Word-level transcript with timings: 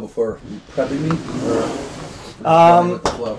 before 0.00 0.38
prepping 0.74 1.00
me? 1.00 1.10
Or 2.44 2.48
Um, 2.48 2.90
with 2.92 3.04
the 3.04 3.10
flow? 3.10 3.38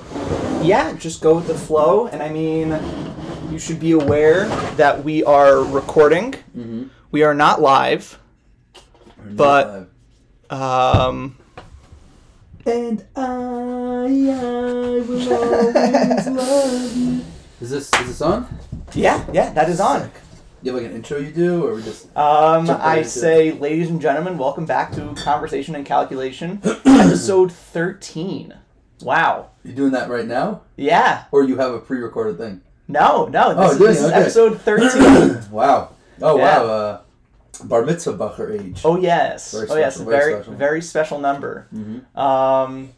Yeah, 0.62 0.94
just 0.94 1.22
go 1.22 1.36
with 1.36 1.48
the 1.48 1.56
flow. 1.58 2.08
And 2.08 2.22
I 2.22 2.30
mean, 2.30 2.78
you 3.52 3.58
should 3.60 3.80
be 3.80 3.92
aware 3.94 4.46
that 4.78 5.04
we 5.04 5.24
are 5.24 5.58
recording. 5.64 6.34
Mm-hmm. 6.58 6.84
We 7.12 7.24
are 7.24 7.34
not 7.34 7.62
live. 7.62 8.18
But- 9.26 9.88
Um, 10.52 11.38
and 12.66 13.06
I, 13.16 13.22
I 13.24 15.00
will 15.08 15.34
always 15.34 16.28
love 16.42 16.98
you. 16.98 17.22
Is 17.62 17.70
this 17.70 17.90
is 18.02 18.08
this 18.08 18.22
on? 18.22 18.48
yeah, 18.94 19.24
yeah, 19.32 19.54
that 19.54 19.70
is 19.70 19.80
on. 19.80 20.12
You 20.64 20.74
have 20.74 20.82
like 20.82 20.92
an 20.92 20.96
intro 20.96 21.18
you 21.18 21.32
do, 21.32 21.66
or 21.66 21.74
we 21.76 21.82
just 21.82 22.06
Um, 22.16 22.70
I 22.70 23.02
say, 23.02 23.52
ladies 23.52 23.90
and 23.90 24.00
gentlemen, 24.00 24.38
welcome 24.38 24.66
back 24.68 24.92
to 24.94 25.14
Conversation 25.16 25.74
and 25.76 25.84
Calculation, 25.86 26.62
episode 26.86 27.52
13. 27.52 28.54
Wow. 29.02 29.48
you 29.64 29.74
doing 29.74 29.92
that 29.94 30.08
right 30.10 30.28
now, 30.28 30.62
Yeah. 30.78 31.24
or 31.32 31.44
you 31.44 31.58
have 31.58 31.74
a 31.74 31.80
pre-recorded 31.80 32.38
thing? 32.38 32.62
No, 32.88 33.26
no, 33.26 33.56
Oh, 33.58 33.70
this, 33.70 33.78
good, 33.80 33.90
this 33.90 34.00
is 34.02 34.06
okay. 34.06 34.22
episode 34.22 34.62
13. 35.42 35.52
wow. 35.52 35.90
Oh 36.22 36.38
Yeah. 36.38 36.62
wow. 36.62 36.66
Uh, 36.68 37.02
bar 37.64 37.84
mitzvah 37.84 38.14
bacher 38.16 38.60
age. 38.60 38.82
oh, 38.86 38.98
yes. 39.00 39.54
Very 39.54 39.68
oh, 39.70 39.76
yes. 39.78 39.96
special, 39.96 40.12
very 40.12 40.24
Very, 40.34 40.42
special. 40.44 40.54
very 40.54 40.82
special 40.84 41.20
number. 41.20 41.68
hmm 41.72 42.20
Um, 42.20 42.90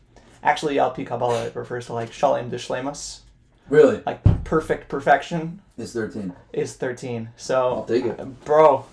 actually, 0.44 0.80
Al 0.80 0.91
Pi 0.91 1.05
Kabbalah 1.05 1.50
refers 1.53 1.86
to 1.86 1.94
like 1.94 2.11
Shalem 2.11 2.50
de 2.50 2.58
Shlemus, 2.58 3.22
Really? 3.70 4.02
like 4.05 4.44
perfect 4.44 4.90
perfection 4.90 5.62
is 5.77 5.94
thirteen. 5.94 6.34
is 6.52 6.76
13. 6.76 7.30
So 7.38 7.67
I'll 7.70 7.88
So, 7.88 7.94
take 7.94 8.05
it. 8.05 8.45
bro, 8.45 8.86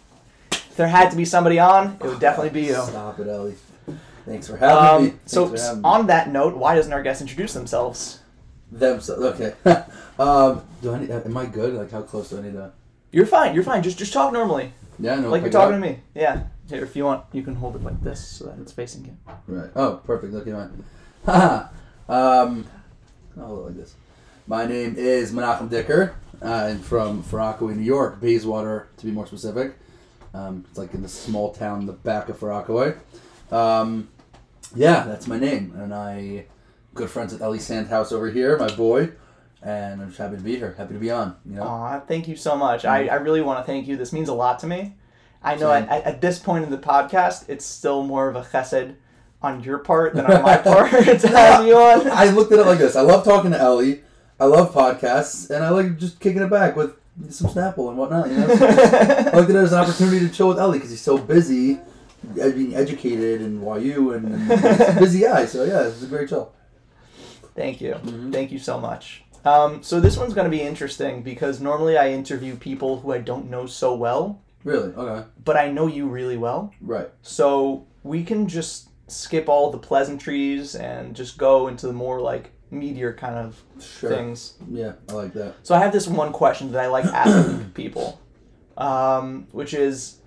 if 0.52 0.76
there 0.76 0.88
had 0.88 1.10
to 1.10 1.16
be 1.16 1.24
somebody 1.24 1.58
on, 1.58 1.96
it 2.00 2.02
would 2.06 2.20
definitely 2.20 2.50
be 2.50 2.66
you. 2.68 2.74
Stop 2.74 3.18
it, 3.20 3.26
Ellie. 3.28 3.54
Thanks 4.26 4.46
for 4.48 4.56
having 4.56 5.04
me. 5.04 5.10
Um, 5.12 5.20
so, 5.26 5.46
Thanks 5.46 5.60
for 5.62 5.66
having 5.66 5.82
me. 5.82 5.88
on 5.88 6.06
that 6.06 6.30
note, 6.30 6.56
why 6.56 6.74
doesn't 6.76 6.92
our 6.92 7.02
guest 7.02 7.20
introduce 7.20 7.52
themselves? 7.52 8.20
Them. 8.70 9.00
So, 9.00 9.14
okay. 9.14 9.54
um, 10.18 10.62
do 10.80 10.94
I 10.94 11.00
need? 11.00 11.10
Am 11.10 11.36
I 11.36 11.46
good? 11.46 11.74
Like, 11.74 11.90
how 11.90 12.02
close 12.02 12.30
do 12.30 12.38
I 12.38 12.42
need 12.42 12.52
to? 12.52 12.72
You're 13.12 13.26
fine. 13.26 13.54
You're 13.54 13.64
fine. 13.64 13.82
Just 13.82 13.98
just 13.98 14.12
talk 14.12 14.32
normally, 14.32 14.72
Yeah, 15.00 15.16
no. 15.16 15.30
like 15.30 15.42
you're 15.42 15.50
talking 15.50 15.74
up. 15.74 15.82
to 15.82 15.88
me. 15.90 15.98
Yeah. 16.14 16.44
Here, 16.68 16.84
if 16.84 16.94
you 16.94 17.04
want, 17.04 17.24
you 17.32 17.42
can 17.42 17.56
hold 17.56 17.74
it 17.74 17.82
like 17.82 18.00
this 18.02 18.24
so 18.24 18.44
that 18.46 18.58
it's 18.60 18.70
facing 18.70 19.04
you. 19.04 19.16
Right. 19.48 19.70
Oh, 19.74 19.96
perfect. 20.04 20.32
Look 20.32 20.46
at 20.46 20.52
mine. 20.54 20.84
Um, 22.08 22.66
I'll 23.38 23.46
hold 23.46 23.58
it 23.60 23.62
like 23.66 23.76
this. 23.76 23.94
My 24.46 24.66
name 24.66 24.96
is 24.96 25.32
Menachem 25.32 25.70
Dicker. 25.70 26.14
I'm 26.42 26.78
from 26.78 27.22
Far 27.22 27.40
Rockaway, 27.40 27.74
New 27.74 27.82
York, 27.82 28.20
Bayswater, 28.20 28.88
to 28.96 29.06
be 29.06 29.12
more 29.12 29.26
specific. 29.26 29.74
Um, 30.32 30.64
it's 30.68 30.78
like 30.78 30.94
in 30.94 31.02
the 31.02 31.08
small 31.08 31.52
town 31.52 31.80
in 31.80 31.86
the 31.86 31.92
back 31.92 32.28
of 32.28 32.38
Far 32.38 32.50
Rockaway. 32.50 32.94
Um, 33.50 34.08
yeah, 34.74 35.04
that's 35.04 35.26
my 35.26 35.38
name, 35.38 35.74
and 35.76 35.92
I 35.94 36.46
good 36.94 37.10
friends 37.10 37.32
with 37.32 37.42
Ellie 37.42 37.58
Sandhouse 37.58 38.12
over 38.12 38.30
here, 38.30 38.56
my 38.58 38.74
boy, 38.74 39.10
and 39.62 40.00
I'm 40.00 40.08
just 40.08 40.18
happy 40.18 40.36
to 40.36 40.42
be 40.42 40.56
here. 40.56 40.74
Happy 40.76 40.94
to 40.94 41.00
be 41.00 41.10
on. 41.10 41.36
You 41.44 41.56
know. 41.56 41.62
Aw, 41.62 42.00
thank 42.00 42.26
you 42.26 42.36
so 42.36 42.56
much. 42.56 42.84
I, 42.84 43.06
I 43.06 43.16
really 43.16 43.42
want 43.42 43.64
to 43.64 43.64
thank 43.70 43.86
you. 43.86 43.96
This 43.96 44.12
means 44.12 44.28
a 44.28 44.34
lot 44.34 44.58
to 44.60 44.66
me. 44.66 44.94
I 45.42 45.56
know 45.56 45.72
at, 45.72 45.88
at, 45.88 46.04
at 46.04 46.20
this 46.20 46.38
point 46.38 46.64
in 46.64 46.70
the 46.70 46.78
podcast, 46.78 47.44
it's 47.48 47.64
still 47.64 48.02
more 48.02 48.28
of 48.28 48.36
a 48.36 48.42
chesed 48.42 48.94
on 49.42 49.62
your 49.62 49.78
part 49.78 50.14
than 50.14 50.26
on 50.26 50.42
my 50.42 50.56
part 50.58 50.90
to 51.20 51.28
have 51.28 51.66
you 51.66 51.76
on. 51.76 52.10
I 52.10 52.26
looked 52.30 52.52
at 52.52 52.58
it 52.58 52.66
like 52.66 52.78
this. 52.78 52.96
I 52.96 53.02
love 53.02 53.24
talking 53.24 53.50
to 53.52 53.58
Ellie. 53.58 54.02
I 54.40 54.46
love 54.46 54.72
podcasts, 54.72 55.50
and 55.50 55.62
I 55.62 55.68
like 55.68 55.98
just 55.98 56.18
kicking 56.20 56.42
it 56.42 56.50
back 56.50 56.74
with 56.76 56.96
some 57.28 57.50
Snapple 57.50 57.88
and 57.90 57.98
whatnot. 57.98 58.28
You 58.30 58.36
know, 58.38 58.54
So 58.56 58.66
I 58.68 59.36
looked 59.36 59.50
at 59.50 59.56
it 59.56 59.56
as 59.56 59.72
an 59.72 59.78
opportunity 59.80 60.20
to 60.20 60.32
chill 60.32 60.48
with 60.48 60.58
Ellie 60.58 60.78
because 60.78 60.90
he's 60.90 61.02
so 61.02 61.18
busy, 61.18 61.74
uh, 61.74 62.50
being 62.50 62.74
educated 62.74 63.42
in 63.42 63.60
YU 63.62 64.12
and, 64.14 64.50
and 64.50 64.50
he's 64.50 64.88
a 64.88 64.96
busy 64.98 65.20
guy. 65.28 65.44
So 65.46 65.64
yeah, 65.64 65.86
it's 65.86 66.02
a 66.02 66.06
great 66.06 66.28
chill. 66.30 66.52
Thank 67.54 67.80
you. 67.80 67.94
Mhm. 67.94 68.32
Thank 68.32 68.50
you 68.52 68.58
so 68.58 68.80
much. 68.80 69.24
Um, 69.44 69.82
so 69.82 70.00
this 70.00 70.16
one's 70.16 70.34
going 70.34 70.44
to 70.44 70.50
be 70.50 70.62
interesting 70.62 71.22
because 71.22 71.60
normally 71.60 71.96
I 71.98 72.10
interview 72.10 72.56
people 72.56 73.00
who 73.00 73.12
I 73.12 73.18
don't 73.18 73.50
know 73.50 73.66
so 73.66 73.94
well, 73.94 74.40
Really? 74.64 74.92
Okay. 74.92 75.26
but 75.44 75.56
I 75.56 75.70
know 75.70 75.86
you 75.86 76.06
really 76.06 76.36
well. 76.36 76.72
Right. 76.80 77.08
So 77.22 77.86
we 78.02 78.22
can 78.22 78.48
just 78.48 78.88
skip 79.08 79.48
all 79.48 79.70
the 79.70 79.78
pleasantries 79.78 80.74
and 80.74 81.16
just 81.16 81.36
go 81.38 81.68
into 81.68 81.86
the 81.86 81.92
more 81.94 82.20
like 82.20 82.52
meteor 82.70 83.12
kind 83.12 83.34
of 83.34 83.62
Sure. 83.80 84.10
things. 84.10 84.54
Yeah, 84.70 84.92
I 85.08 85.12
like 85.12 85.32
that. 85.34 85.54
So 85.62 85.74
I 85.74 85.78
have 85.78 85.92
this 85.92 86.06
one 86.06 86.32
question 86.32 86.72
that 86.72 86.82
I 86.82 86.86
like 86.88 87.04
asking 87.12 87.70
people, 87.70 88.20
um, 88.76 89.46
which 89.52 89.74
is: 89.74 90.18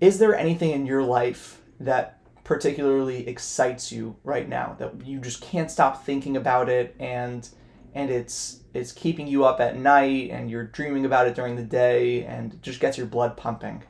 Is 0.00 0.18
there 0.18 0.34
anything 0.34 0.70
in 0.70 0.86
your 0.86 1.02
life 1.02 1.60
that 1.78 2.18
particularly 2.44 3.28
excites 3.28 3.92
you 3.92 4.16
right 4.24 4.48
now 4.48 4.74
that 4.78 5.06
you 5.06 5.20
just 5.20 5.40
can't 5.40 5.70
stop 5.70 6.04
thinking 6.04 6.36
about 6.36 6.68
it 6.68 6.96
and 6.98 7.48
and 7.94 8.10
it's 8.10 8.60
it's 8.74 8.90
keeping 8.92 9.26
you 9.26 9.44
up 9.44 9.60
at 9.60 9.76
night 9.76 10.30
and 10.30 10.50
you're 10.50 10.64
dreaming 10.64 11.04
about 11.04 11.26
it 11.26 11.34
during 11.34 11.56
the 11.56 11.62
day 11.62 12.24
and 12.24 12.60
just 12.62 12.80
gets 12.80 12.96
your 12.98 13.06
blood 13.06 13.36
pumping? 13.36 13.82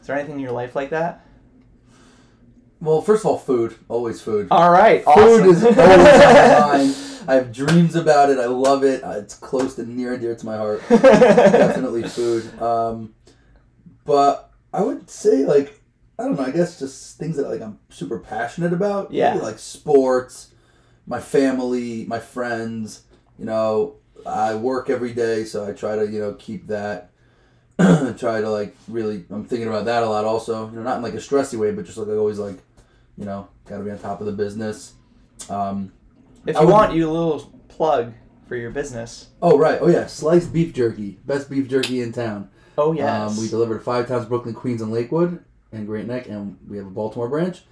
Is 0.00 0.06
there 0.06 0.16
anything 0.16 0.36
in 0.36 0.40
your 0.40 0.52
life 0.52 0.74
like 0.76 0.90
that? 0.90 1.24
Well, 2.80 3.02
first 3.02 3.24
of 3.24 3.30
all, 3.30 3.38
food. 3.38 3.74
Always 3.88 4.20
food. 4.22 4.48
All 4.50 4.70
right, 4.70 5.04
Food 5.04 5.10
awesome. 5.10 5.48
is 5.50 5.64
always 5.64 5.78
on 5.78 6.04
my 6.04 6.60
mind. 6.78 6.96
I 7.28 7.34
have 7.34 7.52
dreams 7.52 7.94
about 7.94 8.30
it. 8.30 8.38
I 8.38 8.46
love 8.46 8.82
it. 8.84 9.04
Uh, 9.04 9.10
It's 9.18 9.34
close 9.34 9.74
to 9.76 9.84
near 9.86 10.14
and 10.14 10.22
dear 10.22 10.34
to 10.34 10.46
my 10.46 10.56
heart. 10.56 10.82
definitely 10.88 12.02
food. 12.08 12.60
Um, 12.60 13.14
but 14.04 14.50
I 14.72 14.82
would 14.82 15.10
say 15.10 15.44
like 15.44 15.80
I 16.18 16.24
don't 16.24 16.36
know. 16.36 16.44
I 16.44 16.50
guess 16.50 16.78
just 16.78 17.18
things 17.18 17.36
that 17.36 17.48
like 17.48 17.60
I'm 17.60 17.78
super 17.90 18.18
passionate 18.18 18.72
about. 18.72 19.12
Yeah. 19.12 19.34
Maybe, 19.34 19.44
like 19.44 19.58
sports, 19.58 20.50
my 21.06 21.20
family, 21.20 22.04
my 22.06 22.18
friends. 22.18 23.02
You 23.38 23.44
know, 23.46 23.96
I 24.26 24.54
work 24.54 24.90
every 24.90 25.12
day, 25.12 25.44
so 25.44 25.66
I 25.68 25.72
try 25.72 25.96
to 25.96 26.06
you 26.10 26.18
know 26.20 26.34
keep 26.34 26.66
that. 26.68 27.10
try 28.18 28.40
to 28.40 28.50
like 28.50 28.76
really. 28.88 29.24
I'm 29.30 29.44
thinking 29.44 29.68
about 29.68 29.84
that 29.86 30.02
a 30.02 30.08
lot. 30.08 30.24
Also, 30.24 30.68
you 30.70 30.76
know, 30.76 30.82
not 30.82 30.96
in 30.98 31.02
like 31.02 31.14
a 31.14 31.18
stressy 31.18 31.58
way, 31.58 31.70
but 31.72 31.84
just 31.86 31.96
like 31.98 32.08
I 32.08 32.12
always 32.12 32.38
like, 32.38 32.58
you 33.16 33.24
know, 33.24 33.48
got 33.66 33.78
to 33.78 33.84
be 33.84 33.90
on 33.90 33.98
top 33.98 34.20
of 34.20 34.26
the 34.26 34.32
business. 34.32 34.94
Um, 35.48 35.92
if 36.46 36.56
I 36.56 36.60
you 36.60 36.66
would- 36.66 36.72
want, 36.72 36.94
you 36.94 37.08
a 37.08 37.10
little 37.10 37.52
plug 37.68 38.12
for 38.48 38.56
your 38.56 38.70
business. 38.70 39.28
oh 39.42 39.56
right. 39.58 39.78
Oh 39.80 39.88
yeah. 39.88 40.06
Sliced 40.06 40.52
beef 40.52 40.74
jerky, 40.74 41.18
best 41.24 41.48
beef 41.50 41.68
jerky 41.68 42.00
in 42.00 42.12
town. 42.12 42.50
Oh 42.78 42.92
yes. 42.92 43.30
Um, 43.32 43.36
we 43.42 43.48
delivered 43.48 43.82
five 43.82 44.08
times 44.08 44.26
Brooklyn, 44.26 44.54
Queens, 44.54 44.80
and 44.82 44.90
Lakewood, 44.92 45.44
and 45.72 45.86
Great 45.86 46.06
Neck, 46.06 46.28
and 46.28 46.56
we 46.68 46.76
have 46.78 46.86
a 46.86 46.90
Baltimore 46.90 47.28
branch. 47.28 47.62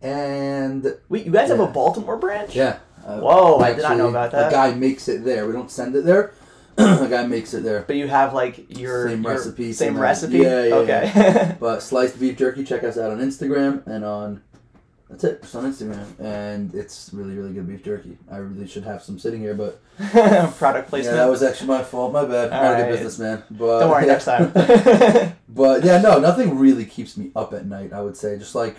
And 0.00 0.96
Wait, 1.08 1.26
you 1.26 1.32
guys 1.32 1.48
have 1.48 1.58
a 1.60 1.66
Baltimore 1.66 2.16
branch? 2.16 2.54
yeah, 2.54 2.78
uh, 3.04 3.18
Whoa, 3.20 3.58
I 3.58 3.72
did 3.72 3.82
not 3.82 3.96
know 3.96 4.08
about 4.08 4.30
that. 4.30 4.48
A 4.48 4.54
guy 4.54 4.72
makes 4.74 5.08
it 5.08 5.24
there. 5.24 5.46
We 5.46 5.52
don't 5.52 5.70
send 5.70 5.96
it 5.96 6.04
there. 6.04 6.32
a 6.78 7.08
guy 7.10 7.26
makes 7.26 7.52
it 7.54 7.64
there. 7.64 7.82
But 7.84 7.96
you 7.96 8.06
have 8.06 8.32
like 8.32 8.78
your 8.78 9.08
Same 9.08 9.22
your- 9.24 9.32
recipe, 9.32 9.72
Same 9.72 9.94
same- 9.94 9.98
recipe. 9.98 10.38
yeah, 10.38 10.64
yeah, 10.64 10.74
okay. 10.76 11.56
But 11.60 11.82
sliced 11.82 12.20
beef 12.20 12.36
jerky, 12.36 12.62
check 12.62 12.84
us 12.84 12.96
out 12.96 13.10
on 13.10 13.18
Instagram 13.18 13.84
and 13.88 14.04
on. 14.04 14.42
That's 15.10 15.24
it, 15.24 15.40
just 15.40 15.54
on 15.56 15.64
Instagram, 15.64 16.04
and 16.20 16.74
it's 16.74 17.10
really, 17.14 17.34
really 17.34 17.54
good 17.54 17.66
beef 17.66 17.82
jerky. 17.82 18.18
I 18.30 18.36
really 18.36 18.66
should 18.68 18.84
have 18.84 19.02
some 19.02 19.18
sitting 19.18 19.40
here, 19.40 19.54
but 19.54 19.80
Product 20.58 20.90
placement. 20.90 21.16
yeah, 21.16 21.24
that 21.24 21.30
was 21.30 21.42
actually 21.42 21.68
my 21.68 21.82
fault. 21.82 22.12
My 22.12 22.26
bad. 22.26 22.52
I'm 22.52 22.62
not 22.62 22.80
a 22.80 22.84
good 22.84 22.90
businessman, 22.92 23.42
but 23.50 23.80
Don't 23.80 23.90
worry, 23.90 24.06
yeah. 24.06 24.12
next 24.12 24.24
time. 24.26 25.32
But 25.48 25.82
yeah, 25.82 26.00
no, 26.00 26.18
nothing 26.20 26.58
really 26.58 26.84
keeps 26.84 27.16
me 27.16 27.32
up 27.34 27.52
at 27.54 27.66
night. 27.66 27.92
I 27.92 28.02
would 28.02 28.16
say, 28.16 28.38
just 28.38 28.54
like 28.54 28.76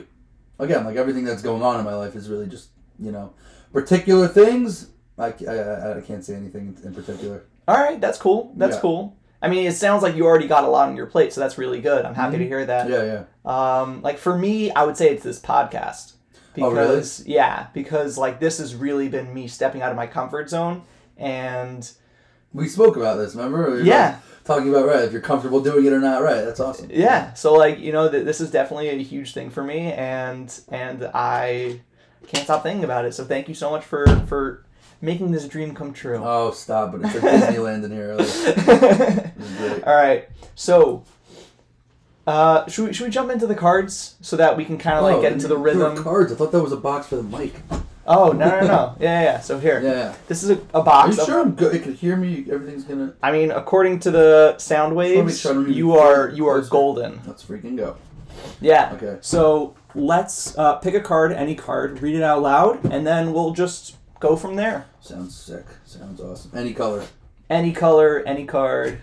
again, 0.59 0.85
like 0.85 0.95
everything 0.97 1.23
that's 1.25 1.41
going 1.41 1.63
on 1.63 1.79
in 1.79 1.83
my 1.85 1.95
life 1.95 2.15
is 2.15 2.29
really 2.29 2.47
just 2.47 2.69
you 2.99 3.11
know 3.11 3.33
particular 3.73 4.27
things. 4.27 4.89
I, 5.17 5.33
I, 5.47 5.53
I- 5.53 5.97
I 5.97 6.01
can't 6.01 6.23
say 6.23 6.35
anything 6.35 6.77
in 6.83 6.93
particular. 6.93 7.43
All 7.67 7.75
right, 7.75 7.99
that's 7.99 8.17
cool. 8.19 8.53
That's 8.55 8.75
Yeah. 8.75 8.81
cool. 8.81 9.17
I 9.41 9.47
mean, 9.49 9.65
it 9.65 9.73
sounds 9.73 10.03
like 10.03 10.15
you 10.15 10.25
already 10.25 10.47
got 10.47 10.63
a 10.63 10.67
lot 10.69 10.89
on 10.89 10.95
your 10.95 11.05
plate, 11.07 11.33
so 11.33 11.41
that's 11.41 11.57
really 11.57 11.81
good. 11.81 12.05
I'm 12.05 12.13
happy 12.13 12.37
to 12.37 12.43
Mhm. 12.43 12.47
hear 12.47 12.65
that. 12.65 12.89
Yeah, 12.89 13.03
yeah. 13.03 13.23
Um, 13.81 14.01
like 14.01 14.17
for 14.19 14.37
me, 14.37 14.69
I 14.71 14.83
would 14.83 14.95
say 14.95 15.09
it's 15.11 15.23
this 15.23 15.39
podcast 15.39 16.13
Oh, 16.57 16.71
really? 16.71 16.87
because 16.87 17.25
yeah, 17.27 17.67
because 17.73 18.17
like 18.17 18.39
this 18.39 18.57
has 18.57 18.75
really 18.75 19.07
been 19.07 19.33
me 19.33 19.47
stepping 19.47 19.81
out 19.81 19.91
of 19.91 19.95
my 19.95 20.07
comfort 20.07 20.49
zone 20.49 20.81
and 21.17 21.89
We 22.53 22.67
spoke 22.67 22.97
about 22.97 23.17
this. 23.17 23.35
Remember? 23.35 23.75
We 23.75 23.83
yeah, 23.83 24.19
talking 24.43 24.69
about 24.69 24.87
right 24.87 25.03
if 25.03 25.11
you're 25.11 25.21
comfortable 25.21 25.61
doing 25.61 25.85
it 25.85 25.93
or 25.93 25.99
not. 25.99 26.21
Right. 26.23 26.43
That's 26.43 26.59
awesome. 26.59 26.89
yeah. 26.91 27.33
So 27.33 27.53
like 27.53 27.79
you 27.79 27.91
know, 27.91 28.09
th- 28.09 28.25
this 28.25 28.41
is 28.41 28.49
definitely 28.51 28.89
a 28.89 28.97
huge 29.03 29.33
thing 29.33 29.49
for 29.49 29.63
me, 29.63 29.91
and 29.93 30.51
and 30.69 31.09
I 31.13 31.81
can't 32.27 32.43
stop 32.45 32.63
thinking 32.63 32.83
about 32.83 33.05
it. 33.05 33.13
So 33.13 33.23
thank 33.25 33.47
you 33.47 33.53
so 33.55 33.69
much 33.69 33.83
for 33.85 34.05
for 34.27 34.65
making 35.01 35.31
this 35.31 35.47
dream 35.47 35.73
come 35.75 35.93
true. 35.93 36.19
Oh, 36.23 36.51
stop! 36.51 36.91
But 36.91 37.01
it's 37.05 37.15
a 37.15 37.19
Disneyland 37.21 37.85
in 37.85 37.91
here. 37.91 38.15
Like. 38.15 39.83
All 39.87 39.95
right, 39.95 40.27
so. 40.55 41.03
Uh, 42.29 42.67
should 42.67 42.85
we, 42.87 42.93
should 42.93 43.05
we 43.05 43.09
jump 43.09 43.31
into 43.31 43.47
the 43.47 43.55
cards 43.55 44.15
so 44.21 44.35
that 44.37 44.55
we 44.55 44.63
can 44.63 44.77
kind 44.77 44.97
of 44.97 45.03
like 45.03 45.15
Oh, 45.15 45.21
get 45.21 45.31
into 45.33 45.47
the 45.47 45.55
there 45.55 45.57
were 45.57 45.87
rhythm? 45.89 46.03
Cards. 46.03 46.31
I 46.31 46.35
thought 46.35 46.51
that 46.51 46.61
was 46.61 46.71
a 46.71 46.77
box 46.77 47.07
for 47.07 47.15
the 47.15 47.23
mic. 47.23 47.53
Oh 48.05 48.31
no 48.31 48.47
no 48.61 48.67
no! 48.67 48.95
Yeah 48.99 49.21
yeah. 49.21 49.21
yeah. 49.23 49.39
So 49.39 49.57
here, 49.59 49.81
Yeah. 49.83 50.13
this 50.27 50.43
is 50.43 50.51
a, 50.51 50.57
a 50.73 50.79
Are 50.79 50.83
box. 50.83 51.15
you 51.15 51.21
of- 51.23 51.27
sure 51.27 51.39
I'm 51.41 51.55
good? 51.55 51.73
It 51.75 51.83
can 51.83 51.93
hear 51.95 52.15
me. 52.15 52.45
Everything's 52.51 52.83
gonna. 52.83 53.13
I 53.23 53.31
mean, 53.31 53.49
according 53.51 53.99
to 54.01 54.11
the 54.11 54.57
sound 54.59 54.95
Let 54.95 55.09
me 55.09 55.15
waves, 55.21 55.41
try 55.41 55.53
to 55.53 55.71
you 55.71 55.93
are 55.93 56.29
you 56.29 56.47
are 56.47 56.57
closer. 56.59 56.69
golden. 56.69 57.19
Let's 57.25 57.43
freaking 57.43 57.75
go. 57.77 57.97
Yeah. 58.61 58.91
Okay. 58.93 59.17
So 59.21 59.75
let's 59.95 60.55
uh, 60.57 60.75
pick 60.75 60.93
a 60.93 61.01
card, 61.01 61.31
any 61.31 61.55
card, 61.55 62.01
read 62.01 62.15
it 62.15 62.21
out 62.23 62.41
loud, 62.43 62.85
and 62.93 63.05
then 63.07 63.33
we'll 63.33 63.53
just 63.53 63.95
go 64.19 64.35
from 64.35 64.55
there. 64.55 64.85
Sounds 65.01 65.35
sick. 65.35 65.65
Sounds 65.85 66.21
awesome. 66.21 66.51
Any 66.55 66.73
color. 66.73 67.03
Any 67.49 67.71
color, 67.73 68.21
any 68.27 68.45
card. 68.45 69.01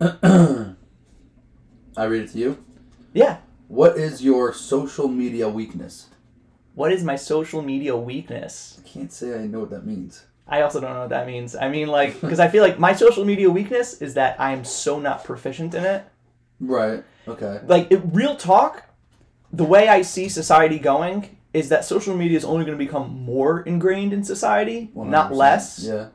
I 1.96 2.04
read 2.04 2.22
it 2.22 2.32
to 2.32 2.38
you. 2.38 2.64
Yeah. 3.12 3.38
What 3.68 3.96
is 3.96 4.22
your 4.22 4.52
social 4.52 5.08
media 5.08 5.48
weakness? 5.48 6.08
What 6.74 6.92
is 6.92 7.04
my 7.04 7.16
social 7.16 7.62
media 7.62 7.96
weakness? 7.96 8.80
I 8.84 8.88
can't 8.88 9.12
say 9.12 9.38
I 9.38 9.46
know 9.46 9.60
what 9.60 9.70
that 9.70 9.86
means. 9.86 10.24
I 10.48 10.62
also 10.62 10.80
don't 10.80 10.92
know 10.92 11.00
what 11.00 11.10
that 11.10 11.26
means. 11.26 11.54
I 11.54 11.68
mean, 11.68 11.88
like, 11.88 12.20
because 12.20 12.40
I 12.40 12.48
feel 12.48 12.62
like 12.62 12.78
my 12.78 12.94
social 12.94 13.24
media 13.24 13.50
weakness 13.50 14.00
is 14.02 14.14
that 14.14 14.40
I 14.40 14.52
am 14.52 14.64
so 14.64 14.98
not 14.98 15.24
proficient 15.24 15.74
in 15.74 15.84
it. 15.84 16.04
Right. 16.60 17.04
Okay. 17.28 17.60
Like, 17.66 17.90
it, 17.90 18.00
real 18.04 18.36
talk, 18.36 18.84
the 19.52 19.64
way 19.64 19.88
I 19.88 20.02
see 20.02 20.28
society 20.28 20.78
going 20.78 21.38
is 21.52 21.68
that 21.68 21.84
social 21.84 22.16
media 22.16 22.36
is 22.36 22.44
only 22.44 22.64
going 22.64 22.76
to 22.76 22.84
become 22.84 23.24
more 23.24 23.60
ingrained 23.60 24.12
in 24.12 24.24
society, 24.24 24.90
not 24.94 25.30
100%. 25.30 25.34
less. 25.34 25.84
Yeah. 25.84 26.08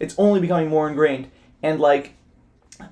It's 0.00 0.14
only 0.18 0.40
becoming 0.40 0.68
more 0.68 0.88
ingrained. 0.88 1.30
And, 1.62 1.80
like, 1.80 2.14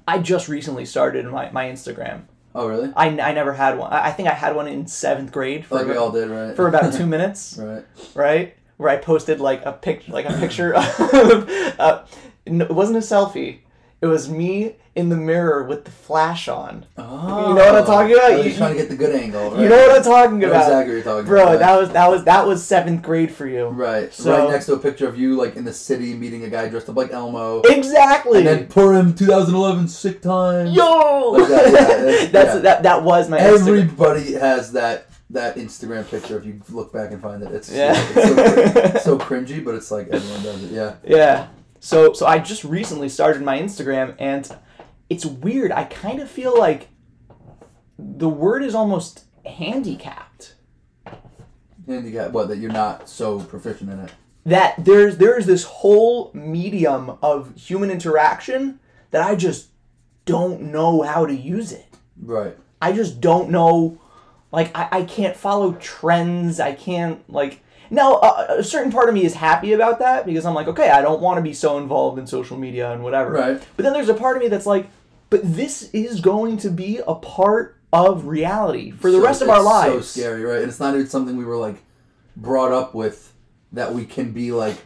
I 0.06 0.18
just 0.18 0.48
recently 0.48 0.84
started 0.84 1.26
my, 1.26 1.50
my 1.50 1.66
Instagram. 1.66 2.24
Oh, 2.54 2.68
really? 2.68 2.92
I, 2.96 3.08
I 3.08 3.32
never 3.32 3.52
had 3.52 3.78
one. 3.78 3.92
I 3.92 4.08
I 4.08 4.12
think 4.12 4.28
I 4.28 4.32
had 4.34 4.54
one 4.54 4.68
in 4.68 4.86
seventh 4.86 5.32
grade 5.32 5.64
for, 5.64 5.76
Like 5.76 5.86
we 5.86 5.92
about, 5.92 6.02
all 6.02 6.10
did, 6.12 6.28
right? 6.28 6.54
for 6.54 6.68
about 6.68 6.92
two 6.92 7.06
minutes. 7.14 7.56
right. 7.58 7.84
right? 8.14 8.54
Where 8.76 8.90
I 8.90 8.96
posted 8.96 9.40
like 9.40 9.64
a 9.64 9.72
pic, 9.72 10.06
like 10.08 10.26
a 10.28 10.32
picture 10.38 10.74
of, 10.74 11.48
uh, 11.78 12.04
it 12.44 12.70
wasn't 12.70 12.98
a 12.98 13.00
selfie. 13.00 13.60
It 14.02 14.06
was 14.06 14.28
me 14.28 14.74
in 14.96 15.08
the 15.10 15.16
mirror 15.16 15.62
with 15.62 15.84
the 15.84 15.90
flash 15.92 16.48
on. 16.48 16.84
Oh. 16.98 17.50
You 17.50 17.54
know 17.54 17.64
what 17.64 17.76
I'm 17.76 17.82
oh. 17.82 17.86
talking 17.86 18.12
about? 18.14 18.32
Oh, 18.32 18.36
You- 18.38 18.42
you're 18.50 18.56
trying 18.58 18.72
to 18.74 18.78
get 18.78 18.88
the 18.90 18.96
good 18.96 19.14
angle. 19.14 19.52
Right? 19.52 19.60
You 19.60 19.68
know 19.68 19.76
what 19.86 19.96
I'm 19.98 20.02
talking 20.02 20.42
about, 20.44 20.56
exactly 20.62 20.76
what 20.76 20.86
you're 20.88 21.02
talking 21.04 21.26
bro? 21.28 21.42
about. 21.44 21.58
That 21.60 21.78
was 21.80 21.90
that 21.90 22.10
was 22.10 22.24
that 22.24 22.46
was 22.46 22.62
seventh 22.64 23.00
grade 23.02 23.30
for 23.32 23.46
you. 23.46 23.68
Right. 23.68 24.12
So- 24.12 24.36
right 24.36 24.50
next 24.50 24.66
to 24.66 24.74
a 24.74 24.78
picture 24.78 25.06
of 25.06 25.16
you, 25.16 25.36
like 25.36 25.54
in 25.54 25.64
the 25.64 25.72
city, 25.72 26.14
meeting 26.14 26.42
a 26.44 26.50
guy 26.50 26.68
dressed 26.68 26.88
up 26.88 26.96
like 26.96 27.12
Elmo. 27.12 27.60
Exactly. 27.62 28.38
And 28.40 28.48
then 28.48 28.66
Purim 28.66 29.14
2011 29.14 29.86
sick 29.86 30.20
time. 30.20 30.66
Yo, 30.66 31.30
Like 31.30 31.48
that, 31.48 31.72
yeah, 31.72 31.72
that's- 31.86 32.30
that's 32.32 32.54
yeah. 32.56 32.60
that 32.60 32.82
that 32.82 33.02
was 33.04 33.28
my 33.30 33.38
Instagram. 33.38 33.82
Everybody 33.82 34.32
has 34.32 34.72
that 34.72 35.06
that 35.30 35.56
Instagram 35.56 36.10
picture. 36.10 36.36
If 36.38 36.44
you 36.44 36.60
look 36.70 36.92
back 36.92 37.12
and 37.12 37.22
find 37.22 37.40
it, 37.42 37.52
it's 37.52 37.70
Yeah. 37.72 37.94
it's 38.16 39.04
so, 39.04 39.16
so 39.18 39.24
cringy, 39.24 39.64
but 39.64 39.76
it's 39.76 39.92
like 39.92 40.08
everyone 40.08 40.42
does 40.42 40.64
it. 40.64 40.72
Yeah. 40.72 40.94
Yeah. 41.06 41.46
So 41.84 42.12
so 42.12 42.26
I 42.26 42.38
just 42.38 42.62
recently 42.62 43.08
started 43.08 43.42
my 43.42 43.58
Instagram 43.58 44.14
and 44.20 44.48
it's 45.10 45.26
weird. 45.26 45.72
I 45.72 45.82
kind 45.82 46.20
of 46.20 46.30
feel 46.30 46.56
like 46.56 46.88
the 47.98 48.28
word 48.28 48.62
is 48.62 48.72
almost 48.72 49.24
handicapped. 49.44 50.54
Handicap. 51.84 52.30
What? 52.30 52.46
That 52.46 52.58
you're 52.58 52.70
not 52.70 53.08
so 53.08 53.40
proficient 53.40 53.90
in 53.90 53.98
it. 53.98 54.12
That 54.46 54.76
there's 54.78 55.16
there's 55.16 55.46
this 55.46 55.64
whole 55.64 56.30
medium 56.32 57.18
of 57.20 57.52
human 57.56 57.90
interaction 57.90 58.78
that 59.10 59.20
I 59.20 59.34
just 59.34 59.70
don't 60.24 60.62
know 60.62 61.02
how 61.02 61.26
to 61.26 61.34
use 61.34 61.72
it. 61.72 61.96
Right. 62.16 62.56
I 62.80 62.92
just 62.92 63.20
don't 63.20 63.50
know 63.50 64.00
like 64.52 64.70
I, 64.78 64.88
I 64.92 65.02
can't 65.02 65.36
follow 65.36 65.72
trends. 65.72 66.60
I 66.60 66.74
can't 66.74 67.28
like 67.28 67.60
now 67.92 68.14
a, 68.14 68.58
a 68.58 68.64
certain 68.64 68.90
part 68.90 69.08
of 69.08 69.14
me 69.14 69.24
is 69.24 69.34
happy 69.34 69.72
about 69.72 70.00
that 70.00 70.26
because 70.26 70.44
I'm 70.44 70.54
like 70.54 70.66
okay 70.66 70.90
I 70.90 71.02
don't 71.02 71.20
want 71.20 71.38
to 71.38 71.42
be 71.42 71.52
so 71.52 71.78
involved 71.78 72.18
in 72.18 72.26
social 72.26 72.56
media 72.56 72.90
and 72.90 73.04
whatever. 73.04 73.32
Right. 73.32 73.62
But 73.76 73.82
then 73.84 73.92
there's 73.92 74.08
a 74.08 74.14
part 74.14 74.36
of 74.36 74.42
me 74.42 74.48
that's 74.48 74.66
like, 74.66 74.88
but 75.30 75.40
this 75.44 75.90
is 75.92 76.20
going 76.20 76.56
to 76.58 76.70
be 76.70 77.00
a 77.06 77.14
part 77.14 77.78
of 77.92 78.26
reality 78.26 78.90
for 78.90 79.10
the 79.10 79.18
So 79.18 79.24
rest 79.24 79.42
of 79.42 79.50
our 79.50 79.62
lives. 79.62 80.08
So 80.08 80.20
scary, 80.20 80.42
right? 80.42 80.60
And 80.60 80.68
it's 80.68 80.80
not 80.80 80.94
even 80.94 81.06
something 81.06 81.36
we 81.36 81.44
were 81.44 81.56
like 81.56 81.82
brought 82.36 82.72
up 82.72 82.94
with 82.94 83.32
that 83.72 83.94
we 83.94 84.04
can 84.04 84.32
be 84.32 84.52
like, 84.52 84.78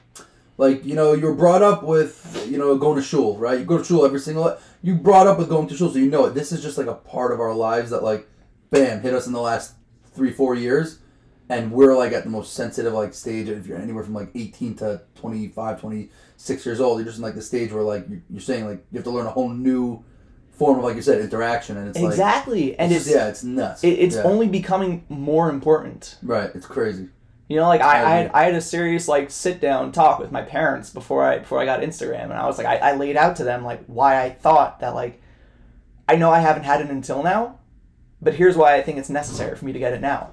like 0.58 0.84
you 0.84 0.94
know, 0.94 1.12
you're 1.12 1.34
brought 1.34 1.62
up 1.62 1.82
with 1.82 2.46
you 2.50 2.58
know 2.58 2.76
going 2.76 2.96
to 2.96 3.02
shul, 3.02 3.36
right? 3.36 3.58
You 3.58 3.64
go 3.64 3.78
to 3.78 3.84
shul 3.84 4.04
every 4.04 4.20
single. 4.20 4.58
You 4.82 4.94
brought 4.94 5.26
up 5.26 5.38
with 5.38 5.48
going 5.48 5.68
to 5.68 5.76
shul, 5.76 5.90
so 5.90 5.98
you 5.98 6.10
know 6.10 6.26
it. 6.26 6.34
This 6.34 6.52
is 6.52 6.62
just 6.62 6.78
like 6.78 6.86
a 6.86 6.94
part 6.94 7.32
of 7.32 7.40
our 7.40 7.54
lives 7.54 7.90
that 7.90 8.02
like, 8.02 8.28
bam, 8.70 9.00
hit 9.00 9.14
us 9.14 9.26
in 9.26 9.32
the 9.32 9.40
last 9.40 9.74
three 10.14 10.32
four 10.32 10.54
years, 10.54 10.98
and 11.48 11.70
we're 11.70 11.96
like 11.96 12.12
at 12.12 12.24
the 12.24 12.30
most 12.30 12.54
sensitive 12.54 12.92
like 12.92 13.14
stage. 13.14 13.48
If 13.48 13.66
you're 13.66 13.78
anywhere 13.78 14.02
from 14.04 14.14
like 14.14 14.30
18 14.34 14.74
to 14.76 15.02
25, 15.16 15.80
26 15.80 16.66
years 16.66 16.80
old, 16.80 16.98
you're 16.98 17.06
just 17.06 17.18
in 17.18 17.22
like 17.22 17.34
the 17.34 17.42
stage 17.42 17.72
where 17.72 17.82
like 17.82 18.06
you're, 18.30 18.40
saying 18.40 18.66
like 18.66 18.84
you 18.90 18.96
have 18.98 19.04
to 19.04 19.10
learn 19.10 19.26
a 19.26 19.30
whole 19.30 19.48
new 19.50 20.04
form 20.50 20.78
of 20.78 20.84
like 20.84 20.96
you 20.96 21.02
said 21.02 21.20
interaction, 21.20 21.76
and 21.76 21.88
it's 21.88 21.98
like 22.00 22.10
exactly, 22.10 22.78
and 22.78 22.90
it's 22.92 23.02
it's 23.06 23.14
just- 23.14 23.16
yeah, 23.16 23.28
it's 23.28 23.44
nuts. 23.44 23.84
it, 23.84 23.90
it's 23.90 24.16
Yeah. 24.16 24.22
only 24.22 24.48
becoming 24.48 25.04
more 25.08 25.50
important. 25.50 26.16
right. 26.22 26.50
It's 26.54 26.66
crazy. 26.66 27.08
You 27.48 27.56
know, 27.58 27.68
like 27.68 27.80
I, 27.80 27.84
I 27.84 28.04
I, 28.04 28.10
had. 28.16 28.30
I 28.34 28.42
had 28.46 28.54
a 28.56 28.60
serious 28.60 29.06
like 29.06 29.30
sit 29.30 29.60
down 29.60 29.92
talk 29.92 30.18
with 30.18 30.32
my 30.32 30.42
parents 30.42 30.90
before 30.90 31.22
I 31.24 31.38
before 31.38 31.60
I 31.60 31.64
got 31.64 31.80
Instagram, 31.82 32.24
and 32.24 32.32
I 32.32 32.46
was 32.46 32.58
like, 32.58 32.66
I, 32.66 32.76
I 32.78 32.96
laid 32.96 33.16
out 33.16 33.36
to 33.36 33.44
them 33.44 33.64
like 33.64 33.84
why 33.86 34.20
I 34.20 34.30
thought 34.30 34.80
that 34.80 34.94
like, 34.96 35.20
I 36.08 36.16
know 36.16 36.30
I 36.32 36.40
haven't 36.40 36.64
had 36.64 36.80
it 36.80 36.90
until 36.90 37.22
now, 37.22 37.60
but 38.20 38.34
here's 38.34 38.56
why 38.56 38.74
I 38.74 38.82
think 38.82 38.98
it's 38.98 39.10
necessary 39.10 39.56
for 39.56 39.64
me 39.64 39.72
to 39.72 39.78
get 39.78 39.92
it 39.92 40.00
now. 40.00 40.30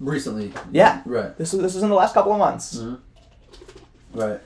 Recently. 0.00 0.52
Yeah. 0.72 1.02
Right. 1.04 1.36
This 1.36 1.52
was 1.52 1.62
this 1.62 1.74
was 1.74 1.82
in 1.82 1.90
the 1.90 1.94
last 1.94 2.14
couple 2.14 2.32
of 2.32 2.38
months. 2.38 2.82
Right. 4.12 4.40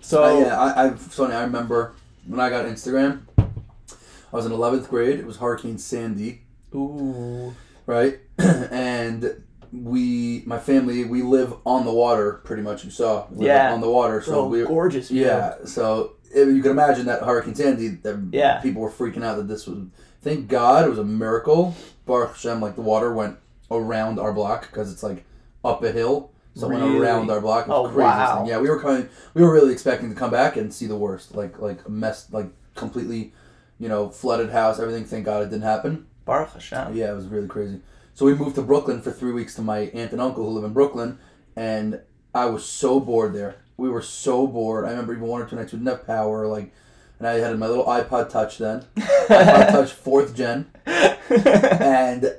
So 0.00 0.22
Uh, 0.24 0.40
yeah, 0.40 0.60
I, 0.60 0.84
I've 0.86 1.00
Sonny. 1.12 1.34
I 1.34 1.42
remember 1.42 1.94
when 2.26 2.38
I 2.40 2.50
got 2.50 2.66
Instagram. 2.66 3.22
I 3.38 4.36
was 4.36 4.46
in 4.46 4.52
eleventh 4.52 4.88
grade. 4.90 5.18
It 5.18 5.26
was 5.26 5.38
Hurricane 5.38 5.78
Sandy, 5.78 6.42
ooh, 6.74 7.54
right? 7.86 8.18
and 8.38 9.42
we, 9.72 10.42
my 10.46 10.58
family, 10.58 11.04
we 11.04 11.22
live 11.22 11.54
on 11.64 11.84
the 11.86 11.92
water. 11.92 12.40
Pretty 12.44 12.62
much, 12.62 12.84
you 12.84 12.90
saw. 12.90 13.26
We 13.30 13.38
live 13.38 13.46
Yeah. 13.46 13.72
On 13.72 13.80
the 13.80 13.88
water, 13.90 14.20
so 14.20 14.30
so 14.32 14.46
we. 14.48 14.64
gorgeous. 14.64 15.08
view. 15.08 15.24
Yeah. 15.24 15.54
So 15.64 16.12
if 16.30 16.46
you 16.48 16.60
can 16.62 16.70
imagine 16.72 17.06
that 17.06 17.22
Hurricane 17.22 17.54
Sandy. 17.54 17.88
That 17.88 18.28
Yeah. 18.32 18.60
People 18.60 18.82
were 18.82 18.90
freaking 18.90 19.24
out 19.24 19.36
that 19.38 19.48
this 19.48 19.66
was. 19.66 19.78
Thank 20.20 20.48
God 20.48 20.84
it 20.84 20.90
was 20.90 20.98
a 20.98 21.04
miracle. 21.04 21.74
Baruch 22.04 22.30
Hashem, 22.32 22.60
like 22.60 22.74
the 22.74 22.82
water 22.82 23.12
went 23.14 23.36
around 23.70 24.18
our 24.18 24.32
block 24.32 24.62
because 24.70 24.92
it's 24.92 25.02
like 25.02 25.24
up 25.64 25.82
a 25.82 25.92
hill. 25.92 26.30
Someone 26.54 26.82
Really? 26.82 26.98
around 26.98 27.30
our 27.30 27.40
block. 27.40 27.68
Oh, 27.68 27.84
craziest 27.84 27.98
wow. 28.00 28.38
thing. 28.38 28.46
Yeah, 28.48 28.58
we 28.58 28.68
were 28.68 28.80
coming. 28.80 29.08
We 29.34 29.42
were 29.42 29.52
really 29.52 29.72
expecting 29.72 30.08
to 30.08 30.16
come 30.16 30.30
back 30.30 30.56
and 30.56 30.72
see 30.74 30.86
the 30.86 30.96
worst, 30.96 31.34
like 31.34 31.58
like 31.60 31.84
a 31.86 31.90
mess, 31.90 32.26
like 32.32 32.48
completely, 32.74 33.32
you 33.78 33.88
know, 33.88 34.08
flooded 34.08 34.50
house, 34.50 34.80
everything. 34.80 35.04
Thank 35.04 35.24
God 35.24 35.42
it 35.42 35.50
didn't 35.50 35.62
happen. 35.62 36.06
Baruch 36.24 36.50
Hashem. 36.54 36.96
Yeah, 36.96 37.12
it 37.12 37.14
was 37.14 37.26
really 37.26 37.46
crazy. 37.48 37.80
So 38.14 38.26
we 38.26 38.34
moved 38.34 38.56
to 38.56 38.62
Brooklyn 38.62 39.00
for 39.00 39.12
three 39.12 39.30
weeks 39.32 39.54
to 39.54 39.62
my 39.62 39.78
aunt 39.94 40.10
and 40.12 40.20
uncle 40.20 40.44
who 40.44 40.50
live 40.50 40.64
in 40.64 40.72
Brooklyn, 40.72 41.18
and 41.54 42.00
I 42.34 42.46
was 42.46 42.64
so 42.64 42.98
bored 42.98 43.32
there. 43.34 43.56
We 43.76 43.88
were 43.88 44.02
so 44.02 44.46
bored. 44.48 44.84
I 44.84 44.90
remember 44.90 45.12
even 45.14 45.28
one 45.28 45.40
or 45.40 45.46
two 45.46 45.54
nights 45.54 45.72
we 45.72 45.78
didn't 45.78 45.90
have 45.90 46.06
power, 46.06 46.48
like, 46.48 46.72
and 47.20 47.28
I 47.28 47.34
had 47.34 47.56
my 47.58 47.68
little 47.68 47.84
iPod 47.84 48.28
Touch 48.30 48.58
then, 48.58 48.84
iPod 48.96 49.68
Touch 49.70 49.92
fourth 49.92 50.34
gen, 50.34 50.66
and 50.86 52.34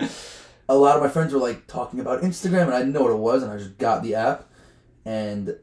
a 0.70 0.76
lot 0.76 0.96
of 0.96 1.02
my 1.04 1.10
friends 1.10 1.34
were 1.34 1.40
like 1.40 1.68
talking 1.68 2.00
about 2.00 2.22
Instagram, 2.22 2.64
and 2.68 2.74
I 2.74 2.80
didn't 2.80 2.94
know 2.94 3.02
what 3.02 3.12
it 3.12 3.18
was, 3.18 3.44
and 3.44 3.52
I 3.52 3.58
just 3.58 3.78
got 3.78 4.04
the 4.04 4.16
app, 4.16 4.46
and 5.04 5.56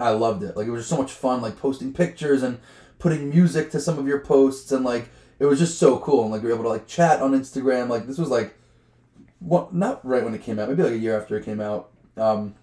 I 0.00 0.10
loved 0.10 0.42
it. 0.44 0.56
Like 0.56 0.66
it 0.66 0.70
was 0.70 0.80
just 0.82 0.90
so 0.90 0.96
much 0.96 1.12
fun, 1.12 1.42
like 1.42 1.58
posting 1.58 1.92
pictures 1.92 2.42
and 2.42 2.58
putting 2.98 3.28
music 3.28 3.70
to 3.72 3.80
some 3.80 3.98
of 3.98 4.06
your 4.06 4.20
posts, 4.20 4.70
and 4.72 4.84
like 4.84 5.08
it 5.38 5.46
was 5.46 5.58
just 5.58 5.78
so 5.78 5.98
cool, 5.98 6.22
and 6.22 6.30
like 6.32 6.42
we 6.42 6.48
were 6.48 6.54
able 6.54 6.64
to 6.64 6.70
like 6.70 6.86
chat 6.86 7.20
on 7.20 7.32
Instagram. 7.32 7.88
Like 7.88 8.06
this 8.06 8.18
was 8.18 8.28
like, 8.30 8.54
what? 9.40 9.74
Not 9.74 10.04
right 10.06 10.24
when 10.24 10.34
it 10.34 10.42
came 10.42 10.58
out, 10.58 10.68
maybe 10.68 10.82
like 10.84 10.92
a 10.92 10.98
year 10.98 11.18
after 11.20 11.36
it 11.36 11.44
came 11.44 11.60
out, 11.60 11.90
um, 12.16 12.54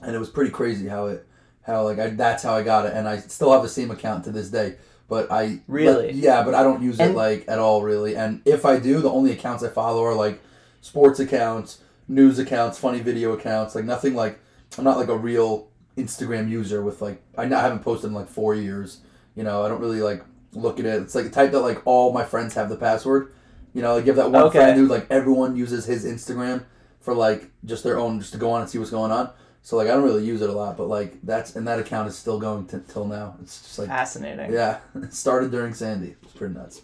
and 0.00 0.16
it 0.16 0.18
was 0.18 0.30
pretty 0.30 0.50
crazy 0.50 0.88
how 0.88 1.06
it, 1.08 1.26
how 1.62 1.84
like 1.84 1.98
I 1.98 2.08
that's 2.08 2.42
how 2.42 2.54
I 2.54 2.62
got 2.62 2.86
it, 2.86 2.94
and 2.94 3.06
I 3.06 3.18
still 3.18 3.52
have 3.52 3.62
the 3.62 3.68
same 3.68 3.90
account 3.90 4.24
to 4.24 4.30
this 4.32 4.48
day. 4.48 4.76
But 5.08 5.30
I 5.30 5.60
Really? 5.68 6.06
but- 6.06 6.14
yeah, 6.14 6.42
but 6.42 6.54
I 6.54 6.62
don't 6.62 6.82
use 6.82 6.98
it 6.98 7.14
like 7.14 7.44
at 7.46 7.58
all 7.58 7.82
really. 7.82 8.16
And 8.16 8.40
if 8.46 8.64
I 8.64 8.78
do, 8.78 9.00
the 9.02 9.10
only 9.10 9.32
accounts 9.32 9.62
I 9.62 9.68
follow 9.68 10.02
are 10.04 10.14
like 10.14 10.40
sports 10.82 11.18
accounts, 11.18 11.80
news 12.08 12.38
accounts, 12.38 12.78
funny 12.78 13.00
video 13.00 13.32
accounts. 13.32 13.74
Like 13.74 13.86
nothing 13.86 14.14
like 14.14 14.38
I'm 14.76 14.84
not 14.84 14.98
like 14.98 15.08
a 15.08 15.16
real 15.16 15.68
Instagram 15.96 16.50
user 16.50 16.82
with 16.82 17.00
like 17.00 17.22
I, 17.38 17.44
I 17.44 17.46
haven't 17.48 17.80
posted 17.80 18.08
in 18.08 18.14
like 18.14 18.28
four 18.28 18.54
years. 18.54 19.00
You 19.34 19.44
know, 19.44 19.62
I 19.64 19.68
don't 19.70 19.80
really 19.80 20.02
like 20.02 20.22
look 20.52 20.78
at 20.78 20.84
it. 20.84 21.00
It's 21.02 21.14
like 21.14 21.24
the 21.24 21.30
type 21.30 21.52
that 21.52 21.60
like 21.60 21.80
all 21.86 22.12
my 22.12 22.24
friends 22.24 22.52
have 22.54 22.68
the 22.68 22.76
password. 22.76 23.32
You 23.72 23.80
know, 23.80 23.94
like 23.94 24.04
you 24.04 24.12
have 24.12 24.16
that 24.16 24.30
one 24.30 24.42
Okay. 24.44 24.58
friend 24.58 24.78
who 24.78 24.86
like 24.86 25.06
everyone 25.08 25.56
uses 25.56 25.86
his 25.86 26.04
Instagram 26.04 26.64
for 27.00 27.14
like 27.14 27.50
just 27.64 27.82
their 27.84 27.98
own, 27.98 28.20
just 28.20 28.32
to 28.32 28.38
go 28.38 28.50
on 28.50 28.60
and 28.60 28.68
see 28.70 28.76
what's 28.78 28.90
going 28.90 29.10
on. 29.10 29.30
So 29.62 29.76
like 29.76 29.86
I 29.88 29.92
don't 29.92 30.02
really 30.02 30.24
use 30.26 30.42
it 30.42 30.50
a 30.50 30.52
lot, 30.52 30.76
but 30.76 30.88
like 30.88 31.22
that's 31.22 31.54
and 31.56 31.66
that 31.68 31.78
account 31.78 32.08
is 32.08 32.16
still 32.18 32.38
going 32.38 32.66
t- 32.66 32.78
till 32.88 33.06
now. 33.06 33.36
It's 33.40 33.62
just 33.62 33.78
like 33.78 33.88
Fascinating. 33.88 34.52
yeah, 34.52 34.80
it 34.96 35.14
started 35.14 35.50
during 35.50 35.72
Sandy. 35.72 36.16
It's 36.22 36.32
pretty 36.32 36.54
nuts. 36.54 36.82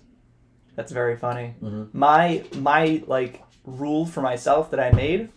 That's 0.77 0.93
very 0.93 1.17
funny. 1.17 1.55
Mhm. 1.63 1.93
My 1.93 2.45
my 2.57 3.03
like 3.07 3.43
rule 3.69 4.07
for 4.07 4.21
myself 4.21 4.71
that 4.71 4.81
I 4.81 4.91
made 4.91 5.31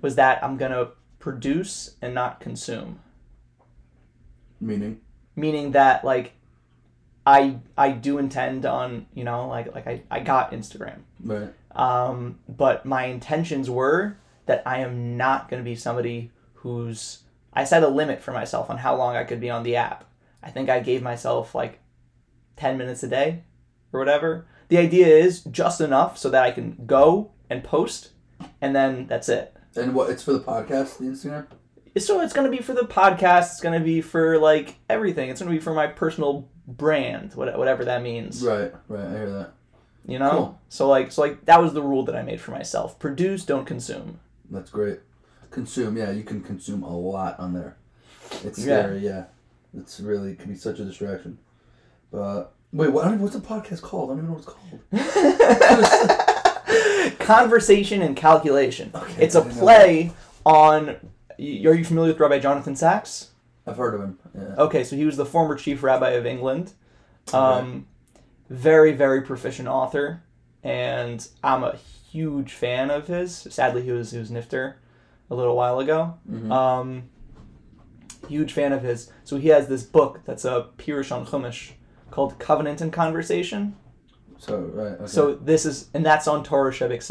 was 0.00 0.16
that 0.16 0.42
I'm 0.42 0.56
gonna 0.56 0.90
produce 1.18 1.96
and 2.02 2.14
not 2.14 2.40
consume. 2.40 3.00
Meaning, 4.60 5.00
Meaning 5.36 5.72
that 5.72 6.04
like 6.04 6.32
I 7.26 7.58
I 7.76 7.90
do 7.92 8.18
intend 8.18 8.66
on 8.66 9.06
you 9.14 9.24
know 9.24 9.48
like 9.48 9.74
like 9.74 9.86
I, 9.86 10.02
I 10.10 10.20
got 10.20 10.52
Instagram. 10.52 11.00
right? 11.22 11.52
Um, 11.74 12.38
but 12.48 12.84
my 12.86 13.06
intentions 13.06 13.68
were 13.68 14.16
that 14.46 14.62
I 14.66 14.78
am 14.78 15.16
not 15.16 15.48
going 15.48 15.62
to 15.62 15.68
be 15.68 15.76
somebody 15.76 16.30
who's. 16.54 17.20
I 17.52 17.64
set 17.64 17.82
a 17.82 17.88
limit 17.88 18.20
for 18.20 18.32
myself 18.32 18.68
on 18.68 18.78
how 18.78 18.96
long 18.96 19.16
I 19.16 19.24
could 19.24 19.40
be 19.40 19.50
on 19.50 19.62
the 19.62 19.76
app. 19.76 20.04
I 20.42 20.50
think 20.50 20.68
I 20.68 20.80
gave 20.80 21.02
myself 21.02 21.54
like 21.54 21.78
10 22.56 22.76
minutes 22.76 23.02
a 23.02 23.08
day 23.08 23.44
or 23.92 24.00
whatever. 24.00 24.46
The 24.68 24.78
idea 24.78 25.06
is 25.06 25.40
just 25.44 25.80
enough 25.80 26.18
so 26.18 26.28
that 26.30 26.42
I 26.42 26.50
can 26.50 26.84
go 26.84 27.30
and 27.50 27.62
post, 27.64 28.10
and 28.60 28.74
then 28.74 29.06
that's 29.06 29.28
it. 29.28 29.56
And 29.76 29.94
what? 29.94 30.10
It's 30.10 30.22
for 30.22 30.32
the 30.32 30.40
podcast, 30.40 30.98
the 30.98 31.04
Instagram. 31.04 31.46
So 31.96 32.20
it's 32.20 32.32
going 32.32 32.50
to 32.50 32.56
be 32.56 32.62
for 32.62 32.72
the 32.74 32.82
podcast. 32.82 33.52
It's 33.52 33.60
going 33.60 33.78
to 33.78 33.84
be 33.84 34.00
for 34.00 34.38
like 34.38 34.76
everything. 34.90 35.30
It's 35.30 35.40
going 35.40 35.52
to 35.52 35.56
be 35.58 35.62
for 35.62 35.74
my 35.74 35.86
personal 35.86 36.48
brand, 36.66 37.34
whatever 37.34 37.84
that 37.84 38.02
means. 38.02 38.42
Right, 38.42 38.72
right. 38.88 39.04
I 39.06 39.10
hear 39.10 39.30
that. 39.30 39.52
You 40.06 40.18
know. 40.18 40.30
Cool. 40.30 40.60
So 40.68 40.88
like, 40.88 41.12
so 41.12 41.22
like 41.22 41.44
that 41.46 41.60
was 41.62 41.72
the 41.72 41.82
rule 41.82 42.04
that 42.06 42.16
I 42.16 42.22
made 42.22 42.40
for 42.40 42.50
myself: 42.50 42.98
produce, 42.98 43.44
don't 43.44 43.64
consume. 43.64 44.20
That's 44.50 44.70
great. 44.70 45.00
Consume, 45.50 45.96
yeah, 45.96 46.10
you 46.10 46.24
can 46.24 46.42
consume 46.42 46.82
a 46.82 46.96
lot 46.96 47.38
on 47.38 47.52
there. 47.54 47.76
It's 48.42 48.58
Yeah. 48.58 48.82
scary, 48.82 48.98
yeah. 48.98 49.24
It's 49.76 50.00
really 50.00 50.32
it 50.32 50.38
can 50.40 50.50
be 50.52 50.58
such 50.58 50.78
a 50.80 50.84
distraction. 50.84 51.38
But 52.10 52.52
wait, 52.72 52.90
what? 52.92 53.16
What's 53.18 53.34
the 53.34 53.40
podcast 53.40 53.82
called? 53.82 54.10
I 54.10 54.14
don't 54.14 54.24
even 54.24 54.30
know 54.30 54.38
what 54.38 54.44
it's 54.92 56.08
called. 56.10 56.18
Conversation 57.24 58.02
and 58.02 58.14
calculation. 58.16 58.90
Okay, 58.94 59.22
it's 59.24 59.34
a 59.34 59.42
play 59.42 60.12
on. 60.46 60.96
y- 61.38 61.62
Are 61.66 61.74
you 61.74 61.84
familiar 61.84 62.12
with 62.12 62.20
Rabbi 62.20 62.38
Jonathan 62.38 62.76
Sacks? 62.76 63.30
I've 63.66 63.76
heard 63.78 63.94
of 63.94 64.00
him. 64.02 64.18
Yeah. 64.34 64.54
Okay, 64.64 64.84
so 64.84 64.94
he 64.94 65.04
was 65.06 65.16
the 65.16 65.24
former 65.24 65.54
chief 65.56 65.82
rabbi 65.82 66.10
of 66.10 66.26
England. 66.26 66.72
Um, 67.32 67.86
very, 68.50 68.92
very 68.92 69.22
proficient 69.22 69.66
author, 69.68 70.22
and 70.62 71.26
I'm 71.42 71.64
a 71.64 71.76
huge 72.10 72.52
fan 72.52 72.90
of 72.90 73.06
his. 73.06 73.34
Sadly, 73.50 73.82
he 73.82 73.90
was 73.92 74.10
he 74.10 74.18
was 74.18 74.30
nifter 74.30 74.74
a 75.30 75.34
little 75.34 75.56
while 75.56 75.78
ago. 75.80 76.18
Mhm. 76.30 76.52
Um, 76.52 77.04
huge 78.28 78.52
fan 78.52 78.72
of 78.74 78.82
his. 78.82 79.10
So 79.24 79.36
he 79.38 79.48
has 79.48 79.66
this 79.68 79.82
book 79.82 80.20
that's 80.26 80.44
a 80.44 80.66
Pirush 80.76 81.10
on 81.10 81.24
Chumash 81.26 81.72
called 82.10 82.38
Covenant 82.38 82.82
and 82.82 82.92
Conversation. 82.92 83.76
So 84.38 84.58
right. 84.60 84.92
Okay. 84.92 85.06
So 85.06 85.34
this 85.34 85.64
is, 85.66 85.88
and 85.94 86.04
that's 86.04 86.26
on 86.28 86.44
Torah 86.44 86.72
Shebek 86.72 87.02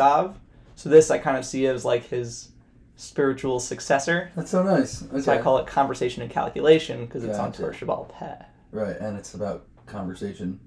So 0.76 0.90
this 0.90 1.10
I 1.12 1.18
kind 1.18 1.38
of 1.38 1.46
see 1.46 1.66
as 1.68 1.84
like 1.86 2.06
his 2.06 2.50
spiritual 2.96 3.60
successor. 3.60 4.32
that's 4.36 4.52
so 4.52 4.64
nice. 4.64 5.04
Okay. 5.04 5.22
So 5.22 5.34
I 5.34 5.38
call 5.40 5.58
it 5.58 5.68
Conversation 5.68 6.22
and 6.22 6.32
Calculation 6.32 7.06
because 7.06 7.24
it's 7.24 7.38
on 7.40 7.50
Gotcha. 7.52 7.62
Torah 7.64 7.74
Sheba'al 7.76 8.10
Peh. 8.10 8.36
right, 8.72 8.96
and 8.98 9.18
it's 9.18 9.34
about 9.34 9.66
conversation 9.86 10.60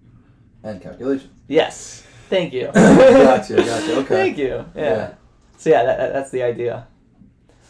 and 0.63 0.81
calculation. 0.83 1.31
Yes. 1.49 2.05
Thank 2.29 2.53
you. 2.53 2.67
gotcha, 2.75 3.57
gotcha. 3.57 3.97
Okay. 3.99 4.05
Thank 4.09 4.39
you. 4.39 4.65
Yeah. 4.75 4.83
Yeah. 4.83 5.15
So 5.59 5.71
yeah, 5.71 5.85
that, 5.85 5.99
that- 5.99 6.13
that's 6.13 6.31
the 6.31 6.43
idea. 6.43 6.87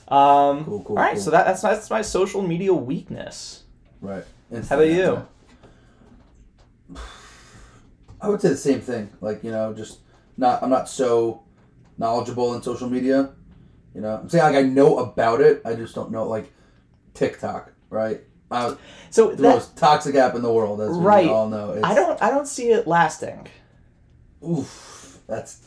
Um, 0.09 0.65
Cool, 0.65 0.83
cool, 0.85 0.97
all 0.99 1.03
right, 1.03 1.15
cool. 1.15 1.23
so 1.23 1.31
that, 1.33 1.47
that's 1.47 1.63
that's 1.63 1.91
my 1.91 2.01
social 2.01 2.41
media 2.41 2.73
weakness. 2.73 3.65
Right. 4.01 4.23
How 4.53 4.77
about 4.77 4.87
you? 4.89 5.27
I 8.21 8.29
would 8.29 8.41
say 8.41 8.49
the 8.49 8.57
same 8.57 8.81
thing. 8.81 9.11
Like 9.21 9.45
you 9.45 9.51
know, 9.51 9.73
just 9.75 9.99
not. 10.37 10.63
I'm 10.63 10.71
not 10.71 10.89
so 10.89 11.43
knowledgeable 11.99 12.55
in 12.55 12.63
social 12.63 12.89
media. 12.89 13.31
You 13.95 14.01
know, 14.03 14.17
I'm 14.23 14.29
saying 14.29 14.45
like 14.45 14.57
I 14.57 14.63
know 14.69 14.99
about 14.99 15.41
it. 15.41 15.63
I 15.65 15.75
just 15.75 15.95
don't 15.95 16.11
know 16.11 16.27
like 16.29 16.53
TikTok. 17.15 17.73
Right. 17.91 18.21
Uh, 18.51 18.77
So 19.11 19.31
the 19.31 19.43
that, 19.43 19.55
most 19.55 19.77
toxic 19.77 20.15
app 20.15 20.35
in 20.35 20.43
the 20.43 20.53
world, 20.53 20.81
as 20.81 20.91
Right. 20.91 21.25
we 21.27 21.31
all 21.33 21.49
know. 21.49 21.73
It's, 21.73 21.85
I 21.85 21.95
don't 21.95 22.21
I 22.23 22.31
don't 22.31 22.47
see 22.47 22.71
it 22.71 22.87
lasting. 22.87 23.49
Oof, 24.47 25.19
that's. 25.27 25.61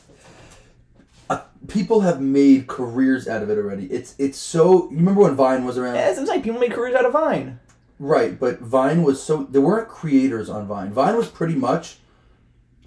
Uh, 1.30 1.42
people 1.68 2.02
have 2.02 2.22
made 2.22 2.68
careers 2.68 3.28
out 3.28 3.44
of 3.44 3.50
it 3.50 3.58
already. 3.58 3.86
It's 3.88 4.16
it's 4.18 4.38
so. 4.38 4.90
You 4.90 4.98
remember 4.98 5.22
when 5.22 5.36
Vine 5.36 5.66
was 5.66 5.78
around? 5.78 5.96
Yeah, 5.96 6.10
it 6.10 6.16
seems 6.16 6.30
like 6.30 6.44
people 6.44 6.60
made 6.60 6.72
careers 6.72 6.96
out 6.96 7.06
of 7.06 7.14
Vine. 7.14 7.60
Right, 8.00 8.40
but 8.40 8.60
Vine 8.62 9.04
was 9.04 9.22
so 9.22 9.44
there 9.44 9.62
weren't 9.62 9.90
creators 9.90 10.50
on 10.50 10.66
Vine. 10.68 10.92
Vine 10.94 11.18
was 11.18 11.28
pretty 11.28 11.56
much 11.56 11.99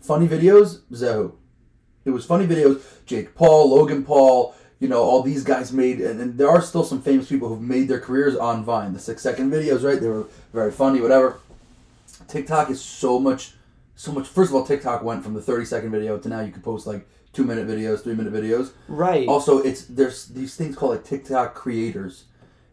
funny 0.02 0.28
videos, 0.28 0.80
Zehu. 0.92 1.32
It 2.04 2.10
was 2.10 2.24
funny 2.24 2.46
videos. 2.46 2.82
Jake 3.06 3.34
Paul, 3.34 3.70
Logan 3.70 4.04
Paul, 4.04 4.54
you 4.80 4.88
know, 4.88 5.02
all 5.02 5.22
these 5.22 5.44
guys 5.44 5.72
made, 5.72 6.00
and, 6.00 6.20
and 6.20 6.36
there 6.36 6.48
are 6.48 6.60
still 6.60 6.84
some 6.84 7.00
famous 7.00 7.28
people 7.28 7.48
who've 7.48 7.60
made 7.60 7.86
their 7.88 8.00
careers 8.00 8.36
on 8.36 8.64
Vine. 8.64 8.92
The 8.92 8.98
six 8.98 9.22
second 9.22 9.50
videos, 9.52 9.84
right? 9.84 10.00
They 10.00 10.08
were 10.08 10.26
very 10.52 10.72
funny, 10.72 11.00
whatever. 11.00 11.38
TikTok 12.28 12.70
is 12.70 12.80
so 12.80 13.18
much, 13.18 13.54
so 13.94 14.12
much. 14.12 14.26
First 14.26 14.50
of 14.50 14.56
all, 14.56 14.66
TikTok 14.66 15.02
went 15.04 15.22
from 15.22 15.34
the 15.34 15.42
thirty 15.42 15.64
second 15.64 15.90
video 15.92 16.18
to 16.18 16.28
now 16.28 16.40
you 16.40 16.50
can 16.52 16.62
post 16.62 16.86
like 16.86 17.08
two 17.32 17.44
minute 17.44 17.66
videos, 17.68 18.02
three 18.02 18.14
minute 18.14 18.32
videos. 18.32 18.72
Right. 18.88 19.28
Also, 19.28 19.58
it's 19.58 19.84
there's 19.84 20.26
these 20.26 20.56
things 20.56 20.76
called 20.76 20.92
like 20.92 21.04
TikTok 21.04 21.54
creators. 21.54 22.24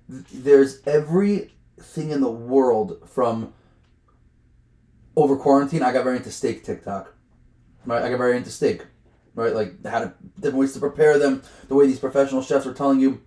Th- 0.10 0.26
There's 0.32 0.82
everything 0.88 2.10
in 2.10 2.22
the 2.22 2.32
world 2.32 3.08
from 3.08 3.54
over 5.16 5.36
quarantine. 5.36 5.84
I 5.84 5.94
got 5.94 6.04
very 6.04 6.18
into 6.18 6.32
steak 6.32 6.64
TikTok. 6.64 7.14
Right, 7.86 8.04
I 8.04 8.10
got 8.10 8.18
very 8.18 8.38
into 8.38 8.50
steak. 8.50 8.86
Right, 9.36 9.54
like 9.54 9.86
how 9.86 10.00
to 10.00 10.14
different 10.36 10.58
ways 10.58 10.74
to 10.74 10.80
prepare 10.80 11.18
them. 11.18 11.44
The 11.68 11.76
way 11.76 11.88
these 11.88 12.00
professional 12.00 12.42
chefs 12.42 12.66
are 12.66 12.74
telling 12.74 13.00
you, 13.00 13.22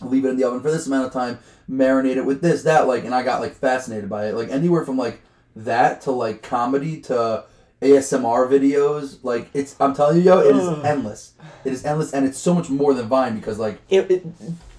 leave 0.00 0.24
it 0.24 0.30
in 0.30 0.36
the 0.36 0.44
oven 0.44 0.60
for 0.60 0.70
this 0.70 0.86
amount 0.86 1.06
of 1.06 1.12
time, 1.12 1.38
marinate 1.68 2.16
it 2.16 2.24
with 2.24 2.40
this, 2.40 2.62
that, 2.62 2.86
like, 2.86 3.04
and 3.04 3.14
I 3.14 3.22
got 3.22 3.40
like 3.40 3.54
fascinated 3.54 4.08
by 4.08 4.28
it. 4.28 4.34
Like 4.34 4.48
anywhere 4.48 4.84
from 4.84 4.96
like 4.96 5.20
that 5.56 6.00
to 6.02 6.12
like 6.12 6.42
comedy 6.42 7.00
to 7.02 7.44
ASMR 7.82 8.48
videos. 8.48 9.18
Like 9.22 9.48
it's, 9.52 9.76
I'm 9.80 9.94
telling 9.94 10.18
you, 10.18 10.22
yo, 10.22 10.40
it 10.40 10.56
is 10.56 10.84
endless. 10.84 11.34
It 11.64 11.72
is 11.72 11.84
endless, 11.84 12.12
and 12.12 12.26
it's 12.26 12.38
so 12.38 12.54
much 12.54 12.70
more 12.70 12.94
than 12.94 13.06
Vine 13.06 13.36
because 13.36 13.58
like 13.58 13.78
it, 13.88 14.10
it 14.10 14.26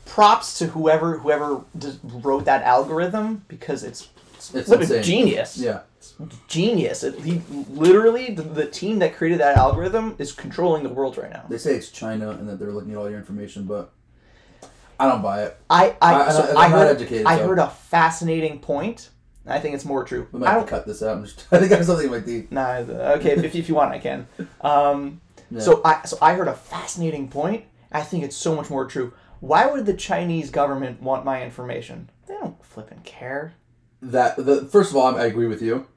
props 0.06 0.58
to 0.60 0.68
whoever 0.68 1.18
whoever 1.20 1.64
wrote 2.04 2.46
that 2.46 2.64
algorithm 2.64 3.44
because 3.48 3.84
it's 3.84 4.10
it's, 4.54 4.70
It's 4.70 4.90
what 4.90 4.98
a 5.00 5.02
genius. 5.02 5.58
yeah, 5.58 5.82
Genius. 6.48 7.04
It, 7.04 7.20
he 7.22 7.42
literally 7.70 8.32
the, 8.32 8.44
the 8.44 8.66
team 8.68 9.00
that 9.00 9.16
created 9.16 9.40
that 9.40 9.58
algorithm 9.58 10.16
is 10.20 10.32
controlling 10.32 10.84
the 10.84 10.90
world 10.90 11.18
right 11.18 11.32
now. 11.32 11.46
they 11.50 11.58
say 11.58 11.76
it's 11.76 11.90
China 11.90 12.30
and 12.32 12.48
that 12.50 12.60
they're 12.60 12.72
looking 12.72 12.92
at 12.92 12.98
all 12.98 13.10
your 13.10 13.20
information, 13.20 13.64
but 13.66 13.92
I 15.00 15.08
don't 15.10 15.22
buy 15.22 15.44
it. 15.44 15.58
I 15.70 15.96
I, 16.02 16.14
I- 16.28 16.32
so 16.32 16.44
I'm 16.52 16.58
I 16.58 16.62
not 16.68 16.72
heard 16.72 16.96
educated, 16.96 17.26
I 17.26 17.38
so- 17.38 17.48
heard 17.48 17.60
a 17.60 17.70
fascinating 17.70 18.60
point. 18.60 19.10
I 19.48 19.60
think 19.60 19.76
it's 19.76 19.86
more 19.86 20.04
true. 20.04 20.28
We 20.32 20.40
I 20.40 20.42
might 20.42 20.50
have 20.54 20.64
to 20.64 20.70
cut 20.70 20.88
this 20.88 21.04
out. 21.04 21.18
I'm 21.18 21.24
just, 21.26 21.46
I 21.52 21.60
think 21.60 21.72
I 21.72 21.76
have 21.76 21.86
something 21.86 22.06
in 22.08 22.12
my 22.12 22.20
teeth. 22.20 22.52
Nah, 22.52 22.78
okay. 23.18 23.32
if, 23.34 23.54
if 23.54 23.70
you 23.70 23.76
want, 23.76 23.92
I 23.92 24.00
can. 24.00 24.28
Um, 24.62 25.22
Yeah. 25.52 25.60
So 25.60 25.82
I 25.86 26.02
so 26.06 26.18
I 26.22 26.34
heard 26.34 26.48
a 26.48 26.56
fascinating 26.56 27.28
point. 27.30 27.66
I 27.92 28.02
think 28.02 28.24
it's 28.24 28.36
so 28.36 28.56
much 28.56 28.70
more 28.72 28.86
true. 28.86 29.14
Why 29.42 29.68
would 29.68 29.86
the 29.86 29.94
Chinese 29.94 30.50
government 30.50 31.02
want 31.04 31.24
my 31.26 31.44
information? 31.44 32.10
They 32.28 32.34
don't 32.34 32.58
flippin' 32.66 33.02
care, 33.04 33.54
That 34.12 34.38
the 34.38 34.66
first 34.66 34.92
of 34.92 34.98
all, 34.98 35.16
I 35.16 35.26
agree 35.26 35.48
with 35.48 35.62
you. 35.62 35.88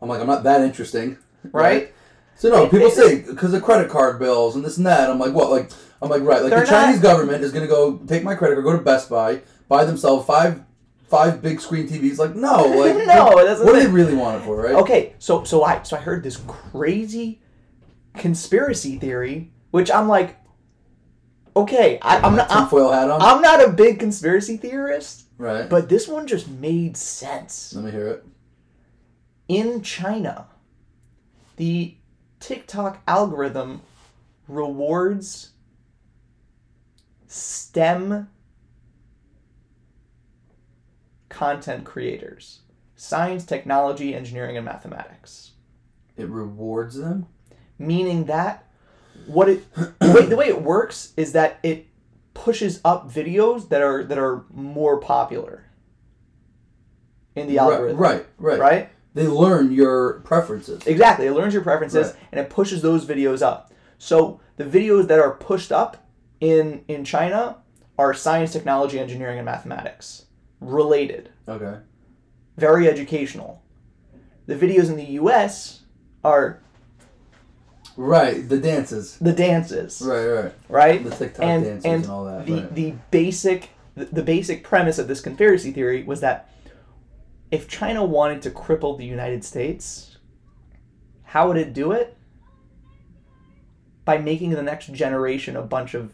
I'm 0.00 0.08
like 0.08 0.20
I'm 0.20 0.26
not 0.26 0.42
that 0.44 0.62
interesting, 0.62 1.16
right? 1.52 1.92
So 2.36 2.48
no, 2.48 2.66
people 2.68 2.90
say 2.90 3.20
because 3.22 3.54
of 3.54 3.62
credit 3.62 3.90
card 3.90 4.18
bills 4.18 4.56
and 4.56 4.64
this 4.64 4.76
and 4.76 4.86
that. 4.86 5.10
I'm 5.10 5.18
like, 5.18 5.32
what? 5.32 5.50
Like 5.50 5.70
I'm 6.00 6.08
like, 6.08 6.22
right? 6.22 6.42
Like 6.42 6.50
They're 6.50 6.60
the 6.60 6.66
Chinese 6.66 6.96
not- 6.96 7.02
government 7.02 7.44
is 7.44 7.52
gonna 7.52 7.68
go 7.68 7.98
take 7.98 8.24
my 8.24 8.34
credit 8.34 8.54
card, 8.56 8.64
go 8.64 8.76
to 8.76 8.82
Best 8.82 9.08
Buy, 9.08 9.42
buy 9.68 9.84
themselves 9.84 10.26
five 10.26 10.62
five 11.08 11.42
big 11.42 11.60
screen 11.60 11.86
TVs. 11.88 12.18
Like 12.18 12.34
no, 12.34 12.64
like 12.76 12.96
No, 13.06 13.44
that's 13.44 13.60
what 13.60 13.74
do 13.74 13.80
they 13.80 13.86
really 13.86 14.14
want 14.14 14.40
it 14.42 14.44
for, 14.44 14.56
right? 14.56 14.74
Okay, 14.74 15.14
so 15.18 15.44
so 15.44 15.62
I 15.62 15.82
so 15.82 15.96
I 15.96 16.00
heard 16.00 16.22
this 16.24 16.38
crazy 16.48 17.40
conspiracy 18.14 18.98
theory, 18.98 19.52
which 19.70 19.90
I'm 19.90 20.08
like, 20.08 20.36
okay, 21.54 21.98
I, 22.02 22.18
I'm 22.18 22.34
not 22.36 22.50
I'm, 22.50 22.62
tinfoil 22.62 22.90
hat 22.90 23.10
on, 23.10 23.22
I'm 23.22 23.40
not 23.42 23.64
a 23.66 23.70
big 23.70 24.00
conspiracy 24.00 24.56
theorist, 24.56 25.26
right? 25.42 25.68
but 25.68 25.88
this 25.88 26.06
one 26.08 26.26
just 26.26 26.48
made 26.48 26.96
sense. 26.96 27.74
Let 27.74 27.84
me 27.84 27.90
hear 27.90 28.08
it. 28.08 28.24
in 29.48 29.82
China, 29.82 30.46
the 31.56 31.96
TikTok 32.40 33.02
algorithm 33.06 33.82
rewards 34.48 35.50
STEM 37.26 38.28
content 41.28 41.84
creators 41.84 42.60
science, 42.94 43.44
technology, 43.44 44.14
engineering, 44.14 44.56
and 44.56 44.64
mathematics. 44.64 45.52
It 46.16 46.28
rewards 46.28 46.96
them. 46.96 47.26
Meaning 47.78 48.26
that 48.26 48.68
what 49.26 49.48
it 49.48 49.74
the 49.74 50.12
way, 50.12 50.26
the 50.26 50.36
way 50.36 50.48
it 50.48 50.62
works 50.62 51.12
is 51.16 51.32
that 51.32 51.58
it 51.62 51.86
pushes 52.34 52.80
up 52.84 53.10
videos 53.10 53.68
that 53.68 53.82
are 53.82 54.04
that 54.04 54.18
are 54.18 54.44
more 54.52 54.98
popular 54.98 55.64
in 57.34 57.46
the 57.46 57.58
algorithm. 57.58 57.96
Right, 57.96 58.26
right, 58.38 58.58
right. 58.58 58.60
Right? 58.60 58.88
They 59.14 59.26
learn 59.26 59.72
your 59.72 60.20
preferences. 60.20 60.86
Exactly. 60.86 61.26
It 61.26 61.32
learns 61.32 61.52
your 61.52 61.62
preferences 61.62 62.08
Right. 62.08 62.16
and 62.32 62.40
it 62.40 62.50
pushes 62.50 62.80
those 62.80 63.04
videos 63.04 63.42
up. 63.42 63.70
So 63.98 64.40
the 64.56 64.64
videos 64.64 65.06
that 65.08 65.18
are 65.18 65.32
pushed 65.32 65.70
up 65.70 66.08
in 66.40 66.84
in 66.88 67.04
China 67.04 67.58
are 67.98 68.14
science, 68.14 68.52
technology, 68.52 68.98
engineering, 68.98 69.38
and 69.38 69.44
mathematics 69.44 70.26
related. 70.60 71.30
Okay. 71.46 71.78
Very 72.56 72.88
educational. 72.88 73.62
The 74.46 74.54
videos 74.56 74.88
in 74.88 74.96
the 74.96 75.04
U.S. 75.20 75.82
are 76.24 76.62
Right, 77.96 78.48
the 78.48 78.58
dances. 78.58 79.16
the 79.18 79.32
dances, 79.32 80.00
Right, 80.04 80.26
right. 80.26 80.52
right? 80.68 81.04
The 81.04 81.10
TikTok 81.10 81.44
and 81.44 81.64
dances 81.64 81.84
and 81.84 82.02
and 82.04 82.10
all 82.10 82.24
that. 82.24 82.46
the 82.46 82.52
right. 82.54 82.74
the 82.74 82.94
basic 83.10 83.70
the, 83.94 84.06
the 84.06 84.22
basic 84.22 84.64
premise 84.64 84.98
of 84.98 85.08
this 85.08 85.20
conspiracy 85.20 85.70
theory 85.72 86.02
was 86.02 86.20
that 86.20 86.48
if 87.50 87.68
China 87.68 88.02
wanted 88.04 88.40
to 88.42 88.50
cripple 88.50 88.96
the 88.96 89.04
United 89.04 89.44
States, 89.44 90.16
how 91.24 91.48
would 91.48 91.58
it 91.58 91.74
do 91.74 91.92
it? 91.92 92.16
By 94.04 94.18
making 94.18 94.50
the 94.50 94.62
next 94.62 94.92
generation 94.92 95.56
a 95.56 95.62
bunch 95.62 95.94
of 95.94 96.12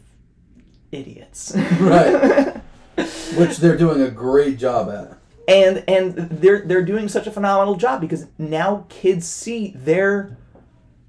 idiots. 0.91 1.55
Right. 1.79 2.55
Which 3.37 3.57
they're 3.57 3.77
doing 3.77 4.01
a 4.01 4.11
great 4.11 4.57
job 4.57 4.89
at. 4.89 5.17
and 5.47 5.85
and 5.87 6.13
they're 6.41 6.59
they're 6.67 6.83
doing 6.83 7.07
such 7.07 7.25
a 7.27 7.31
phenomenal 7.31 7.75
job 7.75 8.01
because 8.01 8.25
now 8.37 8.85
kids 8.89 9.25
see 9.25 9.71
their 9.77 10.37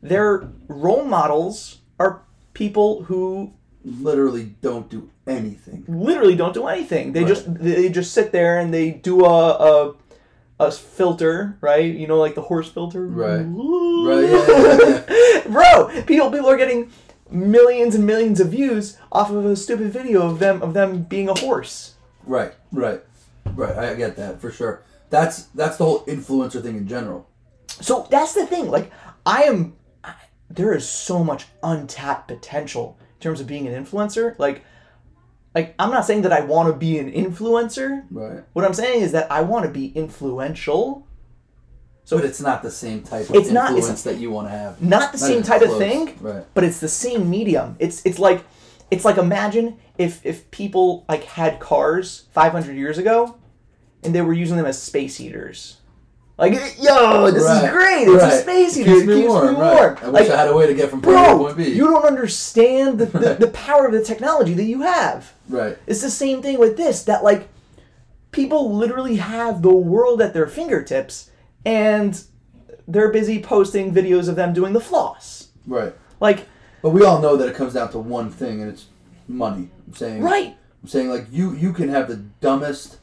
their 0.03 0.49
role 0.69 1.05
models 1.05 1.79
are 1.99 2.23
people 2.55 3.05
who 3.05 3.53
Literally 3.85 4.55
don't 4.61 4.91
do 4.91 5.09
anything. 5.27 5.85
literally 5.89 6.37
don't 6.37 6.53
do 6.53 6.67
anything. 6.67 7.13
They 7.13 7.21
Right. 7.21 7.29
just 7.29 7.55
they 7.55 7.89
just 7.89 8.13
sit 8.13 8.31
there 8.31 8.59
and 8.59 8.75
they 8.75 8.91
do 8.91 9.25
a 9.25 9.31
a, 9.89 9.95
a 10.59 10.71
filter, 10.71 11.57
right? 11.63 11.85
You 11.95 12.07
know, 12.07 12.19
like 12.19 12.35
the 12.35 12.43
horse 12.43 12.69
filter. 12.71 13.07
Right. 13.07 13.47
Right, 13.47 14.29
yeah, 14.29 15.05
yeah, 15.09 15.41
Bro, 15.49 16.03
people 16.05 16.31
people 16.31 16.49
are 16.49 16.57
getting 16.59 16.91
millions 17.31 17.95
and 17.95 18.05
millions 18.07 18.39
of 18.41 18.49
views 18.51 18.99
off 19.13 19.31
of 19.31 19.47
a 19.47 19.57
stupid 19.57 19.91
video 19.93 20.27
of 20.29 20.41
them 20.41 20.61
of 20.63 20.75
them 20.75 21.03
being 21.05 21.29
a 21.31 21.35
horse. 21.39 21.95
Right, 22.27 22.53
right, 22.73 23.01
right. 23.55 23.77
I 23.79 23.95
get 23.95 24.17
that 24.17 24.41
for 24.43 24.51
sure. 24.51 24.83
That's 25.09 25.45
that's 25.57 25.79
the 25.79 25.85
whole 25.85 26.01
influencer 26.05 26.61
thing 26.63 26.77
in 26.77 26.87
general. 26.87 27.27
So 27.81 28.07
that's 28.11 28.35
the 28.35 28.45
thing. 28.47 28.69
Like, 28.71 28.91
I 29.25 29.45
am. 29.45 29.75
There 30.51 30.75
is 30.75 30.89
so 30.89 31.23
much 31.23 31.47
untapped 31.63 32.29
potential 32.29 32.99
in 33.01 33.21
terms 33.23 33.41
of 33.41 33.47
being 33.47 33.67
an 33.69 33.85
influencer. 33.85 34.37
Like, 34.39 34.65
like 35.55 35.75
I'm 35.79 35.91
not 35.91 36.05
saying 36.05 36.23
that 36.23 36.33
I 36.33 36.41
want 36.41 36.69
to 36.73 36.77
be 36.77 36.99
an 36.99 37.11
influencer. 37.13 38.05
Right. 38.11 38.43
What 38.53 38.65
I'm 38.65 38.75
saying 38.75 39.03
is 39.03 39.13
that 39.13 39.31
I 39.31 39.43
want 39.43 39.65
to 39.67 39.71
be 39.71 39.87
influential. 39.89 41.07
So 42.05 42.17
but 42.17 42.25
it's 42.25 42.41
not 42.41 42.63
the 42.63 42.71
same 42.71 43.03
type 43.03 43.31
of 43.31 43.37
It's 43.37 43.51
not- 43.51 43.71
it's- 43.71 43.77
influence 43.85 44.03
that 44.03 44.17
you 44.19 44.31
want 44.33 44.49
to 44.49 44.51
have. 44.51 44.83
Not 44.83 45.13
the 45.13 45.19
Not 45.19 45.27
same 45.27 45.43
type 45.43 45.63
of 45.63 45.79
thing, 45.79 46.17
Right. 46.21 46.45
but 46.55 46.65
it's 46.65 46.81
the 46.81 46.89
same 46.89 47.31
medium. 47.31 47.77
It's 47.79 48.03
it's 48.05 48.19
like 48.19 48.45
it's 48.91 49.05
like 49.05 49.17
imagine 49.19 49.77
if 49.99 50.25
if 50.27 50.51
people 50.51 51.05
like 51.09 51.23
had 51.25 51.61
cars 51.61 52.25
500 52.33 52.75
years 52.77 52.99
ago, 52.99 53.37
and 54.03 54.13
they 54.15 54.23
were 54.23 54.33
using 54.33 54.57
them 54.57 54.67
as 54.67 54.83
space 54.83 55.19
heaters. 55.19 55.77
Like, 56.41 56.55
yo, 56.81 57.31
this 57.31 57.43
is 57.45 57.71
great. 57.71 58.09
It's 58.09 58.23
a 58.23 58.47
right. 58.47 58.73
heater. 58.75 58.85
Keeps 58.91 59.03
it 59.03 59.07
me 59.07 59.15
keeps 59.15 59.29
warm. 59.29 59.55
me 59.55 59.61
right. 59.61 59.75
warm. 59.77 59.99
I 60.03 60.09
wish 60.09 60.13
Like, 60.23 60.31
I 60.31 60.37
had 60.39 60.49
a 60.49 60.57
way 60.57 60.67
to 60.67 60.75
get 60.75 60.89
from 60.89 61.03
point 61.03 61.19
A 61.19 61.27
to 61.27 61.37
point 61.37 61.57
B. 61.59 61.69
you 61.75 61.87
don't 61.87 62.05
understand 62.07 62.99
the, 62.99 63.07
the, 63.07 63.35
the 63.35 63.49
power 63.49 63.87
of 63.87 63.93
the 63.93 64.03
technology 64.03 64.55
that 64.55 64.65
you 64.65 64.81
have. 64.81 65.33
right. 65.51 65.77
It's 65.87 66.01
the 66.01 66.11
same 66.11 66.41
thing 66.41 66.59
with 66.59 66.77
this 66.79 67.03
that 67.05 67.23
like 67.23 67.49
people 68.33 68.75
literally 68.75 69.17
have 69.17 69.61
the 69.61 69.73
world 69.75 70.23
at 70.23 70.33
their 70.33 70.47
fingertips 70.47 71.31
and 71.67 72.23
they're 72.89 73.13
busy 73.13 73.43
posting 73.43 73.93
videos 73.95 74.29
of 74.29 74.37
them 74.37 74.53
doing 74.55 74.73
the 74.73 74.81
floss. 74.81 75.49
Right. 75.67 75.95
Like, 76.21 76.47
But 76.81 76.91
we 76.91 77.05
all 77.05 77.21
know 77.21 77.37
that 77.37 77.49
it 77.49 77.55
comes 77.55 77.75
down 77.75 77.91
to 77.93 77.99
one 77.99 78.31
thing, 78.31 78.63
and 78.63 78.71
it's 78.71 78.87
money. 79.29 79.69
I'm 79.87 79.95
saying. 79.95 80.23
right. 80.23 80.57
I'm 80.83 80.89
saying 80.89 81.11
like 81.11 81.27
you 81.31 81.55
you 81.55 81.73
can 81.75 81.91
have 81.91 82.09
the 82.09 82.17
dumbest, 82.17 82.97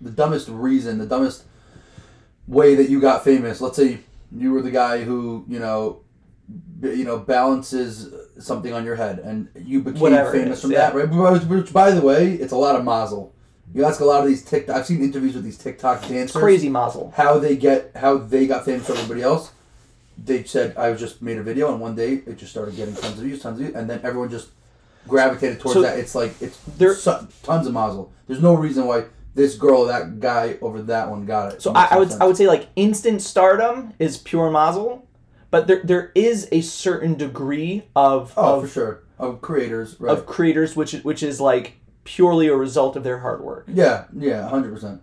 the 0.00 0.10
dumbest 0.10 0.48
reason, 0.48 0.98
the 0.98 1.06
dumbest 1.06 1.44
way 2.50 2.74
that 2.74 2.90
you 2.90 3.00
got 3.00 3.24
famous. 3.24 3.60
Let's 3.60 3.76
say 3.76 4.00
you 4.36 4.52
were 4.52 4.62
the 4.62 4.70
guy 4.70 5.02
who 5.04 5.44
you 5.48 5.58
know, 5.58 6.00
b- 6.80 6.94
you 6.94 7.04
know 7.04 7.18
balances 7.18 8.12
something 8.38 8.72
on 8.72 8.84
your 8.84 8.96
head, 8.96 9.18
and 9.20 9.48
you 9.54 9.80
became 9.82 10.00
Whatever 10.00 10.32
famous 10.32 10.58
is, 10.58 10.62
from 10.62 10.72
yeah. 10.72 10.90
that. 10.90 10.94
Right. 10.94 11.42
Which, 11.44 11.72
by 11.72 11.90
the 11.92 12.00
way, 12.00 12.32
it's 12.34 12.52
a 12.52 12.56
lot 12.56 12.76
of 12.76 12.84
mazel. 12.84 13.32
You 13.72 13.84
ask 13.84 14.00
a 14.00 14.04
lot 14.04 14.20
of 14.22 14.26
these 14.26 14.44
TikTok. 14.44 14.76
I've 14.76 14.86
seen 14.86 15.00
interviews 15.02 15.34
with 15.34 15.44
these 15.44 15.56
TikTok 15.58 16.00
dancers. 16.02 16.22
it's 16.22 16.32
Crazy 16.32 16.68
mazel. 16.68 17.12
How 17.16 17.38
they 17.38 17.56
get 17.56 17.92
how 17.94 18.18
they 18.18 18.46
got 18.46 18.64
famous 18.64 18.86
from 18.86 18.96
everybody 18.96 19.22
else. 19.22 19.52
They 20.22 20.42
said 20.44 20.76
I 20.76 20.92
just 20.94 21.22
made 21.22 21.38
a 21.38 21.42
video, 21.42 21.70
and 21.72 21.80
one 21.80 21.94
day 21.94 22.14
it 22.26 22.36
just 22.36 22.50
started 22.52 22.74
getting 22.76 22.94
tons 22.94 23.16
of 23.18 23.24
views, 23.24 23.40
tons 23.40 23.58
of 23.60 23.64
views, 23.66 23.74
and 23.76 23.88
then 23.88 24.00
everyone 24.02 24.28
just 24.28 24.48
gravitated 25.08 25.60
towards 25.60 25.74
So- 25.74 25.82
that. 25.82 25.98
It's 25.98 26.14
like 26.14 26.32
it's 26.42 26.58
There- 26.76 26.94
su- 26.94 27.26
tons 27.42 27.66
of 27.66 27.72
mazel. 27.74 28.12
There's 28.26 28.42
no 28.42 28.54
reason 28.54 28.86
why 28.86 29.04
this 29.34 29.54
girl, 29.54 29.86
that 29.86 30.20
guy 30.20 30.58
over 30.60 30.82
that 30.82 31.08
one 31.10 31.24
got 31.26 31.54
it. 31.54 31.62
So 31.62 31.72
I, 31.72 31.88
I 31.92 31.98
would 31.98 32.10
sense. 32.10 32.20
I 32.20 32.26
would 32.26 32.36
say 32.36 32.46
like 32.46 32.68
instant 32.76 33.22
stardom 33.22 33.94
is 33.98 34.18
pure 34.18 34.50
mazel, 34.50 35.06
but 35.50 35.66
there 35.66 35.82
there 35.84 36.12
is 36.14 36.48
a 36.52 36.60
certain 36.60 37.14
degree 37.14 37.84
of 37.94 38.32
oh 38.36 38.56
of, 38.56 38.62
for 38.62 38.68
sure 38.68 39.02
of 39.18 39.40
creators 39.40 39.96
right. 40.00 40.16
of 40.16 40.26
creators 40.26 40.74
which 40.74 40.94
is- 40.94 41.04
which 41.04 41.22
is 41.22 41.40
like 41.40 41.74
purely 42.04 42.48
a 42.48 42.56
result 42.56 42.96
of 42.96 43.04
their 43.04 43.18
hard 43.20 43.42
work. 43.42 43.64
yeah, 43.68 44.04
yeah, 44.16 44.48
hundred 44.48 44.72
percent. 44.74 45.00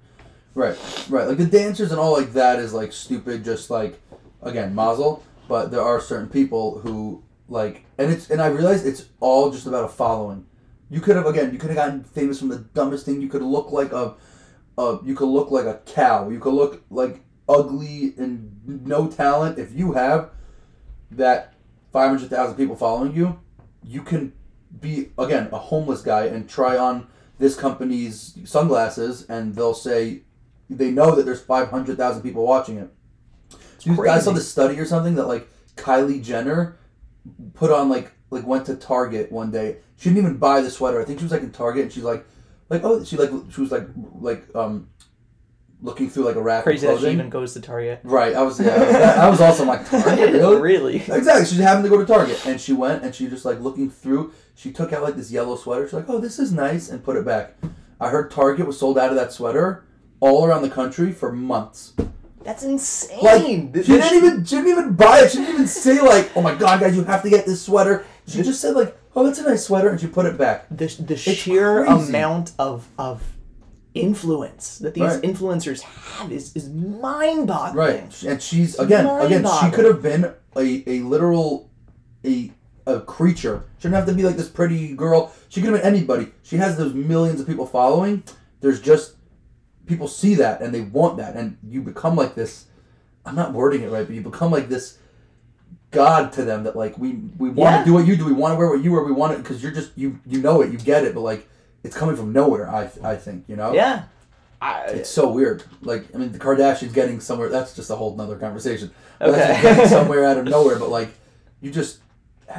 Right, 0.56 0.76
right. 1.10 1.28
Like 1.28 1.38
the 1.38 1.46
dancers 1.46 1.92
and 1.92 2.00
all 2.00 2.12
like 2.14 2.34
that 2.34 2.58
is 2.60 2.74
like 2.74 2.92
stupid. 2.92 3.44
Just 3.46 3.70
like 3.70 4.00
again 4.42 4.74
mazel. 4.76 5.24
But 5.48 5.72
there 5.72 5.82
are 5.82 6.02
certain 6.02 6.28
people 6.28 6.80
who 6.80 7.24
like, 7.48 7.86
and 7.98 8.12
it's 8.12 8.30
and 8.30 8.42
I 8.42 8.48
realized 8.48 8.86
it's 8.86 9.06
all 9.22 9.52
just 9.52 9.68
about 9.68 9.86
a 9.86 9.88
following. 9.88 10.46
You 10.90 11.02
could 11.02 11.16
have 11.16 11.26
again, 11.26 11.52
you 11.52 11.60
could 11.60 11.70
have 11.70 11.78
gotten 11.78 12.04
famous 12.04 12.40
from 12.40 12.50
the 12.50 12.60
dumbest 12.60 13.06
thing. 13.06 13.22
You 13.22 13.28
could 13.28 13.42
look 13.42 13.72
like 13.72 13.92
a, 13.92 14.16
a 14.78 15.00
you 15.04 15.16
could 15.16 15.30
look 15.30 15.52
like 15.52 15.66
a 15.66 15.82
cow. 15.86 16.30
You 16.30 16.40
could 16.40 16.54
look 16.54 16.84
like 16.90 17.24
ugly 17.50 18.14
and 18.18 18.62
no 18.66 19.08
talent. 19.08 19.60
If 19.60 19.74
you 19.74 19.94
have 19.94 20.32
that 21.12 21.54
five 21.92 22.10
hundred 22.10 22.30
thousand 22.30 22.56
people 22.56 22.76
following 22.76 23.14
you, 23.16 23.40
you 23.84 24.02
can 24.02 24.34
be 24.80 25.12
again 25.18 25.50
a 25.52 25.58
homeless 25.58 26.02
guy 26.02 26.26
and 26.26 26.50
try 26.50 26.78
on 26.78 27.08
this 27.38 27.56
company's 27.56 28.38
sunglasses, 28.46 29.26
and 29.30 29.56
they'll 29.56 29.74
say 29.74 30.24
they 30.70 30.92
know 30.92 31.16
that 31.16 31.26
there's 31.26 31.42
five 31.42 31.70
hundred 31.70 31.98
thousand 31.98 32.22
people 32.22 32.46
watching 32.46 32.78
it. 32.78 32.90
I 34.10 34.20
saw 34.20 34.32
this 34.32 34.50
study 34.50 34.78
or 34.80 34.86
something 34.86 35.16
that 35.16 35.28
like 35.28 35.48
Kylie 35.76 36.22
Jenner 36.24 36.78
put 37.54 37.72
on 37.72 37.90
like 37.90 38.12
like 38.30 38.46
went 38.46 38.66
to 38.68 38.76
Target 38.76 39.32
one 39.32 39.52
day. 39.52 39.78
She 39.98 40.10
didn't 40.10 40.24
even 40.24 40.38
buy 40.38 40.62
the 40.62 40.72
sweater. 40.72 41.02
I 41.02 41.06
think 41.06 41.20
she 41.20 41.26
was 41.26 41.32
like 41.32 41.42
in 41.44 41.52
Target 41.52 41.84
and 41.84 41.94
she's 41.94 42.04
like 42.04 42.26
like 42.70 42.84
oh 42.84 43.04
she 43.04 43.18
like 43.18 43.32
she 43.52 43.62
was 43.62 43.72
like 43.72 43.88
like 44.20 44.44
um 44.56 44.90
looking 45.82 46.10
through 46.10 46.26
like 46.26 46.36
a 46.36 46.42
rack 46.42 46.64
Crazy 46.64 46.88
of 46.88 47.00
that 47.00 47.08
she 47.08 47.14
even 47.14 47.30
goes 47.30 47.54
to 47.54 47.62
Target. 47.62 48.00
Right, 48.04 48.36
I 48.36 48.42
was 48.42 48.60
yeah, 48.60 48.74
I 48.74 48.80
was, 48.80 48.96
I 48.96 49.30
was 49.30 49.42
also 49.42 49.66
like 49.66 49.90
Target 49.90 50.34
really. 50.34 50.62
really? 50.62 50.96
Exactly. 50.96 51.46
She 51.46 51.56
happened 51.62 51.84
to 51.86 51.90
go 51.90 51.98
to 51.98 52.06
Target, 52.06 52.46
and 52.46 52.60
she 52.60 52.74
went, 52.74 53.04
and 53.04 53.14
she 53.14 53.28
just 53.28 53.46
like 53.46 53.60
looking 53.60 53.90
through. 53.90 54.34
She 54.56 54.72
took 54.72 54.92
out 54.92 55.04
like 55.04 55.16
this 55.16 55.32
yellow 55.32 55.56
sweater. 55.56 55.86
She's 55.86 55.94
like, 55.94 56.10
"Oh, 56.10 56.20
this 56.20 56.40
is 56.40 56.52
nice," 56.52 56.90
and 56.90 57.04
put 57.04 57.16
it 57.16 57.26
back. 57.26 57.56
I 58.00 58.10
heard 58.10 58.32
Target 58.32 58.68
was 58.68 58.80
sold 58.80 58.98
out 58.98 59.10
of 59.10 59.16
that 59.16 59.32
sweater 59.32 59.86
all 60.20 60.46
around 60.46 60.64
the 60.64 60.70
country 60.70 61.12
for 61.12 61.32
months. 61.32 61.94
That's 62.44 62.64
insane. 62.64 63.72
Like 63.74 63.86
she 63.86 63.92
didn't 63.92 64.14
even 64.16 64.46
she 64.46 64.56
didn't 64.56 64.72
even 64.72 64.94
buy 64.94 65.20
it. 65.20 65.32
She 65.32 65.40
didn't 65.40 65.54
even 65.54 65.68
say 65.68 66.02
like, 66.02 66.32
"Oh 66.36 66.42
my 66.42 66.56
god, 66.56 66.80
guys, 66.80 66.96
you 66.96 67.04
have 67.04 67.24
to 67.24 67.30
get 67.30 67.46
this 67.46 67.62
sweater." 67.62 68.06
She 68.28 68.44
just 68.44 68.60
said 68.62 68.76
like, 68.76 68.98
"Oh, 69.16 69.24
that's 69.26 69.40
a 69.40 69.44
nice 69.44 69.66
sweater," 69.66 69.90
and 69.90 70.00
she 70.00 70.08
put 70.08 70.26
it 70.26 70.38
back. 70.38 70.68
the, 70.70 70.88
the 71.00 71.16
sheer 71.18 71.86
crazy. 71.86 72.10
amount 72.10 72.52
of 72.60 72.88
of 72.98 73.24
influence 73.94 74.78
that 74.80 74.94
these 74.94 75.04
Right. 75.04 75.22
influencers 75.22 75.82
have 75.82 76.32
is 76.32 76.56
is 76.56 76.70
mind 76.70 77.48
boggling. 77.48 77.76
Right, 77.78 78.24
and 78.24 78.42
she's 78.42 78.78
again, 78.78 79.06
again, 79.22 79.46
she 79.62 79.72
could 79.72 79.86
have 79.86 80.02
been 80.02 80.34
a, 80.56 80.84
a 80.88 81.00
literal 81.02 81.70
a 82.26 82.52
a 82.86 83.00
creature. 83.02 83.64
Shouldn't 83.80 83.96
have 83.96 84.06
to 84.08 84.14
be 84.14 84.24
like 84.24 84.38
this 84.38 84.50
pretty 84.50 84.94
girl. 84.96 85.34
She 85.50 85.62
could 85.62 85.72
have 85.72 85.82
been 85.82 85.94
anybody. 85.94 86.32
She 86.44 86.58
has 86.58 86.78
those 86.78 86.94
millions 86.94 87.40
of 87.42 87.48
people 87.48 87.66
following. 87.66 88.24
There's 88.62 88.82
just 88.82 89.16
people 89.86 90.08
see 90.08 90.36
that 90.36 90.62
and 90.62 90.74
they 90.74 90.82
want 90.82 91.18
that, 91.18 91.36
and 91.36 91.58
you 91.68 91.82
become 91.82 92.16
like 92.16 92.36
this. 92.36 92.66
I'm 93.26 93.36
not 93.36 93.52
wording 93.54 93.82
it 93.84 93.92
right, 93.92 94.06
but 94.06 94.16
you 94.16 94.22
become 94.22 94.52
like 94.52 94.70
this 94.70 94.98
god 95.92 96.34
to 96.34 96.44
them 96.44 96.64
that 96.64 96.76
like 96.76 96.98
we 96.98 97.14
we 97.38 97.50
want 97.50 97.72
Yeah. 97.76 97.80
to 97.80 97.86
do 97.86 97.94
what 97.94 98.06
you 98.08 98.16
do. 98.18 98.26
We 98.26 98.34
want 98.34 98.54
to 98.54 98.58
wear 98.58 98.70
what 98.70 98.84
you 98.84 98.92
wear. 98.92 99.04
We 99.04 99.12
want 99.12 99.34
it 99.34 99.38
because 99.44 99.62
you're 99.64 99.72
just 99.72 99.92
you 99.98 100.20
you 100.26 100.42
know 100.42 100.62
it. 100.62 100.72
You 100.72 100.78
get 100.78 101.04
it, 101.06 101.14
but 101.16 101.22
like 101.22 101.48
it's 101.84 101.96
coming 101.96 102.16
from 102.16 102.34
nowhere. 102.34 102.70
I 102.70 102.90
I 103.04 103.16
think 103.16 103.46
you 103.48 103.56
know. 103.56 103.74
Yeah. 103.74 104.04
I, 104.60 104.86
It's 104.86 105.10
so 105.12 105.30
weird. 105.32 105.64
Like, 105.84 106.08
I 106.16 106.18
mean, 106.18 106.32
the 106.32 106.40
Kardashians 106.40 106.92
getting 106.92 107.20
somewhere. 107.20 107.48
That's 107.48 107.76
just 107.76 107.92
a 107.92 107.96
whole 107.96 108.16
nother 108.16 108.38
conversation. 108.38 108.90
That's 109.20 109.32
Okay. 109.34 109.48
just 109.48 109.62
getting 109.62 109.88
somewhere 109.98 110.26
out 110.26 110.38
of 110.40 110.46
nowhere. 110.46 110.80
But 110.80 110.90
like, 110.90 111.10
you 111.62 111.70
just 111.72 112.00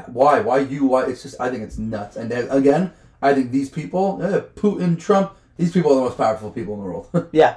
why? 0.06 0.38
Why 0.40 0.58
you? 0.60 0.86
Why? 0.86 1.06
It's 1.06 1.22
just. 1.24 1.40
I 1.40 1.50
think 1.50 1.64
it's 1.64 1.76
nuts. 1.76 2.14
And 2.16 2.30
then, 2.30 2.48
again, 2.50 2.92
I 3.20 3.34
think 3.34 3.50
these 3.50 3.68
people, 3.68 4.20
eh, 4.22 4.42
Putin, 4.54 4.96
Trump, 4.98 5.32
these 5.56 5.72
people 5.72 5.90
are 5.92 5.96
the 5.96 6.00
most 6.02 6.16
powerful 6.16 6.50
people 6.52 6.74
in 6.74 6.80
the 6.80 6.86
world. 6.86 7.28
yeah. 7.32 7.56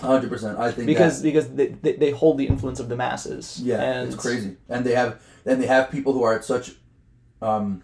Hundred 0.00 0.30
percent. 0.30 0.58
I 0.58 0.70
think 0.72 0.86
Because 0.86 1.20
that, 1.22 1.28
because 1.28 1.48
they, 1.54 1.66
they, 1.68 1.92
they 1.92 2.10
hold 2.10 2.38
the 2.38 2.46
influence 2.46 2.80
of 2.80 2.88
the 2.88 2.96
masses. 2.96 3.60
yeah, 3.62 3.80
and 3.82 4.08
it's 4.12 4.20
crazy. 4.20 4.56
And 4.68 4.84
they 4.84 4.94
have 4.94 5.20
and 5.46 5.62
they 5.62 5.66
have 5.66 5.90
people 5.90 6.12
who 6.12 6.22
are 6.22 6.34
at 6.34 6.44
such 6.44 6.72
um, 7.42 7.82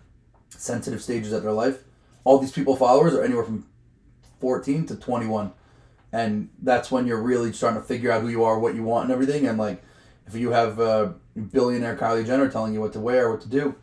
sensitive 0.50 1.02
stages 1.02 1.32
of 1.32 1.42
their 1.42 1.52
life. 1.52 1.82
All 2.24 2.38
these 2.38 2.52
people 2.52 2.76
followers 2.76 3.14
are 3.14 3.22
anywhere 3.22 3.44
from 3.44 3.66
fourteen 4.40 4.86
to 4.86 4.96
twenty 4.96 5.26
one. 5.26 5.52
and 6.12 6.48
that's 6.62 6.90
when 6.90 7.06
you're 7.06 7.22
really 7.22 7.52
starting 7.52 7.80
to 7.80 7.86
figure 7.86 8.10
out 8.10 8.22
who 8.22 8.28
you 8.28 8.42
are, 8.44 8.58
what 8.58 8.74
you 8.74 8.82
want, 8.82 9.04
and 9.04 9.12
everything. 9.12 9.46
And 9.46 9.58
like, 9.58 9.82
if 10.26 10.34
you 10.34 10.50
have 10.50 10.80
uh, 10.80 11.10
billionaire 11.52 11.96
Kylie 11.96 12.26
Jenner 12.26 12.48
telling 12.50 12.74
you 12.74 12.80
what 12.80 12.92
to 12.94 13.00
wear, 13.00 13.30
what 13.30 13.40
to 13.42 13.48
do, 13.48 13.74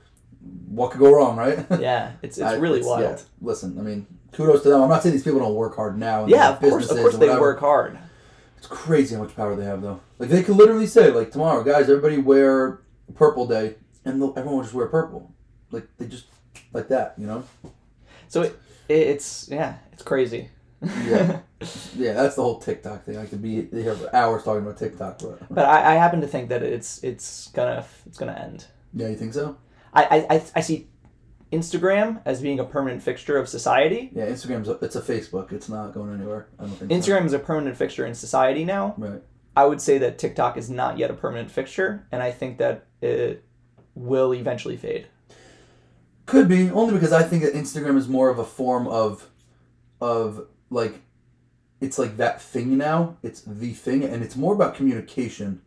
what 0.68 0.92
could 0.92 1.00
go 1.00 1.14
wrong, 1.14 1.38
right? 1.38 1.66
Yeah, 1.80 2.14
it's 2.22 2.38
it's 2.38 2.46
I- 2.46 2.56
really 2.58 2.82
yeah. 2.82 2.86
wild. 2.88 3.24
Listen, 3.42 3.78
I 3.80 3.82
mean, 3.82 4.06
kudos 4.34 4.64
to 4.64 4.70
them. 4.70 4.82
I'm 4.82 4.90
not 4.90 5.02
saying 5.04 5.14
these 5.14 5.24
people 5.24 5.40
don't 5.40 5.56
work 5.56 5.76
hard 5.76 5.98
now. 5.98 6.26
Yeah, 6.28 6.50
of 6.50 6.60
course, 6.60 6.90
of 6.92 6.98
course 6.98 7.18
they 7.18 7.30
work 7.30 7.60
hard. 7.60 7.98
It's 8.58 8.68
crazy 8.68 9.16
how 9.16 9.22
much 9.24 9.36
power 9.36 9.56
they 9.56 9.66
have, 9.66 9.82
though. 9.82 10.00
Like 10.20 10.30
they 10.30 10.44
could 10.44 10.56
literally 10.58 10.88
say, 10.88 11.12
like 11.12 11.32
tomorrow, 11.32 11.64
guys, 11.64 11.90
everybody 11.90 12.18
wear 12.18 12.82
purple 13.16 13.46
day, 13.48 13.76
and 14.06 14.16
everyone 14.22 14.56
will 14.58 14.64
just 14.64 14.74
wear 14.74 14.88
purple. 14.88 15.32
Like 15.72 15.88
they 15.98 16.08
just 16.08 16.26
like 16.74 16.88
that, 16.90 17.14
you 17.18 17.28
know? 17.28 17.44
So 18.28 18.42
it, 18.44 18.60
it's 18.90 19.48
yeah, 19.52 19.76
it's 19.94 20.04
crazy. 20.04 20.50
Yeah. 20.82 21.40
Yeah, 21.96 22.14
that's 22.14 22.36
the 22.36 22.44
whole 22.44 22.60
TikTok 22.60 23.04
thing. 23.04 23.18
I 23.18 23.26
could 23.26 23.42
be 23.42 23.66
here 23.72 23.96
for 23.96 24.16
hours 24.16 24.44
talking 24.44 24.62
about 24.62 24.78
TikTok, 24.78 25.18
but 25.18 25.40
But 25.50 25.66
I, 25.66 25.94
I 25.94 25.96
happen 25.96 26.22
to 26.22 26.28
think 26.28 26.50
that 26.50 26.62
it's 26.62 27.04
it's 27.04 27.48
gonna 27.48 27.84
it's 28.06 28.20
gonna 28.20 28.34
end. 28.34 28.66
yeah, 28.94 29.08
you 29.08 29.16
think 29.16 29.34
so? 29.34 29.58
I, 29.92 30.04
I, 30.04 30.36
I, 30.36 30.44
I 30.58 30.62
see 30.62 30.88
Instagram 31.52 32.22
as 32.26 32.42
being 32.42 32.60
a 32.60 32.64
permanent 32.64 33.02
fixture 33.02 33.38
of 33.38 33.48
society. 33.48 34.10
Yeah, 34.14 34.28
Instagram's 34.28 34.68
a, 34.68 34.74
it's 34.82 34.96
a 34.96 35.02
Facebook. 35.02 35.52
It's 35.52 35.70
not 35.70 35.94
going 35.94 36.14
anywhere. 36.14 36.48
I 36.60 36.64
don't 36.64 36.72
think. 36.74 36.92
so. 36.92 36.98
Instagram 36.98 37.26
is 37.26 37.34
a 37.34 37.40
permanent 37.40 37.78
fixture 37.78 38.06
in 38.06 38.14
society 38.14 38.66
now. 38.66 38.96
Right. 38.98 39.22
I 39.56 39.66
would 39.66 39.82
say 39.82 39.98
that 40.00 40.20
TikTok 40.20 40.58
is 40.58 40.70
not 40.70 40.98
yet 40.98 41.10
a 41.10 41.14
permanent 41.14 41.50
fixture, 41.50 42.06
and 42.12 42.22
I 42.22 42.32
think 42.32 42.58
that 42.60 42.86
it 43.02 43.44
will 43.96 44.34
eventually 44.34 44.78
fade. 44.78 45.08
Could 46.26 46.48
be 46.48 46.70
only 46.70 46.94
because 46.94 47.14
I 47.14 47.24
think 47.24 47.44
that 47.44 47.54
Instagram 47.54 47.98
is 47.98 48.08
more 48.08 48.30
of 48.30 48.38
a 48.38 48.46
form 48.46 48.88
of, 48.88 49.30
of 50.02 50.46
like, 50.70 51.02
it's 51.80 51.98
like 51.98 52.18
that 52.18 52.42
thing 52.42 52.78
now. 52.78 53.18
It's 53.24 53.42
the 53.42 53.74
thing, 53.74 54.04
and 54.04 54.22
it's 54.24 54.36
more 54.36 54.54
about 54.54 54.76
communication. 54.76 55.62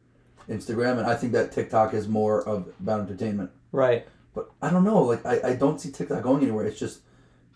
Instagram, 0.49 0.99
and 0.99 1.07
I 1.07 1.15
think 1.15 1.33
that 1.33 1.53
TikTok 1.53 1.95
is 1.95 2.09
more 2.09 2.47
of 2.47 2.73
about 2.81 3.01
entertainment. 3.01 3.51
Right. 3.73 4.07
But 4.35 4.51
I 4.63 4.71
don't 4.71 4.85
know. 4.85 5.03
Like 5.03 5.25
I, 5.27 5.41
I 5.51 5.55
don't 5.55 5.81
see 5.81 5.91
TikTok 5.91 6.23
going 6.23 6.43
anywhere. 6.43 6.67
It's 6.67 6.79
just 6.79 7.01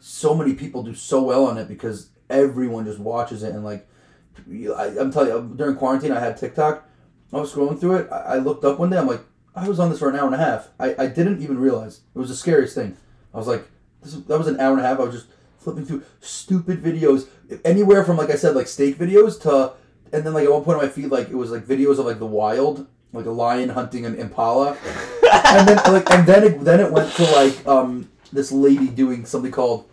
so 0.01 0.35
many 0.35 0.55
people 0.55 0.83
do 0.83 0.95
so 0.95 1.23
well 1.23 1.47
on 1.47 1.59
it 1.59 1.69
because 1.69 2.11
everyone 2.29 2.85
just 2.85 2.99
watches 2.99 3.43
it 3.43 3.55
and 3.55 3.65
like 3.65 3.87
I, 4.77 4.97
I'm 4.99 5.13
telling 5.13 5.29
you 5.29 5.55
during 5.57 5.77
quarantine 5.77 6.13
I 6.13 6.21
had 6.21 6.37
TikTok. 6.37 6.89
I 7.33 7.41
was 7.41 7.53
scrolling 7.53 7.79
through 7.79 7.97
it. 7.97 8.09
I, 8.13 8.19
I 8.19 8.39
looked 8.39 8.65
up 8.65 8.79
one 8.79 8.91
day. 8.91 8.99
I'm 8.99 9.07
like, 9.07 9.23
I 9.55 9.69
was 9.69 9.79
on 9.81 9.91
this 9.91 9.99
for 9.99 10.09
an 10.09 10.17
hour 10.17 10.27
and 10.27 10.35
a 10.35 10.39
half. 10.39 10.69
I, 10.79 10.95
I 10.99 11.07
didn't 11.07 11.43
even 11.43 11.59
realize 11.59 12.01
it 12.15 12.19
was 12.19 12.29
the 12.29 12.37
scariest 12.37 12.75
thing. 12.75 12.97
I 13.33 13.39
was 13.39 13.47
like, 13.47 13.67
this 14.03 14.15
that 14.15 14.39
was 14.39 14.49
an 14.49 14.61
hour 14.61 14.73
and 14.73 14.81
a 14.81 14.87
half. 14.87 14.99
I 14.99 15.05
was 15.05 15.15
just 15.15 15.27
flipping 15.59 15.87
through 15.87 16.03
stupid 16.21 16.83
videos, 16.83 17.27
anywhere 17.65 18.05
from 18.05 18.17
like 18.17 18.31
I 18.31 18.37
said, 18.37 18.55
like 18.55 18.67
steak 18.67 18.99
videos 18.99 19.41
to, 19.43 19.73
and 20.13 20.25
then 20.25 20.35
like 20.35 20.45
at 20.45 20.53
one 20.53 20.63
point 20.63 20.79
on 20.79 20.85
my 20.85 20.91
feed, 20.91 21.07
like 21.07 21.29
it 21.29 21.37
was 21.37 21.51
like 21.51 21.67
videos 21.67 21.99
of 21.99 22.07
like 22.07 22.19
the 22.19 22.27
wild, 22.27 22.87
like 23.13 23.27
a 23.27 23.31
lion 23.31 23.71
hunting 23.71 24.05
an 24.05 24.15
impala 24.17 24.77
and 25.45 25.69
then 25.69 25.77
like 25.93 26.11
and 26.11 26.27
then 26.27 26.45
it 26.45 26.61
then 26.65 26.81
it 26.81 26.91
went 26.93 27.13
to 27.15 27.25
like 27.33 27.67
um 27.67 28.09
this 28.33 28.51
lady 28.53 28.89
doing 28.89 29.25
something 29.27 29.53
called 29.53 29.89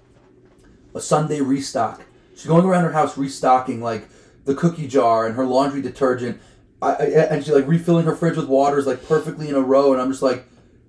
a 0.96 1.02
Sunday 1.02 1.42
restock. 1.42 2.02
She's 2.36 2.46
going 2.48 2.66
around 2.66 2.84
her 2.84 2.92
house 2.92 3.18
restocking 3.18 3.82
like 3.82 4.08
the 4.46 4.56
cookie 4.56 4.88
jar 4.88 5.26
and 5.28 5.36
her 5.36 5.46
laundry 5.46 5.82
detergent. 5.82 6.40
I, 6.82 6.94
I 6.94 7.04
and 7.30 7.44
she's 7.44 7.54
like 7.54 7.68
refilling 7.68 8.06
her 8.06 8.16
fridge 8.16 8.38
with 8.38 8.48
waters 8.48 8.88
like 8.88 9.08
perfectly 9.08 9.48
in 9.50 9.56
a 9.56 9.62
row, 9.62 9.94
and 9.94 10.02
I'm 10.02 10.10
just 10.10 10.24
like, 10.24 10.46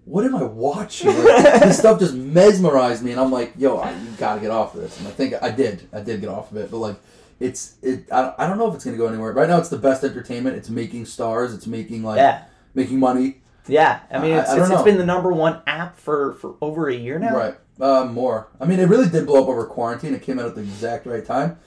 what 0.07 0.25
am 0.25 0.35
I 0.35 0.43
watching? 0.43 1.09
Like, 1.09 1.63
this 1.63 1.79
stuff 1.79 1.99
just 2.01 2.15
mesmerized 2.15 3.03
me, 3.05 3.11
and 3.13 3.21
I'm 3.21 3.31
like, 3.31 3.53
yo, 3.59 3.77
I, 3.79 3.91
you 3.93 4.09
gotta 4.19 4.41
get 4.41 4.51
off 4.51 4.75
of 4.75 4.81
this. 4.81 4.99
And 4.99 5.07
I 5.07 5.11
think 5.11 5.35
I 5.43 5.51
did, 5.51 5.87
I 5.93 6.01
did 6.01 6.21
get 6.21 6.29
off 6.31 6.51
of 6.51 6.57
it, 6.59 6.71
but 6.71 6.79
like. 6.79 6.97
It's 7.41 7.75
it. 7.83 8.07
I, 8.13 8.23
don't- 8.23 8.35
I 8.39 8.47
don't 8.47 8.57
know 8.57 8.69
if 8.69 8.77
it's 8.77 8.85
gonna 8.85 8.97
go 8.97 9.09
anywhere. 9.09 9.33
Right 9.33 9.49
now, 9.49 9.59
it's 9.59 9.69
the 9.69 9.77
best 9.77 10.05
entertainment. 10.05 10.55
It's 10.57 10.71
making 10.71 11.07
stars. 11.07 11.53
It's 11.53 11.67
making 11.67 12.05
like 12.05 12.19
Yeah. 12.19 12.45
making 12.73 13.01
money. 13.01 13.42
Yeah. 13.69 14.01
I 14.11 14.19
mean, 14.21 14.33
I- 14.35 14.41
it's, 14.41 14.51
I 14.51 14.57
don't 14.57 14.65
it's, 14.65 14.73
it's 14.75 14.83
been 14.83 14.99
the 14.99 15.07
number 15.07 15.33
one 15.33 15.63
app 15.67 15.99
for, 15.99 16.35
for 16.35 16.57
over 16.61 16.89
a 16.89 16.95
year 16.95 17.19
now. 17.19 17.37
Right. 17.37 17.55
Uh, 17.81 18.05
more. 18.05 18.49
I 18.61 18.65
mean, 18.67 18.79
it 18.81 18.89
really 18.89 19.09
did 19.09 19.27
blow 19.27 19.43
up 19.43 19.49
over 19.49 19.65
quarantine. 19.67 20.15
It 20.15 20.23
came 20.23 20.39
out 20.39 20.47
at 20.47 20.55
the 20.55 20.61
exact 20.61 21.07
right 21.07 21.25
time. 21.25 21.59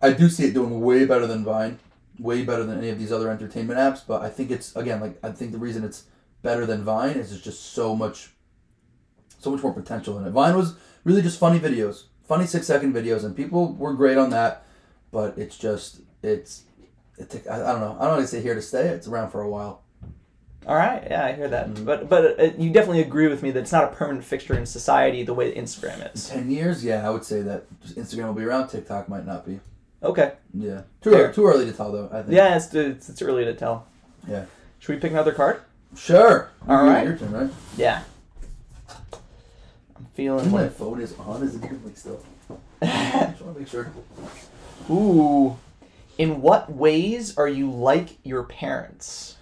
I 0.00 0.12
do 0.12 0.28
see 0.28 0.46
it 0.46 0.54
doing 0.54 0.80
way 0.80 1.04
better 1.04 1.26
than 1.26 1.44
Vine, 1.44 1.78
way 2.18 2.42
better 2.44 2.64
than 2.64 2.78
any 2.78 2.88
of 2.88 2.98
these 2.98 3.12
other 3.12 3.30
entertainment 3.30 3.78
apps. 3.78 4.02
But 4.06 4.22
I 4.22 4.28
think 4.30 4.50
it's 4.50 4.74
again 4.74 5.00
like 5.00 5.18
I 5.22 5.30
think 5.30 5.52
the 5.52 5.58
reason 5.58 5.84
it's 5.84 6.04
better 6.42 6.66
than 6.66 6.82
Vine 6.82 7.16
is 7.16 7.32
it's 7.32 7.42
just 7.42 7.72
so 7.74 7.94
much, 7.94 8.30
so 9.38 9.50
much 9.50 9.62
more 9.62 9.72
potential 9.72 10.18
in 10.18 10.26
it. 10.26 10.30
Vine 10.30 10.56
was 10.56 10.74
really 11.04 11.22
just 11.22 11.38
funny 11.38 11.60
videos, 11.60 12.04
funny 12.26 12.46
six 12.46 12.66
second 12.66 12.94
videos, 12.94 13.22
and 13.24 13.36
people 13.36 13.74
were 13.74 13.94
great 13.94 14.18
on 14.18 14.30
that. 14.30 14.64
But 15.12 15.36
it's 15.38 15.56
just 15.58 16.00
it's. 16.22 16.62
It 17.18 17.46
I, 17.48 17.54
I 17.62 17.72
don't 17.72 17.80
know. 17.80 17.96
I 18.00 18.04
don't 18.06 18.14
want 18.16 18.22
to 18.22 18.26
say 18.26 18.40
here 18.40 18.54
to 18.54 18.62
stay. 18.62 18.88
It's 18.88 19.06
around 19.06 19.30
for 19.30 19.42
a 19.42 19.48
while. 19.50 19.81
All 20.66 20.76
right. 20.76 21.02
Yeah, 21.10 21.24
I 21.24 21.32
hear 21.32 21.48
that. 21.48 21.84
But 21.84 22.08
but 22.08 22.38
uh, 22.40 22.50
you 22.56 22.70
definitely 22.70 23.00
agree 23.02 23.26
with 23.28 23.42
me 23.42 23.50
that 23.50 23.60
it's 23.60 23.72
not 23.72 23.84
a 23.84 23.88
permanent 23.88 24.24
fixture 24.24 24.54
in 24.54 24.64
society 24.66 25.22
the 25.24 25.34
way 25.34 25.52
Instagram 25.54 26.14
is. 26.14 26.28
Ten 26.28 26.50
years, 26.50 26.84
yeah, 26.84 27.06
I 27.06 27.10
would 27.10 27.24
say 27.24 27.42
that 27.42 27.64
Instagram 27.84 28.26
will 28.28 28.34
be 28.34 28.44
around. 28.44 28.68
TikTok 28.68 29.08
might 29.08 29.26
not 29.26 29.44
be. 29.44 29.58
Okay. 30.02 30.32
Yeah. 30.54 30.82
Too 31.00 31.10
Fair. 31.10 31.24
early, 31.24 31.34
too 31.34 31.46
early 31.46 31.64
to 31.66 31.72
tell 31.72 31.90
though. 31.92 32.08
I 32.12 32.22
think. 32.22 32.34
Yeah, 32.34 32.56
it's, 32.56 32.72
it's, 32.74 33.08
it's 33.08 33.22
early 33.22 33.44
to 33.44 33.54
tell. 33.54 33.86
Yeah. 34.28 34.44
Should 34.78 34.94
we 34.94 35.00
pick 35.00 35.12
another 35.12 35.32
card? 35.32 35.62
Sure. 35.96 36.50
All 36.68 36.84
right. 36.84 37.06
Your 37.06 37.16
turn, 37.16 37.32
right? 37.32 37.50
Yeah. 37.76 38.02
I'm 39.96 40.06
feeling 40.14 40.50
My 40.50 40.62
like. 40.62 40.72
phone 40.72 41.00
is 41.00 41.14
on. 41.18 41.42
Is 41.42 41.54
it 41.54 41.64
even 41.64 41.84
like 41.84 41.96
still? 41.96 42.20
Just 42.82 43.40
want 43.42 43.54
to 43.54 43.60
make 43.60 43.68
sure. 43.68 43.92
Ooh. 44.90 45.56
In 46.18 46.40
what 46.42 46.72
ways 46.72 47.36
are 47.36 47.48
you 47.48 47.70
like 47.70 48.18
your 48.24 48.42
parents? 48.44 49.36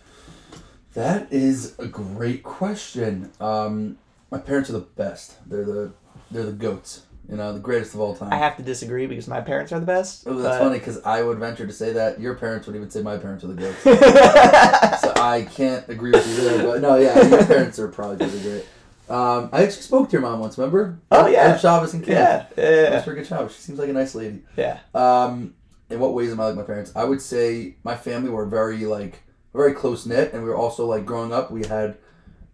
That 0.94 1.32
is 1.32 1.78
a 1.78 1.86
great 1.86 2.42
question. 2.42 3.30
Um, 3.40 3.98
my 4.30 4.38
parents 4.38 4.70
are 4.70 4.74
the 4.74 4.80
best. 4.80 5.36
They're 5.48 5.64
the 5.64 5.92
they're 6.30 6.44
the 6.46 6.52
goats. 6.52 7.06
You 7.28 7.36
know, 7.36 7.52
the 7.52 7.60
greatest 7.60 7.94
of 7.94 8.00
all 8.00 8.16
time. 8.16 8.32
I 8.32 8.36
have 8.38 8.56
to 8.56 8.62
disagree 8.64 9.06
because 9.06 9.28
my 9.28 9.40
parents 9.40 9.70
are 9.72 9.78
the 9.78 9.86
best. 9.86 10.24
oh, 10.26 10.34
that's 10.34 10.58
but- 10.58 10.64
funny 10.64 10.78
because 10.80 11.00
I 11.02 11.22
would 11.22 11.38
venture 11.38 11.64
to 11.64 11.72
say 11.72 11.92
that 11.92 12.18
your 12.20 12.34
parents 12.34 12.66
would 12.66 12.74
even 12.74 12.90
say 12.90 13.02
my 13.02 13.18
parents 13.18 13.44
are 13.44 13.48
the 13.48 13.54
goats. 13.54 13.80
so 13.84 15.12
I 15.16 15.46
can't 15.48 15.88
agree 15.88 16.10
with 16.10 16.26
you 16.28 16.42
there. 16.44 16.62
But 16.64 16.80
no, 16.80 16.96
yeah, 16.96 17.24
your 17.28 17.44
parents 17.46 17.78
are 17.78 17.86
probably 17.88 18.26
really 18.26 18.40
great. 18.42 18.66
Um, 19.08 19.48
I 19.52 19.62
actually 19.62 19.82
spoke 19.82 20.08
to 20.08 20.12
your 20.12 20.22
mom 20.22 20.40
once. 20.40 20.58
Remember? 20.58 20.98
Oh, 21.12 21.26
yeah. 21.28 21.52
At 21.54 21.60
Shabbos 21.60 21.94
and 21.94 22.04
camp. 22.04 22.52
yeah, 22.56 22.64
yeah, 22.64 22.90
That's 22.90 23.04
for 23.04 23.14
good 23.14 23.26
Shabbos. 23.26 23.54
She 23.54 23.60
seems 23.62 23.78
like 23.78 23.88
a 23.88 23.92
nice 23.92 24.14
lady. 24.16 24.42
yeah. 24.56 24.78
Um, 24.94 25.54
in 25.88 25.98
what 26.00 26.14
ways 26.14 26.30
am 26.32 26.40
I 26.40 26.46
like 26.46 26.56
my 26.56 26.62
parents? 26.62 26.92
I 26.96 27.04
would 27.04 27.20
say 27.20 27.74
my 27.84 27.96
family 27.96 28.30
were 28.30 28.46
very 28.46 28.78
like 28.86 29.22
very 29.52 29.74
close 29.74 30.06
knit, 30.06 30.32
and 30.32 30.42
we 30.42 30.48
were 30.48 30.56
also 30.56 30.86
like 30.86 31.04
growing 31.04 31.32
up. 31.32 31.50
We 31.50 31.66
had 31.66 31.98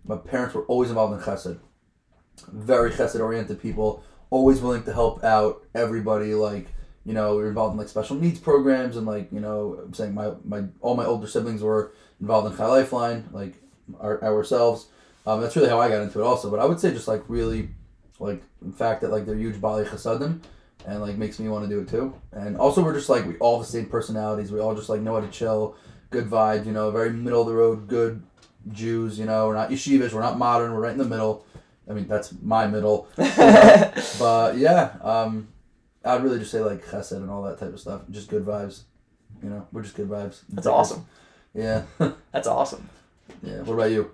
my 0.05 0.17
parents 0.17 0.55
were 0.55 0.65
always 0.65 0.89
involved 0.89 1.15
in 1.15 1.21
chesed, 1.21 1.59
very 2.53 2.91
chesed 2.91 3.21
oriented 3.21 3.61
people, 3.61 4.03
always 4.31 4.61
willing 4.61 4.85
to 4.85 4.93
help 4.93 5.23
out 5.25 5.65
everybody. 5.75 6.35
Like 6.35 6.69
you 7.05 7.13
know, 7.13 7.37
we 7.37 7.43
were 7.43 7.49
involved 7.49 7.75
in 7.75 7.79
like 7.79 7.89
special 7.89 8.17
needs 8.17 8.41
programs, 8.41 8.97
and 8.97 9.07
like 9.07 9.33
you 9.33 9.41
know, 9.41 9.81
I'm 9.85 9.95
saying 9.95 10.15
my 10.15 10.33
my 10.45 10.65
all 10.81 10.97
my 10.97 11.05
older 11.05 11.27
siblings 11.27 11.63
were 11.63 11.93
involved 12.21 12.51
in 12.51 12.57
Chai 12.57 12.67
Lifeline, 12.67 13.29
like 13.33 13.55
our, 14.01 14.23
ourselves. 14.25 14.89
Um, 15.27 15.41
that's 15.41 15.57
really 15.57 15.69
how 15.69 15.81
I 15.81 15.89
got 15.89 16.03
into 16.03 16.21
it, 16.21 16.25
also. 16.25 16.51
But 16.51 16.61
I 16.61 16.65
would 16.65 16.81
say 16.81 16.93
just 16.93 17.09
like 17.09 17.23
really, 17.29 17.71
like 18.19 18.43
the 18.63 18.73
fact 18.73 19.03
that 19.03 19.11
like 19.11 19.27
they're 19.27 19.37
huge 19.37 19.61
Bali 19.61 19.85
Chasadim 19.85 20.41
and 20.87 21.01
like 21.01 21.17
makes 21.17 21.39
me 21.39 21.49
want 21.49 21.65
to 21.65 21.71
do 21.71 21.81
it 21.81 21.89
too. 21.89 22.15
And 22.33 22.57
also, 22.57 22.83
we're 22.83 22.95
just 22.95 23.09
like 23.09 23.27
we 23.27 23.37
all 23.39 23.59
the 23.59 23.65
same 23.65 23.87
personalities. 23.87 24.51
We 24.51 24.61
all 24.61 24.75
just 24.75 24.89
like 24.89 25.01
know 25.01 25.15
how 25.15 25.21
to 25.21 25.31
chill, 25.31 25.77
good 26.11 26.27
vibes. 26.27 26.67
You 26.67 26.73
know, 26.73 26.91
very 26.91 27.11
middle 27.11 27.43
of 27.43 27.47
the 27.49 27.55
road, 27.55 27.89
good 27.89 28.23
Jews. 28.73 29.19
You 29.19 29.27
know, 29.27 29.47
we're 29.49 29.55
not 29.55 29.71
yeshivas, 29.71 30.13
We're 30.13 30.21
not 30.21 30.39
modern. 30.39 30.73
We're 30.73 30.81
right 30.81 30.93
in 30.93 30.99
the 30.99 31.05
middle. 31.05 31.45
I 31.89 31.93
mean, 31.93 32.09
that's 32.09 32.33
my 32.43 32.67
middle. 32.67 33.09
but 33.17 34.57
yeah, 34.57 34.95
um, 35.03 35.49
I'd 36.05 36.23
really 36.23 36.39
just 36.39 36.51
say 36.51 36.61
like 36.61 36.85
chesed 36.85 37.13
and 37.13 37.31
all 37.31 37.43
that 37.43 37.59
type 37.59 37.73
of 37.73 37.81
stuff. 37.81 38.03
Just 38.11 38.29
good 38.29 38.45
vibes. 38.45 38.83
You 39.43 39.51
know, 39.51 39.67
we're 39.73 39.83
just 39.83 39.95
good 39.97 40.09
vibes. 40.09 40.41
That's 40.49 40.67
awesome. 40.67 41.07
Yeah, 41.55 41.83
That's 42.33 42.47
awesome. 42.49 42.89
yeah. 43.43 43.63
What 43.63 43.75
about 43.75 43.91
you? 43.91 44.11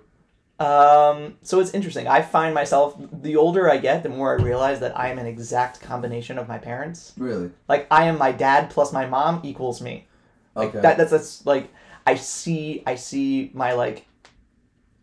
Um, 0.59 1.35
so 1.41 1.59
it's 1.59 1.71
interesting. 1.73 2.07
I 2.07 2.21
find 2.21 2.53
myself 2.53 2.95
the 3.11 3.35
older 3.35 3.69
I 3.69 3.77
get, 3.77 4.03
the 4.03 4.09
more 4.09 4.39
I 4.39 4.41
realize 4.41 4.79
that 4.81 4.97
I 4.97 5.09
am 5.09 5.17
an 5.17 5.25
exact 5.25 5.81
combination 5.81 6.37
of 6.37 6.47
my 6.47 6.57
parents. 6.57 7.13
Really? 7.17 7.49
Like 7.67 7.87
I 7.91 8.05
am 8.05 8.17
my 8.17 8.31
dad 8.31 8.69
plus 8.69 8.93
my 8.93 9.05
mom 9.05 9.41
equals 9.43 9.81
me. 9.81 10.07
Like 10.55 10.69
Okay. 10.69 10.81
that, 10.81 10.97
that's 10.97 11.11
that's 11.11 11.45
like 11.45 11.69
I 12.05 12.15
see 12.15 12.83
I 12.85 12.95
see 12.95 13.51
my 13.53 13.73
like 13.73 14.05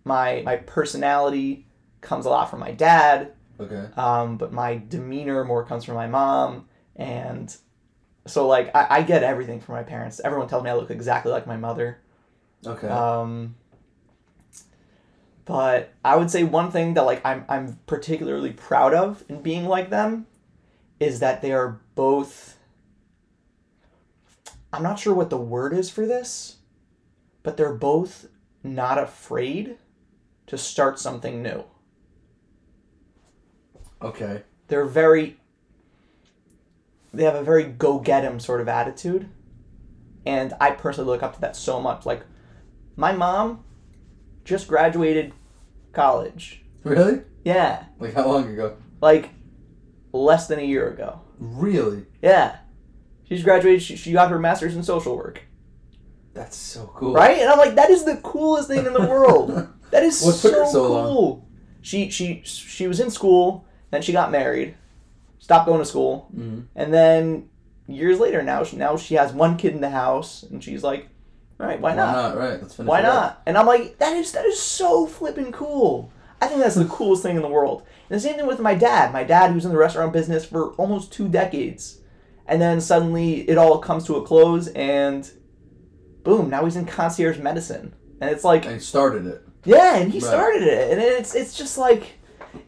my 0.05 0.43
my 0.45 0.57
personality 0.57 1.67
comes 2.01 2.27
a 2.27 2.31
lot 2.31 2.51
from 2.51 2.61
my 2.61 2.73
dad, 2.73 3.33
okay. 3.59 3.89
um, 3.97 4.37
but 4.37 4.53
my 4.53 4.81
demeanor 4.89 5.45
more 5.45 5.65
comes 5.65 5.85
from 5.85 5.95
my 5.95 6.07
mom, 6.07 6.69
and 6.97 7.55
so 8.27 8.47
like 8.47 8.75
I, 8.75 8.87
I 8.91 9.03
get 9.03 9.23
everything 9.23 9.61
from 9.61 9.75
my 9.75 9.83
parents. 9.83 10.21
Everyone 10.21 10.49
tells 10.49 10.63
me 10.63 10.71
I 10.71 10.75
look 10.75 10.91
exactly 10.91 11.33
like 11.33 11.47
my 11.47 11.57
mother. 11.57 11.99
Okay. 12.67 12.89
Um, 12.89 13.55
but 15.45 15.93
I 16.05 16.17
would 16.17 16.31
say 16.31 16.45
one 16.45 16.71
thing 16.71 16.95
that 16.95 17.03
like 17.03 17.25
I'm 17.25 17.45
I'm 17.49 17.79
particularly 17.87 18.53
proud 18.53 18.95
of 18.95 19.25
in 19.29 19.43
being 19.43 19.65
like 19.65 19.91
them 19.91 20.27
is 20.99 21.21
that 21.21 21.41
they 21.41 21.53
are 21.53 21.81
both 21.95 22.57
I'm 24.73 24.83
not 24.83 24.99
sure 24.99 25.15
what 25.15 25.31
the 25.31 25.37
word 25.37 25.73
is 25.73 25.91
for 25.91 26.07
this, 26.07 26.59
but 27.42 27.57
they're 27.57 27.74
both 27.74 28.29
not 28.62 28.98
afraid 28.98 29.76
to 30.46 30.59
start 30.59 30.98
something 30.98 31.42
new. 31.42 31.64
Okay. 34.03 34.42
They're 34.68 34.87
very 34.87 35.38
they 37.12 37.24
have 37.24 37.35
a 37.35 37.42
very 37.42 37.64
go 37.64 37.98
get 37.98 38.24
'em 38.24 38.38
sort 38.38 38.61
of 38.61 38.68
attitude. 38.68 39.29
And 40.26 40.55
I 40.61 40.70
personally 40.72 41.11
look 41.11 41.22
up 41.22 41.35
to 41.35 41.40
that 41.40 41.57
so 41.57 41.81
much. 41.81 42.07
Like 42.07 42.24
my 42.96 43.12
mom 43.12 43.64
just 44.44 44.68
graduated 44.68 45.33
college. 45.92 46.64
Really? 46.85 47.22
Yeah. 47.44 47.85
Like 47.98 48.14
how 48.14 48.26
long 48.29 48.53
ago? 48.53 48.76
Like 49.00 49.31
less 50.12 50.46
than 50.46 50.59
a 50.59 50.62
year 50.62 50.88
ago. 50.88 51.20
Really? 51.38 52.07
Yeah. 52.22 52.59
She's 53.24 53.42
graduated. 53.42 53.83
She, 53.83 53.96
she 53.96 54.12
got 54.12 54.31
her 54.31 54.38
master's 54.38 54.76
in 54.76 54.83
social 54.83 55.16
work. 55.16 55.42
That's 56.35 56.57
so 56.57 56.90
cool. 56.95 57.12
Right? 57.14 57.38
And 57.40 57.49
I'm 57.49 57.59
like, 57.59 57.75
that 57.75 57.90
is 57.90 58.05
the 58.05 58.16
coolest 58.19 58.69
thing 58.69 58.87
in 58.87 58.93
the 58.93 59.01
world. 59.07 59.69
That 59.90 60.05
is 60.05 60.23
What 60.23 60.37
took 60.37 60.53
so, 60.55 60.64
her 60.64 60.71
so 60.71 60.93
long? 60.93 61.07
cool. 61.09 61.49
She 61.83 62.11
she 62.11 62.43
she 62.45 62.87
was 62.87 63.01
in 63.01 63.11
school, 63.11 63.64
then 63.90 64.03
she 64.03 64.12
got 64.12 64.31
married, 64.31 64.77
stopped 65.40 65.66
going 65.66 65.81
to 65.81 65.85
school, 65.85 66.29
Mhm. 66.33 66.66
and 66.77 66.95
then 66.95 67.49
years 67.88 68.21
later 68.21 68.40
now 68.40 68.62
she, 68.62 68.77
now 68.77 68.97
she 68.97 69.16
has 69.16 69.33
one 69.33 69.57
kid 69.57 69.75
in 69.75 69.81
the 69.81 69.90
house, 69.90 70.45
and 70.45 70.62
she's 70.62 70.85
like, 70.85 71.09
all 71.59 71.66
right, 71.66 71.81
why 71.81 71.90
Why 71.90 71.97
not? 71.97 72.12
not? 72.12 72.37
Right. 72.38 72.62
Let's 72.62 72.75
finish. 72.77 72.88
Why 72.88 73.01
it 73.01 73.05
up. 73.05 73.14
not? 73.14 73.43
And 73.47 73.59
I'm 73.59 73.66
like, 73.66 73.99
that 73.99 74.12
is 74.16 74.31
that 74.31 74.47
is 74.47 74.61
so 74.61 75.07
flipping 75.09 75.51
cool. 75.51 76.12
I 76.40 76.47
think 76.47 76.61
that's 76.61 76.77
the 76.77 76.85
coolest 76.85 77.25
thing 77.25 77.35
in 77.35 77.43
the 77.43 77.49
world. 77.49 77.83
And 78.09 78.16
the 78.16 78.21
same 78.21 78.37
thing 78.37 78.47
with 78.47 78.61
my 78.61 78.77
dad. 78.77 79.12
My 79.12 79.25
dad, 79.25 79.51
who's 79.51 79.64
in 79.64 79.73
the 79.73 79.77
restaurant 79.77 80.12
business 80.12 80.45
for 80.45 80.71
almost 80.75 81.12
two 81.12 81.29
decades, 81.29 81.99
and 82.47 82.62
then 82.62 82.81
suddenly 82.81 83.40
it 83.51 83.59
all 83.59 83.79
comes 83.79 84.07
to 84.07 84.14
a 84.16 84.23
close, 84.25 84.69
and 84.69 85.29
boom, 86.23 86.51
now 86.51 86.65
he's 86.65 86.77
in 86.77 86.87
concierge 86.87 87.39
medicine, 87.39 87.93
and 88.21 88.31
it's 88.31 88.45
like, 88.45 88.65
And 88.65 88.75
he 88.75 88.81
started 88.81 89.27
it. 89.27 89.43
yeah, 89.65 89.97
and 89.97 90.13
he 90.13 90.19
Right. 90.19 90.29
started 90.29 90.63
it, 90.63 90.93
and 90.93 91.01
it's 91.01 91.35
it's 91.35 91.57
just 91.57 91.79
like, 91.79 92.15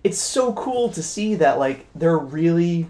it's 0.05 0.19
so 0.19 0.53
cool 0.55 0.91
to 0.91 1.03
see 1.03 1.35
that 1.37 1.59
like 1.59 1.87
they're 1.95 2.19
really 2.19 2.89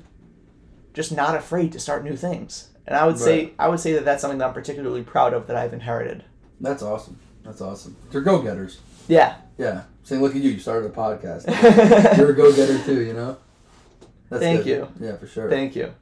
just 0.94 1.12
not 1.12 1.34
afraid 1.36 1.72
to 1.72 1.80
start 1.80 2.04
new 2.04 2.16
things. 2.16 2.68
And 2.86 2.96
I 2.96 3.06
would 3.06 3.18
say 3.18 3.52
I 3.58 3.68
would 3.68 3.80
say 3.80 3.92
that 3.94 4.04
that's 4.04 4.20
something 4.20 4.38
that 4.38 4.48
I'm 4.48 4.54
particularly 4.54 5.02
proud 5.02 5.32
of 5.34 5.46
that 5.46 5.56
I've 5.56 5.72
inherited. 5.72 6.24
That's 6.60 6.82
awesome. 6.82 7.18
That's 7.44 7.60
awesome. 7.60 7.96
They're 8.10 8.20
go 8.20 8.42
getters. 8.42 8.78
Yeah. 9.08 9.36
Yeah. 9.58 9.82
Saying, 10.04 10.20
look 10.20 10.34
at 10.34 10.42
you. 10.42 10.50
You 10.50 10.58
started 10.58 10.86
a 10.90 10.94
podcast. 10.94 11.46
You're 12.18 12.30
a 12.30 12.34
go 12.36 12.52
getter 12.54 12.78
too. 12.84 13.00
You 13.02 13.12
know. 13.14 13.36
That's 14.30 14.42
Thank 14.42 14.64
good. 14.64 14.66
you. 14.68 14.88
Yeah, 15.00 15.16
for 15.16 15.26
sure. 15.26 15.48
Thank 15.50 15.76
you. 15.76 15.92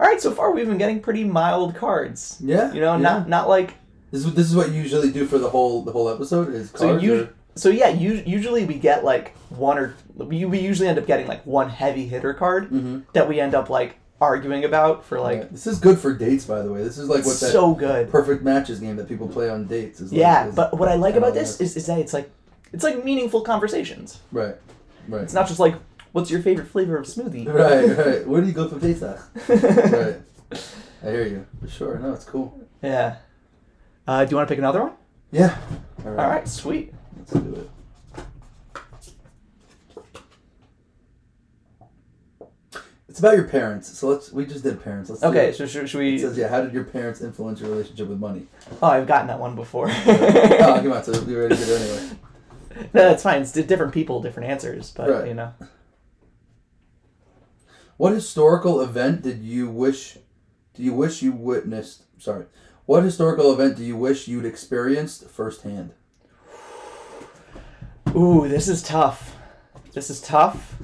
All 0.00 0.06
right, 0.08 0.20
so 0.20 0.32
far 0.32 0.50
we've 0.52 0.66
been 0.66 0.78
getting 0.78 1.00
pretty 1.00 1.24
mild 1.24 1.74
cards. 1.76 2.38
yeah. 2.40 2.72
You 2.72 2.80
know, 2.80 2.92
yeah. 2.94 3.00
not 3.02 3.28
not 3.28 3.48
like 3.48 3.74
This 4.12 4.20
is 4.20 4.26
what 4.26 4.36
this 4.36 4.46
is 4.48 4.54
what 4.54 4.68
you 4.70 4.80
usually 4.82 5.10
do 5.10 5.26
for 5.26 5.38
the 5.38 5.50
whole 5.50 5.82
the 5.82 5.90
whole 5.90 6.08
episode 6.08 6.54
is 6.54 6.70
so 6.70 6.78
cards. 6.90 7.02
you 7.02 7.22
or- 7.22 7.28
so 7.56 7.68
yeah. 7.70 7.88
You, 7.88 8.22
usually 8.24 8.64
we 8.64 8.74
get 8.74 9.02
like 9.04 9.36
one 9.50 9.76
or 9.78 9.94
we, 10.16 10.44
we 10.44 10.58
usually 10.60 10.88
end 10.88 10.98
up 10.98 11.06
getting 11.06 11.26
like 11.26 11.44
one 11.44 11.68
heavy 11.68 12.06
hitter 12.06 12.32
card 12.32 12.70
Mhm. 12.70 13.02
that 13.14 13.28
we 13.28 13.40
end 13.40 13.54
up 13.54 13.68
like 13.68 13.96
arguing 14.20 14.64
about 14.64 15.04
for 15.04 15.18
like 15.20 15.50
this 15.50 15.66
is 15.66 15.78
good 15.80 15.98
for 15.98 16.14
dates, 16.14 16.44
by 16.44 16.62
the 16.62 16.72
way. 16.72 16.82
This 16.84 16.96
is 16.96 17.08
like 17.08 17.24
what 17.26 17.40
that 17.40 17.50
so 17.52 17.74
good. 17.74 18.08
perfect 18.10 18.42
matches 18.44 18.78
game 18.80 18.96
that 18.96 19.08
people 19.08 19.26
play 19.28 19.50
on 19.50 19.66
dates 19.66 20.00
is. 20.00 20.12
Like, 20.12 20.20
Yeah, 20.20 20.50
but 20.54 20.78
what 20.78 20.88
I 20.88 20.94
like 20.94 21.16
and 21.16 21.24
all 21.24 21.30
about 21.30 21.38
this 21.40 21.60
is, 21.60 21.76
is 21.76 21.86
that 21.86 21.98
it's 21.98 22.12
like 22.12 22.30
it's 22.72 22.84
like 22.84 23.04
meaningful 23.04 23.40
conversations. 23.42 24.20
right, 24.30 24.54
right, 25.08 25.22
It's 25.22 25.34
not 25.34 25.46
just 25.48 25.58
like 25.60 25.74
what's 26.12 26.30
your 26.30 26.40
favorite 26.42 26.68
flavor 26.68 26.96
of 26.96 27.06
smoothie. 27.06 27.46
right, 27.52 28.06
right. 28.06 28.26
Where 28.30 28.40
do 28.40 28.46
you 28.46 28.52
go 28.54 28.68
for 28.68 28.78
pizza? 28.78 29.22
right. 29.48 30.16
I 31.04 31.10
hear 31.10 31.26
you 31.26 31.46
for 31.60 31.68
sure. 31.68 31.98
No, 31.98 32.12
it's 32.14 32.24
cool. 32.24 32.58
yeah. 32.82 33.16
Uh, 34.06 34.24
do 34.24 34.30
you 34.30 34.36
want 34.36 34.48
to 34.48 34.52
pick 34.52 34.58
another 34.58 34.82
one? 34.82 34.92
Yeah. 35.30 35.56
All 36.04 36.10
right. 36.12 36.24
All 36.24 36.30
right, 36.30 36.48
sweet. 36.48 36.92
Let's 37.16 37.32
do 37.32 37.54
it. 37.54 37.70
It's 43.08 43.18
about 43.18 43.34
your 43.36 43.44
parents. 43.46 43.88
So 43.98 44.08
let's. 44.08 44.32
We 44.32 44.46
just 44.46 44.64
did 44.64 44.82
parents. 44.82 45.10
Let's. 45.10 45.22
Okay, 45.22 45.52
so 45.52 45.66
should, 45.66 45.88
should 45.88 46.00
It 46.00 46.04
we? 46.04 46.18
says, 46.18 46.36
yeah. 46.36 46.48
How 46.48 46.62
did 46.62 46.72
your 46.72 46.84
parents 46.84 47.20
influence 47.20 47.60
your 47.60 47.70
relationship 47.70 48.08
with 48.08 48.18
money? 48.18 48.46
Oh, 48.82 48.86
I've 48.88 49.06
gotten 49.06 49.26
that 49.26 49.38
one 49.38 49.54
before. 49.54 49.88
oh, 49.90 50.80
come 50.82 50.92
on. 50.92 51.04
So 51.04 51.20
we 51.22 51.36
already 51.36 51.56
did 51.56 51.68
it 51.68 51.80
anyway. 51.80 52.16
No, 52.94 53.02
that's 53.10 53.22
fine. 53.22 53.42
It's 53.42 53.52
different 53.52 53.92
people, 53.92 54.22
different 54.22 54.48
answers, 54.48 54.92
but 54.92 55.08
Right. 55.08 55.28
you 55.28 55.34
know. 55.34 55.52
What 57.98 58.14
historical 58.14 58.80
event 58.80 59.20
did 59.22 59.40
you 59.42 59.68
wish? 59.68 60.16
Do 60.74 60.82
you 60.82 60.94
wish 60.94 61.20
you 61.22 61.32
witnessed? 61.32 62.04
Sorry. 62.18 62.46
What 62.86 63.04
historical 63.04 63.52
event 63.52 63.76
do 63.76 63.84
you 63.84 63.96
wish 63.96 64.26
you'd 64.28 64.44
experienced 64.44 65.28
firsthand? 65.28 65.92
Ooh, 68.14 68.48
this 68.48 68.68
is 68.68 68.82
tough. 68.82 69.36
This 69.92 70.10
is 70.10 70.20
tough. 70.20 70.76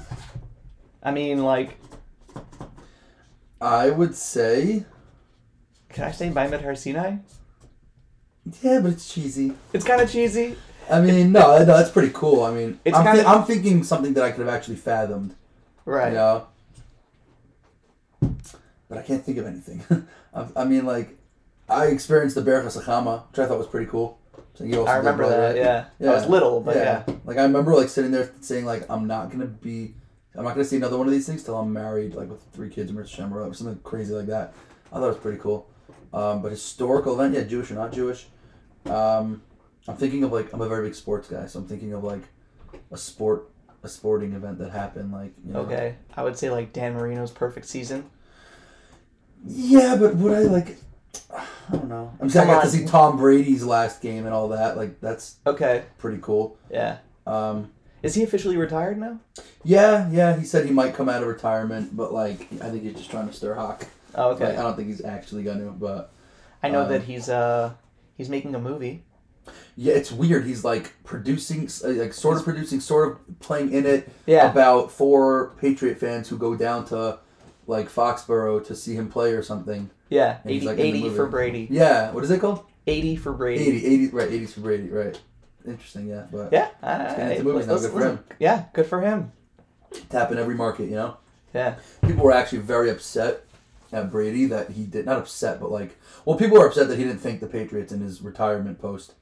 I 1.02 1.10
mean, 1.10 1.42
like, 1.42 1.78
I 3.60 3.90
would 3.90 4.14
say. 4.14 4.84
can 5.88 6.04
I 6.04 6.10
say 6.12 6.30
Baimet 6.30 6.78
Sinai? 6.78 7.16
Yeah, 8.62 8.80
but 8.80 8.92
it's 8.92 9.12
cheesy. 9.12 9.54
It's 9.72 9.84
kind 9.84 10.00
of 10.00 10.10
cheesy. 10.10 10.56
I 10.90 11.00
mean, 11.00 11.32
no, 11.32 11.58
no, 11.58 11.64
that's 11.64 11.90
pretty 11.90 12.12
cool. 12.14 12.44
I 12.44 12.52
mean, 12.54 12.80
It's 12.84 12.96
I'm, 12.96 13.04
kinda- 13.04 13.28
I'm 13.28 13.44
thinking 13.44 13.82
something 13.84 14.14
that 14.14 14.24
I 14.24 14.30
could 14.30 14.46
have 14.46 14.54
actually 14.54 14.76
fathomed. 14.76 15.34
Right. 15.84 16.08
You 16.12 16.14
know? 16.14 16.46
But 18.88 18.98
I 18.98 19.02
can't 19.02 19.22
think 19.22 19.36
of 19.36 19.46
anything. 19.46 19.82
I 20.56 20.64
mean, 20.64 20.86
like, 20.86 21.17
I 21.68 21.86
experienced 21.86 22.34
the 22.34 22.42
Birkas 22.42 22.80
Hachama, 22.80 23.28
which 23.30 23.38
I 23.38 23.46
thought 23.46 23.58
was 23.58 23.66
pretty 23.66 23.90
cool. 23.90 24.18
So 24.54 24.64
you 24.64 24.80
also 24.80 24.90
I 24.90 24.96
remember 24.96 25.22
right? 25.22 25.54
that, 25.54 25.56
yeah. 26.00 26.10
I 26.10 26.14
was 26.14 26.26
little, 26.26 26.60
but 26.60 26.76
yeah. 26.76 27.04
Like, 27.24 27.36
I 27.38 27.42
remember, 27.42 27.74
like, 27.74 27.88
sitting 27.88 28.10
there 28.10 28.32
saying, 28.40 28.64
like, 28.64 28.90
I'm 28.90 29.06
not 29.06 29.28
going 29.28 29.40
to 29.40 29.46
be, 29.46 29.94
I'm 30.34 30.44
not 30.44 30.54
going 30.54 30.64
to 30.64 30.68
see 30.68 30.76
another 30.76 30.98
one 30.98 31.06
of 31.06 31.12
these 31.12 31.26
things 31.26 31.44
till 31.44 31.56
I'm 31.56 31.72
married, 31.72 32.14
like, 32.14 32.28
with 32.28 32.42
three 32.52 32.68
kids 32.68 32.90
and 32.90 32.98
Rich 32.98 33.14
Shammer 33.16 33.40
or 33.46 33.54
something 33.54 33.78
crazy 33.84 34.12
like 34.14 34.26
that. 34.26 34.54
I 34.92 34.96
thought 34.96 35.04
it 35.04 35.08
was 35.08 35.18
pretty 35.18 35.38
cool. 35.38 35.68
Um, 36.12 36.42
but 36.42 36.50
historical 36.50 37.14
event, 37.14 37.34
yeah, 37.34 37.42
Jewish 37.42 37.70
or 37.70 37.74
not 37.74 37.92
Jewish. 37.92 38.26
Um, 38.86 39.42
I'm 39.86 39.96
thinking 39.96 40.24
of, 40.24 40.32
like, 40.32 40.52
I'm 40.52 40.60
a 40.60 40.68
very 40.68 40.88
big 40.88 40.94
sports 40.94 41.28
guy, 41.28 41.46
so 41.46 41.60
I'm 41.60 41.66
thinking 41.68 41.92
of, 41.92 42.02
like, 42.02 42.22
a 42.90 42.96
sport, 42.96 43.50
a 43.84 43.88
sporting 43.88 44.32
event 44.32 44.58
that 44.58 44.70
happened, 44.70 45.12
like, 45.12 45.32
you 45.46 45.52
know. 45.52 45.60
Okay. 45.60 45.96
I 46.16 46.24
would 46.24 46.36
say, 46.36 46.50
like, 46.50 46.72
Dan 46.72 46.94
Marino's 46.94 47.30
perfect 47.30 47.66
season. 47.66 48.10
Yeah, 49.46 49.94
but 49.94 50.16
would 50.16 50.32
I 50.32 50.40
like? 50.40 50.78
I 51.68 51.76
don't 51.76 51.88
know. 51.88 52.12
I'm 52.20 52.30
saying 52.30 52.48
I 52.48 52.54
got 52.54 52.64
to 52.64 52.70
see 52.70 52.84
Tom 52.86 53.16
Brady's 53.16 53.64
last 53.64 54.00
game 54.00 54.24
and 54.24 54.34
all 54.34 54.48
that. 54.48 54.76
Like 54.76 55.00
that's 55.00 55.36
Okay. 55.46 55.84
pretty 55.98 56.18
cool. 56.22 56.56
Yeah. 56.70 56.98
Um, 57.26 57.70
Is 58.02 58.14
he 58.14 58.22
officially 58.22 58.56
retired 58.56 58.98
now? 58.98 59.18
yeah, 59.64 60.08
yeah. 60.10 60.36
He 60.36 60.44
said 60.44 60.64
he 60.66 60.72
might 60.72 60.94
come 60.94 61.08
out 61.08 61.22
of 61.22 61.28
retirement, 61.28 61.96
but 61.96 62.12
like 62.12 62.40
I 62.62 62.70
think 62.70 62.82
he's 62.84 62.94
just 62.94 63.10
trying 63.10 63.26
to 63.28 63.32
stir 63.34 63.54
hawk. 63.54 63.86
Oh, 64.14 64.30
Like, 64.30 64.40
okay. 64.42 64.56
I 64.56 64.62
don't 64.62 64.76
think 64.76 64.88
he's 64.88 65.04
actually 65.04 65.42
gonna. 65.42 65.70
But 65.70 66.10
I 66.62 66.70
know 66.70 66.82
um, 66.82 66.88
that 66.88 67.02
he's 67.02 67.28
uh 67.28 67.72
he's 68.16 68.28
making 68.28 68.54
a 68.54 68.58
movie. 68.60 69.04
yeah, 69.76 69.94
it's 69.94 70.10
weird. 70.10 70.44
He's 70.46 70.64
like 70.64 70.92
producing, 71.04 71.68
uh, 71.84 71.88
like 71.90 72.12
sort 72.14 72.38
of 72.38 72.44
producing, 72.44 72.80
sort 72.80 73.12
of 73.12 73.40
playing 73.40 73.72
in 73.72 73.84
it 73.86 74.08
Yeah. 74.26 74.50
about 74.50 74.90
four 74.90 75.54
Patriot 75.60 75.98
fans 75.98 76.28
who 76.28 76.36
go 76.38 76.54
down 76.56 76.84
to 76.86 77.18
like 77.68 77.88
Foxborough 77.88 78.66
to 78.66 78.74
see 78.74 78.94
him 78.94 79.08
play 79.08 79.32
or 79.32 79.42
something. 79.42 79.90
Yeah. 80.08 80.38
And 80.42 80.50
he's, 80.50 80.62
80, 80.62 80.66
like, 80.66 80.78
80 80.78 81.10
for. 81.10 81.26
Brady. 81.26 81.68
Yeah, 81.70 82.10
what 82.12 82.24
is 82.24 82.30
it 82.30 82.40
called? 82.40 82.64
80 82.86 83.16
for 83.16 83.32
Brady. 83.32 83.64
80, 83.68 83.86
80, 83.86 84.08
right? 84.08 84.30
80 84.32 84.46
for 84.46 84.60
Brady, 84.60 84.88
right? 84.88 85.20
Interesting, 85.66 86.06
yeah. 86.08 86.24
But 86.32 86.50
Yeah. 86.50 86.68
Uh, 86.82 87.42
movies 87.42 87.66
now, 87.66 87.74
listen- 87.74 87.90
good 87.92 88.00
for 88.00 88.08
him. 88.08 88.18
Yeah, 88.40 88.64
good 88.72 88.86
for 88.86 89.02
him. 89.02 89.32
Tapping 90.08 90.38
every 90.38 90.54
market, 90.54 90.84
you 90.88 90.96
know? 90.96 91.18
Yeah. 91.54 91.76
People 92.06 92.24
were 92.24 92.32
actually 92.32 92.58
very 92.60 92.88
upset 92.90 93.44
at 93.92 94.10
Brady 94.10 94.46
that 94.46 94.70
he 94.70 94.84
did, 94.84 95.04
not 95.06 95.18
upset, 95.18 95.60
but 95.60 95.70
like, 95.70 95.96
well, 96.24 96.36
people 96.38 96.58
were 96.58 96.66
upset 96.66 96.88
that 96.88 96.96
he 96.98 97.04
didn't 97.04 97.20
thank 97.20 97.40
the 97.40 97.46
Patriots 97.46 97.92
in 97.92 98.00
his 98.00 98.22
retirement 98.22 98.80
post. 98.80 99.12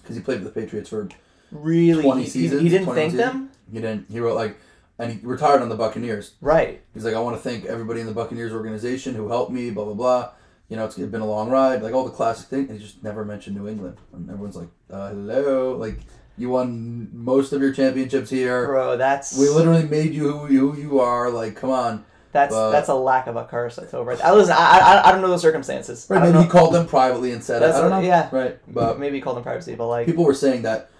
Because 0.00 0.16
he 0.16 0.22
played 0.22 0.42
with 0.42 0.54
the 0.54 0.60
Patriots 0.60 0.88
for, 0.88 1.08
Really? 1.50 2.02
20 2.02 2.20
He- 2.22 2.24
he, 2.24 2.30
seasons, 2.30 2.62
he 2.62 2.68
didn't 2.70 2.86
thank 2.94 3.12
seasons. 3.12 3.32
them? 3.32 3.50
he 3.72 3.80
didn't, 3.80 4.06
he 4.10 4.20
wrote 4.20 4.36
like, 4.36 4.56
and 4.98 5.12
he 5.12 5.18
retired 5.24 5.62
on 5.62 5.68
the 5.68 5.76
Buccaneers. 5.76 6.34
Right. 6.40 6.80
He's 6.94 7.04
like, 7.04 7.14
I 7.14 7.20
want 7.20 7.36
to 7.36 7.42
thank 7.42 7.64
everybody 7.66 8.00
in 8.00 8.06
the 8.06 8.12
Buccaneers 8.12 8.52
organization 8.52 9.14
who 9.14 9.28
helped 9.28 9.52
me, 9.52 9.70
blah, 9.70 9.84
blah, 9.84 9.94
blah. 9.94 10.30
You 10.68 10.76
know, 10.76 10.84
it's 10.84 10.96
been 10.96 11.20
a 11.20 11.26
long 11.26 11.48
ride, 11.50 11.82
like 11.82 11.94
all 11.94 12.04
the 12.04 12.10
classic 12.10 12.48
things. 12.48 12.68
And 12.68 12.78
he 12.78 12.84
just 12.84 13.02
never 13.02 13.24
mentioned 13.24 13.56
New 13.56 13.68
England. 13.68 13.96
And 14.12 14.28
everyone's 14.28 14.56
like, 14.56 14.68
uh, 14.90 15.08
hello. 15.10 15.76
Like, 15.76 15.98
you 16.36 16.50
won 16.50 17.08
most 17.12 17.52
of 17.52 17.62
your 17.62 17.72
championships 17.72 18.28
here. 18.30 18.66
Bro, 18.66 18.96
that's 18.98 19.36
We 19.38 19.48
literally 19.48 19.84
made 19.84 20.12
you 20.14 20.30
who 20.36 20.52
you, 20.52 20.70
who 20.72 20.80
you 20.80 21.00
are. 21.00 21.30
Like, 21.30 21.56
come 21.56 21.70
on. 21.70 22.04
that's 22.32 22.52
but- 22.54 22.70
that's 22.70 22.88
a 22.88 22.94
lack 22.94 23.26
of 23.28 23.36
a 23.36 23.44
curse 23.44 23.76
that's 23.76 23.94
over. 23.94 24.12
I 24.22 24.32
listen, 24.32 24.54
I, 24.56 24.78
I 24.78 25.08
I 25.08 25.12
don't 25.12 25.22
know 25.22 25.30
the 25.30 25.38
circumstances. 25.38 26.06
I 26.10 26.14
Right, 26.14 26.22
maybe 26.24 26.34
know. 26.34 26.42
he 26.42 26.48
called 26.48 26.74
them 26.74 26.86
privately 26.86 27.32
and 27.32 27.42
said. 27.42 27.62
That's 27.62 27.76
I 27.76 27.80
don't 27.80 27.90
know. 27.90 28.00
yeah. 28.00 28.28
Right, 28.30 28.58
but 28.68 29.00
maybe 29.00 29.16
he 29.16 29.20
called 29.22 29.36
them 29.36 29.42
privately, 29.44 29.74
but 29.74 29.88
like 29.88 30.06
people 30.06 30.24
were 30.24 30.34
saying 30.34 30.62
that 30.62 30.90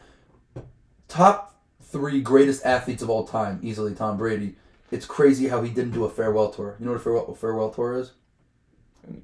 top 1.08 1.57
three 1.90 2.20
greatest 2.20 2.64
athletes 2.64 3.02
of 3.02 3.10
all 3.10 3.26
time, 3.26 3.60
easily 3.62 3.94
Tom 3.94 4.16
Brady. 4.16 4.56
It's 4.90 5.06
crazy 5.06 5.48
how 5.48 5.62
he 5.62 5.70
didn't 5.70 5.92
do 5.92 6.04
a 6.04 6.10
farewell 6.10 6.50
tour. 6.50 6.76
You 6.78 6.86
know 6.86 6.92
what 6.92 7.00
a 7.00 7.04
farewell, 7.04 7.34
farewell 7.34 7.70
tour 7.70 7.98
is? 7.98 8.12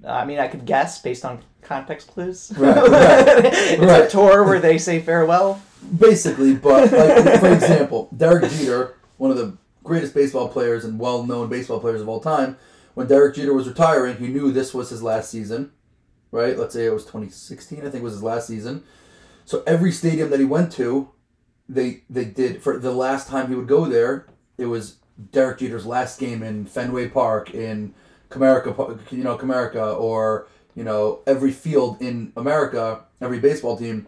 I 0.07 0.25
mean, 0.25 0.39
I 0.39 0.49
could 0.49 0.65
guess 0.65 1.01
based 1.01 1.25
on 1.25 1.43
context 1.63 2.09
clues. 2.09 2.53
Right, 2.57 2.77
right, 2.77 2.85
it's 3.45 3.83
a 3.83 3.87
right. 3.87 4.11
tour 4.11 4.45
where 4.45 4.61
they 4.61 4.79
say 4.79 5.01
farewell. 5.01 5.63
Basically, 5.99 6.55
but 6.55 6.91
like 6.91 7.41
for 7.41 7.53
example, 7.53 8.09
Derek 8.17 8.51
Jeter, 8.51 8.97
one 9.19 9.31
of 9.31 9.37
the 9.37 9.57
greatest 9.83 10.15
baseball 10.15 10.49
players 10.49 10.85
and 10.85 10.99
well-known 10.99 11.51
baseball 11.51 11.81
players 11.81 12.01
of 12.01 12.09
all 12.09 12.21
time, 12.21 12.57
when 12.95 13.07
Derek 13.07 13.35
Jeter 13.35 13.53
was 13.53 13.69
retiring, 13.69 14.17
he 14.17 14.29
knew 14.29 14.51
this 14.51 14.73
was 14.73 14.89
his 14.89 15.03
last 15.03 15.31
season, 15.31 15.73
right? 16.31 16.59
Let's 16.59 16.73
say 16.73 16.87
it 16.87 16.93
was 16.95 17.05
2016, 17.05 17.87
I 17.87 17.91
think 17.91 18.03
was 18.03 18.15
his 18.15 18.23
last 18.23 18.47
season. 18.47 18.85
So 19.45 19.63
every 19.67 19.93
stadium 19.93 20.31
that 20.31 20.41
he 20.41 20.47
went 20.47 20.73
to, 20.73 21.11
they 21.69 22.03
they 22.11 22.25
did 22.25 22.63
for 22.63 22.79
the 22.79 22.93
last 22.93 23.29
time 23.29 23.49
he 23.49 23.55
would 23.55 23.69
go 23.69 23.87
there, 23.87 24.27
it 24.59 24.67
was 24.67 24.97
Derek 25.33 25.59
Jeter's 25.59 25.87
last 25.87 26.19
game 26.19 26.43
in 26.43 26.67
Fenway 26.67 27.09
Park 27.09 27.55
in 27.55 27.95
Comerica, 28.31 29.13
you 29.13 29.25
know, 29.25 29.39
Comerica 29.39 29.99
or 29.99 30.49
you 30.75 30.85
know 30.85 31.21
every 31.27 31.53
field 31.53 32.01
in 32.01 32.33
America, 32.37 33.05
every 33.21 33.39
baseball 33.39 33.77
team 33.77 34.07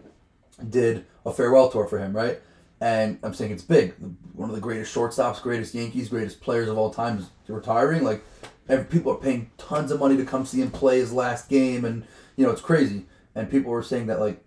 did 0.69 1.05
a 1.25 1.33
farewell 1.33 1.71
tour 1.71 1.87
for 1.87 1.99
him, 1.99 2.15
right? 2.15 2.41
And 2.81 3.19
I'm 3.23 3.33
saying 3.33 3.53
it's 3.53 3.63
big. 3.63 3.95
One 4.35 4.51
of 4.51 4.55
the 4.55 4.61
greatest 4.61 4.95
shortstops, 4.95 5.41
greatest 5.41 5.75
Yankees, 5.75 6.11
greatest 6.11 6.41
players 6.41 6.69
of 6.69 6.77
all 6.77 6.91
time 6.91 7.19
is 7.19 7.31
retiring. 7.49 8.05
Like, 8.05 8.23
every, 8.69 8.85
people 8.85 9.13
are 9.13 9.19
paying 9.19 9.51
tons 9.57 9.91
of 9.91 9.99
money 9.99 10.17
to 10.19 10.27
come 10.27 10.45
see 10.45 10.61
him 10.61 10.71
play 10.71 10.99
his 10.99 11.13
last 11.13 11.49
game, 11.49 11.85
and 11.85 12.05
you 12.37 12.45
know 12.45 12.53
it's 12.53 12.61
crazy. 12.61 13.07
And 13.35 13.51
people 13.51 13.71
were 13.71 13.83
saying 13.83 14.07
that 14.07 14.21
like 14.21 14.45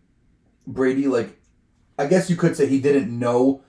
Brady, 0.68 1.08
like, 1.08 1.39
I 2.00 2.08
guess 2.08 2.30
you 2.30 2.36
could 2.36 2.56
say 2.56 2.66
he 2.68 2.80
didn't 2.80 3.18
know 3.18 3.62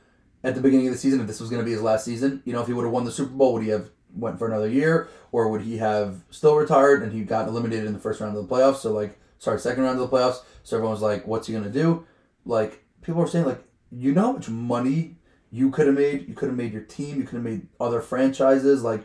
at 0.44 0.54
the 0.54 0.60
beginning 0.60 0.86
of 0.86 0.92
the 0.92 0.98
season 0.98 1.20
if 1.20 1.26
this 1.26 1.40
was 1.40 1.50
going 1.50 1.60
to 1.60 1.66
be 1.66 1.72
his 1.72 1.82
last 1.82 2.04
season. 2.04 2.42
You 2.44 2.52
know, 2.52 2.60
if 2.62 2.66
he 2.68 2.72
would 2.72 2.84
have 2.84 2.92
won 2.92 3.04
the 3.04 3.10
Super 3.12 3.32
Bowl, 3.32 3.52
would 3.54 3.62
he 3.62 3.68
have 3.70 3.90
went 4.14 4.38
for 4.38 4.46
another 4.46 4.68
year, 4.68 5.08
or 5.32 5.48
would 5.48 5.62
he 5.62 5.76
have 5.78 6.22
still 6.30 6.56
retired 6.56 7.02
and 7.02 7.12
he 7.12 7.22
got 7.22 7.48
eliminated 7.48 7.86
in 7.86 7.92
the 7.92 7.98
first 7.98 8.20
round 8.20 8.36
of 8.36 8.48
the 8.48 8.54
playoffs? 8.54 8.76
So 8.76 8.92
like, 8.92 9.18
sorry, 9.38 9.58
second 9.60 9.82
round 9.82 10.00
of 10.00 10.08
the 10.10 10.16
playoffs. 10.16 10.38
So 10.62 10.76
everyone's 10.76 11.02
like, 11.02 11.26
what's 11.26 11.46
he 11.46 11.52
going 11.52 11.64
to 11.64 11.70
do? 11.70 12.06
Like, 12.44 12.84
people 13.02 13.20
were 13.20 13.26
saying 13.26 13.46
like, 13.46 13.62
you 13.90 14.12
know 14.12 14.22
how 14.22 14.32
much 14.32 14.48
money 14.48 15.16
you 15.50 15.70
could 15.70 15.86
have 15.86 15.96
made. 15.96 16.28
You 16.28 16.34
could 16.34 16.48
have 16.48 16.56
made 16.56 16.72
your 16.72 16.82
team. 16.82 17.16
You 17.18 17.24
could 17.24 17.34
have 17.34 17.44
made 17.44 17.66
other 17.80 18.00
franchises. 18.00 18.82
Like, 18.84 19.02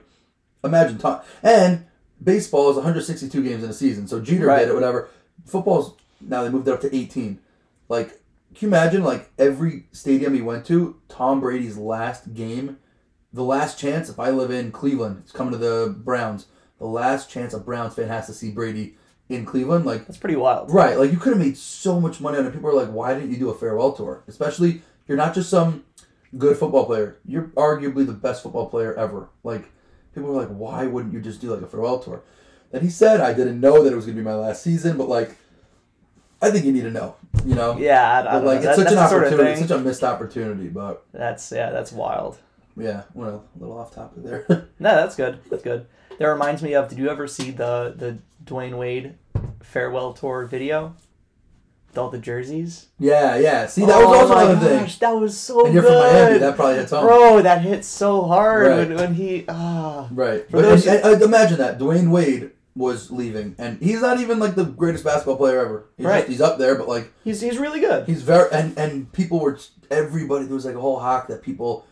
imagine 0.63 0.97
Tom 0.99 1.21
and 1.41 1.85
baseball 2.23 2.69
is 2.69 2.75
162 2.75 3.43
games 3.43 3.63
in 3.63 3.69
a 3.69 3.73
season. 3.73 4.07
So 4.07 4.21
Jeter 4.21 4.45
Right. 4.45 4.59
did 4.59 4.69
it, 4.69 4.73
whatever. 4.75 5.09
Football's 5.45 5.95
now 6.21 6.43
they 6.43 6.49
moved 6.49 6.67
it 6.67 6.73
up 6.73 6.81
to 6.81 6.95
18. 6.95 7.39
Like, 7.89 8.19
can 8.55 8.69
you 8.69 8.75
imagine 8.75 9.03
like 9.03 9.31
every 9.37 9.87
stadium 9.91 10.33
he 10.33 10.41
went 10.41 10.65
to, 10.67 11.01
Tom 11.09 11.41
Brady's 11.41 11.77
last 11.77 12.33
game, 12.33 12.77
the 13.33 13.43
last 13.43 13.77
chance. 13.77 14.09
If 14.09 14.19
I 14.19 14.29
live 14.29 14.49
in 14.49 14.71
Cleveland, 14.71 15.17
it's 15.23 15.31
coming 15.31 15.51
to 15.51 15.57
the 15.57 15.93
Browns. 15.97 16.47
The 16.79 16.85
last 16.85 17.29
chance 17.29 17.53
a 17.53 17.59
Browns 17.59 17.95
fan 17.95 18.07
has 18.07 18.27
to 18.27 18.33
see 18.33 18.51
Brady 18.51 18.95
in 19.27 19.45
Cleveland, 19.45 19.85
like 19.85 20.07
That's 20.07 20.17
pretty 20.17 20.35
wild. 20.37 20.71
Right, 20.71 20.97
like 20.97 21.11
you 21.11 21.17
could 21.17 21.33
have 21.33 21.41
made 21.41 21.57
so 21.57 21.99
much 21.99 22.21
money 22.21 22.37
on 22.37 22.45
it. 22.45 22.53
People 22.53 22.69
are 22.69 22.73
like, 22.73 22.89
why 22.89 23.13
didn't 23.13 23.31
you 23.31 23.37
do 23.37 23.49
a 23.49 23.55
farewell 23.55 23.93
tour? 23.93 24.23
Especially, 24.27 24.81
you're 25.07 25.17
not 25.17 25.33
just 25.33 25.49
some 25.49 25.83
good 26.37 26.57
football 26.57 26.85
player. 26.85 27.17
You're 27.25 27.49
arguably 27.55 28.05
the 28.05 28.13
best 28.13 28.43
football 28.43 28.69
player 28.69 28.93
ever. 28.93 29.29
Like, 29.43 29.69
people 30.13 30.29
were 30.29 30.41
like, 30.41 30.49
why 30.49 30.85
wouldn't 30.85 31.13
you 31.13 31.21
just 31.21 31.41
do 31.41 31.53
like 31.53 31.61
a 31.61 31.67
farewell 31.67 31.99
tour? 31.99 32.23
Then 32.71 32.81
he 32.81 32.89
said, 32.89 33.19
I 33.19 33.33
didn't 33.33 33.59
know 33.59 33.83
that 33.83 33.91
it 33.91 33.95
was 33.95 34.05
gonna 34.05 34.17
be 34.17 34.23
my 34.23 34.35
last 34.35 34.63
season, 34.63 34.97
but 34.97 35.09
like, 35.09 35.35
I 36.45 36.51
think 36.51 36.65
you 36.65 36.71
need 36.71 36.83
to 36.83 36.91
know, 36.91 37.15
you 37.45 37.55
know. 37.55 37.77
Yeah, 37.77 38.11
I, 38.11 38.19
I 38.19 38.23
don't 38.35 38.45
like, 38.45 38.61
know. 38.61 38.69
it's 38.69 38.77
That- 38.77 38.83
such 38.87 38.87
an 38.93 38.95
the 38.95 39.07
sort 39.07 39.23
of 39.23 39.33
opportunity, 39.33 39.61
such 39.61 39.71
a 39.71 39.79
missed 39.79 40.03
opportunity. 40.03 40.67
But 40.69 41.05
That's 41.11 41.51
yeah, 41.51 41.71
that's 41.71 41.91
wild. 41.91 42.37
yeah, 42.77 43.03
well, 43.13 43.45
a 43.55 43.59
little 43.59 43.77
off 43.77 43.93
topic 43.93 44.23
there. 44.23 44.45
No, 44.79 44.95
that's 44.95 45.15
good. 45.15 45.39
That's 45.49 45.63
good. 45.63 45.87
That 46.19 46.25
reminds 46.27 46.61
me 46.61 46.73
of. 46.75 46.89
Did 46.89 46.97
you 46.99 47.09
ever 47.09 47.27
see 47.27 47.51
the 47.51 47.93
the 47.95 48.17
Dwyane 48.43 48.77
Wade 48.77 49.15
farewell 49.61 50.13
tour 50.13 50.45
video? 50.45 50.95
With 51.87 51.97
all 51.99 52.09
the 52.09 52.19
jerseys. 52.19 52.87
yeah, 52.99 53.37
yeah. 53.37 53.67
See, 53.67 53.85
that 53.85 53.95
was 53.97 54.05
Oh 54.05 54.19
also 54.19 54.35
my 54.35 54.43
another 54.43 54.67
thing. 54.67 54.79
gosh, 54.81 54.99
That 54.99 55.11
was 55.11 55.37
so 55.39 55.63
And 55.65 55.73
you're 55.73 55.81
good. 55.81 55.93
from 55.93 56.13
Miami, 56.25 56.37
that 56.39 56.55
probably 56.57 56.75
hits 56.75 56.91
home. 56.91 57.05
Bro, 57.07 57.41
that 57.43 57.61
hit 57.61 57.85
so 57.85 58.23
hard 58.23 58.67
Right. 58.67 58.77
when, 58.89 58.97
when 58.97 59.13
he. 59.13 59.45
Ah. 59.47 60.09
Right. 60.11 60.45
But 60.51 60.63
those- 60.63 60.85
uh, 60.85 61.19
imagine 61.23 61.57
that 61.59 61.79
Dwyane 61.79 62.09
Wade 62.11 62.51
was 62.75 63.09
leaving, 63.11 63.55
and 63.57 63.79
he's 63.81 64.01
not 64.01 64.19
even 64.19 64.37
like 64.39 64.55
the 64.55 64.65
greatest 64.65 65.03
basketball 65.03 65.37
player 65.37 65.59
ever. 65.65 65.85
He's 65.97 66.05
Right. 66.05 66.17
Just, 66.19 66.29
he's 66.29 66.41
up 66.41 66.57
there, 66.57 66.75
but 66.75 66.87
like 66.87 67.11
He's 67.23 67.39
he's 67.41 67.57
really 67.57 67.79
good. 67.79 68.05
he's 68.05 68.21
very 68.21 68.49
and 68.51 68.77
and 68.77 69.11
people 69.13 69.39
were 69.39 69.57
everybody. 69.89 70.45
There 70.45 70.55
was 70.55 70.65
like 70.65 70.75
a 70.75 70.79
whole 70.81 70.99
hawk 70.99 71.27
that 71.29 71.41
people, 71.41 71.85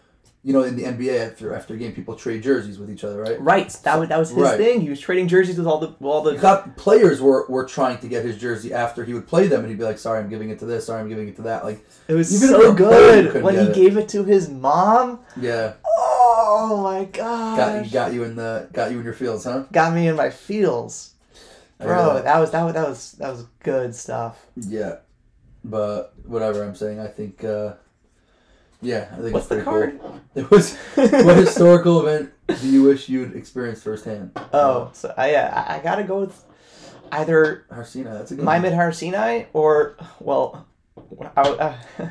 you 0.44 0.52
know, 0.52 0.64
in 0.64 0.76
the 0.76 0.84
NBA 0.84 1.32
after 1.32 1.54
after 1.56 1.74
a 1.74 1.78
game, 1.78 1.94
people 1.94 2.16
trade 2.16 2.44
jerseys 2.44 2.78
with 2.80 2.90
each 2.92 3.06
other, 3.06 3.22
right? 3.22 3.40
Right. 3.40 3.70
That 3.84 3.98
was 3.98 4.10
that 4.10 4.20
was 4.20 4.30
his 4.32 4.38
Right. 4.40 4.58
thing. 4.58 4.82
He 4.82 4.90
was 4.90 5.00
trading 5.00 5.30
jerseys 5.30 5.58
with 5.58 5.68
all 5.68 5.80
the 5.80 5.96
all 6.06 6.22
the. 6.22 6.36
Got 6.36 6.76
players 6.76 7.22
were 7.22 7.46
were 7.48 7.66
trying 7.66 8.00
to 8.00 8.08
get 8.10 8.26
his 8.26 8.38
jersey 8.38 8.74
after 8.74 9.06
he 9.06 9.14
would 9.14 9.26
play 9.28 9.48
them, 9.48 9.62
and 9.62 9.70
he'd 9.70 9.78
be 9.78 9.86
like, 9.86 9.98
"Sorry, 10.00 10.20
I'm 10.20 10.30
giving 10.30 10.50
it 10.50 10.60
to 10.60 10.66
this. 10.66 10.88
Sorry, 10.88 11.00
I'm 11.00 11.08
giving 11.08 11.30
it 11.30 11.38
to 11.38 11.44
that." 11.44 11.64
Like, 11.64 11.86
It 12.10 12.14
was 12.16 12.28
so 12.42 12.72
a 12.72 12.76
player, 12.76 13.22
you 13.22 13.32
good 13.32 13.42
when 13.44 13.56
he 13.56 13.62
it. 13.68 13.74
gave 13.76 13.96
it 13.96 14.10
to 14.10 14.26
his 14.26 14.50
mom. 14.50 15.20
yeah, 15.40 15.74
Oh 15.86 16.13
my 16.82 17.06
god. 17.06 17.58
got 17.58 17.92
got 17.92 18.14
you 18.14 18.24
in 18.24 18.36
the 18.36 18.70
got 18.74 18.92
you 18.92 19.00
in 19.00 19.04
your 19.04 19.14
fields, 19.14 19.44
huh? 19.46 19.64
got 19.72 19.94
me 19.94 20.08
in 20.08 20.16
my 20.16 20.30
feels. 20.30 21.14
Bro, 21.80 22.22
that. 22.24 22.40
was 22.40 22.52
that 22.52 22.64
was 22.64 22.74
that 22.74 22.88
was 22.88 23.12
that 23.14 23.30
was 23.32 23.46
good 23.64 23.96
stuff. 23.96 24.46
Yeah, 24.56 24.98
but 25.64 26.14
whatever 26.26 26.64
I'm 26.64 26.76
saying, 26.76 27.00
I 27.00 27.08
think. 27.08 27.44
uh 27.44 27.74
Yeah, 28.82 29.10
I 29.12 29.16
think 29.22 29.34
What's 29.34 29.46
it's 29.52 29.56
the 29.56 29.62
card? 29.64 30.00
cool. 30.00 30.20
It 30.36 30.50
was 30.50 30.76
what 30.96 31.38
historical 31.38 32.06
event 32.08 32.32
do 32.62 32.68
you 32.68 32.84
wish 32.84 33.08
you'd 33.10 33.36
experienced 33.36 33.84
firsthand? 33.84 34.32
Oh, 34.52 34.90
so 34.94 35.14
I 35.18 35.32
yeah, 35.32 35.66
I, 35.68 35.76
I 35.78 35.80
gotta 35.84 36.04
go 36.04 36.22
with 36.22 36.44
either 37.12 37.66
Har 37.72 37.86
Sinai, 37.86 38.14
that's 38.14 38.32
a 38.32 38.36
good 38.36 38.46
My 38.46 38.60
one. 38.60 38.74
Mid 38.74 38.96
Sinai 38.96 39.46
or 39.54 39.96
well, 40.20 40.66
I, 41.36 41.42
uh, 41.42 41.78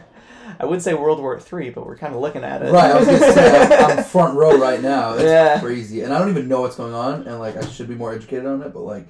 I 0.61 0.65
would 0.65 0.83
say 0.83 0.95
World 0.95 1.21
War 1.21 1.39
Three, 1.41 1.71
but 1.71 1.87
we're 1.87 1.97
kind 1.97 2.15
of 2.15 2.21
looking 2.21 2.45
at 2.45 2.63
it. 2.63 2.73
Right, 2.73 2.91
I 2.91 2.99
was 2.99 3.07
gonna 3.07 3.33
say 3.33 3.77
I'm, 3.79 4.05
front 4.05 4.37
row 4.37 4.59
right 4.59 4.81
now. 4.81 5.15
It's 5.15 5.25
Yeah. 5.25 5.61
crazy, 5.61 6.03
and 6.03 6.13
I 6.13 6.19
don't 6.19 6.31
even 6.31 6.49
know 6.49 6.61
what's 6.63 6.77
going 6.77 6.95
on, 6.95 7.27
and 7.27 7.39
like 7.39 7.57
I 7.57 7.67
should 7.67 7.89
be 7.89 7.95
more 7.95 8.13
educated 8.13 8.47
on 8.47 8.63
it, 8.63 8.73
but 8.73 8.81
like 8.81 9.07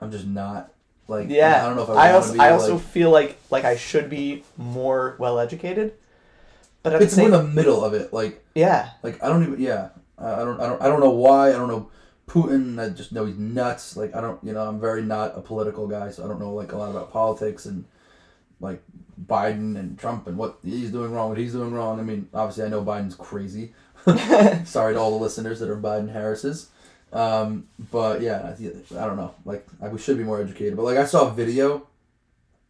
I'm 0.00 0.10
just 0.10 0.26
not. 0.26 0.72
Like 1.06 1.28
yeah, 1.28 1.62
I 1.62 1.66
don't 1.66 1.76
know 1.76 1.82
if 1.82 1.90
I, 1.90 2.10
I 2.10 2.12
also 2.14 2.32
be. 2.32 2.38
I 2.38 2.50
also 2.50 2.74
like, 2.76 2.84
feel 2.84 3.10
like 3.10 3.38
like 3.50 3.64
I 3.64 3.76
should 3.76 4.08
be 4.08 4.42
more 4.56 5.16
well 5.18 5.38
educated, 5.38 5.94
but 6.82 7.00
it's 7.02 7.14
same 7.14 7.26
in 7.26 7.30
the 7.32 7.42
middle 7.42 7.84
of 7.84 7.92
it. 7.92 8.12
Like 8.12 8.42
yeah, 8.54 8.90
like 9.02 9.22
I 9.22 9.28
don't 9.28 9.42
even. 9.42 9.60
Yeah, 9.60 9.90
I 10.18 10.36
don't. 10.36 10.58
I 10.60 10.66
don't. 10.66 10.80
I 10.80 10.88
don't 10.88 11.00
know 11.00 11.10
why. 11.10 11.50
I 11.50 11.52
don't 11.52 11.68
know 11.68 11.90
Putin. 12.26 12.80
I 12.82 12.88
just 12.88 13.12
know 13.12 13.26
he's 13.26 13.36
nuts. 13.36 13.98
Like 13.98 14.16
I 14.16 14.22
don't. 14.22 14.42
You 14.42 14.54
know, 14.54 14.66
I'm 14.66 14.80
very 14.80 15.02
not 15.02 15.36
a 15.36 15.42
political 15.42 15.86
guy, 15.86 16.10
so 16.10 16.24
I 16.24 16.28
don't 16.28 16.40
know 16.40 16.54
like 16.54 16.72
a 16.72 16.76
lot 16.78 16.90
about 16.90 17.12
politics 17.12 17.66
and 17.66 17.84
like 18.60 18.82
Biden 19.20 19.76
and 19.78 19.98
Trump 19.98 20.26
and 20.26 20.36
what 20.36 20.58
he's 20.64 20.90
doing 20.90 21.12
wrong, 21.12 21.28
what 21.28 21.38
he's 21.38 21.52
doing 21.52 21.72
wrong. 21.72 21.98
I 21.98 22.02
mean, 22.02 22.28
obviously 22.34 22.64
I 22.64 22.68
know 22.68 22.84
Biden's 22.84 23.14
crazy. 23.14 23.72
Sorry 24.64 24.94
to 24.94 25.00
all 25.00 25.10
the 25.10 25.22
listeners 25.22 25.60
that 25.60 25.70
are 25.70 25.76
Biden 25.76 26.12
Harris's. 26.12 26.70
Um, 27.12 27.68
but 27.92 28.20
yeah, 28.20 28.54
I, 28.58 28.98
I 28.98 29.06
don't 29.06 29.16
know. 29.16 29.34
Like 29.44 29.66
I, 29.80 29.88
we 29.88 29.98
should 29.98 30.18
be 30.18 30.24
more 30.24 30.40
educated. 30.40 30.76
But 30.76 30.82
like 30.82 30.98
I 30.98 31.04
saw 31.04 31.28
a 31.28 31.32
video, 31.32 31.86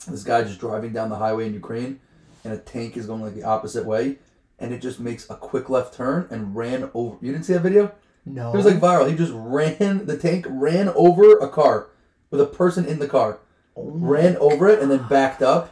this 0.07 0.23
guy 0.23 0.45
just 0.45 0.61
driving 0.61 0.93
down 0.93 1.09
the 1.09 1.17
highway 1.17 1.47
in 1.47 1.55
Ukraine, 1.55 1.99
and 2.45 2.53
a 2.53 2.59
tank 2.59 2.97
is 2.97 3.07
going 3.07 3.23
like 3.23 3.35
the 3.35 3.43
opposite 3.43 3.87
way, 3.87 4.19
and 4.59 4.73
it 4.73 4.83
just 4.83 5.01
makes 5.01 5.29
a 5.31 5.35
quick 5.35 5.71
left 5.71 5.95
turn 5.95 6.29
and 6.31 6.55
ran 6.55 6.91
over. 6.93 7.17
You 7.23 7.33
didn't 7.33 7.47
see 7.47 7.55
that 7.55 7.61
video? 7.61 7.93
no, 8.27 8.53
It 8.53 8.57
was 8.57 8.67
like 8.67 8.81
viral. 8.81 9.09
He 9.09 9.17
just 9.17 9.33
ran. 9.35 10.07
The 10.07 10.19
tank 10.19 10.47
ran 10.49 10.91
over 10.91 11.39
a 11.39 11.49
car 11.49 11.89
with 12.31 12.41
a 12.41 12.47
person 12.47 12.85
in 12.85 12.99
the 12.99 13.09
car, 13.09 13.39
Oh 13.77 13.91
ran 13.91 14.37
over 14.37 14.69
it, 14.69 14.81
and 14.81 14.91
then 14.91 15.07
backed 15.09 15.43
up. 15.43 15.71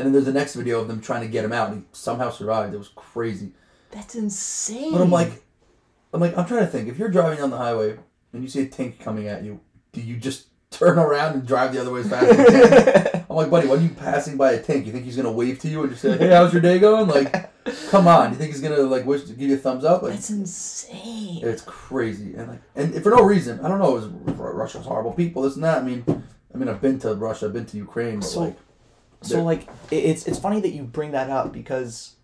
And 0.00 0.06
then 0.06 0.12
there's 0.12 0.24
the 0.26 0.32
next 0.32 0.54
video 0.54 0.80
of 0.80 0.88
them 0.88 1.00
trying 1.00 1.22
to 1.22 1.28
get 1.28 1.44
him 1.44 1.52
out. 1.52 1.70
And 1.70 1.78
he 1.82 1.84
somehow 1.92 2.30
survived. 2.30 2.74
It 2.74 2.78
was 2.78 2.88
crazy. 2.94 3.52
That's 3.90 4.14
insane. 4.14 4.92
But 4.92 5.00
I'm 5.02 5.10
like, 5.10 5.42
I'm 6.12 6.20
like, 6.20 6.36
I'm 6.36 6.46
trying 6.46 6.60
to 6.60 6.66
think. 6.66 6.88
If 6.88 6.98
you're 6.98 7.08
driving 7.10 7.38
down 7.38 7.50
the 7.50 7.56
highway 7.58 7.98
and 8.32 8.42
you 8.42 8.48
see 8.48 8.62
a 8.62 8.66
tank 8.66 8.98
coming 9.00 9.28
at 9.28 9.42
you, 9.44 9.60
do 9.92 10.00
you 10.00 10.16
just 10.16 10.46
turn 10.70 10.98
around 10.98 11.34
and 11.34 11.46
drive 11.46 11.72
the 11.72 11.80
other 11.80 11.92
way 11.92 12.00
as 12.00 12.08
fast 12.08 12.26
as 12.26 12.38
you 12.38 12.44
can? 12.46 13.24
I'm 13.30 13.36
like, 13.36 13.50
buddy, 13.50 13.68
when 13.68 13.82
you 13.82 13.90
passing 13.90 14.36
by 14.36 14.52
a 14.52 14.62
tank, 14.62 14.86
you 14.86 14.92
think 14.92 15.04
he's 15.04 15.16
gonna 15.16 15.30
wave 15.30 15.60
to 15.60 15.68
you 15.68 15.82
and 15.82 15.90
just 15.90 16.02
say, 16.02 16.18
"Hey, 16.18 16.30
how's 16.34 16.52
your 16.52 16.60
day 16.60 16.80
going?" 16.80 17.06
Like, 17.06 17.32
come 17.88 18.08
on, 18.08 18.30
you 18.32 18.36
think 18.36 18.50
he's 18.50 18.60
gonna 18.60 18.78
like 18.82 19.06
wish 19.06 19.22
to 19.24 19.32
give 19.34 19.48
you 19.48 19.54
a 19.54 19.58
thumbs 19.58 19.84
up? 19.84 20.02
Like, 20.02 20.14
That's 20.14 20.30
insane. 20.30 21.38
it's 21.44 21.62
crazy, 21.62 22.34
and 22.34 22.48
like, 22.48 22.60
and 22.74 23.00
for 23.02 23.10
no 23.10 23.22
reason. 23.22 23.60
I 23.60 23.68
don't 23.68 23.78
know. 23.78 23.96
It 23.96 24.10
was 24.10 24.36
Russia's 24.36 24.84
horrible 24.84 25.12
people. 25.12 25.42
This 25.42 25.54
and 25.54 25.62
that. 25.62 25.78
I 25.78 25.82
mean, 25.82 26.04
I 26.52 26.58
mean, 26.58 26.68
I've 26.68 26.80
been 26.80 26.98
to 27.00 27.14
Russia, 27.14 27.46
I've 27.46 27.52
been 27.52 27.66
to 27.66 27.76
Ukraine, 27.76 28.18
but 28.18 28.26
So- 28.28 28.40
like, 28.40 28.56
So 29.22 29.42
like 29.42 29.68
it's 29.90 30.26
it's 30.26 30.38
funny 30.38 30.60
that 30.60 30.70
you 30.70 30.82
bring 30.82 31.10
that 31.12 31.28
up 31.30 31.52
because 31.52 32.14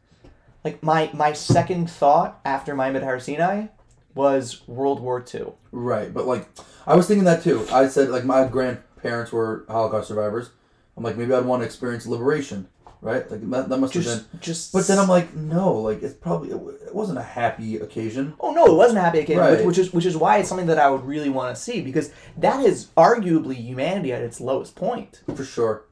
like 0.65 0.83
my 0.83 1.11
my 1.13 1.33
second 1.33 1.91
thought 1.91 2.41
after 2.45 2.75
my 2.75 2.91
Mid 2.91 3.03
Sinai 3.23 3.67
was 4.15 4.67
World 4.67 5.01
War 5.01 5.21
Two. 5.21 5.53
right. 5.73 6.13
But 6.13 6.27
like, 6.27 6.49
I 6.87 6.97
was 6.97 7.07
thinking 7.07 7.25
that 7.25 7.43
too. 7.43 7.67
I 7.71 7.87
said 7.89 8.09
like 8.09 8.25
my 8.25 8.47
grandparents 8.47 9.31
were 9.33 9.65
Holocaust 9.69 10.09
survivors. 10.09 10.51
I'm 10.97 11.05
like, 11.05 11.17
maybe 11.19 11.35
I'd 11.35 11.45
want 11.45 11.61
to 11.61 11.67
experience 11.67 12.07
liberation. 12.07 12.67
right? 13.03 13.31
Like 13.31 13.43
that, 13.51 13.69
that 13.69 13.77
must 13.79 13.93
have 13.93 14.05
been. 14.05 14.13
Just, 14.15 14.41
just. 14.41 14.73
But 14.73 14.87
then 14.87 14.99
I'm 14.99 15.09
like, 15.09 15.35
no, 15.37 15.75
like 15.75 16.03
it's 16.03 16.15
probably 16.15 16.49
it, 16.51 16.57
it 16.87 16.95
wasn't 16.95 17.19
a 17.19 17.23
happy 17.23 17.77
occasion. 17.77 18.33
Oh 18.41 18.53
no, 18.55 18.65
it 18.65 18.73
wasn't 18.75 18.99
a 18.99 19.03
happy 19.03 19.19
occasion, 19.19 19.43
Right. 19.43 19.59
which, 19.59 19.67
which 19.67 19.79
is 19.79 19.93
which 19.93 20.07
is 20.07 20.17
why 20.17 20.39
it's 20.39 20.49
something 20.49 20.67
that 20.69 20.79
I 20.79 20.89
would 20.89 21.05
really 21.05 21.29
want 21.29 21.55
to 21.55 21.61
see 21.63 21.83
because 21.83 22.11
that 22.39 22.65
is 22.65 22.87
arguably 22.97 23.57
humanity 23.57 24.15
at 24.15 24.23
its 24.23 24.41
lowest 24.41 24.75
point. 24.75 25.21
For 25.37 25.45
sure, 25.45 25.85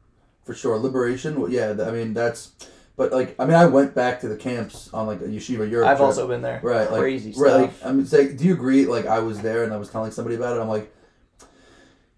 for 0.45 0.55
sure. 0.55 0.77
Liberation, 0.79 1.41
well, 1.41 1.51
yeah. 1.51 1.75
I 1.87 1.91
mean, 1.91 2.15
that's. 2.15 2.53
But 2.97 3.11
like, 3.13 3.35
I 3.41 3.45
mean, 3.45 3.55
I 3.57 3.67
went 3.67 3.93
back 3.95 4.21
to 4.21 4.29
the 4.29 4.37
camps 4.37 4.89
on 4.95 5.07
like 5.09 5.21
a 5.21 5.25
yeshiva 5.25 5.69
Europe. 5.69 5.89
I've 5.89 5.97
trip. 5.97 6.07
also 6.07 6.29
been 6.29 6.43
there. 6.43 6.61
right, 6.63 6.89
like, 6.91 7.01
Crazy 7.01 7.31
right, 7.37 7.51
stuff. 7.71 7.83
like, 7.83 7.91
I 7.91 7.93
mean, 7.93 8.07
saying, 8.07 8.37
do 8.37 8.45
you 8.45 8.53
agree? 8.55 8.87
Like, 8.87 9.07
I 9.07 9.19
was 9.19 9.41
there 9.41 9.65
and 9.65 9.73
I 9.73 9.77
was 9.79 9.91
telling 9.91 10.13
somebody 10.13 10.37
about 10.37 10.57
it. 10.57 10.61
I'm 10.61 10.69
like, 10.69 10.93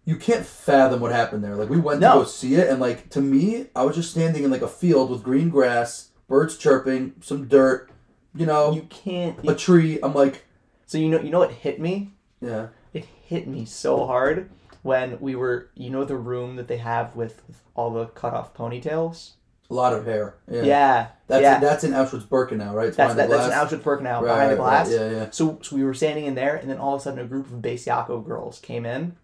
you 0.04 0.16
can't 0.16 0.44
fathom 0.46 1.00
what 1.00 1.12
happened 1.12 1.42
there. 1.42 1.56
Like, 1.56 1.68
we 1.70 1.78
went 1.78 2.00
No. 2.00 2.12
to 2.12 2.18
go 2.20 2.24
see 2.24 2.54
it, 2.56 2.68
and 2.68 2.78
like 2.80 3.08
to 3.10 3.20
me, 3.20 3.66
I 3.74 3.82
was 3.84 3.96
just 3.96 4.10
standing 4.10 4.44
in 4.44 4.50
like 4.50 4.62
a 4.62 4.68
field 4.68 5.10
with 5.10 5.22
green 5.22 5.48
grass, 5.48 6.10
birds 6.28 6.56
chirping, 6.56 7.14
some 7.20 7.48
dirt, 7.48 7.90
you 8.34 8.46
know, 8.46 8.72
you 8.72 8.82
can't. 8.82 9.38
a 9.48 9.54
tree. 9.54 9.98
I'm 10.02 10.14
like, 10.14 10.44
so 10.86 10.98
you 10.98 11.08
know 11.08 11.20
you 11.20 11.30
know 11.30 11.38
what 11.40 11.52
hit 11.52 11.80
me? 11.80 12.12
yeah, 12.40 12.66
It 12.92 13.06
hit 13.24 13.48
me 13.48 13.64
so 13.64 14.06
hard 14.06 14.50
when 14.87 15.18
we 15.20 15.34
were 15.34 15.68
you 15.74 15.91
know 15.91 16.05
the 16.05 16.16
room 16.16 16.57
that 16.57 16.68
they 16.68 16.78
have 16.78 17.14
with, 17.16 17.43
with 17.49 17.61
all 17.74 17.91
the 17.91 18.07
cut 18.07 18.32
off 18.32 18.55
ponytails. 18.55 19.32
a 19.70 19.74
lot 19.74 19.93
of 19.93 20.05
hair. 20.07 20.37
Yeah, 20.51 20.62
Yeah, 20.64 21.07
that's 21.26 21.43
yeah. 21.43 21.59
that's 21.59 21.84
in 21.84 21.93
Auschwitz-Birkenau, 21.93 22.72
right? 22.72 22.89
It's 22.89 22.97
that's 22.97 23.14
behind 23.14 23.30
that, 23.32 23.51
that's 23.51 23.72
an 23.72 23.78
Auschwitz 23.78 23.82
Birkenau 23.82 24.20
Right, 24.22 24.32
behind 24.32 24.51
the 24.53 24.57
right, 24.57 24.84
glass. 24.87 24.91
yeah, 24.91 25.11
yeah. 25.11 25.30
So 25.30 25.59
so 25.62 25.76
we 25.76 25.84
were 25.84 25.95
standing 25.95 26.24
in 26.26 26.34
there, 26.37 26.55
and 26.57 26.70
then 26.70 26.78
all 26.78 26.95
of 26.95 27.01
a 27.01 27.05
sudden 27.05 27.18
a 27.18 27.26
group 27.26 27.47
of 27.53 27.61
Bais 27.61 27.84
Yaakov 27.87 28.24
girls 28.26 28.59
came 28.61 28.87
in. 28.87 29.16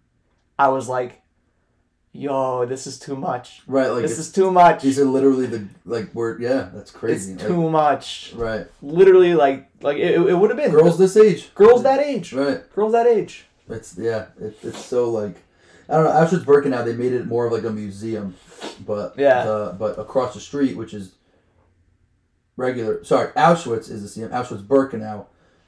I 0.59 0.67
was 0.67 0.87
like, 0.89 1.21
"Yo, 2.11 2.65
this 2.65 2.85
is 2.85 2.99
too 2.99 3.15
much. 3.15 3.61
Right, 3.67 3.87
like 3.87 4.01
this 4.03 4.19
is 4.19 4.31
too 4.31 4.51
much. 4.51 4.83
these 4.83 4.99
are 4.99 5.05
literally 5.05 5.47
the 5.47 5.67
like 5.85 6.09
we're 6.13 6.39
yeah, 6.39 6.69
that's 6.73 6.91
It's 6.91 6.91
crazy. 6.91 7.33
Like, 7.35 7.47
too 7.47 7.69
much. 7.69 8.33
right, 8.35 8.67
Literally, 8.81 9.33
like 9.33 9.69
like 9.81 9.97
it, 9.97 10.13
it 10.15 10.35
would 10.37 10.49
have 10.51 10.57
been 10.57 10.71
girls 10.71 10.97
this 10.97 11.17
age. 11.17 11.53
girls 11.55 11.83
that 11.83 11.99
age, 11.99 12.33
Right. 12.33 12.61
girls 12.75 12.91
that 12.91 13.07
age. 13.07 13.45
It's 13.69 13.97
yeah, 13.97 14.25
it, 14.39 14.57
it's 14.61 14.83
so 14.85 15.09
like 15.09 15.35
I 15.89 15.95
don't 15.95 16.05
know. 16.05 16.11
Auschwitz 16.11 16.45
Birkenau 16.45 16.85
they 16.85 16.95
made 16.95 17.13
it 17.13 17.25
more 17.27 17.45
of 17.45 17.51
like 17.51 17.63
a 17.63 17.69
museum, 17.71 18.35
but 18.85 19.17
Yeah. 19.17 19.43
the, 19.45 19.75
but 19.77 19.99
across 19.99 20.33
the 20.33 20.39
street, 20.39 20.77
which 20.77 20.93
is 20.93 21.13
regular. 22.57 23.03
Sorry, 23.03 23.31
Auschwitz 23.33 23.89
is 23.89 24.13
the 24.13 24.19
museum. 24.19 24.31
Auschwitz 24.31 24.63
Birkenau 24.65 25.25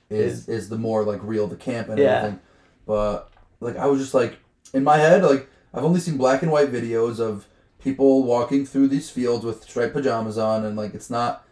is 0.10 0.48
is 0.48 0.70
the 0.70 0.78
more 0.78 1.04
like 1.04 1.20
real 1.24 1.48
the 1.48 1.56
camp 1.56 1.90
and 1.90 2.00
Yeah. 2.00 2.18
everything. 2.18 2.40
But 2.86 3.32
like 3.60 3.78
I 3.78 3.88
was 3.88 4.00
just 4.00 4.14
like 4.14 4.38
in 4.74 4.84
my 4.84 4.98
head 4.98 5.24
like 5.24 5.48
I've 5.74 5.84
only 5.84 6.00
seen 6.00 6.18
black 6.18 6.42
and 6.44 6.52
white 6.52 6.72
videos 6.72 7.20
of 7.20 7.48
people 7.80 8.24
walking 8.24 8.66
through 8.66 8.88
these 8.88 9.10
fields 9.10 9.44
with 9.46 9.64
striped 9.64 9.94
pajamas 9.94 10.38
on 10.38 10.66
and 10.66 10.76
like 10.78 10.94
it's 10.94 11.10
not 11.10 11.46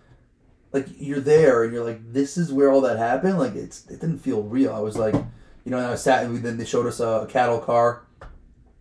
like 0.72 0.88
you're 0.98 1.20
there 1.20 1.64
and 1.64 1.72
you're 1.74 1.84
like 1.84 2.00
this 2.14 2.38
is 2.38 2.52
where 2.52 2.72
all 2.72 2.82
that 2.82 2.98
happened 2.98 3.38
like 3.38 3.54
it's 3.54 3.86
it 3.88 4.00
didn't 4.00 4.18
feel 4.18 4.42
real 4.42 4.74
i 4.74 4.80
was 4.80 4.98
like 4.98 5.14
you 5.14 5.70
know 5.70 5.78
and 5.78 5.86
i 5.86 5.94
sat 5.94 6.24
and 6.24 6.34
we, 6.34 6.40
then 6.40 6.58
they 6.58 6.66
showed 6.66 6.88
us 6.88 7.00
a, 7.00 7.08
a 7.22 7.28
cattle 7.28 7.60
car 7.60 8.02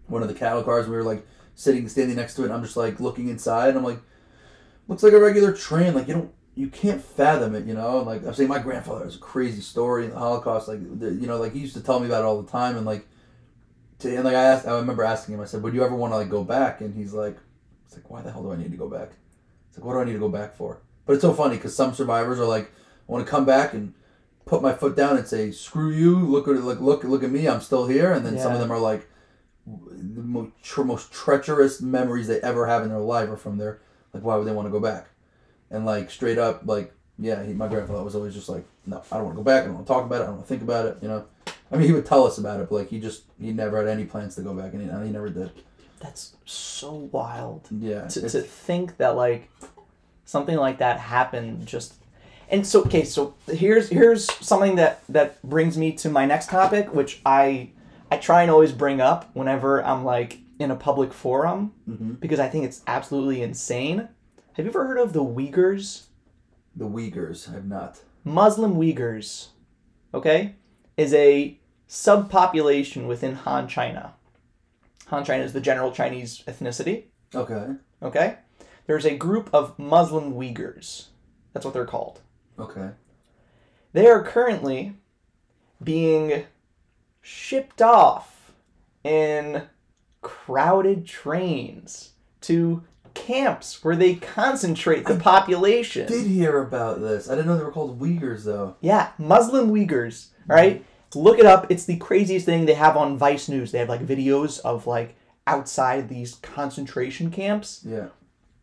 one 0.07 0.22
of 0.22 0.28
the 0.28 0.34
cattle 0.34 0.62
cars 0.62 0.88
we 0.88 0.96
were 0.96 1.03
like 1.03 1.26
sitting 1.55 1.88
standing 1.88 2.16
next 2.16 2.34
to 2.34 2.42
it 2.42 2.46
and 2.46 2.55
i'm 2.55 2.62
just 2.62 2.76
like 2.76 3.00
looking 3.00 3.28
inside 3.28 3.68
and 3.70 3.78
i'm 3.78 3.84
like 3.84 4.00
looks 4.88 5.03
like 5.03 5.12
a 5.12 5.20
regular 5.20 5.53
train 5.53 5.94
like 5.94 6.09
you 6.09 6.14
don't 6.14 6.32
you 6.55 6.68
can't 6.68 7.03
fathom 7.03 7.55
it 7.55 7.64
you 7.66 7.74
know 7.74 7.98
and 7.98 8.07
like 8.07 8.24
i'm 8.26 8.34
saying 8.34 8.48
my 8.48 8.59
grandfather 8.59 9.05
has 9.05 9.16
a 9.16 9.20
crazy 9.20 9.61
story 9.61 10.05
in 10.05 10.11
the 10.11 10.18
holocaust 10.18 10.68
like 10.68 10.80
the, 10.98 11.12
you 11.12 11.26
know 11.26 11.38
like 11.38 11.53
he 11.53 11.61
used 11.61 11.74
to 11.74 11.82
tell 11.82 12.00
me 12.00 12.07
about 12.07 12.22
it 12.22 12.26
all 12.26 12.40
the 12.40 12.50
time 12.50 12.76
and 12.76 12.86
like 12.86 13.07
to, 13.98 14.14
and 14.14 14.24
like 14.24 14.34
i 14.34 14.42
asked 14.42 14.66
i 14.66 14.74
remember 14.74 15.05
asking 15.05 15.34
him 15.34 15.40
i 15.40 15.44
said 15.44 15.62
would 15.62 15.74
you 15.74 15.84
ever 15.84 15.94
want 15.94 16.12
to 16.12 16.16
like 16.16 16.28
go 16.28 16.44
back 16.44 16.80
and 16.80 16.94
he's 16.94 17.12
like 17.12 17.36
it's 17.86 17.94
like 17.94 18.11
why 18.11 18.20
the 18.22 18.32
hell 18.32 18.42
do 18.42 18.53
i 18.53 18.57
need 18.57 18.70
to 18.70 18.76
go 18.76 18.88
back 18.88 19.11
it's 19.68 19.78
like 19.78 19.84
what 19.84 19.94
do 19.94 20.00
i 20.00 20.05
need 20.05 20.12
to 20.12 20.18
go 20.18 20.28
back 20.28 20.55
for 20.55 20.82
but 21.07 21.14
it's 21.14 21.22
so 21.22 21.32
funny 21.32 21.57
because 21.57 21.74
some 21.74 21.94
survivors 21.94 22.38
are 22.38 22.46
like, 22.46 22.70
I 23.09 23.12
want 23.12 23.24
to 23.24 23.30
come 23.30 23.44
back 23.44 23.72
and 23.72 23.94
put 24.44 24.62
my 24.62 24.72
foot 24.72 24.96
down 24.96 25.16
and 25.16 25.26
say, 25.26 25.50
"Screw 25.50 25.90
you! 25.90 26.18
Look 26.18 26.46
at 26.48 26.55
look 26.55 26.80
look 26.80 27.05
look 27.05 27.22
at 27.22 27.30
me! 27.30 27.48
I'm 27.48 27.61
still 27.61 27.86
here." 27.86 28.12
And 28.12 28.24
then 28.24 28.38
some 28.38 28.53
of 28.53 28.61
them 28.61 28.70
are 28.70 28.78
like, 28.78 29.09
the 29.67 30.23
most, 30.23 30.53
tre- 30.63 30.85
most 30.85 31.13
treacherous 31.13 31.81
memories 31.81 32.27
they 32.27 32.41
ever 32.41 32.67
have 32.67 32.83
in 32.83 32.89
their 32.89 32.99
life 32.99 33.29
are 33.29 33.37
from 33.37 33.59
there. 33.59 33.81
Like, 34.13 34.23
why 34.23 34.37
would 34.37 34.47
they 34.47 34.53
want 34.53 34.67
to 34.67 34.73
go 34.73 34.81
back? 34.81 35.09
And 35.71 35.87
like 35.87 36.11
straight 36.11 36.39
up, 36.39 36.63
like, 36.67 36.93
yeah, 37.19 37.43
he, 37.45 37.53
my 37.53 37.69
grandfather 37.69 38.03
was 38.03 38.15
always 38.15 38.35
just 38.35 38.49
like, 38.49 38.65
"No, 38.87 39.03
I 39.11 39.17
don't 39.17 39.27
want 39.27 39.37
to 39.37 39.43
go 39.43 39.45
back. 39.45 39.63
I 39.63 39.67
don't 39.67 39.75
want 39.77 39.87
to 39.87 39.93
talk 39.93 40.05
about 40.05 40.21
it. 40.21 40.25
I 40.25 40.27
don't 40.27 40.37
want 40.37 40.47
to 40.47 40.49
think 40.49 40.63
about 40.63 40.87
it." 40.87 40.99
You 41.01 41.09
know. 41.09 41.25
I 41.71 41.77
mean, 41.77 41.87
he 41.87 41.93
would 41.93 42.05
tell 42.05 42.27
us 42.27 42.37
about 42.37 42.61
it, 42.61 42.69
but 42.69 42.75
like 42.75 42.89
he 42.89 43.01
just 43.01 43.23
he 43.41 43.53
never 43.53 43.79
had 43.79 43.89
any 43.89 44.05
plans 44.05 44.35
to 44.37 44.43
go 44.43 44.53
back, 44.55 44.73
and 44.73 44.83
he, 44.83 44.89
and 44.89 45.05
he 45.07 45.11
never 45.11 45.31
did. 45.31 45.51
That's 46.01 46.37
so 46.45 47.09
wild. 47.13 47.69
Yeah. 47.71 48.09
to, 48.09 48.29
to 48.29 48.41
think 48.41 48.97
that 48.97 49.17
like 49.17 49.49
something 50.25 50.57
like 50.57 50.79
that 50.79 50.99
happened 50.99 51.67
just 51.67 51.95
and 52.49 52.67
so 52.67 52.83
okay 52.83 53.05
so 53.05 53.35
here's 53.49 53.89
here's 53.89 54.33
something 54.45 54.77
that 54.77 55.03
that 55.09 55.43
brings 55.43 55.77
me 55.77 55.93
to 55.93 56.09
my 56.09 56.25
next 56.25 56.49
topic 56.49 56.95
which 56.95 57.21
i 57.27 57.69
i 58.13 58.17
try 58.19 58.43
and 58.43 58.51
always 58.51 58.73
bring 58.73 59.01
up 59.01 59.31
whenever 59.35 59.85
i'm 59.85 60.05
like 60.05 60.39
in 60.59 60.71
a 60.71 60.77
public 60.77 61.13
forum 61.13 61.73
Mhm. 61.89 62.21
because 62.21 62.39
i 62.41 62.49
think 62.49 62.65
it's 62.65 62.83
absolutely 62.87 63.43
insane 63.43 64.09
have 64.55 64.65
you 64.67 64.71
ever 64.71 64.87
heard 64.87 64.99
of 64.99 65.13
the 65.13 65.25
uyghurs 65.25 66.07
the 66.77 66.87
Uyghurs 66.89 67.49
I 67.49 67.53
have 67.59 67.67
not. 67.67 68.01
muslim 68.25 68.75
uyghurs 68.77 69.49
okay 70.15 70.55
is 70.97 71.13
a 71.15 71.59
subpopulation 71.89 73.07
within 73.07 73.35
han 73.45 73.67
china 73.69 74.15
han 75.09 75.25
china 75.25 75.43
is 75.45 75.53
the 75.53 75.61
general 75.61 75.93
chinese 75.93 76.43
ethnicity 76.47 77.05
Okay. 77.35 77.67
Okay? 78.03 78.37
There's 78.87 79.07
a 79.07 79.17
group 79.17 79.49
of 79.55 79.79
Muslim 79.79 80.35
Uyghurs. 80.35 81.07
That's 81.53 81.65
what 81.65 81.73
they're 81.73 81.87
called. 81.87 82.21
Okay. 82.59 82.91
They 83.95 84.07
are 84.07 84.23
currently 84.23 84.99
being 85.83 86.45
shipped 87.23 87.81
off 87.81 88.53
in 89.05 89.62
crowded 90.20 91.07
trains 91.07 92.11
to 92.43 92.83
camps 93.14 93.83
where 93.85 93.97
they 93.97 94.14
concentrate 94.14 95.05
the 95.07 95.16
population. 95.16 96.07
Did 96.07 96.27
hear 96.27 96.61
about 96.62 97.01
this? 97.01 97.29
I 97.29 97.35
didn't 97.35 97.47
know 97.47 97.57
they 97.57 97.64
were 97.64 97.73
called 97.73 98.01
Uyghurs 98.01 98.45
though. 98.45 98.77
Yeah, 98.81 99.11
Muslim 99.18 99.70
Uyghurs. 99.70 100.29
Right, 100.47 100.85
look 101.14 101.39
it 101.39 101.47
up. 101.47 101.70
It's 101.70 101.85
the 101.85 101.97
craziest 101.97 102.47
thing 102.47 102.66
they 102.66 102.75
have 102.75 102.97
on 102.97 103.16
Vice 103.16 103.49
News. 103.49 103.70
They 103.70 103.79
have 103.79 103.89
like 103.89 104.05
videos 104.05 104.59
of 104.61 104.87
like 104.87 105.14
outside 105.47 106.09
these 106.09 106.35
concentration 106.37 107.31
camps. 107.31 107.83
Yeah. 107.87 108.09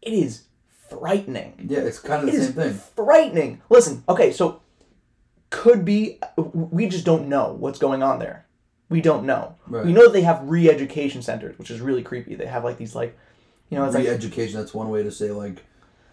It 0.01 0.14
is 0.14 0.43
frightening. 0.89 1.68
Yeah, 1.70 1.80
it's 1.80 1.99
kind 1.99 2.24
of 2.28 2.30
It 2.34 2.38
the 2.38 2.43
same 2.43 2.53
thing. 2.53 2.74
frightening. 2.95 3.62
Listen, 3.70 4.03
okay, 4.10 4.32
so 4.32 4.62
could 5.49 5.86
be 5.86 6.20
we 6.53 6.88
just 6.88 7.05
don't 7.05 7.28
know 7.28 7.55
what's 7.57 7.80
going 7.80 8.03
on 8.03 8.20
there. 8.20 8.45
We 8.89 9.01
don't 9.01 9.25
know. 9.25 9.55
Right. 9.67 9.85
We 9.85 9.93
know 9.93 10.05
that 10.05 10.13
they 10.13 10.21
have 10.21 10.41
re-education 10.43 11.21
centers, 11.21 11.57
which 11.59 11.69
is 11.69 11.79
really 11.79 12.01
creepy. 12.01 12.35
They 12.35 12.47
have 12.47 12.63
like 12.63 12.77
these 12.77 12.95
like, 12.95 13.17
you 13.69 13.77
know, 13.77 13.85
it's 13.85 13.95
Re-education. 13.95 14.59
That's 14.59 14.73
one 14.73 14.89
way 14.89 15.03
to 15.03 15.11
say 15.11 15.31
like, 15.31 15.63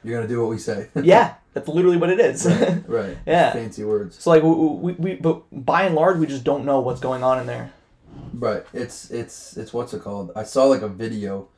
you're 0.04 0.14
gonna 0.16 0.28
do 0.28 0.40
what 0.40 0.50
we 0.50 0.58
say. 0.58 0.88
yeah, 1.02 1.34
that's 1.54 1.68
literally 1.68 1.96
what 1.96 2.10
it 2.10 2.20
is. 2.20 2.46
right. 2.86 3.16
Yeah. 3.26 3.52
Fancy 3.52 3.82
words. 3.84 4.18
so 4.22 4.30
like 4.30 4.42
we, 4.42 4.50
we, 4.50 4.92
we 4.92 5.14
but 5.14 5.42
by 5.52 5.84
and 5.84 5.94
large 5.94 6.18
we 6.18 6.26
just 6.26 6.44
don't 6.44 6.64
know 6.64 6.80
what's 6.80 7.00
going 7.00 7.22
on 7.24 7.38
in 7.40 7.46
there. 7.46 7.72
Right. 8.32 8.64
It's 8.72 9.10
it's 9.10 9.56
it's 9.56 9.72
what's 9.72 9.94
it 9.94 10.02
called? 10.02 10.32
I 10.36 10.42
saw 10.44 10.64
like 10.64 10.82
a 10.82 10.88
video 10.88 11.48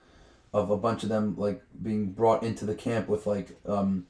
of 0.55 0.71
a 0.71 0.77
bunch 0.77 1.03
of 1.03 1.09
them 1.09 1.35
like 1.37 1.63
being 1.83 2.13
brought 2.13 2.43
into 2.43 2.65
the 2.65 2.75
camp 2.75 3.09
with 3.09 3.27
like 3.27 3.59
um 3.67 4.07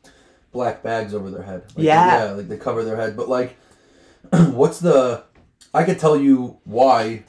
black 0.53 0.83
bags 0.83 1.15
over 1.15 1.31
their 1.31 1.43
head. 1.43 1.63
Like, 1.75 1.85
Yeah. 1.87 2.25
Yeah. 2.27 2.31
Like 2.33 2.49
they 2.49 2.59
cover 2.59 2.85
their 2.85 2.97
head, 2.97 3.17
but 3.17 3.29
like, 3.29 3.57
what's 4.31 4.79
the? 4.81 5.25
I 5.75 5.85
could 5.85 5.99
tell 5.99 6.17
you 6.17 6.59
why 6.65 7.25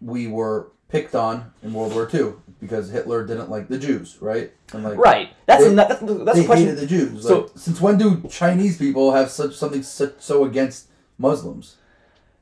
we 0.00 0.26
were 0.26 0.72
picked 0.88 1.14
on 1.14 1.52
in 1.62 1.72
World 1.72 1.94
War 1.94 2.08
II 2.12 2.34
because 2.60 2.90
Hitler 2.90 3.26
didn't 3.26 3.50
like 3.50 3.68
the 3.68 3.78
Jews, 3.78 4.18
right? 4.20 4.52
And 4.72 4.84
like 4.84 4.98
Right. 4.98 5.30
That's 5.46 5.64
They- 5.64 5.74
that's, 5.74 6.00
that's 6.00 6.34
they 6.34 6.44
a 6.44 6.46
question. 6.46 6.66
hated 6.68 6.78
the 6.78 6.86
Jews. 6.86 7.22
So- 7.22 7.40
like, 7.42 7.50
since 7.54 7.80
when 7.80 7.96
do 7.96 8.22
Chinese 8.28 8.76
people 8.76 9.12
have 9.12 9.30
such 9.30 9.56
something 9.56 9.82
so, 9.82 10.12
so 10.18 10.44
against 10.44 10.88
Muslims? 11.18 11.76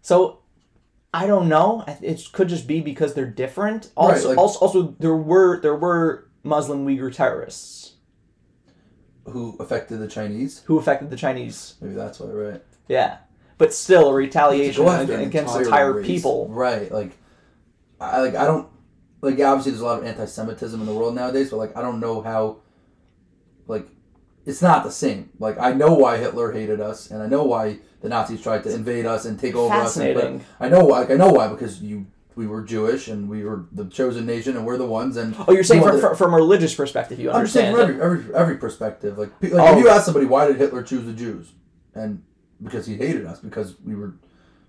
So 0.03 0.39
I 1.15 1.27
don't 1.27 1.49
know. 1.49 1.85
It 2.03 2.23
could 2.33 2.49
just 2.49 2.67
be 2.67 2.81
because 2.81 3.15
they're 3.15 3.27
different. 3.27 3.91
Also, 3.97 4.31
like- 4.31 4.39
also, 4.39 4.59
also 4.61 4.95
there 4.99 5.17
were 5.17 5.61
there 5.61 5.77
were 5.77 6.29
Muslim 6.43 6.87
Uyghur 6.87 7.15
terrorists 7.15 7.93
Who 9.27 9.57
affected 9.61 9.99
the 9.99 10.09
Chinese? 10.09 10.63
who 10.67 10.79
affected 10.79 11.11
the 11.11 11.17
Chinese. 11.17 11.75
Maybe 11.81 11.95
that's 11.95 12.19
why, 12.21 12.29
right? 12.31 12.63
Yeah, 12.89 13.19
but 13.59 13.75
still 13.75 14.09
a 14.09 14.15
retaliation 14.15 14.87
against 14.89 15.57
entire 15.57 15.93
race. 15.95 16.07
people. 16.07 16.49
Right. 16.49 16.91
Like, 16.91 17.13
I 18.01 18.21
like 18.21 18.35
I 18.37 18.45
don't 18.45 18.69
like. 19.21 19.39
Obviously, 19.41 19.73
there's 19.73 19.83
a 19.83 19.85
lot 19.85 19.99
of 19.99 20.05
anti-Semitism 20.07 20.81
in 20.81 20.87
the 20.87 20.95
world 20.95 21.15
nowadays, 21.15 21.51
but 21.51 21.57
like, 21.57 21.77
I 21.77 21.83
don't 21.83 22.01
know 22.01 22.21
how. 22.23 22.59
Like, 23.67 23.87
it's 24.47 24.63
not 24.63 24.85
the 24.85 24.91
same. 24.91 25.31
Like, 25.39 25.59
I 25.59 25.73
know 25.73 25.93
why 25.95 26.17
Hitler 26.17 26.53
hated 26.53 26.81
us, 26.81 27.11
and 27.11 27.23
I 27.23 27.27
know 27.27 27.43
why 27.45 27.79
the 28.01 28.09
Nazis 28.09 28.41
tried 28.41 28.63
to 28.63 28.73
invade 28.75 29.05
us 29.05 29.25
and 29.25 29.39
take 29.39 29.55
over 29.55 29.75
us. 29.75 29.97
and- 29.97 30.43
I 30.61 30.69
know 30.69 30.85
why. 30.85 31.01
Like, 31.01 31.11
I 31.11 31.15
know 31.15 31.31
why 31.33 31.49
because 31.49 31.83
you 31.83 32.07
we 32.37 32.47
were 32.47 32.63
Jewish 32.63 33.09
and 33.09 33.29
we 33.29 33.43
were 33.43 33.67
the 33.73 33.87
chosen 33.87 34.25
nation 34.25 34.57
and 34.57 34.65
we're 34.65 34.77
the 34.77 34.87
ones 34.87 35.17
and 35.17 35.35
Oh, 35.49 35.53
you're 35.53 35.65
saying 35.65 35.83
from, 35.83 36.15
from, 36.15 36.33
a 36.33 36.37
religious 36.37 36.73
perspective, 36.73 37.19
you 37.19 37.33
I'm 37.33 37.49
saying 37.49 37.75
understand? 37.75 37.99
from 37.99 38.01
every, 38.01 38.21
every 38.23 38.35
every 38.37 38.57
perspective. 38.59 39.19
Like, 39.19 39.31
like 39.43 39.53
Oh. 39.55 39.77
if 39.77 39.83
you 39.83 39.89
ask 39.89 40.05
somebody 40.05 40.27
why 40.27 40.47
did 40.47 40.55
Hitler 40.55 40.85
choose 40.85 41.05
the 41.05 41.13
Jews, 41.13 41.51
and 41.97 42.23
because 42.63 42.87
he 42.87 42.97
hated 42.97 43.27
us, 43.27 43.41
because 43.41 43.77
we 43.85 43.95
were. 43.95 44.15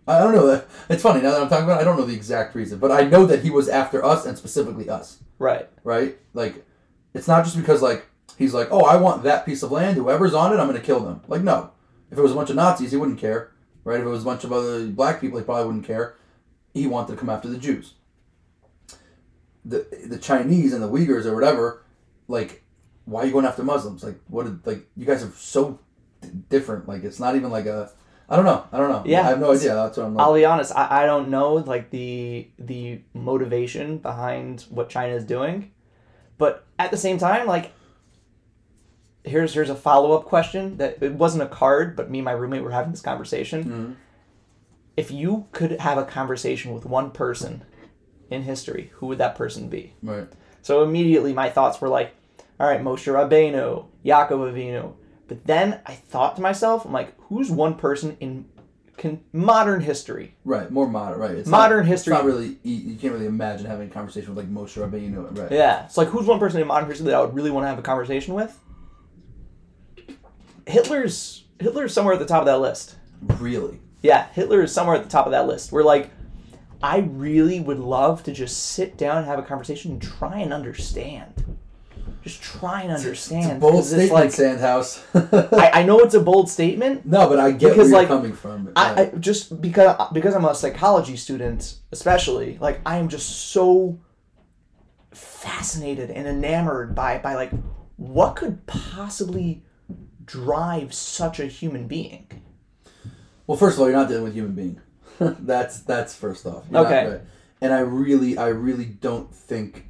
I 0.07 0.19
don't 0.19 0.33
know. 0.33 0.63
It's 0.89 1.03
funny 1.03 1.21
now 1.21 1.31
that 1.31 1.41
I'm 1.41 1.49
talking 1.49 1.65
about. 1.65 1.79
it, 1.79 1.81
I 1.81 1.83
don't 1.83 1.97
know 1.97 2.05
the 2.05 2.15
exact 2.15 2.55
reason, 2.55 2.79
but 2.79 2.91
I 2.91 3.03
know 3.03 3.25
that 3.25 3.43
he 3.43 3.49
was 3.49 3.69
after 3.69 4.03
us 4.03 4.25
and 4.25 4.37
specifically 4.37 4.89
us. 4.89 5.19
right. 5.37 5.69
Right? 5.83 6.17
Like, 6.33 6.65
it's 7.13 7.27
not 7.27 7.43
just 7.43 7.57
because 7.57 7.81
like 7.81 8.05
he's 8.37 8.53
like, 8.53 8.69
oh, 8.71 8.85
I 8.85 8.95
want 8.97 9.23
that 9.23 9.45
piece 9.45 9.61
of 9.61 9.71
land. 9.71 9.97
Whoever's 9.97 10.33
on 10.33 10.53
it, 10.53 10.57
I'm 10.57 10.67
going 10.67 10.79
to 10.79 10.85
kill 10.85 11.01
them. 11.01 11.21
Like, 11.27 11.43
no. 11.43 11.71
If 12.11 12.17
it 12.17 12.21
was 12.21 12.31
a 12.31 12.35
bunch 12.35 12.49
of 12.49 12.55
Nazis, 12.55 12.91
he 12.91 12.97
wouldn't 12.97 13.19
care. 13.19 13.51
Right? 13.83 13.99
If 13.99 14.05
it 14.05 14.09
was 14.09 14.23
a 14.23 14.25
bunch 14.25 14.43
of 14.43 14.51
other 14.51 14.87
black 14.87 15.21
people, 15.21 15.37
he 15.37 15.45
probably 15.45 15.65
wouldn't 15.65 15.85
care. 15.85 16.15
He 16.73 16.87
wanted 16.87 17.13
to 17.13 17.19
come 17.19 17.29
after 17.29 17.47
the 17.47 17.57
Jews. 17.57 17.93
The 19.65 19.85
the 20.07 20.17
Chinese 20.17 20.73
and 20.73 20.81
the 20.81 20.89
Uyghurs 20.89 21.25
or 21.25 21.35
whatever, 21.35 21.83
like, 22.27 22.63
why 23.05 23.21
are 23.21 23.25
you 23.25 23.31
going 23.31 23.45
after 23.45 23.63
Muslims? 23.63 24.03
Like, 24.03 24.19
what? 24.27 24.45
Did, 24.45 24.65
like, 24.65 24.87
you 24.95 25.05
guys 25.05 25.23
are 25.23 25.31
so 25.31 25.79
different. 26.49 26.87
Like, 26.87 27.03
it's 27.03 27.19
not 27.19 27.35
even 27.35 27.51
like 27.51 27.65
a. 27.65 27.91
I 28.31 28.35
don't 28.35 28.45
know. 28.45 28.63
I 28.71 28.77
don't 28.77 28.89
know. 28.89 29.03
Yeah. 29.05 29.21
I 29.21 29.29
have 29.29 29.39
no 29.39 29.51
idea. 29.53 29.73
That's 29.73 29.97
what 29.97 30.05
I'm 30.05 30.13
like. 30.13 30.23
I'll 30.25 30.35
be 30.35 30.45
honest. 30.45 30.71
I, 30.75 31.03
I 31.03 31.05
don't 31.07 31.29
know 31.29 31.55
like 31.55 31.89
the 31.89 32.47
the 32.59 33.01
motivation 33.13 33.97
behind 33.97 34.61
what 34.69 34.89
China 34.89 35.15
is 35.15 35.23
doing, 35.23 35.71
but 36.37 36.65
at 36.77 36.91
the 36.91 36.97
same 36.97 37.17
time, 37.17 37.47
like 37.47 37.71
here's 39.23 39.53
here's 39.53 39.69
a 39.69 39.75
follow 39.75 40.11
up 40.11 40.25
question 40.25 40.77
that 40.77 41.01
it 41.01 41.13
wasn't 41.13 41.41
a 41.43 41.47
card, 41.47 41.95
but 41.95 42.11
me 42.11 42.19
and 42.19 42.25
my 42.25 42.31
roommate 42.31 42.63
were 42.63 42.71
having 42.71 42.91
this 42.91 43.01
conversation. 43.01 43.63
Mhm. 43.63 43.95
If 44.95 45.11
you 45.11 45.47
could 45.51 45.71
have 45.79 45.97
a 45.97 46.03
conversation 46.05 46.73
with 46.73 46.85
one 46.85 47.11
person 47.11 47.63
in 48.29 48.43
history, 48.43 48.91
who 48.95 49.07
would 49.07 49.17
that 49.17 49.35
person 49.35 49.69
be? 49.69 49.95
Right. 50.03 50.27
So 50.61 50.83
immediately 50.83 51.33
my 51.33 51.49
thoughts 51.49 51.79
were 51.81 51.89
like, 51.89 52.13
all 52.59 52.67
right, 52.67 52.81
Moshe 52.81 53.07
Rabbeinu, 53.11 53.85
Yaakov 54.05 54.51
Avinu. 54.53 54.93
But 55.29 55.45
then 55.45 55.79
I 55.85 55.93
thought 55.93 56.35
to 56.35 56.41
myself, 56.41 56.85
I'm 56.85 56.91
like, 56.91 57.17
who's 57.21 57.49
one 57.49 57.75
person 57.75 58.17
in 58.19 58.45
con- 58.97 59.21
modern 59.31 59.79
history? 59.79 60.35
Right. 60.43 60.69
More 60.69 60.89
modern. 60.89 61.19
Right. 61.19 61.31
It's 61.31 61.47
Modern 61.47 61.79
not, 61.79 61.87
history. 61.87 62.13
It's 62.13 62.23
not 62.23 62.25
really. 62.25 62.57
You, 62.63 62.75
you 62.75 62.95
can't 62.97 63.13
really 63.13 63.27
imagine 63.27 63.65
having 63.65 63.87
a 63.87 63.91
conversation 63.91 64.35
with 64.35 64.43
like 64.43 64.53
Moshe 64.53 64.75
Rabbeinu. 64.77 65.37
Right. 65.37 65.51
Yeah. 65.51 65.85
It's 65.85 65.97
like, 65.97 66.09
who's 66.09 66.25
one 66.25 66.39
person 66.39 66.59
in 66.59 66.67
modern 66.67 66.89
history 66.89 67.05
that 67.05 67.15
I 67.15 67.21
would 67.21 67.33
really 67.33 67.51
want 67.51 67.63
to 67.63 67.69
have 67.69 67.79
a 67.79 67.83
conversation 67.83 68.33
with? 68.33 68.59
Hitler's 70.67 71.45
Hitler's 71.59 71.93
somewhere 71.93 72.13
at 72.13 72.19
the 72.19 72.25
top 72.25 72.41
of 72.41 72.45
that 72.47 72.59
list. 72.59 72.95
Really. 73.39 73.79
Yeah, 74.01 74.27
Hitler 74.29 74.63
is 74.63 74.71
somewhere 74.71 74.95
at 74.95 75.03
the 75.03 75.09
top 75.09 75.25
of 75.25 75.31
that 75.31 75.45
list. 75.47 75.71
We're 75.71 75.83
like, 75.83 76.09
I 76.81 76.99
really 76.99 77.59
would 77.59 77.79
love 77.79 78.23
to 78.23 78.31
just 78.31 78.57
sit 78.67 78.97
down 78.97 79.17
and 79.17 79.25
have 79.25 79.39
a 79.39 79.43
conversation 79.43 79.91
and 79.91 80.01
try 80.01 80.39
and 80.39 80.53
understand. 80.53 81.57
Just 82.23 82.41
try 82.41 82.81
and 82.81 82.91
understand. 82.91 83.45
It's 83.45 83.53
a 83.53 83.59
bold 83.59 83.73
'cause 83.75 83.93
it's 83.93 84.11
statement, 84.11 84.25
like, 84.25 84.31
Sandhouse. 84.33 85.53
I, 85.53 85.81
I 85.81 85.83
know 85.83 85.99
it's 85.99 86.13
a 86.15 86.19
bold 86.19 86.49
statement. 86.49 87.05
no, 87.05 87.29
but 87.29 87.39
I 87.39 87.51
get 87.51 87.69
Because, 87.69 87.91
where 87.91 88.01
like, 88.01 88.09
you're 88.09 88.17
coming 88.17 88.33
from. 88.33 88.71
I, 88.75 88.89
I 88.91 88.93
Right. 88.95 89.21
just 89.21 89.61
because 89.61 89.95
because 90.11 90.35
I'm 90.35 90.43
a 90.45 90.53
psychology 90.53 91.15
student, 91.15 91.75
especially 91.91 92.57
like 92.59 92.81
I 92.85 92.97
am 92.97 93.07
just 93.07 93.51
so 93.51 93.99
fascinated 95.11 96.11
and 96.11 96.27
enamored 96.27 96.93
by 96.95 97.17
by 97.19 97.35
like 97.35 97.51
what 97.95 98.35
could 98.35 98.65
possibly 98.67 99.63
drive 100.25 100.93
such 100.93 101.39
a 101.39 101.45
human 101.47 101.87
being. 101.87 102.27
well, 103.47 103.57
first 103.57 103.75
of 103.77 103.81
all, 103.81 103.89
you're 103.89 103.97
not 103.97 104.07
dealing 104.07 104.23
with 104.25 104.33
human 104.33 104.53
being. 104.53 104.79
that's 105.19 105.79
that's 105.81 106.15
first 106.15 106.45
off. 106.45 106.65
You're 106.69 106.83
not- 106.83 106.85
Okay. 106.91 107.07
right. 107.11 107.21
And 107.61 107.73
I 107.73 107.79
really, 107.79 108.37
I 108.37 108.47
really 108.47 108.85
don't 108.85 109.33
think. 109.35 109.88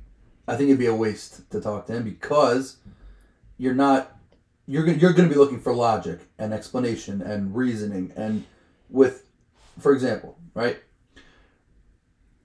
I 0.50 0.56
think 0.56 0.70
it'd 0.70 0.80
be 0.80 0.88
a 0.88 0.96
waste 0.96 1.50
to 1.52 1.62
talk 1.62 1.86
to 1.88 1.94
him 1.94 2.04
because 2.04 2.78
you're 3.58 3.76
not. 3.76 4.18
You're 4.66 4.84
gonna 4.84 4.98
you're 4.98 5.14
gonna 5.14 5.30
be 5.30 5.36
looking 5.36 5.60
for 5.60 5.74
logic 5.74 6.22
and 6.40 6.54
explanation 6.54 7.22
and 7.22 7.56
reasoning 7.56 8.12
and 8.16 8.46
with, 8.90 9.26
for 9.80 9.94
example, 9.94 10.40
right. 10.56 10.80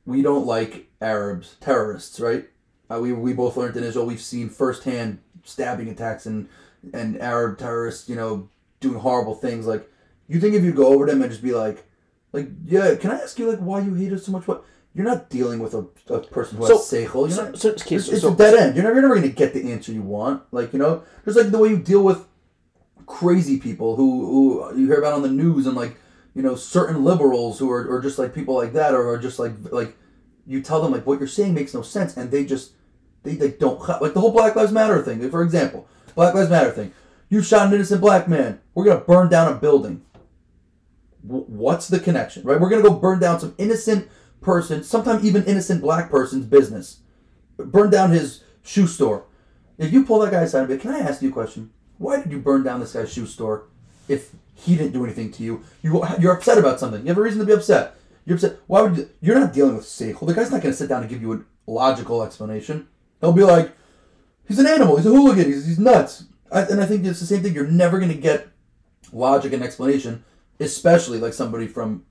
We 0.05 0.21
don't 0.21 0.47
like 0.47 0.91
Arabs, 1.01 1.57
terrorists, 1.61 2.21
right? 2.21 2.47
Uh, 2.91 3.01
we, 3.01 3.15
we 3.15 3.33
both 3.33 3.57
learned 3.57 3.77
in 3.77 3.85
Israel. 3.85 4.05
We've 4.05 4.21
seen 4.21 4.51
firsthand 4.51 5.21
stabbing 5.43 5.89
attacks 5.89 6.27
and 6.27 6.49
and 6.93 7.19
Arab 7.23 7.59
terrorists, 7.59 8.09
you 8.09 8.17
know, 8.17 8.51
doing 8.81 8.99
horrible 8.99 9.35
things. 9.35 9.67
Like, 9.67 9.91
you 10.29 10.41
think 10.41 10.55
if 10.55 10.63
you 10.63 10.73
go 10.73 10.89
over 10.89 11.07
to 11.07 11.13
them 11.13 11.23
and 11.23 11.31
just 11.31 11.43
be 11.43 11.55
like, 11.55 11.87
like, 12.33 12.49
yeah, 12.67 12.97
can 12.97 13.13
I 13.13 13.21
ask 13.21 13.39
you 13.39 13.51
like 13.51 13.61
why 13.61 13.81
you 13.81 13.95
hate 13.95 14.13
us 14.13 14.27
so 14.27 14.33
much? 14.33 14.47
What 14.47 14.65
you're 14.95 15.05
not 15.05 15.29
dealing 15.29 15.59
with 15.59 15.75
a, 15.75 15.87
a 16.09 16.21
person 16.21 16.57
who 16.59 16.67
So- 16.67 16.77
has 16.79 16.87
seichel. 16.91 17.29
You're 17.29 17.31
So, 17.31 17.45
not, 17.47 17.59
so, 17.59 17.71
okay, 17.71 17.97
it's, 17.97 18.07
so, 18.07 18.13
it's 18.13 18.25
a 18.25 18.35
dead 18.35 18.55
end. 18.55 18.77
You're 18.77 18.85
never, 18.85 18.95
you're 18.95 19.03
never 19.03 19.17
going 19.17 19.29
to 19.29 19.35
get 19.37 19.53
the 19.53 19.71
answer 19.73 19.93
you 19.93 20.03
want. 20.03 20.43
Like 20.53 20.73
you 20.73 20.79
know, 20.79 21.03
there's 21.25 21.37
like 21.37 21.51
the 21.51 21.59
way 21.59 21.71
you 21.71 21.79
deal 21.79 22.03
with 22.03 22.27
crazy 23.07 23.59
people 23.59 23.97
who 23.97 24.27
who 24.71 24.79
you 24.79 24.87
hear 24.87 24.99
about 24.99 25.13
on 25.13 25.23
the 25.23 25.29
news 25.29 25.67
and 25.67 25.77
like 25.77 25.97
you 26.35 26.43
know 26.43 26.55
certain 26.55 27.05
liberals 27.05 27.59
who 27.59 27.71
are 27.71 27.87
or 27.87 28.01
just 28.01 28.19
like 28.19 28.35
people 28.35 28.55
like 28.55 28.73
that 28.73 28.95
or 28.95 29.07
are 29.11 29.19
just 29.19 29.39
like 29.39 29.53
like 29.73 29.95
you 30.47 30.63
tell 30.63 30.81
them 30.81 30.93
like 30.93 31.07
what 31.07 31.19
you're 31.19 31.29
saying 31.29 31.53
makes 31.55 31.75
no 31.75 31.83
sense 31.83 32.17
and 32.17 32.31
they 32.31 32.45
just 32.47 32.73
they, 33.25 33.35
they 33.35 33.51
don't 33.51 33.79
like 34.01 34.15
the 34.15 34.21
whole 34.21 34.33
Black 34.33 34.55
Lives 34.57 34.73
Matter 34.73 35.03
thing. 35.03 35.29
For 35.31 35.43
example, 35.43 35.87
Black 36.15 36.35
Lives 36.35 36.51
Matter 36.51 36.71
thing. 36.71 36.93
You 37.31 37.43
shot 37.43 37.67
an 37.69 37.75
innocent 37.75 38.01
black 38.01 38.29
man. 38.29 38.61
We're 38.75 38.85
gonna 38.85 39.01
burn 39.01 39.29
down 39.29 39.51
a 39.53 39.57
building. 39.57 40.03
W- 41.27 41.45
what's 41.47 41.89
the 41.89 41.99
connection, 42.01 42.43
right? 42.45 42.61
We're 42.61 42.69
gonna 42.69 42.83
go 42.83 42.91
burn 42.95 43.19
down 43.19 43.41
some 43.41 43.55
innocent 43.59 44.09
person, 44.45 44.85
sometimes 44.85 45.25
even 45.25 45.45
innocent 45.45 45.81
black 45.81 46.11
person's 46.11 46.47
business. 46.47 47.01
Burn 47.57 47.91
down 47.91 48.11
his 48.11 48.45
shoe 48.63 48.87
store. 48.87 49.27
If 49.79 49.93
you 49.93 50.05
pull 50.05 50.21
that 50.21 50.31
guy 50.31 50.43
aside 50.43 50.61
and 50.61 50.69
be, 50.69 50.79
can 50.79 50.93
I 50.93 51.01
ask 51.01 51.23
you 51.23 51.31
a 51.31 51.33
question? 51.33 51.73
Why 51.99 52.21
did 52.21 52.31
you 52.31 52.39
burn 52.39 52.63
down 52.63 52.81
this 52.81 52.93
guy's 52.93 53.13
shoe 53.13 53.27
store 53.27 53.69
if 54.09 54.35
he 54.55 54.77
didn't 54.77 54.93
do 54.93 55.05
anything 55.05 55.33
to 55.33 55.43
you? 55.43 55.65
you 55.83 56.05
you're 56.21 56.35
upset 56.35 56.59
about 56.59 56.81
something. 56.81 57.03
You 57.03 57.09
have 57.09 57.19
a 57.19 57.23
reason 57.23 57.41
to 57.41 57.47
be 57.47 57.53
upset. 57.53 57.97
You're 58.25 58.37
upset. 58.37 58.59
Why 58.67 58.83
would 58.83 58.97
you? 58.97 59.09
You're 59.21 59.39
not 59.39 59.53
dealing 59.53 59.77
with 59.77 59.85
Seichel. 59.85 60.27
The 60.27 60.35
guy's 60.35 60.51
not 60.51 60.63
going 60.63 60.73
to 60.73 60.77
sit 60.79 60.89
down 60.89 61.03
and 61.03 61.11
give 61.11 61.23
you 61.23 61.33
a 61.33 61.71
logical 61.71 62.23
explanation. 62.23 62.89
He'll 63.21 63.33
be 63.33 63.45
like, 63.45 63.73
he's 64.47 64.59
an 64.59 64.67
animal. 64.67 64.97
He's 64.97 65.07
a 65.07 65.11
hooligan. 65.11 65.47
He's, 65.47 65.67
he's 65.67 65.79
nuts. 65.79 66.25
I, 66.51 66.63
and 66.63 66.81
I 66.81 66.87
think 66.87 67.05
it's 67.05 67.21
the 67.21 67.27
same 67.27 67.43
thing. 67.43 67.55
You're 67.55 67.67
never 67.67 67.99
going 67.99 68.13
to 68.13 68.19
get 68.19 68.49
logic 69.13 69.53
and 69.53 69.63
explanation, 69.63 70.25
especially 70.61 71.19
like 71.19 71.33
somebody 71.33 71.67
from 71.67 72.05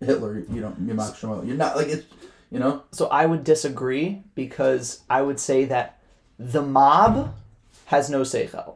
Hitler. 0.00 0.44
You 0.50 0.60
know, 0.62 0.76
Yamach 0.80 1.14
Shmuel. 1.16 1.46
You're 1.46 1.56
not 1.56 1.76
like 1.76 1.88
it's. 1.88 2.06
You 2.50 2.58
know. 2.58 2.82
so 2.90 3.06
I 3.06 3.26
would 3.26 3.44
disagree 3.44 4.24
because 4.34 5.02
I 5.08 5.22
would 5.22 5.38
say 5.38 5.66
that 5.66 6.00
the 6.36 6.62
mob 6.62 7.32
has 7.86 8.10
no 8.10 8.22
seichel. 8.22 8.74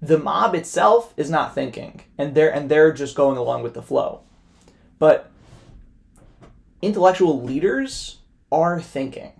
The 0.00 0.18
mob 0.18 0.54
itself 0.54 1.12
is 1.16 1.30
not 1.30 1.52
thinking, 1.54 2.02
and 2.16 2.34
they're 2.34 2.52
and 2.52 2.70
they're 2.70 2.92
just 2.92 3.16
going 3.16 3.36
along 3.36 3.64
with 3.64 3.74
the 3.74 3.82
flow. 3.82 4.20
But 5.00 5.30
intellectual 6.80 7.42
leaders 7.42 8.18
are 8.52 8.80
thinking. 8.80 9.32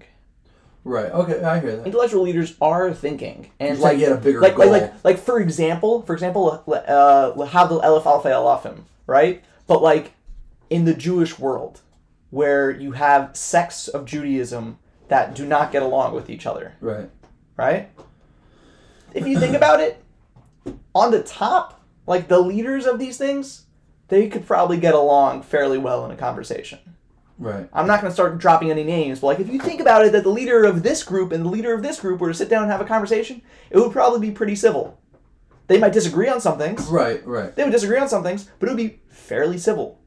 Right. 0.83 1.11
Okay. 1.11 1.43
I 1.43 1.61
hear 1.61 1.77
that. 1.77 1.87
Intellectual 1.87 2.23
leaders 2.23 2.57
are 2.61 2.93
thinking, 2.93 3.51
and 3.61 3.77
You're 3.77 3.85
like 3.85 3.97
he 3.99 4.03
had 4.03 4.13
a 4.13 4.17
bigger 4.17 4.41
like, 4.41 4.59
like 4.59 4.71
goal. 4.71 4.81
like 4.81 5.05
like 5.05 5.19
for 5.19 5.39
example, 5.41 6.03
for 6.03 6.15
example, 6.15 6.65
uh, 6.67 7.33
Lahavdil 7.37 7.83
Elef 7.83 8.03
Alfei 8.03 8.33
Alafim, 8.33 8.81
right? 9.07 9.45
But 9.67 9.83
like 9.83 10.13
in 10.71 10.85
the 10.85 10.95
Jewish 10.95 11.39
world, 11.39 11.81
where 12.31 12.71
you 12.71 12.93
have 12.93 13.37
sects 13.37 13.89
of 13.89 14.05
Judaism 14.07 14.79
that 15.09 15.35
do 15.35 15.45
not 15.45 15.73
get 15.73 15.83
along 15.83 16.15
with 16.15 16.31
each 16.31 16.47
other, 16.47 16.75
Right. 16.81 17.11
right? 17.57 17.91
If 19.13 19.27
you 19.27 19.39
think 19.39 19.57
about 19.57 19.81
it, 19.81 20.03
on 20.95 21.11
the 21.11 21.23
top, 21.23 21.81
like 22.07 22.29
the 22.29 22.39
leaders 22.39 22.87
of 22.87 22.99
these 22.99 23.19
things, 23.19 23.67
they 24.09 24.29
could 24.29 24.47
probably 24.47 24.79
get 24.79 24.95
along 24.95 25.43
fairly 25.43 25.79
well 25.79 26.05
in 26.05 26.11
a 26.13 26.17
conversation. 26.17 26.79
Right. 27.39 27.69
I'm 27.73 27.87
not 27.87 28.01
going 28.03 28.11
to 28.11 28.15
start 28.15 28.39
dropping 28.39 28.71
any 28.71 28.85
names, 28.85 29.21
but 29.21 29.29
like 29.29 29.41
if 29.41 29.49
you 29.49 29.59
think 29.59 29.81
about 29.81 30.05
it, 30.05 30.13
that 30.13 30.25
the 30.25 30.29
leader 30.31 30.65
of 30.65 30.83
this 30.83 31.03
group 31.03 31.33
and 31.33 31.45
the 31.45 31.49
leader 31.49 31.73
of 31.73 31.83
this 31.83 31.99
group 31.99 32.21
were 32.21 32.29
to 32.29 32.35
sit 32.35 32.49
down 32.51 32.63
and 32.65 32.71
have 32.71 32.81
a 32.83 32.85
conversation, 32.85 33.41
it 33.71 33.79
would 33.79 33.93
probably 33.93 34.21
be 34.21 34.31
pretty 34.33 34.55
civil. 34.55 35.01
They 35.67 35.79
might 35.79 35.93
disagree 35.93 36.29
on 36.29 36.41
some 36.41 36.59
things. 36.59 36.87
Right. 36.89 37.25
Right. 37.27 37.55
They 37.57 37.63
would 37.65 37.73
disagree 37.73 37.99
on 37.99 38.09
some 38.09 38.23
things, 38.23 38.49
but 38.59 38.69
it 38.69 38.73
would 38.73 38.77
be 38.77 39.01
fairly 39.09 39.57
civil. 39.57 40.00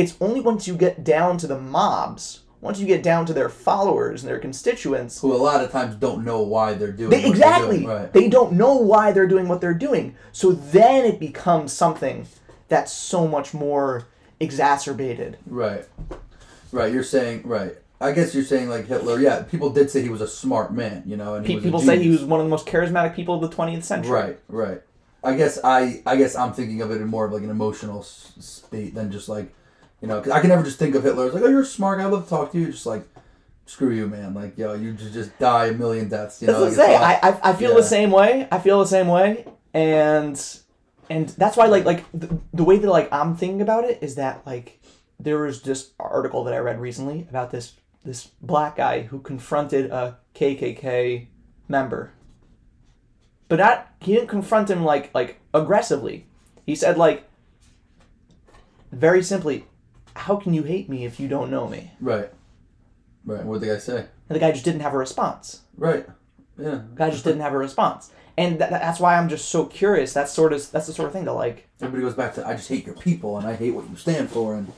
It's 0.00 0.16
only 0.20 0.40
once 0.40 0.66
you 0.66 0.76
get 0.76 1.04
down 1.04 1.36
to 1.38 1.46
the 1.46 1.60
mobs, 1.60 2.40
once 2.62 2.78
you 2.80 2.86
get 2.86 3.02
down 3.02 3.26
to 3.26 3.34
their 3.34 3.50
followers 3.50 4.22
and 4.22 4.30
their 4.30 4.38
constituents, 4.38 5.20
Who 5.20 5.32
a 5.32 5.36
lot 5.36 5.62
of 5.62 5.70
times 5.70 5.94
don't 5.96 6.24
know 6.24 6.40
why 6.40 6.72
they're 6.74 6.90
doing. 6.92 7.10
they, 7.10 7.16
what 7.16 7.22
they're 7.22 7.30
exactly. 7.30 7.78
doing. 7.80 7.88
Right. 7.88 8.12
They 8.12 8.28
don't 8.28 8.52
know 8.52 8.74
why 8.76 9.12
they're 9.12 9.26
doing 9.26 9.46
what 9.46 9.60
they're 9.60 9.74
doing. 9.74 10.14
So 10.32 10.52
then 10.52 11.04
it 11.04 11.20
becomes 11.20 11.72
something 11.72 12.26
that's 12.68 12.92
so 12.92 13.28
much 13.28 13.52
more 13.52 14.06
exacerbated. 14.38 15.36
Right. 15.46 15.86
Right. 16.72 16.92
You're 16.92 17.02
saying 17.02 17.42
right. 17.44 17.76
I 18.00 18.12
guess 18.12 18.34
you're 18.34 18.44
saying 18.44 18.70
like 18.70 18.86
Hitler. 18.86 19.20
Yeah. 19.20 19.42
People 19.42 19.68
did 19.70 19.90
say 19.90 20.00
he 20.00 20.08
was 20.08 20.22
a 20.22 20.28
smart 20.28 20.72
man. 20.72 21.02
You 21.04 21.18
know, 21.18 21.34
and 21.34 21.44
Pe- 21.44 21.60
People 21.60 21.80
say 21.80 22.02
he 22.02 22.08
was 22.08 22.24
one 22.24 22.40
of 22.40 22.46
the 22.46 22.50
most 22.50 22.66
charismatic 22.66 23.14
people 23.14 23.42
of 23.42 23.50
the 23.50 23.54
20th 23.54 23.82
century. 23.82 24.12
Right. 24.12 24.38
Right. 24.48 24.80
I 25.22 25.34
guess 25.34 25.58
I 25.62 26.02
I 26.06 26.16
guess 26.16 26.34
I'm 26.34 26.52
thinking 26.54 26.80
of 26.80 26.90
it 26.90 27.02
in 27.02 27.08
more 27.08 27.26
of 27.26 27.32
like 27.32 27.42
an 27.42 27.50
emotional 27.50 28.02
state 28.02 28.94
than 28.94 29.12
just 29.12 29.28
like 29.28 29.52
You 30.00 30.08
know, 30.08 30.20
'cause 30.20 30.32
I 30.32 30.40
can 30.40 30.48
never 30.48 30.62
just 30.62 30.78
think 30.78 30.94
of 30.94 31.02
Hitler 31.02 31.26
as 31.26 31.34
like, 31.34 31.42
oh, 31.42 31.48
you're 31.48 31.62
a 31.62 31.66
smart 31.66 31.98
guy. 31.98 32.04
I 32.04 32.08
love 32.08 32.24
to 32.24 32.30
talk 32.30 32.52
to 32.52 32.58
you. 32.58 32.72
Just 32.72 32.86
like, 32.86 33.06
screw 33.66 33.90
you, 33.90 34.06
man. 34.08 34.34
Like, 34.34 34.56
yo, 34.56 34.74
you 34.74 34.92
just, 34.92 35.12
just 35.12 35.38
die 35.38 35.66
a 35.66 35.72
million 35.72 36.08
deaths. 36.08 36.40
You 36.40 36.48
know, 36.48 36.64
That's 36.64 36.76
like, 36.76 36.88
what 36.88 36.94
it's 36.94 37.02
I 37.02 37.20
say. 37.20 37.28
I, 37.28 37.30
I, 37.30 37.50
I 37.50 37.56
feel 37.56 37.70
yeah. 37.70 37.76
the 37.76 37.82
same 37.82 38.10
way. 38.10 38.48
I 38.50 38.58
feel 38.58 38.78
the 38.80 38.86
same 38.86 39.08
way, 39.08 39.44
and 39.74 40.42
and 41.10 41.28
that's 41.30 41.56
why 41.56 41.66
like 41.66 41.84
like 41.84 42.04
the, 42.14 42.38
the 42.54 42.64
way 42.64 42.78
that 42.78 42.88
like 42.88 43.12
I'm 43.12 43.36
thinking 43.36 43.60
about 43.60 43.84
it 43.84 43.98
is 44.02 44.14
that 44.14 44.46
like 44.46 44.80
there 45.18 45.38
was 45.38 45.62
this 45.62 45.90
article 46.00 46.44
that 46.44 46.54
I 46.54 46.58
read 46.58 46.80
recently 46.80 47.26
about 47.28 47.50
this 47.50 47.74
this 48.04 48.28
black 48.40 48.76
guy 48.76 49.02
who 49.02 49.20
confronted 49.20 49.90
a 49.90 50.16
KKK 50.34 51.26
member, 51.68 52.12
but 53.48 53.58
not 53.58 53.88
he 54.00 54.14
didn't 54.14 54.28
confront 54.28 54.70
him 54.70 54.82
like 54.82 55.14
like 55.14 55.40
aggressively. 55.52 56.26
He 56.64 56.74
said 56.74 56.96
like 56.96 57.24
very 58.92 59.22
simply, 59.22 59.66
"How 60.14 60.36
can 60.36 60.54
you 60.54 60.62
hate 60.62 60.88
me 60.88 61.04
if 61.04 61.20
you 61.20 61.28
don't 61.28 61.50
know 61.50 61.68
me?" 61.68 61.92
right, 62.00 62.30
right. 63.24 63.44
What 63.44 63.60
did 63.60 63.68
the 63.68 63.74
guy 63.74 63.78
say? 63.78 63.98
And 64.28 64.36
the 64.36 64.40
guy 64.40 64.52
just 64.52 64.64
didn't 64.64 64.80
have 64.80 64.94
a 64.94 64.98
response. 64.98 65.62
Right. 65.76 66.06
Yeah. 66.58 66.82
The 66.90 66.96
guy 66.96 67.10
just 67.10 67.24
didn't 67.24 67.40
have 67.40 67.54
a 67.54 67.58
response, 67.58 68.10
and 68.36 68.58
tha- 68.58 68.68
that's 68.70 69.00
why 69.00 69.16
I'm 69.16 69.28
just 69.28 69.48
so 69.48 69.66
curious. 69.66 70.12
That's 70.12 70.32
sort 70.32 70.52
of 70.52 70.70
that's 70.70 70.86
the 70.86 70.92
sort 70.92 71.06
of 71.08 71.12
thing 71.12 71.24
to 71.24 71.32
like. 71.32 71.68
Everybody 71.80 72.02
goes 72.02 72.14
back 72.14 72.34
to 72.34 72.46
I 72.46 72.54
just 72.54 72.68
hate 72.68 72.84
your 72.84 72.94
people 72.94 73.38
and 73.38 73.46
I 73.46 73.54
hate 73.56 73.70
what 73.70 73.88
you 73.88 73.96
stand 73.96 74.30
for 74.30 74.54
and 74.54 74.70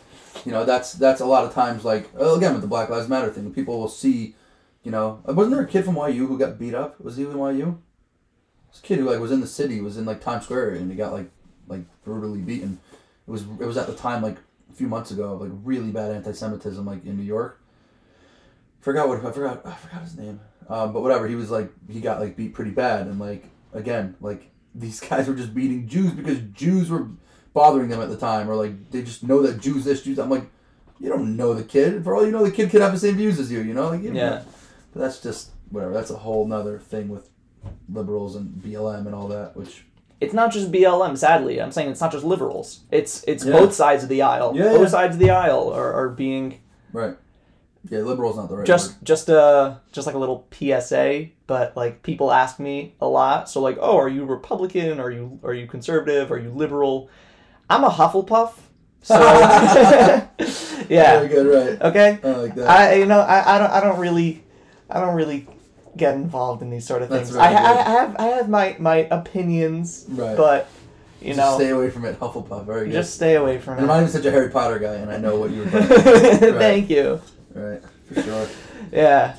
you 0.45 0.53
know 0.53 0.65
that's 0.65 0.93
that's 0.95 1.21
a 1.21 1.27
lot 1.27 1.45
of 1.45 1.53
times 1.53 1.85
like 1.85 2.09
oh, 2.17 2.37
again 2.37 2.53
with 2.53 2.63
the 2.63 2.69
Black 2.69 2.89
Lives 2.89 3.09
Matter 3.09 3.31
thing 3.31 3.53
people 3.53 3.79
will 3.79 3.89
see 3.89 4.35
you 4.83 4.91
know 4.91 5.23
uh, 5.29 5.33
wasn't 5.33 5.55
there 5.55 5.65
a 5.65 5.69
kid 5.69 5.85
from 5.85 5.97
YU 5.97 6.27
who 6.27 6.39
got 6.39 6.59
beat 6.59 6.75
up 6.75 7.01
was 7.01 7.17
he 7.17 7.25
in 7.25 7.37
YU 7.37 7.81
this 8.71 8.81
kid 8.81 8.99
who 8.99 9.05
like 9.05 9.21
was 9.21 9.33
in 9.33 9.41
the 9.41 9.47
city 9.47 9.81
was 9.81 9.97
in 9.97 10.05
like 10.05 10.21
Times 10.21 10.45
Square 10.45 10.75
and 10.75 10.91
he 10.91 10.97
got 10.97 11.13
like 11.13 11.31
like 11.69 11.83
brutally 12.05 12.41
beaten 12.41 12.81
it 13.27 13.31
was 13.31 13.43
it 13.43 13.67
was 13.67 13.77
at 13.77 13.87
the 13.87 13.95
time 13.95 14.23
like 14.23 14.39
a 14.73 14.75
few 14.75 14.89
months 14.89 15.11
ago 15.11 15.35
of 15.35 15.41
like 15.41 15.51
really 15.65 15.91
bad 15.91 16.11
anti-Semitism 16.13 16.85
like 16.87 17.05
in 17.05 17.17
New 17.17 17.23
York 17.23 17.61
forgot 18.81 19.09
what 19.09 19.25
I 19.25 19.31
forgot 19.31 19.63
I 19.67 19.75
forgot 19.75 20.03
his 20.03 20.17
name 20.17 20.41
um, 20.69 20.93
but 20.93 21.03
whatever 21.03 21.29
he 21.29 21.35
was 21.35 21.51
like 21.51 21.71
he 21.89 22.01
got 22.01 22.21
like 22.21 22.37
beat 22.37 22.55
pretty 22.55 22.71
bad 22.71 23.07
and 23.07 23.19
like 23.21 23.45
again 23.73 24.17
like 24.21 24.51
these 24.75 25.01
guys 25.01 25.29
were 25.29 25.35
just 25.35 25.55
beating 25.55 25.87
Jews 25.87 26.13
because 26.13 26.39
Jews 26.55 26.89
were 26.91 27.09
bothering 27.53 27.91
them 27.91 28.01
at 28.01 28.09
the 28.09 28.17
time, 28.17 28.49
or 28.49 28.57
like 28.57 28.91
they 28.91 29.03
just 29.03 29.23
know 29.23 29.43
that 29.43 29.61
Jews 29.61 29.85
this, 29.85 30.03
Jews. 30.03 30.17
that. 30.17 30.23
I'm 30.23 30.31
like, 30.31 30.47
you 30.99 31.11
don't 31.11 31.37
know 31.37 31.53
the 31.53 31.63
kid. 31.63 32.03
For 32.03 32.17
all 32.17 32.25
you 32.25 32.33
know, 32.33 32.43
the 32.43 32.51
kid 32.51 32.71
could 32.71 32.81
have 32.81 32.93
the 32.93 32.99
same 32.99 33.17
views 33.17 33.39
as 33.39 33.53
you. 33.53 33.61
You 33.61 33.75
know, 33.75 33.91
like 33.91 34.01
you 34.03 34.15
Yeah. 34.15 34.29
know. 34.31 34.45
But 34.95 35.01
that's 35.01 35.21
just 35.21 35.51
whatever. 35.69 35.93
That's 35.93 36.11
a 36.11 36.17
whole 36.17 36.47
nother 36.47 36.79
thing 36.79 37.11
with 37.11 37.29
liberals 37.93 38.35
and 38.35 38.55
BLM 38.63 39.05
and 39.05 39.15
all 39.15 39.29
that. 39.29 39.55
Which 39.55 39.85
It's 40.23 40.35
not 40.35 40.53
just 40.53 40.71
BLM. 40.73 41.17
Sadly, 41.19 41.61
I'm 41.61 41.73
saying 41.73 41.91
it's 41.91 42.01
not 42.01 42.13
just 42.13 42.25
liberals. 42.25 42.81
It's 42.91 43.25
it's 43.27 43.45
Yeah. 43.45 43.53
both 43.59 43.73
sides 43.75 44.03
of 44.03 44.09
the 44.09 44.23
aisle. 44.23 44.53
Yeah, 44.55 44.71
both 44.71 44.83
yeah. 44.83 44.87
sides 44.99 45.15
of 45.17 45.21
the 45.21 45.31
aisle 45.31 45.73
are, 45.73 45.93
are 45.93 46.09
being 46.11 46.61
right, 46.93 47.17
yeah, 47.91 48.01
liberal's 48.01 48.37
not 48.37 48.49
the 48.49 48.57
right 48.59 48.67
just 48.67 48.93
word. 48.93 49.05
just 49.05 49.29
uh 49.31 49.75
just 49.91 50.07
like 50.07 50.15
a 50.15 50.19
little 50.19 50.47
PSA. 50.53 51.27
But 51.47 51.77
like 51.77 52.03
people 52.03 52.31
ask 52.33 52.59
me 52.59 52.95
a 53.01 53.07
lot. 53.07 53.49
So 53.51 53.61
like, 53.61 53.77
oh, 53.81 53.97
are 53.99 54.09
you 54.09 54.25
Republican? 54.25 55.01
Are 55.01 55.11
you 55.11 55.41
are 55.43 55.53
you 55.55 55.67
conservative? 55.67 56.31
Are 56.31 56.39
you 56.39 56.51
liberal? 56.51 57.11
I'm 57.69 57.85
a 57.85 57.91
Hufflepuff. 57.91 58.53
So 59.03 59.15
yeah. 60.89 61.19
Very 61.19 61.29
good, 61.29 61.47
right? 61.47 61.83
Okay. 61.91 62.19
I 62.23 62.29
like 62.37 62.55
that. 62.55 62.69
I 62.69 62.95
you 62.95 63.07
know 63.07 63.21
I, 63.21 63.57
I 63.57 63.59
don't 63.59 63.71
I 63.71 63.81
don't 63.81 63.99
really 63.99 64.45
I 64.89 65.01
don't 65.01 65.15
really 65.17 65.47
get 65.97 66.15
involved 66.15 66.63
in 66.63 66.71
these 66.71 66.87
sort 66.87 67.03
of 67.03 67.09
That's 67.09 67.31
things. 67.31 67.37
really 67.37 67.47
I, 67.49 67.53
I. 67.53 67.71
I 67.71 67.91
have 67.91 68.17
I 68.19 68.25
have 68.25 68.49
my 68.49 68.77
my 68.79 68.97
opinions, 69.11 70.07
right. 70.09 70.37
but 70.37 70.69
you 71.21 71.29
just 71.35 71.39
know 71.39 71.57
stay 71.57 71.71
away 71.71 71.91
from 71.91 72.05
it, 72.05 72.19
Hufflepuff. 72.19 72.65
Very 72.67 72.87
good. 72.87 72.93
just 72.93 73.15
stay 73.15 73.37
away 73.37 73.59
from 73.59 73.75
And 73.75 73.83
I'm 73.83 73.87
not 73.89 73.97
even 73.99 74.09
such 74.11 74.25
a 74.25 74.31
Harry 74.31 74.51
Potter 74.51 74.79
guy, 74.79 74.95
and 74.95 75.11
I 75.11 75.19
know 75.19 75.39
what 75.39 75.51
you 75.51 75.61
were 75.61 75.71
talking 75.71 75.81
about. 75.91 76.59
Thank 76.61 76.91
you. 76.91 77.21
Right, 77.55 77.83
for 78.13 78.23
sure. 78.23 78.49
Yeah. 78.91 79.37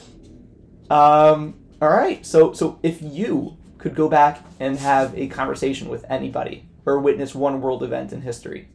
Um. 0.89 1.55
All 1.81 1.89
right. 1.89 2.25
So 2.25 2.53
so 2.53 2.79
if 2.83 3.01
you 3.01 3.57
could 3.77 3.95
go 3.95 4.07
back 4.07 4.43
and 4.59 4.77
have 4.77 5.17
a 5.17 5.27
conversation 5.27 5.89
with 5.89 6.05
anybody 6.09 6.67
or 6.85 6.99
witness 6.99 7.33
one 7.35 7.59
world 7.61 7.83
event 7.83 8.13
in 8.13 8.21
history, 8.21 8.69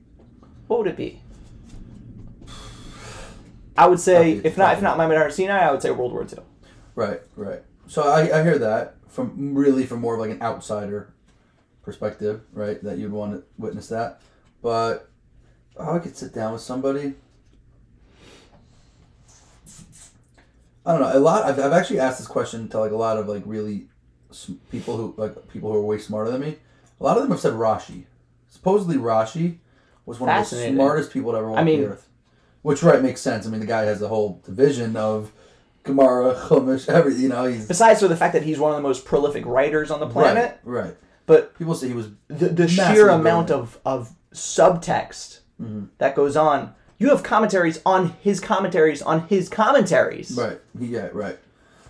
what 0.66 0.80
would 0.80 0.88
it 0.88 0.96
be? 0.96 1.22
I 3.76 3.86
would 3.86 4.00
say, 4.00 4.32
if 4.42 4.58
not, 4.58 4.74
if 4.76 4.82
not 4.82 4.98
Maimonides 4.98 5.36
Sinai, 5.36 5.60
I 5.60 5.70
would 5.70 5.80
say 5.80 5.92
World 5.92 6.12
War 6.12 6.22
II. 6.24 6.40
Right, 6.96 7.20
right. 7.36 7.62
So 7.88 8.02
I, 8.02 8.38
I 8.38 8.42
hear 8.42 8.58
that 8.58 8.96
from 9.08 9.54
really 9.54 9.86
from 9.86 10.00
more 10.00 10.14
of 10.14 10.20
like 10.20 10.30
an 10.30 10.42
outsider 10.42 11.12
perspective, 11.82 12.42
right? 12.52 12.82
That 12.84 12.98
you'd 12.98 13.12
want 13.12 13.32
to 13.32 13.44
witness 13.56 13.88
that. 13.88 14.20
But 14.62 15.08
how 15.78 15.94
I 15.94 15.98
could 15.98 16.16
sit 16.16 16.34
down 16.34 16.52
with 16.52 16.60
somebody. 16.60 17.14
I 20.84 20.92
don't 20.92 21.00
know. 21.00 21.18
A 21.18 21.18
lot. 21.18 21.44
I've, 21.44 21.58
I've 21.58 21.72
actually 21.72 22.00
asked 22.00 22.18
this 22.18 22.26
question 22.26 22.68
to 22.68 22.78
like 22.80 22.92
a 22.92 22.96
lot 22.96 23.16
of 23.16 23.26
like 23.28 23.42
really 23.46 23.86
people 24.70 24.96
who 24.96 25.14
like 25.16 25.48
people 25.48 25.72
who 25.72 25.78
are 25.78 25.82
way 25.82 25.98
smarter 25.98 26.30
than 26.30 26.42
me. 26.42 26.56
A 27.00 27.04
lot 27.04 27.16
of 27.16 27.22
them 27.22 27.30
have 27.32 27.40
said 27.40 27.54
Rashi. 27.54 28.04
Supposedly 28.48 28.96
Rashi 28.96 29.58
was 30.04 30.20
one 30.20 30.28
of 30.30 30.48
the 30.50 30.70
smartest 30.72 31.12
people 31.12 31.32
to 31.32 31.38
ever 31.38 31.50
walk 31.50 31.60
I 31.60 31.64
mean- 31.64 31.80
the 31.80 31.88
earth. 31.88 32.04
Which 32.62 32.82
right 32.82 33.00
makes 33.00 33.20
sense. 33.20 33.46
I 33.46 33.50
mean, 33.50 33.60
the 33.60 33.66
guy 33.66 33.84
has 33.84 34.00
the 34.00 34.08
whole 34.08 34.42
division 34.44 34.96
of 34.96 35.32
Gemara, 35.88 36.34
Chumash, 36.34 36.88
every 36.88 37.14
you 37.14 37.28
know 37.28 37.44
he's 37.46 37.66
Besides 37.66 38.00
for 38.00 38.08
the 38.08 38.16
fact 38.16 38.32
that 38.34 38.42
he's 38.44 38.58
one 38.58 38.70
of 38.70 38.76
the 38.76 38.82
most 38.82 39.04
prolific 39.04 39.44
writers 39.46 39.90
on 39.90 39.98
the 40.00 40.06
planet, 40.08 40.60
Right, 40.64 40.84
right. 40.84 40.96
but 41.26 41.58
People 41.58 41.74
say 41.74 41.88
he 41.88 41.94
was 41.94 42.08
the, 42.28 42.48
the 42.48 42.68
sheer 42.68 43.08
amount 43.08 43.48
brilliant. 43.48 43.50
of, 43.50 43.78
of 43.84 44.12
subtext 44.32 45.40
Mhm. 45.60 45.88
that 45.98 46.14
goes 46.14 46.36
on. 46.36 46.74
You 46.98 47.08
have 47.10 47.22
commentaries 47.22 47.80
on 47.86 48.14
his 48.20 48.38
commentaries 48.40 49.02
on 49.02 49.26
his 49.28 49.48
commentaries. 49.48 50.32
right. 50.36 50.60
Yeah, 50.78 51.08
right. 51.12 51.38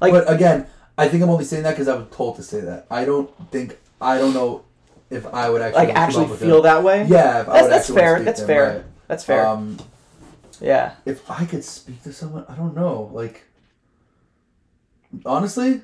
Like- 0.00 0.12
but 0.12 0.30
again, 0.30 0.66
I 0.96 1.08
think 1.08 1.22
I'm 1.22 1.30
only 1.30 1.44
saying 1.44 1.62
that 1.64 1.70
because 1.72 1.88
I 1.88 1.94
was 1.96 2.06
told 2.10 2.36
to 2.36 2.42
say 2.42 2.60
that. 2.60 2.86
I 2.90 3.04
don't 3.04 3.30
think 3.50 3.78
I 4.00 4.18
don't 4.18 4.34
know 4.34 4.64
if 5.10 5.26
I 5.26 5.48
would 5.50 5.60
actually 5.62 5.86
Like 5.86 5.94
actually 5.96 6.36
feel 6.36 6.62
that 6.62 6.82
way. 6.82 7.04
Yeah, 7.08 7.40
if 7.42 7.48
I 7.48 7.52
That's, 7.62 7.68
that's 7.68 7.90
fair. 7.90 8.20
That's 8.22 8.42
fair. 8.42 8.64
right. 8.76 8.84
That's 9.08 9.24
fair. 9.24 9.46
Um, 9.46 9.78
yeah. 10.60 10.94
if 11.06 11.28
I 11.30 11.44
could 11.46 11.64
speak 11.64 12.02
to 12.04 12.12
someone, 12.12 12.44
I 12.48 12.54
don't 12.54 12.74
know. 12.76 13.10
Like, 13.12 13.44
honestly, 15.24 15.80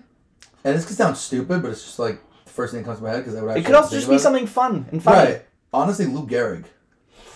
and 0.65 0.77
this 0.77 0.87
could 0.87 0.97
sound 0.97 1.17
stupid, 1.17 1.63
but 1.63 1.71
it's 1.71 1.85
just 1.85 1.99
like 1.99 2.21
the 2.45 2.51
first 2.51 2.73
thing 2.73 2.83
that 2.83 2.87
comes 2.87 2.99
to 2.99 3.05
my 3.05 3.11
head 3.11 3.19
because 3.25 3.35
I 3.37 3.43
would. 3.43 3.51
Actually 3.51 3.61
It 3.63 3.67
could 3.67 3.75
also 3.75 3.97
just 3.97 4.09
be 4.09 4.17
it. 4.17 4.21
something 4.21 4.47
fun 4.47 4.87
and 4.91 5.03
funny. 5.03 5.33
Right. 5.33 5.43
Honestly, 5.73 6.07
Lou 6.07 6.27
Gehrig. 6.27 6.65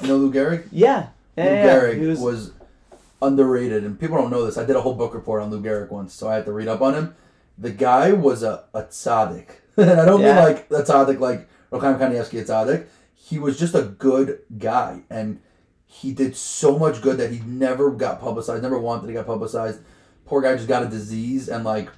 You 0.01 0.09
know 0.09 0.17
Lou 0.17 0.33
Gehrig? 0.33 0.69
Yeah. 0.71 1.09
Yeah. 1.37 1.45
Lou 1.45 1.51
yeah, 1.51 1.67
Gehrig 1.67 2.09
was, 2.09 2.21
was, 2.21 2.53
underrated, 3.21 3.85
and 3.85 3.99
people 3.99 4.17
don't 4.17 4.31
know 4.31 4.45
this. 4.47 4.57
I 4.57 4.65
did 4.65 4.77
a 4.77 4.81
whole 4.81 4.95
book 4.95 5.13
report 5.15 5.43
on 5.43 5.51
Lou 5.51 5.61
Gehrig 5.61 5.91
once, 5.91 6.15
so 6.15 6.29
I 6.29 6.37
had 6.37 6.45
to 6.47 6.53
read 6.53 6.69
up 6.69 6.81
on 6.81 6.95
him. 6.95 7.15
The 7.59 7.71
guy 7.71 8.13
was 8.13 8.43
a, 8.45 8.65
a 8.73 8.85
tzaddik. 8.85 9.49
and 9.77 9.91
I 10.01 10.05
don't 10.05 10.21
Yeah. 10.21 10.37
mean 10.37 10.45
like 10.45 10.71
a 10.71 10.83
tzaddik 10.85 11.19
like 11.19 11.49
Reb 11.71 11.83
Chaim 11.83 11.99
Kanievsky 11.99 12.41
a 12.41 12.45
tzaddik. 12.45 12.87
He 13.15 13.39
was 13.39 13.59
just 13.59 13.75
a 13.75 13.83
good 13.83 14.39
guy, 14.57 15.03
and 15.11 15.41
he 15.85 16.13
did 16.13 16.37
so 16.37 16.79
much 16.79 17.03
good 17.03 17.19
that 17.19 17.33
he 17.33 17.41
never 17.41 17.91
got 17.91 18.21
publicized, 18.21 18.63
never 18.63 18.79
wanted 18.79 19.09
to 19.09 19.13
get 19.13 19.27
publicized. 19.27 19.81
Poor 20.29 20.43
guy 20.43 20.55
just 20.55 20.69
got 20.69 20.83
a 20.83 20.89
disease, 20.89 21.49
and 21.49 21.65
like, 21.65 21.89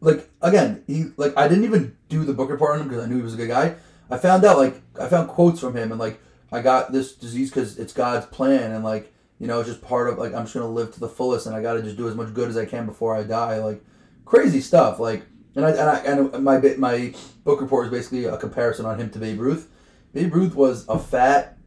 like 0.00 0.28
again, 0.42 0.82
he 0.88 1.06
like 1.16 1.32
I 1.36 1.46
didn't 1.46 1.62
even 1.62 1.96
do 2.08 2.24
the 2.24 2.34
book 2.34 2.50
report 2.50 2.72
on 2.72 2.80
him 2.80 2.88
because 2.88 3.04
I 3.04 3.08
knew 3.08 3.16
he 3.16 3.22
was 3.22 3.34
a 3.34 3.36
good 3.36 3.48
guy. 3.48 3.76
I 4.10 4.18
found 4.18 4.44
out 4.44 4.58
like 4.58 4.82
I 5.00 5.08
found 5.08 5.28
quotes 5.28 5.60
from 5.60 5.76
him, 5.76 5.92
and 5.92 6.00
like 6.00 6.20
I 6.50 6.60
got 6.60 6.90
this 6.90 7.14
disease 7.14 7.50
because 7.50 7.78
it's 7.78 7.92
God's 7.92 8.26
plan, 8.26 8.72
and 8.72 8.82
like 8.82 9.12
you 9.38 9.46
know, 9.46 9.60
it's 9.60 9.68
just 9.68 9.80
part 9.80 10.08
of 10.08 10.18
like 10.18 10.34
I'm 10.34 10.42
just 10.42 10.54
gonna 10.54 10.68
live 10.68 10.92
to 10.94 11.00
the 11.00 11.08
fullest, 11.08 11.46
and 11.46 11.54
I 11.54 11.62
gotta 11.62 11.82
just 11.82 11.96
do 11.96 12.08
as 12.08 12.16
much 12.16 12.34
good 12.34 12.48
as 12.48 12.56
I 12.56 12.64
can 12.64 12.84
before 12.84 13.14
I 13.14 13.22
die. 13.22 13.58
Like 13.58 13.80
crazy 14.24 14.60
stuff. 14.60 14.98
Like, 14.98 15.22
and 15.54 15.64
I 15.64 15.70
and 15.70 15.88
I 15.88 15.96
and 15.98 16.44
my 16.44 16.58
my 16.78 17.14
book 17.44 17.60
report 17.60 17.86
is 17.86 17.92
basically 17.92 18.24
a 18.24 18.36
comparison 18.36 18.86
on 18.86 18.98
him 18.98 19.10
to 19.10 19.20
Babe 19.20 19.38
Ruth. 19.38 19.70
Babe 20.12 20.34
Ruth 20.34 20.56
was 20.56 20.84
a 20.88 20.98
fat, 20.98 21.58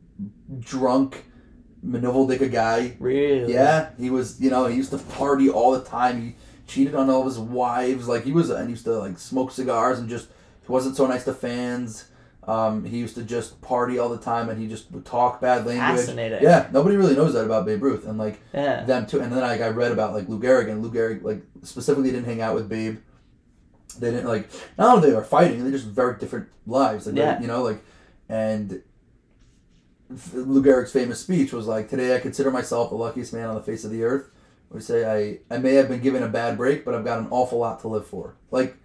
drunk, 0.60 1.26
Manoveldicka 1.88 2.52
guy. 2.52 2.96
really. 3.00 3.54
Yeah, 3.54 3.90
he 3.98 4.10
was. 4.10 4.40
You 4.42 4.50
know, 4.50 4.66
he 4.66 4.76
used 4.76 4.92
to 4.92 4.98
party 4.98 5.50
all 5.50 5.72
the 5.72 5.84
time. 5.84 6.22
He 6.22 6.36
cheated 6.68 6.96
on 6.96 7.10
all 7.10 7.22
of 7.22 7.26
his 7.28 7.40
wives. 7.40 8.08
Like 8.08 8.24
he 8.24 8.32
was, 8.32 8.50
and 8.50 8.66
he 8.68 8.72
used 8.72 8.86
to 8.86 8.98
like 9.00 9.18
smoke 9.20 9.52
cigars 9.52 10.00
and 10.00 10.10
just 10.10 10.28
he 10.66 10.72
wasn't 10.72 10.96
so 10.98 11.08
nice 11.08 11.24
to 11.26 11.34
fans. 11.34 12.06
Um, 12.44 12.86
he 12.86 12.98
used 12.98 13.16
to 13.16 13.24
just 13.24 13.60
party 13.62 14.00
all 14.00 14.08
the 14.08 14.18
time, 14.18 14.48
and 14.50 14.58
he 14.62 14.68
just 14.70 14.90
would 14.92 15.06
talk 15.06 15.42
bad 15.42 15.66
language. 15.66 16.00
Fascinating. 16.00 16.42
Yeah, 16.42 16.68
nobody 16.72 16.96
really 16.96 17.14
knows 17.16 17.34
that 17.34 17.44
about 17.44 17.66
Babe 17.66 17.84
Ruth, 17.84 18.06
and 18.08 18.18
like 18.18 18.40
Yeah. 18.54 18.84
them 18.86 19.06
too. 19.06 19.20
And 19.20 19.32
then 19.34 19.42
like, 19.42 19.60
I 19.62 19.68
read 19.70 19.92
about 19.92 20.14
like 20.14 20.30
Lou 20.30 20.40
Gehrig, 20.40 20.70
and 20.70 20.82
Lou 20.82 20.90
Gehrig 20.92 21.24
like 21.24 21.42
specifically 21.64 22.10
didn't 22.12 22.26
hang 22.26 22.42
out 22.42 22.56
with 22.56 22.70
Babe. 22.70 23.00
They 24.00 24.12
didn't 24.12 24.28
like. 24.28 24.50
Not 24.78 24.96
only 24.98 25.10
they 25.10 25.16
were 25.16 25.24
fighting, 25.24 25.64
they 25.64 25.72
just 25.72 25.86
very 25.88 26.18
different 26.20 26.48
lives. 26.66 27.06
Like, 27.08 27.16
Yeah. 27.16 27.42
you 27.42 27.48
know, 27.48 27.64
like, 27.64 27.84
and 28.30 28.82
Lou 30.34 30.64
Gehrig's 30.64 30.91
famous 30.91 31.20
speech 31.20 31.51
was 31.53 31.68
like, 31.68 31.89
"Today 31.89 32.16
I 32.16 32.20
consider 32.20 32.49
myself 32.51 32.89
the 32.89 32.95
luckiest 32.95 33.34
man 33.34 33.47
on 33.49 33.55
the 33.55 33.62
face 33.62 33.84
of 33.84 33.91
the 33.91 34.03
earth." 34.03 34.30
We 34.70 34.80
say 34.82 35.05
I 35.49 35.53
I 35.53 35.58
may 35.60 35.74
have 35.76 35.88
been 35.89 36.01
given 36.01 36.24
a 36.24 36.28
bad 36.30 36.58
break, 36.58 36.86
but 36.86 36.93
I've 36.95 37.05
got 37.05 37.20
an 37.20 37.28
awful 37.32 37.60
lot 37.60 37.80
to 37.82 37.88
live 37.88 38.05
for. 38.08 38.36
Like, 38.51 38.78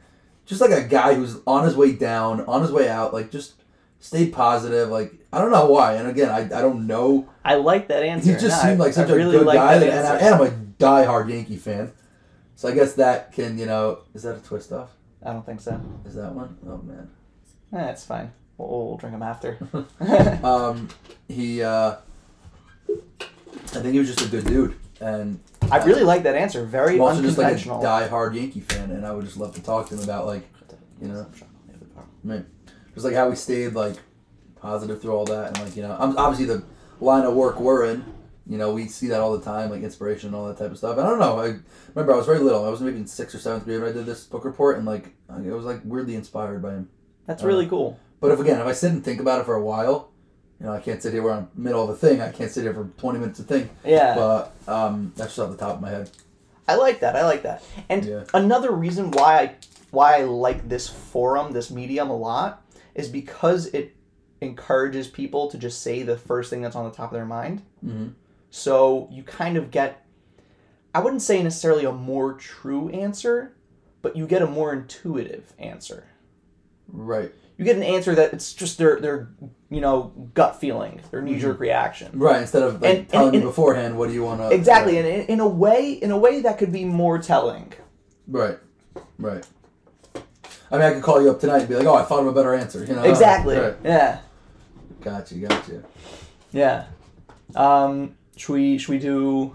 just 0.47 0.61
like 0.61 0.70
a 0.70 0.83
guy 0.83 1.14
who's 1.14 1.39
on 1.47 1.64
his 1.64 1.77
way 1.77 1.93
down, 1.93 2.41
on 2.47 2.62
his 2.62 2.70
way 2.73 2.89
out, 2.89 3.12
like 3.12 3.31
just 3.31 3.55
stayed 4.01 4.33
positive. 4.33 4.89
Like 4.89 5.12
I 5.33 5.39
don't 5.41 5.51
know 5.53 5.66
why. 5.66 5.95
And 5.95 6.09
again, 6.09 6.29
I, 6.31 6.41
I 6.59 6.61
don't 6.62 6.87
know. 6.87 7.29
I 7.45 7.55
like 7.55 7.89
that 7.89 8.03
answer. 8.03 8.33
He 8.33 8.39
just 8.39 8.62
No, 8.62 8.70
seemed 8.70 8.81
I- 8.81 8.85
like 8.85 8.93
such 8.93 9.09
I 9.11 9.12
a 9.12 9.16
really 9.16 9.39
good 9.39 9.47
like 9.47 9.57
guy, 9.59 9.79
that 9.79 9.89
and, 9.89 10.07
I, 10.07 10.16
and 10.18 10.35
I'm 10.35 10.41
a 10.47 10.51
diehard 10.79 11.29
Yankee 11.31 11.57
fan. 11.57 11.93
So 12.57 12.68
I 12.68 12.73
guess 12.75 12.95
that 12.95 13.33
can 13.33 13.59
you 13.59 13.66
know 13.66 14.01
is 14.14 14.23
that 14.25 14.37
a 14.37 14.41
twist 14.41 14.73
off? 14.73 14.91
I 15.25 15.33
don't 15.33 15.47
think 15.47 15.61
so. 15.61 15.81
Is 16.05 16.14
that 16.16 16.33
one? 16.35 16.57
Oh 16.68 16.79
man. 16.79 17.09
Eh, 17.75 17.95
fine. 17.95 18.33
We'll, 18.59 18.69
we'll 18.89 18.97
drink 18.97 19.15
them 19.15 19.23
after. 19.23 19.59
Um, 20.45 20.89
he. 21.29 21.63
uh 21.63 21.97
I 22.89 23.77
think 23.81 23.93
he 23.95 23.99
was 23.99 24.15
just 24.15 24.27
a 24.27 24.31
good 24.31 24.45
dude, 24.47 24.75
and 25.01 25.41
I 25.71 25.83
really 25.85 26.03
like 26.05 26.25
that 26.25 26.35
answer. 26.37 26.65
Very 26.67 26.97
I'm 26.97 27.01
also 27.03 27.23
just 27.23 27.39
like 27.39 27.47
a 27.47 27.51
unconventional. 27.57 27.83
diehard 27.83 28.35
Yankee 28.35 28.61
fan, 28.61 28.91
and 28.91 29.07
I 29.07 29.13
would 29.13 29.25
just 29.25 29.37
love 29.39 29.55
to 29.55 29.63
talk 29.63 29.89
to 29.89 29.95
him 29.97 30.03
about 30.05 30.27
like 30.27 30.43
you 31.01 31.09
know 31.09 31.27
man, 32.23 32.47
just 32.95 33.05
like 33.07 33.15
how 33.15 33.29
we 33.31 33.37
stayed 33.37 33.73
like 33.75 33.97
positive 34.57 35.01
through 35.01 35.13
all 35.15 35.25
that, 35.27 35.49
and 35.57 35.65
like 35.67 35.77
you 35.77 35.83
know, 35.83 35.97
I'm 35.99 36.17
obviously 36.19 36.45
the 36.47 36.65
line 37.01 37.25
of 37.25 37.35
work 37.35 37.59
we're 37.61 37.87
in. 37.87 38.05
You 38.47 38.59
know, 38.59 38.75
we 38.75 38.89
see 38.89 39.07
that 39.09 39.21
all 39.21 39.37
the 39.39 39.45
time, 39.45 39.71
like 39.71 39.83
inspiration 39.83 40.29
and 40.29 40.37
all 40.37 40.49
that 40.49 40.59
type 40.59 40.71
of 40.73 40.77
stuff. 40.77 40.99
And 40.99 41.07
I 41.07 41.11
don't 41.11 41.21
know. 41.21 41.39
I 41.41 41.55
remember 41.95 42.13
I 42.13 42.17
was 42.17 42.27
very 42.27 42.41
little. 42.41 42.65
I 42.67 42.69
was 42.69 42.81
maybe 42.81 42.97
in 42.99 43.07
sixth 43.07 43.35
or 43.37 43.39
seventh 43.39 43.65
grade 43.65 43.81
when 43.81 43.89
I 43.89 43.93
did 43.93 44.05
this 44.05 44.25
book 44.25 44.45
report, 44.45 44.77
and 44.77 44.85
like 44.85 45.15
I 45.31 45.39
was 45.39 45.65
like 45.65 45.81
weirdly 45.85 46.15
inspired 46.17 46.61
by 46.61 46.73
him. 46.73 46.91
That's 47.27 47.43
Uh, 47.43 47.47
really 47.47 47.67
cool. 47.69 47.99
But 48.23 48.31
if 48.31 48.39
again, 48.41 48.61
if 48.61 48.66
I 48.66 48.73
sit 48.73 48.93
and 48.93 49.05
think 49.05 49.20
about 49.20 49.41
it 49.41 49.45
for 49.47 49.55
a 49.57 49.62
while, 49.62 50.11
you 50.61 50.66
know, 50.66 50.73
I 50.73 50.79
can't 50.79 51.03
sit 51.03 51.12
here 51.12 51.23
where 51.25 51.35
I'm 51.35 51.49
middle 51.57 51.83
of 51.83 51.91
a 51.91 51.95
thing. 51.97 52.20
I 52.20 52.31
can't 52.31 52.51
sit 52.53 52.62
here 52.62 52.73
for 52.73 52.85
20 52.99 53.18
minutes 53.18 53.39
to 53.41 53.45
think. 53.45 53.68
Yeah. 53.85 54.14
But 54.14 54.55
um, 54.68 55.12
that's 55.16 55.31
just 55.31 55.41
off 55.41 55.51
the 55.51 55.57
top 55.57 55.75
of 55.75 55.81
my 55.83 55.91
head. 55.91 56.09
I 56.68 56.77
like 56.77 57.01
that. 57.01 57.16
I 57.16 57.25
like 57.25 57.43
that. 57.43 57.64
And 57.89 58.05
Yeah. 58.05 58.23
another 58.33 58.70
reason 58.70 59.11
why 59.11 59.41
I 59.41 59.55
why 59.91 60.20
I 60.20 60.23
like 60.23 60.68
this 60.68 60.89
forum, 60.89 61.53
this 61.53 61.70
medium 61.70 62.09
a 62.11 62.16
lot, 62.16 62.62
is 62.95 63.09
because 63.09 63.66
it 63.66 63.95
encourages 64.41 65.09
people 65.09 65.49
to 65.51 65.59
just 65.59 65.83
say 65.83 66.03
the 66.05 66.16
first 66.16 66.49
thing 66.49 66.62
that's 66.62 66.77
on 66.77 66.85
the 66.85 66.95
top 66.97 67.11
of 67.11 67.14
their 67.14 67.27
mind. 67.27 67.62
hmm 67.81 68.09
So 68.51 69.09
you 69.11 69.25
kind 69.25 69.57
of 69.57 69.73
get 69.73 70.07
I 70.95 71.01
wouldn't 71.01 71.23
say 71.23 71.43
necessarily 71.43 71.85
a 71.87 71.93
more 71.93 72.35
true 72.35 72.89
answer, 72.91 73.57
but 74.01 74.14
you 74.14 74.29
get 74.29 74.43
a 74.43 74.47
more 74.47 74.73
intuitive 74.73 75.53
answer. 75.59 76.05
Right. 76.87 77.33
You 77.59 77.65
get 77.65 77.77
an 77.77 77.83
answer 77.83 78.15
that 78.15 78.33
it's 78.33 78.53
just 78.55 78.79
their 78.79 78.99
their 79.01 79.29
you 79.71 79.81
know 79.81 80.13
gut 80.35 80.61
feeling, 80.61 81.01
their 81.11 81.23
knee 81.23 81.39
jerk 81.39 81.61
reaction. 81.61 82.11
Right. 82.19 82.41
Instead 82.41 82.63
of 82.63 82.81
like 82.83 82.99
And- 82.99 83.09
telling 83.09 83.27
and- 83.29 83.37
and- 83.37 83.45
beforehand, 83.45 83.97
what 83.99 84.09
do 84.09 84.15
you 84.15 84.23
want 84.25 84.41
to 84.41 84.51
Exactly, 84.51 84.99
and 84.99 85.07
in, 85.07 85.21
in 85.27 85.41
a 85.41 85.47
way, 85.49 85.93
in 85.93 86.11
a 86.11 86.19
way 86.19 86.41
that 86.43 86.59
could 86.59 86.73
be 86.73 86.85
more 86.85 87.19
telling. 87.19 87.73
Right. 88.27 88.59
Right. 89.19 89.45
I 90.71 90.77
mean, 90.77 90.83
I 90.83 90.93
could 90.95 91.03
call 91.03 91.21
you 91.23 91.31
up 91.31 91.39
tonight 91.41 91.61
and 91.61 91.69
be 91.69 91.75
like, 91.77 91.87
"Oh, 91.87 91.95
I 91.95 92.03
thought 92.05 92.21
of 92.21 92.27
a 92.27 92.33
better 92.33 92.55
answer." 92.55 92.83
You 92.85 92.95
know. 92.95 93.03
Exactly. 93.03 93.59
Right. 93.59 93.75
Yeah. 93.85 94.19
Gotcha. 95.03 95.35
Gotcha. 95.35 95.83
Yeah. 96.53 96.85
Um, 97.55 98.15
should 98.37 98.55
we 98.55 98.79
should 98.79 98.91
we 98.91 98.99
do? 98.99 99.55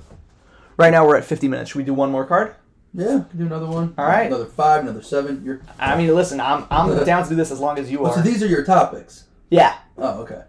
Right 0.77 0.91
now 0.91 1.07
we're 1.07 1.17
at 1.17 1.25
fifty 1.25 1.47
minutes. 1.47 1.71
Should 1.71 1.79
we 1.79 1.83
do 1.83 1.93
one 1.95 2.11
more 2.11 2.25
card? 2.25 2.53
Yeah. 2.93 3.23
Can 3.29 3.39
do 3.39 3.45
another 3.45 3.67
one. 3.67 3.93
All 3.97 4.05
right. 4.05 4.27
Another 4.27 4.45
five. 4.45 4.83
Another 4.83 5.01
seven. 5.01 5.43
You're. 5.45 5.61
I 5.79 5.97
mean, 5.97 6.13
listen, 6.15 6.39
I'm 6.39 6.65
I'm 6.71 7.03
down 7.05 7.23
to 7.23 7.29
do 7.29 7.35
this 7.35 7.51
as 7.51 7.59
long 7.59 7.77
as 7.77 7.91
you 7.91 7.99
Oh, 8.05 8.11
so 8.13 8.21
these 8.21 8.41
are 8.41 8.47
your 8.47 8.63
topics. 8.63 9.25
Yeah. 9.49 9.77
Oh, 9.97 10.21
okay. 10.21 10.43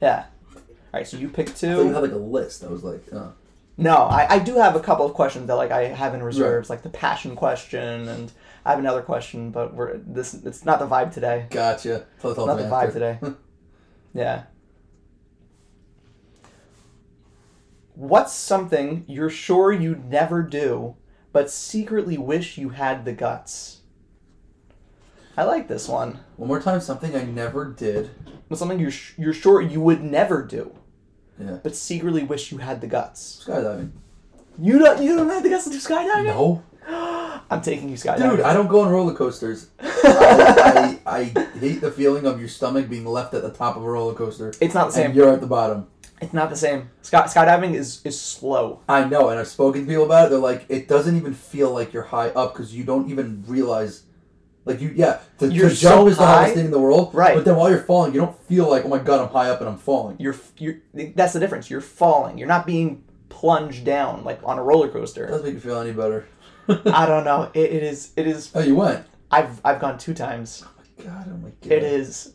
Yeah. 0.00 0.26
All 0.54 0.60
right. 0.94 1.06
So 1.06 1.16
you 1.16 1.28
pick 1.28 1.48
I 1.48 1.52
thought 1.52 1.62
you 1.68 1.76
two. 1.76 1.92
had 1.92 2.02
like 2.02 2.12
a 2.12 2.16
list. 2.16 2.64
I 2.64 2.68
was 2.68 2.82
like, 2.82 3.04
oh. 3.12 3.32
No, 3.78 3.96
I, 3.96 4.34
I 4.34 4.38
do 4.38 4.56
have 4.56 4.76
a 4.76 4.80
couple 4.80 5.06
of 5.06 5.14
questions 5.14 5.46
that 5.46 5.54
like 5.54 5.70
I 5.70 5.84
have 5.86 6.14
in 6.14 6.22
reserves, 6.22 6.68
like 6.68 6.82
the 6.82 6.90
passion 6.90 7.34
question, 7.34 8.06
and 8.08 8.30
I 8.64 8.70
have 8.70 8.78
another 8.78 9.00
question, 9.02 9.50
but 9.50 9.74
we're 9.74 9.96
this 9.98 10.34
it's 10.34 10.64
not 10.64 10.78
the 10.78 10.86
vibe 10.86 11.12
today. 11.12 11.46
Gotcha. 11.50 12.06
Tell 12.20 12.46
Not 12.46 12.58
the 12.58 12.64
vibe 12.64 12.92
today. 12.92 13.18
Yeah. 14.14 14.42
What's 17.94 18.34
something 18.34 19.04
you're 19.06 19.30
sure 19.30 19.72
you'd 19.72 20.04
never 20.10 20.42
do, 20.42 20.96
but 21.32 21.50
secretly 21.50 22.18
wish 22.18 22.58
you 22.58 22.70
had 22.70 23.04
the 23.04 23.12
guts? 23.12 23.78
I 25.36 25.44
like 25.44 25.66
this 25.68 25.88
one. 25.88 26.20
One 26.36 26.48
more 26.48 26.60
time. 26.60 26.80
Something 26.80 27.14
I 27.16 27.22
never 27.24 27.64
did. 27.64 28.10
What's 28.48 28.58
something 28.58 28.78
you're 28.78 28.90
sh- 28.90 29.14
you're 29.16 29.32
sure 29.32 29.60
you 29.62 29.80
would 29.80 30.02
never 30.02 30.42
do, 30.42 30.72
Yeah. 31.38 31.58
but 31.62 31.74
secretly 31.74 32.22
wish 32.22 32.52
you 32.52 32.58
had 32.58 32.80
the 32.82 32.86
guts? 32.86 33.42
Skydiving. 33.46 33.92
You 34.58 34.78
don't 34.78 35.02
you 35.02 35.16
don't 35.16 35.30
have 35.30 35.42
the 35.42 35.48
guts 35.48 35.64
to 35.64 35.70
do 35.70 35.78
skydiving? 35.78 36.24
No. 36.26 36.62
I'm 37.50 37.62
taking 37.62 37.88
you 37.88 37.96
skydiving. 37.96 38.30
Dude, 38.36 38.40
I 38.40 38.52
don't 38.52 38.66
go 38.68 38.80
on 38.82 38.90
roller 38.90 39.14
coasters. 39.14 39.68
I, 39.80 40.98
I, 41.06 41.18
I 41.18 41.24
hate 41.58 41.80
the 41.80 41.90
feeling 41.90 42.26
of 42.26 42.38
your 42.38 42.48
stomach 42.48 42.90
being 42.90 43.06
left 43.06 43.32
at 43.32 43.40
the 43.42 43.50
top 43.50 43.76
of 43.76 43.82
a 43.84 43.90
roller 43.90 44.14
coaster 44.14 44.52
it's 44.60 44.74
not 44.74 44.86
the 44.88 44.92
same. 44.92 45.12
you're 45.12 45.32
at 45.32 45.40
the 45.40 45.46
bottom. 45.46 45.86
It's 46.22 46.32
not 46.32 46.50
the 46.50 46.56
same. 46.56 46.88
Sky- 47.02 47.26
skydiving 47.26 47.74
is 47.74 48.00
is 48.04 48.18
slow. 48.18 48.80
I 48.88 49.04
know, 49.04 49.28
and 49.30 49.40
I've 49.40 49.48
spoken 49.48 49.82
to 49.82 49.86
people 49.88 50.04
about 50.04 50.26
it. 50.26 50.30
They're 50.30 50.38
like, 50.38 50.64
it 50.68 50.86
doesn't 50.88 51.16
even 51.16 51.34
feel 51.34 51.72
like 51.72 51.92
you're 51.92 52.04
high 52.04 52.28
up 52.30 52.54
because 52.54 52.74
you 52.74 52.84
don't 52.84 53.10
even 53.10 53.44
realize, 53.48 54.04
like 54.64 54.80
you, 54.80 54.92
yeah, 54.94 55.20
to, 55.38 55.48
to 55.48 55.52
You're 55.52 55.68
jump 55.68 55.80
so 55.80 56.06
is 56.06 56.16
the 56.16 56.24
high. 56.24 56.50
thing 56.50 56.66
in 56.66 56.70
the 56.70 56.78
world. 56.78 57.12
Right. 57.12 57.34
But 57.34 57.44
then 57.44 57.56
while 57.56 57.68
you're 57.68 57.82
falling, 57.82 58.14
you 58.14 58.20
don't 58.20 58.38
feel 58.44 58.70
like, 58.70 58.84
oh 58.84 58.88
my 58.88 58.98
god, 58.98 59.20
I'm 59.20 59.32
high 59.32 59.50
up 59.50 59.60
and 59.60 59.68
I'm 59.68 59.78
falling. 59.78 60.16
You're 60.20 60.36
you're 60.58 60.76
that's 60.94 61.32
the 61.32 61.40
difference. 61.40 61.68
You're 61.68 61.80
falling. 61.80 62.38
You're 62.38 62.48
not 62.48 62.66
being 62.66 63.02
plunged 63.28 63.84
down 63.84 64.22
like 64.22 64.38
on 64.44 64.58
a 64.58 64.62
roller 64.62 64.88
coaster. 64.88 65.26
doesn't 65.26 65.44
make 65.44 65.54
you 65.54 65.60
feel 65.60 65.80
any 65.80 65.92
better. 65.92 66.28
I 66.68 67.06
don't 67.06 67.24
know. 67.24 67.50
It, 67.52 67.72
it 67.72 67.82
is 67.82 68.12
it 68.16 68.28
is 68.28 68.52
oh, 68.54 68.60
you 68.60 68.76
went. 68.76 69.04
I've 69.32 69.60
I've 69.64 69.80
gone 69.80 69.98
two 69.98 70.14
times. 70.14 70.62
Oh 70.64 70.70
my 70.78 71.04
god, 71.04 71.26
oh 71.28 71.36
my 71.38 71.50
god. 71.50 71.72
It 71.72 71.82
is 71.82 72.34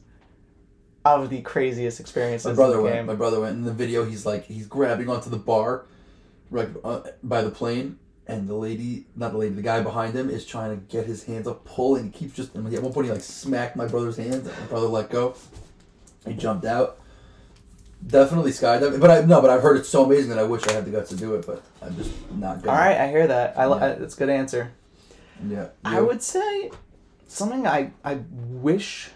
of 1.16 1.30
the 1.30 1.42
craziest 1.42 2.00
experiences 2.00 2.46
My 2.48 2.54
brother 2.54 2.78
the 2.78 2.82
went. 2.84 2.96
game. 2.96 3.06
My 3.06 3.16
brother 3.16 3.40
went. 3.42 3.56
In 3.58 3.64
the 3.64 3.74
video, 3.74 4.06
he's 4.06 4.26
like, 4.26 4.46
he's 4.46 4.68
grabbing 4.68 5.10
onto 5.10 5.30
the 5.30 5.38
bar, 5.38 5.86
right 6.52 6.70
uh, 6.84 7.02
by 7.24 7.42
the 7.42 7.52
plane, 7.52 7.98
and 8.28 8.48
the 8.48 8.56
lady, 8.56 9.06
not 9.16 9.32
the 9.32 9.38
lady, 9.38 9.56
the 9.56 9.62
guy 9.62 9.82
behind 9.82 10.14
him 10.16 10.30
is 10.30 10.46
trying 10.46 10.72
to 10.72 10.86
get 10.88 11.06
his 11.06 11.24
hands 11.24 11.48
up, 11.48 11.64
pull, 11.66 11.96
and 11.96 12.06
he 12.06 12.12
keeps 12.20 12.36
just. 12.36 12.56
And 12.56 12.72
at 12.74 12.82
one 12.84 12.94
point, 12.94 13.08
he 13.08 13.12
like 13.14 13.22
smacked 13.22 13.76
my 13.76 13.88
brother's 13.88 14.18
hands. 14.18 14.48
And 14.48 14.58
my 14.60 14.66
brother 14.68 14.88
let 14.88 15.10
go. 15.10 15.36
He 16.26 16.34
jumped 16.34 16.66
out. 16.66 17.00
Definitely 18.06 18.52
skydiving, 18.52 19.00
but 19.02 19.10
I 19.10 19.22
no, 19.22 19.42
but 19.42 19.50
I've 19.50 19.64
heard 19.64 19.78
it's 19.78 19.90
so 19.90 20.06
amazing 20.06 20.30
that 20.30 20.38
I 20.38 20.44
wish 20.44 20.68
I 20.68 20.74
had 20.74 20.86
the 20.86 20.92
guts 20.92 21.10
to 21.10 21.16
do 21.16 21.34
it, 21.34 21.48
but 21.48 21.64
I'm 21.82 21.96
just 21.96 22.12
not 22.32 22.62
good. 22.62 22.70
All 22.70 22.76
right, 22.76 22.96
I 22.96 23.08
hear 23.10 23.26
that. 23.26 23.58
I, 23.58 23.66
Yeah. 23.66 23.74
I 23.74 23.94
that's 23.94 24.14
a 24.14 24.18
good 24.20 24.30
answer. 24.30 24.72
Yeah. 25.48 25.70
I 25.84 26.00
would 26.02 26.22
say 26.22 26.70
something 27.28 27.66
I 27.66 27.92
I 28.04 28.20
wish 28.32 29.10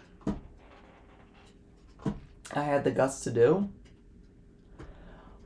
I 2.54 2.64
had 2.64 2.84
the 2.84 2.92
guts 2.92 3.22
to 3.22 3.32
do. 3.32 3.70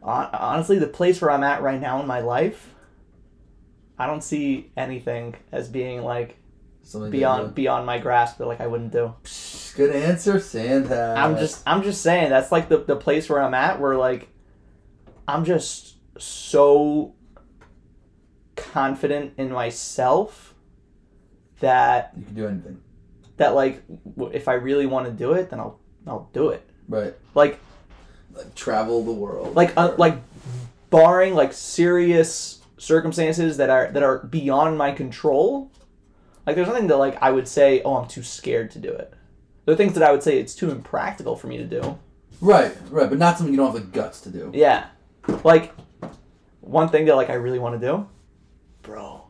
Honestly, 0.01 0.77
the 0.77 0.87
place 0.87 1.21
where 1.21 1.31
I'm 1.31 1.43
at 1.43 1.61
right 1.61 1.81
now 1.81 1.99
in 1.99 2.07
my 2.07 2.19
life, 2.19 2.73
I 3.97 4.05
don't 4.05 4.23
see 4.23 4.71
anything 4.77 5.35
as 5.51 5.67
being 5.67 6.03
like 6.03 6.37
Something 6.83 7.09
beyond 7.09 7.55
beyond 7.55 7.87
my 7.87 7.97
grasp 7.97 8.37
that 8.37 8.45
like 8.45 8.61
I 8.61 8.67
wouldn't 8.67 8.91
do. 8.91 9.15
Good 9.75 9.95
answer, 9.95 10.39
Santa. 10.39 11.15
I'm 11.17 11.37
just 11.37 11.63
I'm 11.65 11.81
just 11.81 12.03
saying 12.03 12.29
that's 12.29 12.51
like 12.51 12.69
the 12.69 12.77
the 12.77 12.95
place 12.95 13.27
where 13.27 13.41
I'm 13.41 13.55
at 13.55 13.79
where 13.79 13.95
like 13.95 14.29
I'm 15.27 15.43
just 15.43 15.95
so 16.19 17.15
confident 18.55 19.33
in 19.37 19.51
myself 19.51 20.53
that 21.59 22.13
You 22.15 22.23
can 22.25 22.35
do 22.35 22.47
anything, 22.47 22.81
that 23.37 23.55
like 23.55 23.83
if 24.31 24.47
I 24.47 24.53
really 24.53 24.85
want 24.85 25.07
to 25.07 25.11
do 25.11 25.33
it 25.33 25.49
then 25.49 25.59
I'll 25.59 25.79
I'll 26.05 26.29
do 26.33 26.49
it. 26.49 26.69
Right? 26.87 27.13
Like 27.33 27.59
Like 28.33 28.53
travel 28.55 29.03
the 29.03 29.11
world. 29.11 29.55
like 29.55 29.73
uh, 29.77 29.93
like 29.97 30.17
barring 30.89 31.33
like 31.33 31.53
serious 31.53 32.61
circumstances 32.77 33.57
that 33.57 33.69
are 33.69 33.91
that 33.91 34.03
are 34.03 34.19
beyond 34.19 34.77
my 34.77 34.91
control. 34.91 35.71
Like 36.45 36.55
there's 36.55 36.67
nothing 36.67 36.87
that 36.87 36.97
like 36.97 37.17
I 37.21 37.31
would 37.31 37.47
say, 37.47 37.81
"Oh, 37.83 37.95
I'm 37.97 38.07
too 38.07 38.23
scared 38.23 38.71
to 38.71 38.79
do 38.79 38.89
it." 38.89 39.13
There 39.65 39.73
are 39.73 39.77
things 39.77 39.93
that 39.93 40.03
I 40.03 40.11
would 40.11 40.21
say 40.21 40.37
it's 40.39 40.53
too 40.53 40.69
impractical 40.69 41.35
for 41.35 41.47
me 41.47 41.57
to 41.57 41.63
do. 41.65 41.97
Right, 42.39 42.75
right, 42.91 43.09
but 43.09 43.17
not 43.17 43.37
something 43.37 43.53
you 43.53 43.57
don't 43.57 43.73
have 43.73 43.81
the 43.81 43.87
guts 43.99 44.21
to 44.21 44.29
do. 44.29 44.51
Yeah. 44.53 44.87
Like 45.43 45.73
one 46.61 46.89
thing 46.89 47.05
that 47.05 47.15
like 47.15 47.29
I 47.31 47.33
really 47.35 47.57
want 47.59 47.79
to 47.79 47.87
do. 47.87 48.07
Bro. 48.83 49.24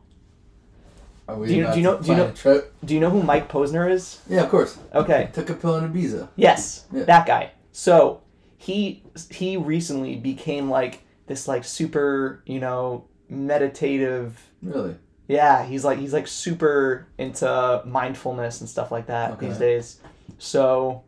Are 1.28 1.36
we 1.36 1.48
Do 1.48 1.54
you- 1.54 1.66
do 1.72 1.76
you 1.78 1.82
know- 1.82 1.98
do 1.98 2.10
you 2.10 2.16
know- 2.16 2.30
trip? 2.30 2.72
Do 2.84 2.94
you 2.94 3.00
know 3.00 3.10
who 3.10 3.22
Mike 3.22 3.50
Posner 3.50 3.90
is? 3.90 4.20
Yeah, 4.28 4.42
of 4.42 4.48
course. 4.50 4.78
Okay. 4.94 5.30
Took 5.32 5.50
a 5.50 5.54
pill 5.54 5.76
in 5.76 5.92
Ibiza. 5.92 6.28
Yes, 6.36 6.84
Yeah. 6.92 7.04
that 7.04 7.26
guy. 7.26 7.50
So 7.72 8.20
he 8.56 9.02
he 9.30 9.56
recently 9.56 10.16
became 10.16 10.70
like 10.70 11.02
this 11.26 11.48
like 11.48 11.64
super 11.64 12.42
you 12.46 12.60
know 12.60 13.04
meditative. 13.28 14.40
Really? 14.62 14.94
Yeah, 15.28 15.64
he's 15.64 15.84
like 15.84 15.98
he's 15.98 16.12
like 16.12 16.28
super 16.28 17.06
into 17.18 17.82
mindfulness 17.84 18.60
and 18.60 18.70
stuff 18.70 18.92
like 18.92 19.06
that 19.06 19.32
Okay. 19.32 19.48
these 19.48 19.58
days. 19.58 20.00
So 20.38 21.02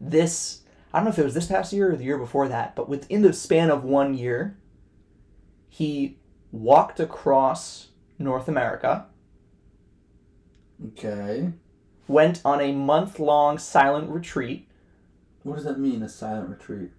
this 0.00 0.62
I 0.92 0.98
don't 0.98 1.04
know 1.06 1.10
if 1.10 1.18
it 1.18 1.24
was 1.24 1.34
this 1.34 1.46
past 1.46 1.72
year 1.72 1.92
or 1.92 1.96
the 1.96 2.04
year 2.04 2.18
before 2.18 2.48
that, 2.48 2.74
but 2.76 2.88
within 2.88 3.22
the 3.22 3.32
span 3.32 3.70
of 3.70 3.82
one 3.84 4.14
year, 4.14 4.56
he 5.68 6.18
walked 6.52 7.00
across 7.00 7.88
North 8.18 8.46
America, 8.48 9.06
Okay. 10.88 11.52
went 12.08 12.40
on 12.44 12.60
a 12.60 12.72
month 12.72 13.18
long 13.18 13.58
silent 13.58 14.10
retreat 14.10 14.66
What 15.42 15.56
does 15.56 15.64
that 15.64 15.78
mean? 15.78 16.02
A 16.02 16.08
silent 16.08 16.48
retreat. 16.50 16.90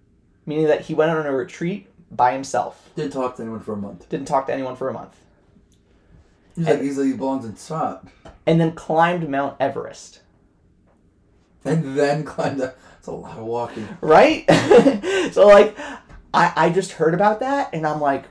meaning 0.44 0.66
that 0.66 0.82
he 0.82 0.94
went 0.94 1.10
on 1.10 1.26
a 1.26 1.32
retreat 1.32 1.88
by 2.10 2.32
himself. 2.32 2.90
Didn't 2.94 3.12
talk 3.12 3.36
to 3.36 3.42
anyone 3.42 3.60
for 3.60 3.72
a 3.72 3.76
month. 3.76 4.08
Didn't 4.08 4.28
talk 4.28 4.46
to 4.46 4.52
anyone 4.52 4.76
for 4.76 4.88
a 4.88 4.92
month. 4.92 5.16
He's 6.54 6.66
And- 6.66 6.76
like 6.78 6.84
he's 6.84 6.96
like 6.98 7.06
he 7.08 7.12
belongs. 7.14 7.70
And 8.46 8.60
then 8.60 8.72
climbed 8.72 9.28
Mount 9.28 9.56
Everest. 9.60 10.20
And 11.64 11.98
then 11.98 12.22
climbed 12.24 12.60
up. 12.60 12.78
It's 12.98 13.08
a 13.08 13.12
lot 13.12 13.38
of 13.38 13.44
walking. 13.44 13.88
Right? 14.00 14.48
so 15.32 15.48
like 15.48 15.76
I 16.32 16.52
I 16.56 16.70
just 16.70 16.92
heard 16.92 17.12
about 17.14 17.40
that 17.40 17.70
and 17.72 17.84
I'm 17.86 18.00
like, 18.00 18.24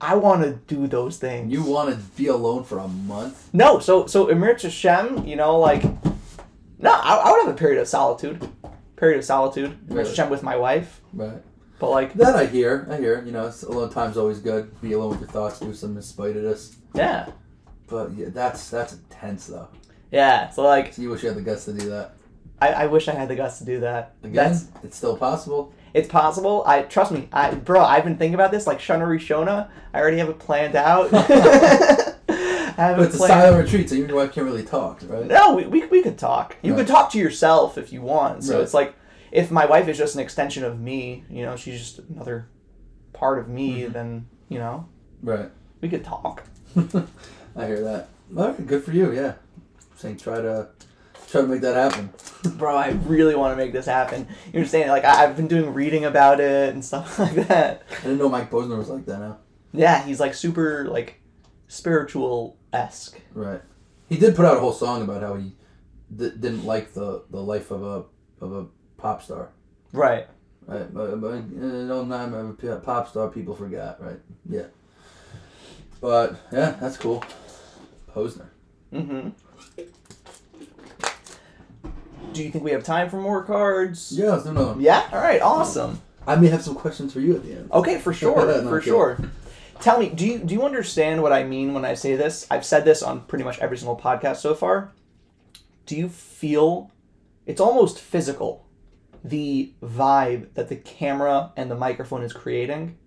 I 0.00 0.14
want 0.14 0.42
to 0.44 0.52
do 0.72 0.86
those 0.86 1.16
things. 1.18 1.52
You 1.52 1.64
want 1.64 1.90
to 1.90 1.96
be 2.16 2.28
alone 2.28 2.64
for 2.64 2.78
a 2.78 2.88
month? 2.88 3.48
No, 3.52 3.78
so 3.80 4.06
so 4.06 4.28
Emir 4.28 4.56
Hashem, 4.56 5.26
you 5.26 5.36
know, 5.36 5.58
like 5.58 5.82
no, 6.78 6.92
I, 6.92 7.16
I 7.16 7.30
would 7.32 7.46
have 7.46 7.54
a 7.54 7.58
period 7.58 7.80
of 7.80 7.88
solitude. 7.88 8.48
Period 8.96 9.18
of 9.18 9.24
solitude. 9.24 9.76
Emir 9.88 9.98
Really? 9.98 10.08
Hashem 10.10 10.30
with 10.30 10.42
my 10.42 10.56
wife. 10.56 11.00
Right. 11.12 11.42
But 11.80 11.90
like 11.90 12.14
That 12.14 12.34
I 12.36 12.46
hear. 12.46 12.86
I 12.90 12.96
hear. 12.96 13.22
You 13.24 13.32
know, 13.32 13.46
it's, 13.46 13.62
alone 13.62 13.90
time's 13.90 14.16
always 14.16 14.38
good. 14.40 14.80
Be 14.80 14.92
alone 14.92 15.10
with 15.10 15.20
your 15.20 15.28
thoughts. 15.28 15.60
Do 15.60 15.72
some 15.74 15.96
spitedness. 15.96 16.76
yeah. 16.94 17.28
But 17.88 18.12
yeah, 18.12 18.26
that's 18.30 18.68
that's 18.70 18.92
intense 18.92 19.46
though. 19.46 19.68
Yeah. 20.10 20.50
So 20.50 20.62
like 20.62 20.92
So 20.94 21.02
you 21.02 21.10
wish 21.10 21.22
you 21.22 21.28
had 21.28 21.38
the 21.38 21.42
guts 21.42 21.64
to 21.66 21.72
do 21.72 21.88
that. 21.90 22.12
I, 22.60 22.68
I 22.72 22.86
wish 22.86 23.06
I 23.08 23.14
had 23.14 23.28
the 23.28 23.36
guts 23.36 23.58
to 23.58 23.64
do 23.64 23.80
that. 23.80 24.14
Again, 24.22 24.34
That's 24.34 24.66
it's 24.82 24.96
still 24.96 25.16
possible. 25.16 25.72
It's 25.94 26.08
possible. 26.08 26.62
I 26.66 26.82
trust 26.82 27.12
me. 27.12 27.28
I 27.32 27.54
bro, 27.54 27.82
I've 27.82 28.04
been 28.04 28.16
thinking 28.16 28.34
about 28.34 28.50
this 28.50 28.66
like 28.66 28.78
shana 28.78 29.06
rishona. 29.06 29.68
I 29.94 30.00
already 30.00 30.18
have 30.18 30.28
it 30.28 30.38
planned 30.38 30.76
out. 30.76 31.10
I 31.12 32.82
have 32.82 32.96
But 32.96 33.02
it 33.02 33.06
it's 33.06 33.14
a 33.16 33.18
planned. 33.18 33.32
silent 33.32 33.64
retreat, 33.64 33.88
so 33.88 33.94
you 33.96 34.02
and 34.02 34.10
your 34.10 34.18
wife 34.18 34.32
can't 34.32 34.46
really 34.46 34.62
talk, 34.64 35.00
right? 35.08 35.26
No, 35.26 35.54
we, 35.54 35.66
we, 35.66 35.86
we 35.86 36.02
could 36.02 36.16
talk. 36.18 36.56
You 36.62 36.72
Right. 36.74 36.78
could 36.78 36.86
talk 36.86 37.10
to 37.12 37.18
yourself 37.18 37.76
if 37.76 37.92
you 37.92 38.02
want. 38.02 38.44
So 38.44 38.54
Right. 38.54 38.62
it's 38.62 38.74
like 38.74 38.94
if 39.32 39.50
my 39.50 39.66
wife 39.66 39.88
is 39.88 39.98
just 39.98 40.14
an 40.14 40.20
extension 40.20 40.62
of 40.64 40.78
me, 40.78 41.24
you 41.28 41.42
know, 41.42 41.56
she's 41.56 41.78
just 41.78 41.98
another 42.10 42.46
part 43.12 43.38
of 43.40 43.48
me, 43.48 43.80
Mhm. 43.82 43.92
then, 43.92 44.26
you 44.48 44.58
know, 44.58 44.86
Right. 45.22 45.50
we 45.80 45.88
could 45.88 46.04
talk. 46.04 46.44
I 47.56 47.66
hear 47.66 47.82
that. 47.82 48.08
Right, 48.30 48.64
good 48.66 48.84
for 48.84 48.92
you. 48.92 49.12
Yeah. 49.12 49.32
Saying 49.96 50.18
try 50.18 50.40
to 50.40 50.68
try 51.28 51.42
to 51.42 51.46
make 51.46 51.60
that 51.60 51.74
happen. 51.74 52.10
Bro, 52.56 52.76
I 52.76 52.90
really 53.06 53.34
want 53.34 53.52
to 53.52 53.56
make 53.56 53.72
this 53.72 53.86
happen. 53.86 54.26
You 54.52 54.58
understand? 54.60 54.90
Like, 54.90 55.04
I, 55.04 55.24
I've 55.24 55.36
been 55.36 55.48
doing 55.48 55.72
reading 55.74 56.04
about 56.04 56.40
it 56.40 56.72
and 56.72 56.84
stuff 56.84 57.18
like 57.18 57.34
that. 57.48 57.82
I 57.90 58.02
didn't 58.02 58.18
know 58.18 58.28
Mike 58.28 58.50
Posner 58.50 58.78
was 58.78 58.88
like 58.88 59.06
that 59.06 59.20
now. 59.20 59.38
Yeah, 59.72 60.02
he's 60.02 60.20
like 60.20 60.34
super, 60.34 60.86
like, 60.88 61.20
spiritual 61.68 62.56
esque. 62.72 63.20
Right. 63.34 63.60
He 64.08 64.16
did 64.16 64.34
put 64.34 64.46
out 64.46 64.56
a 64.56 64.60
whole 64.60 64.72
song 64.72 65.02
about 65.02 65.22
how 65.22 65.34
he 65.34 65.52
d- 66.14 66.30
didn't 66.30 66.64
like 66.64 66.94
the, 66.94 67.24
the 67.30 67.40
life 67.42 67.70
of 67.70 67.82
a 67.82 68.04
of 68.40 68.52
a 68.52 68.66
pop 68.96 69.22
star. 69.22 69.50
Right. 69.92 70.26
Right. 70.66 70.92
But, 70.92 71.20
but 71.20 71.26
uh, 71.32 71.40
no, 71.40 72.00
I'm 72.10 72.34
a 72.34 72.52
p- 72.54 72.68
pop 72.82 73.08
star. 73.08 73.28
People 73.28 73.54
forgot. 73.54 74.02
Right. 74.02 74.18
Yeah. 74.48 74.66
But 76.00 76.40
yeah, 76.52 76.76
that's 76.80 76.96
cool. 76.96 77.24
Posner. 78.14 78.48
Mm-hmm. 78.92 79.28
Do 82.32 82.44
you 82.44 82.50
think 82.50 82.64
we 82.64 82.70
have 82.72 82.84
time 82.84 83.08
for 83.10 83.16
more 83.16 83.42
cards? 83.44 84.12
Yeah, 84.12 84.40
another 84.40 84.66
one. 84.68 84.80
Yeah? 84.80 85.08
All 85.12 85.20
right, 85.20 85.40
awesome. 85.40 86.00
I 86.26 86.36
may 86.36 86.48
have 86.48 86.62
some 86.62 86.74
questions 86.74 87.12
for 87.12 87.20
you 87.20 87.34
at 87.34 87.42
the 87.42 87.52
end. 87.52 87.72
Okay, 87.72 87.98
for 87.98 88.12
sure, 88.12 88.36
No, 88.62 88.68
for 88.68 88.76
okay. 88.78 88.86
sure. 88.86 89.18
Tell 89.80 89.98
me, 89.98 90.08
do 90.10 90.26
you 90.26 90.38
do 90.38 90.54
you 90.54 90.62
understand 90.64 91.22
what 91.22 91.32
I 91.32 91.44
mean 91.44 91.72
when 91.72 91.84
I 91.84 91.94
say 91.94 92.16
this? 92.16 92.46
I've 92.50 92.64
said 92.66 92.84
this 92.84 93.02
on 93.02 93.20
pretty 93.22 93.44
much 93.44 93.58
every 93.60 93.78
single 93.78 93.96
podcast 93.98 94.36
so 94.36 94.54
far. 94.54 94.92
Do 95.86 95.96
you 95.96 96.08
feel 96.08 96.90
it's 97.46 97.60
almost 97.60 97.98
physical 97.98 98.66
the 99.24 99.72
vibe 99.82 100.52
that 100.54 100.68
the 100.68 100.76
camera 100.76 101.52
and 101.56 101.70
the 101.70 101.76
microphone 101.76 102.22
is 102.22 102.32
creating? 102.32 102.98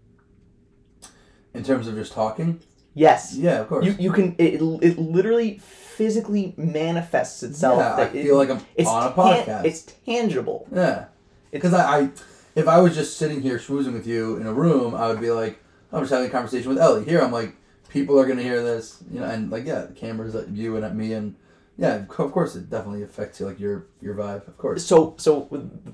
In 1.53 1.63
terms 1.63 1.87
of 1.87 1.95
just 1.95 2.13
talking. 2.13 2.61
Yes. 2.93 3.35
Yeah, 3.35 3.59
of 3.61 3.67
course. 3.69 3.85
You 3.85 3.95
you 3.99 4.11
can 4.11 4.35
it, 4.37 4.55
it 4.81 4.97
literally 4.99 5.59
physically 5.59 6.53
manifests 6.57 7.43
itself. 7.43 7.79
yeah, 7.79 7.95
I 7.95 8.01
it- 8.03 8.23
feel 8.23 8.37
like 8.37 8.49
I'm 8.49 8.61
it's 8.75 8.89
on 8.89 9.11
a 9.11 9.15
tan- 9.15 9.45
podcast. 9.45 9.65
it's 9.65 9.81
tangible. 10.05 10.67
Yeah, 10.73 11.05
because 11.51 11.73
I, 11.73 11.99
I, 11.99 12.09
if 12.55 12.67
I 12.67 12.79
was 12.81 12.95
just 12.95 13.17
sitting 13.17 13.41
here 13.41 13.57
schmoozing 13.57 13.93
with 13.93 14.07
you 14.07 14.37
in 14.37 14.45
a 14.47 14.53
room, 14.53 14.93
I 14.95 15.07
would 15.07 15.21
be 15.21 15.31
like, 15.31 15.59
I'm 15.91 16.01
just 16.01 16.11
having 16.11 16.27
a 16.27 16.31
conversation 16.31 16.69
with 16.69 16.79
Ellie. 16.79 17.05
Here, 17.05 17.21
I'm 17.21 17.31
like, 17.31 17.55
people 17.89 18.19
are 18.19 18.25
gonna 18.25 18.43
hear 18.43 18.61
this, 18.63 19.03
you 19.11 19.19
know, 19.19 19.25
and 19.27 19.49
like, 19.51 19.65
yeah, 19.65 19.81
the 19.83 19.93
cameras 19.93 20.35
at 20.35 20.49
you 20.49 20.75
and 20.75 20.83
at 20.83 20.95
me, 20.95 21.13
and 21.13 21.35
yeah, 21.77 21.95
of 21.95 22.07
course, 22.09 22.55
it 22.55 22.69
definitely 22.69 23.03
affects 23.03 23.39
you, 23.39 23.45
like 23.45 23.59
your 23.59 23.85
your 24.01 24.15
vibe, 24.15 24.47
of 24.47 24.57
course. 24.57 24.85
So 24.85 25.15
so 25.17 25.47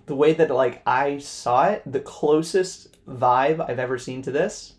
the 0.07 0.15
way 0.15 0.33
that 0.33 0.49
like 0.49 0.81
I 0.87 1.17
saw 1.19 1.67
it, 1.69 1.83
the 1.85 1.99
closest 1.99 2.97
vibe 3.07 3.67
I've 3.69 3.79
ever 3.79 3.97
seen 3.97 4.21
to 4.23 4.31
this 4.31 4.73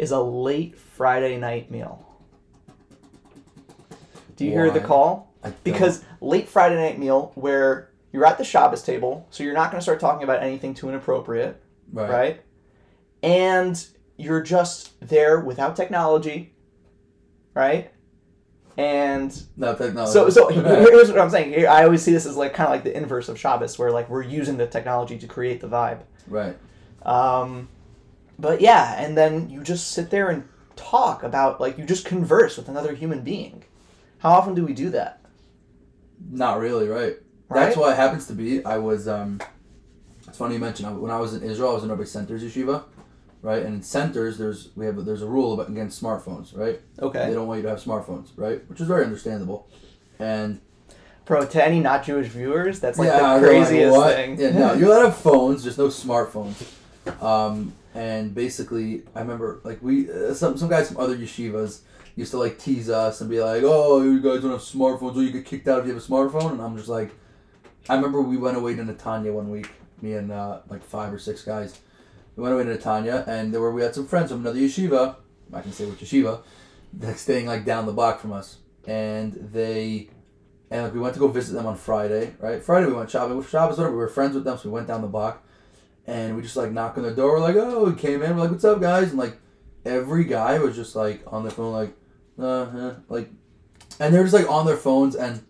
is 0.00 0.12
a 0.12 0.20
late 0.20 0.78
Friday 0.78 1.36
night 1.36 1.70
meal. 1.70 2.06
Do 4.34 4.46
you 4.46 4.52
hear 4.52 4.70
the 4.70 4.80
call? 4.80 5.34
Because 5.62 6.02
late 6.22 6.48
Friday 6.48 6.76
night 6.76 6.98
meal 6.98 7.32
where 7.34 7.90
you're 8.10 8.24
at 8.24 8.38
the 8.38 8.44
Shabbos 8.44 8.82
table, 8.82 9.26
so 9.30 9.44
you're 9.44 9.52
not 9.52 9.70
going 9.70 9.78
to 9.78 9.82
start 9.82 10.00
talking 10.00 10.24
about 10.24 10.42
anything 10.42 10.72
too 10.72 10.88
inappropriate, 10.88 11.62
right, 11.92 12.10
right? 12.10 12.42
And 13.22 13.86
you're 14.16 14.40
just 14.40 14.98
there 15.06 15.40
without 15.40 15.76
technology, 15.76 16.54
right? 17.54 17.92
And 18.78 19.38
no 19.58 19.74
technology. 19.74 20.12
so, 20.12 20.30
so 20.30 20.48
here's 20.48 21.10
what 21.10 21.20
I'm 21.20 21.28
saying. 21.28 21.66
I 21.66 21.84
always 21.84 22.02
see 22.02 22.12
this 22.12 22.24
as 22.24 22.38
like 22.38 22.54
kind 22.54 22.68
of 22.68 22.72
like 22.72 22.84
the 22.84 22.96
inverse 22.96 23.28
of 23.28 23.38
Shabbos, 23.38 23.78
where 23.78 23.92
like 23.92 24.08
we're 24.08 24.22
using 24.22 24.56
the 24.56 24.66
technology 24.66 25.18
to 25.18 25.26
create 25.26 25.60
the 25.60 25.68
vibe. 25.68 26.00
right, 26.26 26.56
Um, 27.02 27.68
but 28.40 28.60
yeah, 28.60 29.02
and 29.02 29.16
then 29.16 29.50
you 29.50 29.62
just 29.62 29.92
sit 29.92 30.10
there 30.10 30.28
and 30.28 30.48
talk 30.76 31.22
about 31.22 31.60
like 31.60 31.78
you 31.78 31.84
just 31.84 32.04
converse 32.04 32.56
with 32.56 32.68
another 32.68 32.94
human 32.94 33.20
being. 33.22 33.64
How 34.18 34.30
often 34.32 34.54
do 34.54 34.64
we 34.64 34.74
do 34.74 34.90
that? 34.90 35.20
not 36.28 36.60
really, 36.60 36.88
right. 36.88 37.16
Right? 37.48 37.64
That's 37.64 37.76
what 37.76 37.92
it 37.92 37.96
happens 37.96 38.26
to 38.26 38.34
be. 38.34 38.64
I 38.64 38.78
was, 38.78 39.08
um, 39.08 39.40
it's 40.26 40.38
funny 40.38 40.54
you 40.54 40.60
mentioned. 40.60 41.00
When 41.00 41.10
I 41.10 41.18
was 41.18 41.34
in 41.34 41.42
Israel, 41.42 41.70
I 41.70 41.74
was 41.74 41.82
in 41.82 41.90
Rabbi 41.90 42.04
Center's 42.04 42.44
yeshiva, 42.44 42.84
right? 43.42 43.62
And 43.62 43.76
in 43.76 43.82
centers, 43.82 44.38
there's 44.38 44.68
we 44.76 44.86
have 44.86 45.04
there's 45.04 45.22
a 45.22 45.26
rule 45.26 45.52
about 45.52 45.68
against 45.68 46.00
smartphones, 46.00 46.56
right? 46.56 46.80
Okay. 47.00 47.26
They 47.26 47.34
don't 47.34 47.48
want 47.48 47.58
you 47.58 47.62
to 47.64 47.70
have 47.70 47.82
smartphones, 47.82 48.28
right? 48.36 48.68
Which 48.68 48.80
is 48.80 48.86
very 48.86 49.04
understandable. 49.04 49.68
And 50.20 50.60
bro. 51.24 51.44
To 51.44 51.64
any 51.64 51.80
not 51.80 52.04
Jewish 52.04 52.28
viewers, 52.28 52.78
that's 52.78 52.98
like 52.98 53.06
yeah, 53.06 53.16
the 53.16 53.40
they're 53.40 53.58
like, 53.58 53.68
craziest 53.68 54.06
thing. 54.14 54.40
Yeah, 54.40 54.50
no, 54.50 54.74
you're 54.74 54.88
allowed 54.88 55.00
to 55.00 55.06
have 55.06 55.18
phones, 55.18 55.64
just 55.64 55.78
no 55.78 55.88
smartphones. 55.88 56.62
Um, 57.20 57.72
and 57.94 58.34
basically, 58.34 59.02
I 59.14 59.20
remember 59.20 59.60
like 59.64 59.82
we 59.82 60.10
uh, 60.10 60.34
some 60.34 60.56
some 60.56 60.68
guys 60.68 60.88
from 60.88 60.98
other 60.98 61.16
yeshivas 61.16 61.80
used 62.16 62.30
to 62.32 62.38
like 62.38 62.58
tease 62.58 62.88
us 62.88 63.20
and 63.20 63.28
be 63.28 63.40
like, 63.40 63.62
"Oh, 63.64 64.02
you 64.02 64.20
guys 64.20 64.42
don't 64.42 64.52
have 64.52 64.60
smartphones, 64.60 65.16
or 65.16 65.22
you 65.22 65.32
get 65.32 65.44
kicked 65.44 65.66
out 65.66 65.80
if 65.80 65.86
you 65.86 65.94
have 65.94 66.02
a 66.02 66.06
smartphone." 66.06 66.52
And 66.52 66.62
I'm 66.62 66.76
just 66.76 66.88
like, 66.88 67.10
I 67.88 67.96
remember 67.96 68.20
we 68.20 68.36
went 68.36 68.56
away 68.56 68.74
to 68.76 68.82
Netanya 68.82 69.32
one 69.32 69.50
week, 69.50 69.70
me 70.00 70.12
and 70.14 70.30
uh, 70.30 70.60
like 70.68 70.84
five 70.84 71.12
or 71.12 71.18
six 71.18 71.42
guys. 71.42 71.80
We 72.36 72.42
went 72.42 72.54
away 72.54 72.64
to 72.64 72.76
Netanya, 72.76 73.26
and 73.26 73.52
there 73.52 73.60
were 73.60 73.72
we 73.72 73.82
had 73.82 73.94
some 73.94 74.06
friends 74.06 74.30
from 74.30 74.40
another 74.40 74.58
yeshiva. 74.58 75.16
I 75.52 75.60
can 75.60 75.72
say 75.72 75.86
which 75.86 75.98
yeshiva, 75.98 76.42
that's 76.92 77.22
staying 77.22 77.46
like 77.46 77.64
down 77.64 77.86
the 77.86 77.92
block 77.92 78.20
from 78.20 78.32
us, 78.32 78.58
and 78.86 79.32
they. 79.52 80.10
And 80.72 80.84
like 80.84 80.94
we 80.94 81.00
went 81.00 81.14
to 81.14 81.20
go 81.20 81.26
visit 81.26 81.54
them 81.54 81.66
on 81.66 81.76
Friday, 81.76 82.34
right? 82.38 82.62
Friday 82.62 82.86
we 82.86 82.92
went 82.92 83.10
shopping. 83.10 83.42
Shabbos, 83.42 83.76
whatever. 83.76 83.96
We 83.96 84.02
were 84.02 84.08
friends 84.08 84.36
with 84.36 84.44
them, 84.44 84.56
so 84.56 84.68
we 84.68 84.72
went 84.72 84.86
down 84.86 85.00
the 85.02 85.08
block, 85.08 85.44
and 86.10 86.34
we 86.34 86.42
just 86.42 86.56
like 86.56 86.72
knock 86.72 86.96
on 86.96 87.04
their 87.04 87.14
door. 87.14 87.34
We're 87.34 87.40
like, 87.40 87.56
oh, 87.56 87.84
we 87.84 87.94
came 87.94 88.22
in. 88.22 88.34
We're 88.34 88.42
like, 88.42 88.50
what's 88.50 88.64
up, 88.64 88.80
guys? 88.80 89.10
And 89.10 89.18
like, 89.18 89.38
every 89.84 90.24
guy 90.24 90.58
was 90.58 90.74
just 90.74 90.96
like 90.96 91.22
on 91.26 91.44
their 91.44 91.52
phone, 91.52 91.72
like, 91.72 91.96
uh, 92.36 92.64
huh, 92.66 92.94
like, 93.08 93.30
and 94.00 94.12
they're 94.12 94.24
just 94.24 94.34
like 94.34 94.50
on 94.50 94.66
their 94.66 94.76
phones. 94.76 95.14
And 95.14 95.44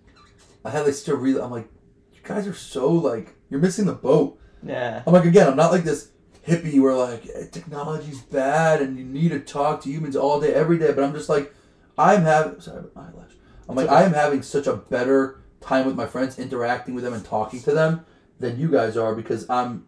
I 0.62 0.70
had 0.70 0.84
like 0.84 0.94
such 0.94 1.08
a 1.08 1.16
real. 1.16 1.42
I'm 1.42 1.50
like, 1.50 1.68
you 2.12 2.20
guys 2.22 2.46
are 2.46 2.54
so 2.54 2.92
like, 2.92 3.34
you're 3.48 3.60
missing 3.60 3.86
the 3.86 3.94
boat. 3.94 4.38
Yeah, 4.62 5.02
I'm 5.06 5.14
like, 5.14 5.24
again, 5.24 5.48
I'm 5.48 5.56
not 5.56 5.72
like 5.72 5.84
this 5.84 6.10
hippie 6.46 6.80
where 6.80 6.94
like 6.94 7.26
eh, 7.34 7.46
technology's 7.50 8.20
bad 8.20 8.82
and 8.82 8.98
you 8.98 9.04
need 9.04 9.30
to 9.30 9.40
talk 9.40 9.80
to 9.82 9.90
humans 9.90 10.14
all 10.14 10.40
day, 10.40 10.52
every 10.52 10.78
day. 10.78 10.92
But 10.92 11.04
I'm 11.04 11.14
just 11.14 11.30
like, 11.30 11.54
I'm 11.96 12.22
having 12.22 12.60
sorry, 12.60 12.84
my 12.94 13.02
eyelash. 13.08 13.32
I'm 13.66 13.76
like, 13.76 13.86
okay. 13.86 13.94
I 13.94 14.02
am 14.02 14.12
having 14.12 14.42
such 14.42 14.66
a 14.66 14.76
better 14.76 15.40
time 15.62 15.86
with 15.86 15.96
my 15.96 16.06
friends, 16.06 16.38
interacting 16.38 16.94
with 16.94 17.04
them 17.04 17.14
and 17.14 17.24
talking 17.24 17.62
to 17.62 17.72
them 17.72 18.04
than 18.38 18.60
you 18.60 18.70
guys 18.70 18.98
are 18.98 19.14
because 19.14 19.48
I'm 19.48 19.86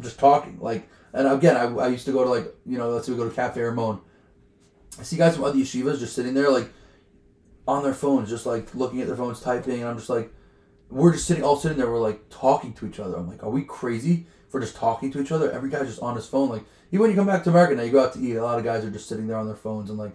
just 0.00 0.18
talking. 0.18 0.58
Like, 0.60 0.88
and 1.12 1.28
again, 1.28 1.56
I, 1.56 1.64
I 1.84 1.88
used 1.88 2.06
to 2.06 2.12
go 2.12 2.24
to 2.24 2.30
like, 2.30 2.54
you 2.66 2.78
know, 2.78 2.90
let's 2.90 3.06
say 3.06 3.12
we 3.12 3.18
go 3.18 3.28
to 3.28 3.34
Cafe 3.34 3.60
Rimon. 3.60 4.00
I 4.98 5.02
see 5.02 5.16
guys 5.16 5.34
from 5.34 5.44
other 5.44 5.58
yeshivas 5.58 5.98
just 5.98 6.14
sitting 6.14 6.34
there 6.34 6.50
like 6.50 6.70
on 7.66 7.82
their 7.82 7.94
phones, 7.94 8.28
just 8.28 8.46
like 8.46 8.74
looking 8.74 9.00
at 9.00 9.06
their 9.06 9.16
phones, 9.16 9.40
typing, 9.40 9.80
and 9.80 9.88
I'm 9.88 9.96
just 9.96 10.10
like, 10.10 10.32
we're 10.90 11.12
just 11.12 11.26
sitting, 11.26 11.42
all 11.42 11.56
sitting 11.56 11.78
there, 11.78 11.90
we're 11.90 11.98
like 11.98 12.28
talking 12.30 12.72
to 12.74 12.86
each 12.86 13.00
other. 13.00 13.16
I'm 13.16 13.28
like, 13.28 13.42
are 13.42 13.50
we 13.50 13.62
crazy 13.62 14.26
for 14.48 14.60
just 14.60 14.76
talking 14.76 15.10
to 15.12 15.20
each 15.20 15.32
other? 15.32 15.50
Every 15.50 15.70
guy's 15.70 15.86
just 15.86 16.02
on 16.02 16.14
his 16.14 16.26
phone. 16.26 16.48
Like, 16.48 16.62
even 16.92 17.00
when 17.00 17.10
you 17.10 17.16
come 17.16 17.26
back 17.26 17.42
to 17.44 17.50
America 17.50 17.74
now, 17.74 17.82
you 17.82 17.90
go 17.90 18.04
out 18.04 18.12
to 18.12 18.20
eat, 18.20 18.36
a 18.36 18.42
lot 18.42 18.58
of 18.58 18.64
guys 18.64 18.84
are 18.84 18.90
just 18.90 19.08
sitting 19.08 19.26
there 19.26 19.38
on 19.38 19.46
their 19.46 19.56
phones, 19.56 19.90
and 19.90 19.98
like, 19.98 20.12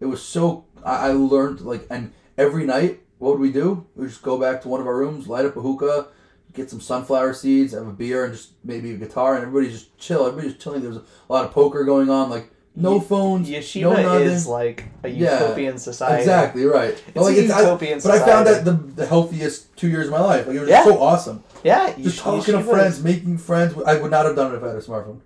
it 0.00 0.06
was 0.06 0.22
so. 0.22 0.66
I, 0.84 1.08
I 1.08 1.12
learned 1.12 1.60
like, 1.60 1.86
and 1.90 2.12
every 2.36 2.64
night, 2.64 3.00
what 3.18 3.32
would 3.32 3.40
we 3.40 3.52
do? 3.52 3.86
We 3.94 4.06
just 4.06 4.22
go 4.22 4.38
back 4.38 4.62
to 4.62 4.68
one 4.68 4.80
of 4.80 4.86
our 4.86 4.96
rooms, 4.96 5.28
light 5.28 5.44
up 5.44 5.56
a 5.56 5.60
hookah, 5.60 6.08
get 6.56 6.70
some 6.70 6.80
sunflower 6.80 7.34
seeds, 7.34 7.72
have 7.74 7.86
a 7.86 7.92
beer, 7.92 8.24
and 8.24 8.32
just 8.34 8.52
maybe 8.64 8.92
a 8.92 8.96
guitar, 8.96 9.36
and 9.36 9.44
everybody 9.46 9.70
just 9.72 9.96
chill. 9.98 10.26
Everybody's 10.26 10.52
just 10.54 10.62
chilling. 10.62 10.80
There 10.80 10.88
was 10.90 10.98
a 10.98 11.04
lot 11.32 11.44
of 11.44 11.52
poker 11.52 11.84
going 11.84 12.10
on. 12.10 12.30
Like 12.30 12.50
no 12.74 12.94
Ye- 12.94 13.00
phones, 13.00 13.48
Yeshiva 13.48 13.82
no 13.82 14.02
nothing. 14.02 14.26
is 14.28 14.46
like 14.46 14.84
a 15.04 15.08
Yeah, 15.08 15.40
utopian 15.42 15.78
society. 15.78 16.22
Exactly 16.22 16.64
right. 16.64 16.90
It's 17.08 17.16
like, 17.16 17.36
a 17.36 17.40
I- 17.40 17.60
utopian 17.60 18.00
but 18.02 18.10
I 18.10 18.18
found 18.26 18.46
that 18.46 18.64
the, 18.64 18.72
the 18.72 19.06
healthiest 19.06 19.76
two 19.76 19.88
years 19.88 20.06
of 20.06 20.12
my 20.12 20.20
life. 20.20 20.46
Like 20.46 20.56
it 20.56 20.60
was 20.60 20.68
Yeah. 20.68 20.84
so 20.84 21.00
awesome. 21.00 21.42
Yeah, 21.64 21.94
Just 21.98 22.18
talking 22.20 22.54
to 22.54 22.62
friends, 22.62 22.98
is- 22.98 23.04
making 23.04 23.38
friends. 23.38 23.74
I 23.86 23.98
would 24.00 24.10
not 24.10 24.26
have 24.26 24.36
done 24.36 24.52
it 24.52 24.56
if 24.58 24.62
I 24.62 24.68
had 24.68 24.76
a 24.76 24.80
smartphone. 24.80 25.20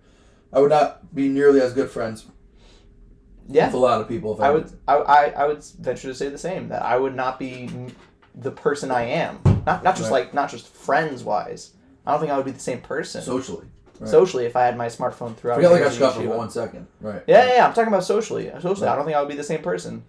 I 0.53 0.61
would 0.61 0.71
not 0.71 1.15
be 1.15 1.29
nearly 1.29 1.61
as 1.61 1.73
good 1.75 1.91
friends 1.91 2.25
Yeah, 3.49 3.67
with 3.67 3.75
a 3.75 3.79
lot 3.79 4.01
of 4.01 4.09
people. 4.09 4.35
If 4.35 4.41
I, 4.41 4.47
I 4.47 4.51
would. 4.51 4.73
I, 4.89 4.95
I 4.97 5.25
I 5.43 5.47
would 5.47 5.63
venture 5.81 6.09
to 6.09 6.15
say 6.15 6.29
the 6.29 6.39
same. 6.39 6.69
That 6.69 6.83
I 6.83 6.97
would 6.97 7.15
not 7.17 7.39
be 7.39 7.69
the 8.35 8.51
person 8.51 8.91
I 8.91 9.03
am. 9.03 9.41
Not 9.67 9.83
not 9.85 9.97
just 9.97 10.11
Right. 10.11 10.25
like 10.25 10.35
not 10.35 10.51
just 10.51 10.69
friends 10.69 11.23
wise. 11.25 11.73
I 12.07 12.13
don't 12.13 12.21
think 12.21 12.33
I 12.33 12.37
would 12.37 12.47
be 12.47 12.53
the 12.53 12.59
same 12.61 12.81
person 12.81 13.23
socially. 13.23 13.67
right. 13.99 14.09
socially 14.11 14.45
if 14.47 14.57
I 14.57 14.63
had 14.65 14.77
my 14.77 14.87
smartphone 14.87 15.37
throughout. 15.37 15.57
Forget 15.57 15.71
like 15.71 15.81
I 15.81 15.85
years 15.85 15.93
of 15.95 15.99
scuffle 15.99 16.23
yeshiva. 16.23 16.31
for 16.31 16.39
one 16.39 16.51
second. 16.51 16.87
Right. 17.01 17.23
Yeah, 17.27 17.45
yeah, 17.47 17.55
yeah, 17.57 17.67
I'm 17.67 17.75
talking 17.75 17.89
about 17.93 18.05
socially. 18.05 18.51
Socially, 18.61 18.89
I 18.89 18.97
don't 18.97 19.05
think 19.05 19.17
I 19.17 19.21
would 19.21 19.29
be 19.29 19.37
the 19.37 19.43
same 19.45 19.63
person. 19.63 20.05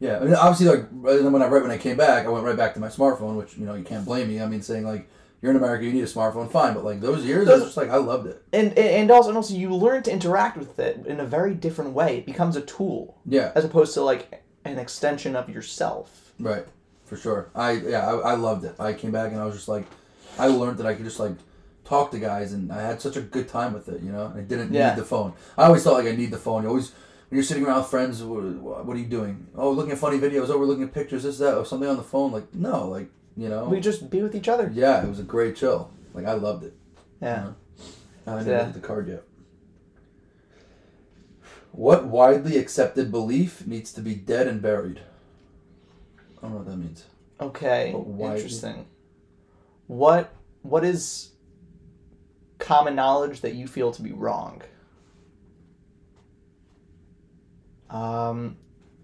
Yeah, 0.00 0.18
I 0.18 0.24
mean, 0.24 0.34
obviously, 0.34 0.66
like 0.68 0.88
when 0.92 1.42
I 1.42 1.48
right 1.48 1.62
when 1.62 1.72
I 1.72 1.78
came 1.78 1.96
back, 1.96 2.24
I 2.24 2.28
went 2.28 2.44
right 2.44 2.56
back 2.56 2.74
to 2.74 2.80
my 2.80 2.86
smartphone, 2.88 3.36
which 3.36 3.56
you 3.56 3.66
know 3.66 3.74
you 3.74 3.82
can't 3.84 4.04
blame 4.04 4.28
me. 4.28 4.40
I 4.40 4.46
mean, 4.46 4.62
saying 4.62 4.86
like 4.86 5.08
you're 5.42 5.50
in 5.50 5.56
America, 5.56 5.84
you 5.84 5.92
need 5.92 6.02
a 6.04 6.06
smartphone, 6.06 6.48
fine, 6.50 6.74
but 6.74 6.84
like 6.84 7.00
those 7.00 7.24
years, 7.24 7.48
I 7.48 7.54
was 7.54 7.64
just 7.64 7.76
like 7.76 7.90
I 7.90 7.96
loved 7.96 8.28
it. 8.28 8.40
And 8.52 8.68
and 8.70 8.78
and 8.78 9.10
also 9.10 9.30
and 9.30 9.36
also 9.36 9.54
you 9.54 9.74
learn 9.74 10.04
to 10.04 10.12
interact 10.12 10.56
with 10.56 10.78
it 10.78 11.04
in 11.06 11.18
a 11.18 11.24
very 11.24 11.52
different 11.54 11.94
way. 11.94 12.18
It 12.18 12.26
becomes 12.26 12.54
a 12.54 12.60
tool 12.60 13.18
Yeah, 13.26 13.50
as 13.56 13.64
opposed 13.64 13.92
to 13.94 14.02
like 14.02 14.44
an 14.64 14.78
extension 14.78 15.34
of 15.34 15.48
yourself. 15.48 16.32
right, 16.38 16.64
for 17.08 17.16
sure. 17.16 17.50
I 17.54 17.72
yeah, 17.72 18.06
I, 18.06 18.32
I 18.32 18.34
loved 18.34 18.64
it. 18.64 18.74
I 18.78 18.92
came 18.92 19.10
back 19.10 19.32
and 19.32 19.40
I 19.40 19.44
was 19.44 19.54
just 19.54 19.68
like, 19.68 19.86
I 20.38 20.46
learned 20.46 20.78
that 20.78 20.86
I 20.86 20.94
could 20.94 21.04
just 21.04 21.18
like 21.20 21.32
talk 21.84 22.10
to 22.12 22.18
guys, 22.18 22.52
and 22.52 22.70
I 22.70 22.82
had 22.82 23.00
such 23.00 23.16
a 23.16 23.20
good 23.22 23.48
time 23.48 23.72
with 23.72 23.88
it. 23.88 24.02
You 24.02 24.12
know, 24.12 24.32
I 24.36 24.40
didn't 24.40 24.72
Yeah. 24.72 24.90
need 24.90 24.98
the 24.98 25.04
phone. 25.04 25.32
I 25.56 25.64
always 25.64 25.82
thought 25.82 25.94
like 25.94 26.06
I 26.12 26.16
need 26.16 26.30
the 26.30 26.38
phone. 26.38 26.62
You 26.62 26.68
always. 26.68 26.92
When 27.30 27.36
you're 27.36 27.44
sitting 27.44 27.66
around 27.66 27.80
with 27.80 27.88
friends, 27.88 28.22
what, 28.22 28.86
what 28.86 28.96
are 28.96 29.00
you 29.00 29.04
doing? 29.04 29.48
Oh, 29.54 29.70
looking 29.70 29.92
at 29.92 29.98
funny 29.98 30.18
videos. 30.18 30.48
Oh, 30.48 30.56
we're 30.58 30.64
looking 30.64 30.84
at 30.84 30.94
pictures. 30.94 31.24
This, 31.24 31.36
that, 31.38 31.58
or 31.58 31.66
something 31.66 31.86
on 31.86 31.98
the 31.98 32.02
phone. 32.02 32.32
Like, 32.32 32.54
no, 32.54 32.88
like, 32.88 33.10
you 33.36 33.50
know. 33.50 33.64
We 33.68 33.80
just 33.80 34.08
be 34.08 34.22
with 34.22 34.34
each 34.34 34.48
other. 34.48 34.70
yeah, 34.74 35.02
it 35.04 35.08
was 35.10 35.18
a 35.18 35.24
great 35.24 35.54
chill. 35.54 35.90
Like, 36.14 36.24
I 36.24 36.32
loved 36.32 36.64
it. 36.64 36.72
Yeah. 37.20 37.52
I 38.26 38.38
didn't 38.38 38.48
Yeah. 38.48 38.70
the 38.70 38.80
card 38.80 39.08
yet. 39.08 39.24
What 41.72 42.06
widely 42.06 42.56
accepted 42.56 43.10
belief 43.10 43.66
needs 43.66 43.92
to 43.92 44.00
be 44.00 44.14
dead 44.14 44.46
and 44.46 44.62
buried? 44.62 45.00
I 46.38 46.42
don't 46.42 46.50
know 46.52 46.56
what 46.58 46.66
that 46.66 46.76
means. 46.76 47.04
Okay. 47.40 47.92
Interesting. 47.92 48.86
What 49.86 50.32
what 50.62 50.84
is 50.84 51.30
common 52.58 52.94
knowledge 52.94 53.40
that 53.40 53.54
you 53.54 53.66
feel 53.66 53.92
to 53.92 54.02
be 54.02 54.12
wrong? 54.12 54.62
Um 57.90 58.56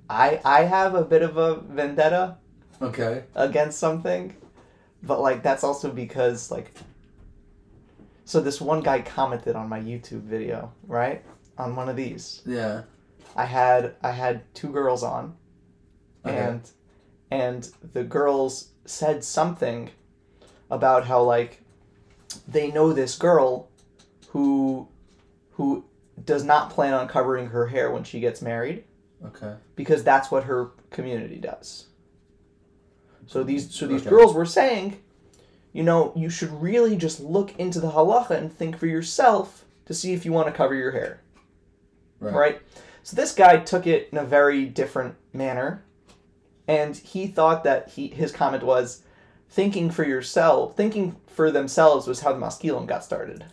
I 0.09 0.41
I 0.45 0.65
have 0.65 0.95
a 0.95 1.05
bit 1.05 1.23
of 1.23 1.37
a 1.37 1.57
vendetta 1.61 2.39
Okay. 2.83 3.25
against 3.35 3.79
something, 3.79 4.35
but 5.03 5.21
like 5.21 5.43
that's 5.43 5.65
also 5.65 5.91
because 5.91 6.51
like 6.51 6.73
so 8.25 8.41
this 8.41 8.61
one 8.61 8.81
guy 8.81 9.01
commented 9.03 9.55
on 9.57 9.69
my 9.69 9.81
YouTube 9.81 10.23
video, 10.23 10.73
right? 10.87 11.25
On 11.59 11.77
one 11.77 11.89
of 11.89 11.97
these. 11.97 12.43
Yeah. 12.47 12.83
I 13.37 13.45
had 13.45 13.97
I 14.03 14.11
had 14.11 14.43
two 14.55 14.69
girls 14.69 15.03
on, 15.03 15.37
Okay. 16.25 16.37
and 16.37 16.71
and 17.35 17.69
the 17.93 18.05
girls 18.05 18.69
said 18.85 19.25
something 19.25 19.91
about 20.71 21.07
how 21.07 21.21
like 21.23 21.61
they 22.47 22.71
know 22.71 22.93
this 22.93 23.17
girl 23.19 23.69
who 24.29 24.87
who 25.53 25.85
does 26.25 26.45
not 26.45 26.71
plan 26.71 26.95
on 26.95 27.09
covering 27.09 27.49
her 27.49 27.67
hair 27.67 27.91
when 27.91 28.05
she 28.05 28.21
gets 28.21 28.41
married 28.41 28.85
Okay. 29.27 29.55
because 29.75 30.05
that's 30.05 30.31
what 30.31 30.45
her 30.45 30.71
community 30.91 31.37
does. 31.37 31.87
So 33.27 33.41
hmm. 33.41 33.47
these 33.49 33.75
so 33.75 33.87
these 33.87 34.03
Okay. 34.03 34.11
girls 34.11 34.33
were 34.35 34.47
saying, 34.47 35.01
you 35.73 35.83
know, 35.83 36.13
you 36.15 36.31
should 36.31 36.53
really 36.63 36.95
just 36.97 37.19
look 37.21 37.59
into 37.59 37.81
the 37.81 37.91
halacha 37.91 38.31
and 38.31 38.53
think 38.53 38.77
for 38.79 38.87
yourself 38.87 39.65
to 39.87 39.95
see 39.95 40.13
if 40.13 40.25
you 40.25 40.33
want 40.33 40.47
to 40.47 40.53
cover 40.53 40.75
your 40.75 40.93
hair 40.93 41.21
Right. 42.21 42.35
right? 42.35 42.63
So 43.03 43.17
this 43.17 43.35
guy 43.35 43.57
took 43.59 43.87
it 43.87 44.09
in 44.13 44.19
a 44.19 44.25
very 44.25 44.65
different 44.67 45.17
manner, 45.33 45.83
and 46.67 46.97
he 46.97 47.27
thought 47.27 47.65
that 47.65 47.91
he 47.91 48.09
his 48.09 48.33
comment 48.33 48.63
was, 48.63 49.03
thinking 49.49 49.91
for 49.91 50.05
yourself, 50.05 50.77
thinking 50.77 51.17
for 51.27 51.51
themselves 51.51 52.07
was 52.07 52.21
how 52.21 52.33
the 52.33 52.39
Maskilim 52.39 52.87
got 52.87 53.05
started. 53.05 53.45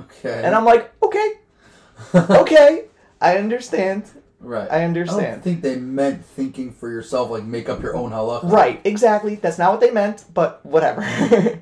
Okay. 0.00 0.42
And 0.42 0.54
I'm 0.54 0.64
like, 0.64 0.92
okay, 1.02 1.32
okay, 2.14 2.86
I 3.20 3.36
understand, 3.36 4.04
right. 4.40 4.70
I 4.70 4.84
understand. 4.84 5.26
I 5.26 5.30
don't 5.32 5.42
think 5.42 5.62
they 5.62 5.76
meant 5.76 6.24
thinking 6.24 6.72
for 6.72 6.90
yourself, 6.90 7.30
like 7.30 7.44
make 7.44 7.68
up 7.68 7.82
your 7.82 7.96
own 7.96 8.10
halacha. 8.10 8.50
Right, 8.50 8.80
exactly. 8.84 9.36
That's 9.36 9.58
not 9.58 9.72
what 9.72 9.80
they 9.80 9.90
meant, 9.90 10.24
but 10.32 10.64
whatever, 10.64 11.02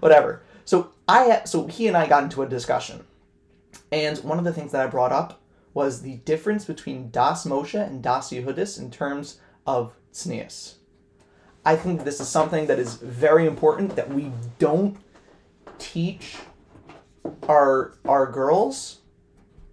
whatever. 0.00 0.42
So 0.64 0.90
I, 1.06 1.42
so 1.44 1.66
he 1.66 1.88
and 1.88 1.96
I 1.96 2.06
got 2.06 2.24
into 2.24 2.42
a 2.42 2.48
discussion, 2.48 3.04
and 3.92 4.18
one 4.18 4.38
of 4.38 4.44
the 4.44 4.52
things 4.52 4.72
that 4.72 4.84
I 4.84 4.86
brought 4.88 5.12
up 5.12 5.40
was 5.74 6.02
the 6.02 6.16
difference 6.16 6.64
between 6.64 7.10
Das 7.10 7.44
Moshe 7.46 7.74
and 7.74 8.02
Das 8.02 8.30
Yehudis 8.30 8.78
in 8.78 8.90
terms 8.90 9.38
of 9.68 9.92
tznius. 10.12 10.76
I 11.64 11.76
think 11.76 12.04
this 12.04 12.18
is 12.18 12.28
something 12.28 12.66
that 12.66 12.78
is 12.78 12.94
very 12.94 13.46
important 13.46 13.94
that 13.96 14.08
we 14.10 14.32
don't 14.58 14.96
teach 15.78 16.36
our 17.46 17.92
our 18.06 18.26
girls, 18.32 19.00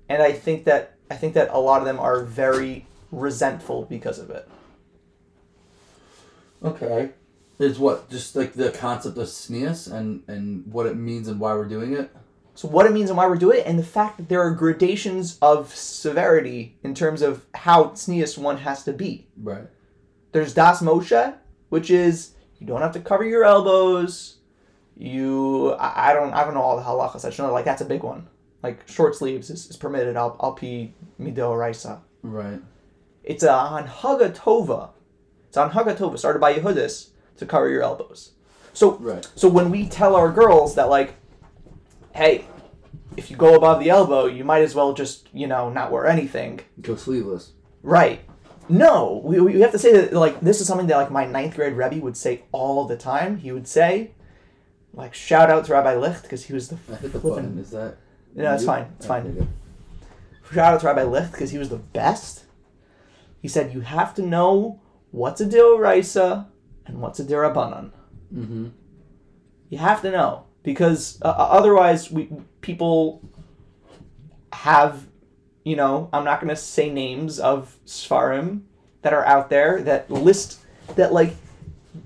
and 0.09 0.21
I 0.21 0.33
think 0.33 0.65
that 0.65 0.97
I 1.09 1.15
think 1.15 1.33
that 1.35 1.49
a 1.51 1.57
lot 1.57 1.79
of 1.79 1.85
them 1.85 1.99
are 1.99 2.21
very 2.21 2.85
resentful 3.11 3.85
because 3.85 4.19
of 4.19 4.29
it. 4.29 4.47
Okay. 6.61 7.11
Is 7.57 7.79
what 7.79 8.09
just 8.09 8.35
like 8.35 8.53
the 8.53 8.71
concept 8.71 9.17
of 9.17 9.27
tznius 9.27 9.89
and 9.89 10.23
and 10.27 10.67
what 10.67 10.87
it 10.87 10.97
means 10.97 11.29
and 11.29 11.39
why 11.39 11.53
we're 11.53 11.69
doing 11.69 11.93
it. 11.93 12.11
So 12.55 12.67
what 12.67 12.85
it 12.85 12.91
means 12.91 13.09
and 13.09 13.17
why 13.17 13.27
we're 13.27 13.35
doing 13.37 13.59
it, 13.59 13.65
and 13.65 13.79
the 13.79 13.83
fact 13.83 14.17
that 14.17 14.27
there 14.27 14.41
are 14.41 14.51
gradations 14.51 15.37
of 15.41 15.73
severity 15.73 16.77
in 16.83 16.93
terms 16.93 17.21
of 17.21 17.45
how 17.53 17.85
tznius 17.85 18.37
one 18.37 18.57
has 18.57 18.83
to 18.83 18.93
be. 18.93 19.27
Right. 19.37 19.67
There's 20.35 20.53
Das 20.53 20.81
Moshe, 20.81 21.33
which 21.69 21.89
is 21.89 22.31
you 22.59 22.67
don't 22.67 22.81
have 22.81 22.91
to 22.91 22.99
cover 22.99 23.23
your 23.23 23.45
elbows. 23.45 24.39
You, 24.97 25.71
I, 25.75 26.09
I 26.09 26.13
don't, 26.13 26.33
I 26.33 26.43
don't 26.43 26.53
know 26.53 26.61
all 26.61 26.75
the 26.75 26.83
halachas. 26.83 27.23
I 27.23 27.29
just 27.29 27.39
know 27.39 27.53
like 27.53 27.63
that's 27.63 27.81
a 27.81 27.85
big 27.85 28.03
one. 28.03 28.27
Like 28.61 28.85
short 28.85 29.15
sleeves 29.15 29.49
is, 29.49 29.69
is 29.69 29.77
permitted. 29.77 30.17
I'll, 30.17 30.35
I'll 30.41 30.51
pee 30.51 30.93
mido 31.17 31.57
raisa. 31.57 32.01
Right. 32.21 32.59
It's 33.23 33.43
a 33.43 33.47
hanhaga 33.47 34.35
tova. 34.35 34.89
It's 35.47 35.55
a 35.55 35.69
hanhaga 35.69 35.95
tova 35.95 36.19
started 36.19 36.39
by 36.39 36.53
Yehudis 36.53 37.11
to 37.37 37.45
cover 37.45 37.69
your 37.69 37.83
elbows. 37.83 38.31
So 38.73 38.97
Right. 38.97 39.25
so 39.35 39.47
when 39.47 39.71
we 39.71 39.87
tell 39.87 40.17
our 40.17 40.33
girls 40.33 40.75
that 40.75 40.89
like, 40.89 41.13
hey, 42.13 42.43
if 43.15 43.31
you 43.31 43.37
go 43.37 43.55
above 43.55 43.79
the 43.81 43.89
elbow, 43.89 44.25
you 44.25 44.43
might 44.43 44.63
as 44.63 44.75
well 44.75 44.93
just 44.93 45.29
you 45.33 45.47
know 45.47 45.69
not 45.69 45.93
wear 45.93 46.05
anything. 46.05 46.59
Go 46.81 46.97
sleeveless. 46.97 47.53
Right. 47.81 48.19
No, 48.67 49.21
we, 49.23 49.39
we 49.39 49.61
have 49.61 49.71
to 49.71 49.79
say 49.79 49.91
that 49.93 50.13
like 50.13 50.41
this 50.41 50.61
is 50.61 50.67
something 50.67 50.87
that 50.87 50.97
like 50.97 51.11
my 51.11 51.25
ninth 51.25 51.55
grade 51.55 51.73
Rebbe 51.73 52.03
would 52.03 52.17
say 52.17 52.43
all 52.51 52.85
the 52.85 52.97
time. 52.97 53.37
He 53.37 53.51
would 53.51 53.67
say, 53.67 54.11
like 54.93 55.13
shout 55.13 55.49
out 55.49 55.65
to 55.65 55.73
Rabbi 55.73 55.95
Licht 55.95 56.23
because 56.23 56.45
he 56.45 56.53
was 56.53 56.69
the 56.69 56.77
I 56.91 56.95
hit 56.95 57.13
the 57.13 57.19
flippin' 57.19 57.43
button. 57.43 57.59
Is 57.59 57.71
that? 57.71 57.97
No, 58.33 58.53
it's 58.53 58.63
you? 58.63 58.67
fine. 58.67 58.87
It's 58.97 59.05
fine. 59.05 59.23
good. 59.31 59.47
shout 60.51 60.73
out 60.73 60.79
to 60.81 60.87
Rabbi 60.87 61.03
Licht 61.03 61.31
because 61.31 61.51
he 61.51 61.57
was 61.57 61.69
the 61.69 61.77
best. 61.77 62.45
He 63.41 63.47
said 63.47 63.73
you 63.73 63.81
have 63.81 64.13
to 64.15 64.21
know 64.21 64.81
what's 65.11 65.39
a 65.41 65.45
dioraisa 65.45 66.47
and 66.85 67.01
what's 67.01 67.19
a 67.19 67.25
dirabanan. 67.25 67.91
Mm-hmm. 68.33 68.69
You 69.69 69.77
have 69.77 70.01
to 70.01 70.11
know 70.11 70.45
because 70.65 71.19
uh, 71.21 71.29
otherwise, 71.29 72.11
we 72.11 72.29
people 72.61 73.21
have, 74.51 75.07
you 75.65 75.75
know, 75.75 76.09
I'm 76.13 76.23
not 76.23 76.39
gonna 76.39 76.55
say 76.55 76.89
names 76.89 77.39
of 77.39 77.77
seforim 77.85 78.61
that 79.01 79.11
are 79.11 79.25
out 79.25 79.49
there 79.49 79.81
that 79.83 80.09
list 80.09 80.59
that 80.95 81.11
like 81.11 81.35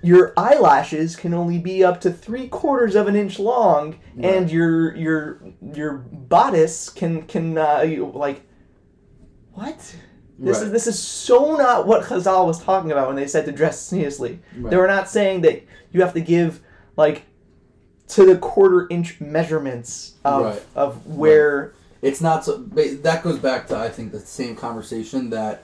your 0.02 0.34
eyelashes 0.38 1.16
can 1.16 1.34
only 1.34 1.58
be 1.58 1.84
up 1.84 2.00
to 2.02 2.12
three 2.12 2.48
quarters 2.48 2.96
of 2.96 3.08
an 3.08 3.16
inch 3.16 3.38
long, 3.38 4.00
and 4.20 4.50
your 4.50 4.96
your 4.96 5.42
your 5.74 5.94
bodice 5.94 6.90
can 6.90 7.24
can 7.24 7.58
uh, 7.58 7.82
you, 7.82 8.12
like 8.16 8.42
what. 9.54 9.96
This 10.42 10.62
is 10.62 10.72
this 10.72 10.88
is 10.88 10.98
so 10.98 11.58
not 11.58 11.86
what 11.86 12.04
Chazal 12.06 12.46
was 12.46 12.64
talking 12.64 12.94
about 12.94 13.08
when 13.08 13.18
they 13.18 13.28
said 13.28 13.46
to 13.46 13.52
dress 13.52 13.92
sneezely. 13.92 14.40
Right. 14.58 14.72
They 14.72 14.78
were 14.78 14.88
not 14.88 15.10
saying 15.10 15.42
that 15.42 15.64
you 15.92 16.00
have 16.00 16.14
to 16.14 16.22
give 16.22 16.62
like 16.96 17.24
to 18.10 18.26
the 18.26 18.38
quarter 18.38 18.88
inch 18.90 19.20
measurements 19.20 20.14
of 20.24 20.46
Right. 20.46 20.66
of 20.76 21.06
where 21.08 21.74
It's 22.02 22.22
not 22.22 22.46
so. 22.46 22.58
That 22.58 23.24
goes 23.24 23.40
back 23.40 23.68
to 23.68 23.78
I 23.78 23.90
think 23.90 24.12
the 24.12 24.20
same 24.20 24.56
conversation 24.56 25.30
that 25.32 25.64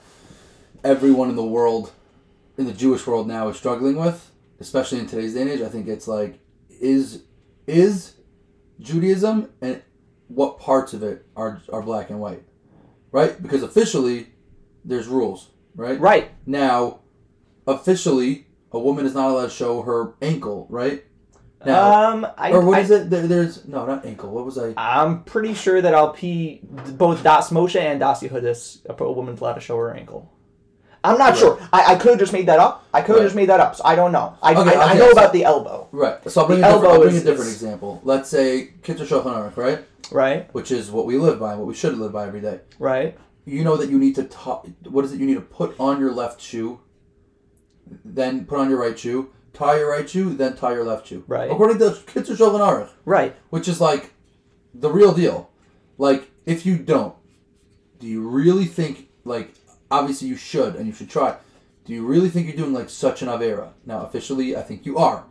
everyone 0.84 1.30
in 1.30 1.36
the 1.36 1.44
world, 1.44 1.92
in 2.58 2.66
the 2.66 2.72
Jewish 2.72 3.06
world 3.06 3.26
now, 3.26 3.48
is 3.48 3.56
struggling 3.56 3.96
with, 3.96 4.30
especially 4.60 4.98
in 4.98 5.06
today's 5.06 5.34
day 5.34 5.42
and 5.42 5.50
age. 5.50 5.60
I 5.62 5.68
think 5.68 5.88
it's 5.88 6.06
like 6.06 6.38
is 6.80 7.22
is 7.66 8.14
Judaism 8.80 9.50
and 9.62 9.82
what 10.28 10.58
parts 10.58 10.92
of 10.92 11.02
it 11.02 11.26
are 11.36 11.62
are 11.72 11.82
black 11.82 12.10
and 12.10 12.20
white, 12.20 12.42
right? 13.12 13.40
Because 13.42 13.62
officially, 13.62 14.28
there's 14.84 15.06
rules, 15.06 15.50
right? 15.74 15.98
Right. 15.98 16.30
Now, 16.44 17.00
officially, 17.66 18.46
a 18.72 18.78
woman 18.78 19.06
is 19.06 19.14
not 19.14 19.30
allowed 19.30 19.44
to 19.44 19.50
show 19.50 19.82
her 19.82 20.14
ankle, 20.20 20.66
right? 20.68 21.04
Now, 21.66 22.10
um, 22.10 22.26
I, 22.38 22.52
or 22.52 22.60
what 22.64 22.78
I, 22.78 22.80
is 22.82 22.90
it? 22.90 23.10
There, 23.10 23.26
there's 23.26 23.66
no, 23.66 23.84
not 23.86 24.04
ankle. 24.06 24.30
What 24.30 24.44
was 24.44 24.56
I? 24.58 24.72
I'm 24.76 25.22
pretty 25.24 25.54
sure 25.54 25.82
that 25.82 25.94
I'll 25.94 26.12
pee 26.12 26.60
both 26.62 27.22
Das 27.22 27.50
Moshe 27.50 27.76
and 27.80 28.00
Das 28.00 28.22
Yehudis. 28.22 28.80
A 28.88 29.12
woman's 29.12 29.40
allowed 29.40 29.54
to 29.54 29.60
show 29.60 29.76
her 29.76 29.92
ankle. 29.94 30.32
I'm 31.04 31.18
not 31.18 31.30
Right. 31.30 31.38
sure. 31.38 31.58
I, 31.72 31.92
I 31.92 31.96
could 31.96 32.10
have 32.10 32.18
just 32.18 32.32
made 32.32 32.46
that 32.46 32.58
up. 32.58 32.84
I 32.92 33.00
could 33.00 33.10
have 33.12 33.16
Right. 33.18 33.26
just 33.26 33.36
made 33.36 33.48
that 33.48 33.60
up. 33.60 33.76
So 33.76 33.82
I 33.84 33.94
don't 33.94 34.10
know. 34.10 34.36
I, 34.42 34.54
Okay, 34.54 34.74
I, 34.74 34.92
I 34.92 34.94
know 34.94 35.06
so- 35.06 35.12
about 35.12 35.32
the 35.32 35.44
elbow, 35.44 35.86
Right. 35.92 36.16
So 36.30 36.40
I'll 36.40 36.46
bring, 36.48 36.60
The 36.60 36.66
a 36.66 36.72
different, 36.72 36.84
elbow 36.92 37.02
bring 37.04 37.14
is- 37.14 37.22
a 37.22 37.24
different 37.24 37.48
is- 37.50 37.54
example. 37.62 38.00
Let's 38.02 38.28
say 38.28 38.70
Kitzur 38.82 39.06
Shulchan 39.06 39.24
Aruch, 39.24 39.56
right? 39.56 39.84
right? 40.10 40.52
Which 40.52 40.72
is 40.72 40.90
what 40.90 41.06
we 41.06 41.16
live 41.18 41.38
by, 41.38 41.54
what 41.54 41.66
we 41.66 41.74
should 41.74 41.96
live 41.98 42.12
by 42.12 42.26
every 42.26 42.40
day. 42.40 42.60
Right. 42.80 43.16
You 43.44 43.62
know 43.62 43.76
that 43.76 43.88
you 43.90 43.98
need 44.00 44.16
to 44.16 44.24
ta- 44.24 44.62
what 44.88 45.04
is 45.04 45.12
it? 45.12 45.20
You 45.20 45.26
need 45.26 45.34
to 45.34 45.40
put 45.40 45.78
on 45.78 46.00
your 46.00 46.10
left 46.12 46.40
shoe, 46.40 46.80
then 48.04 48.44
put 48.44 48.58
on 48.58 48.68
your 48.68 48.80
right 48.80 48.98
shoe, 48.98 49.30
tie 49.56 49.78
your 49.78 49.90
right 49.90 50.08
shoe, 50.08 50.34
then 50.34 50.54
tie 50.56 50.72
your 50.74 50.84
left 50.84 51.06
shoe. 51.08 51.24
Right. 51.26 51.50
According 51.50 51.78
to 51.78 51.84
Kitzur 52.06 52.36
Shulchan 52.36 52.60
Aruch, 52.60 52.90
Right. 53.04 53.34
which 53.50 53.66
is 53.68 53.80
like 53.80 54.12
the 54.74 54.90
real 54.90 55.12
deal. 55.12 55.50
Like 55.98 56.30
if 56.44 56.66
you 56.66 56.76
don't, 56.76 57.14
do 57.98 58.06
you 58.06 58.28
really 58.28 58.66
think 58.66 59.08
like 59.24 59.54
obviously 59.90 60.28
you 60.28 60.36
should 60.36 60.76
and 60.76 60.86
you 60.86 60.92
should 60.92 61.08
try. 61.10 61.36
Do 61.86 61.92
you 61.94 62.04
really 62.04 62.28
think 62.28 62.46
you're 62.48 62.56
doing 62.56 62.72
like 62.74 62.90
such 62.90 63.22
an 63.22 63.28
avera? 63.28 63.68
Now 63.86 64.02
officially, 64.02 64.56
I 64.56 64.62
think 64.62 64.84
you 64.84 64.98
are. 64.98 65.24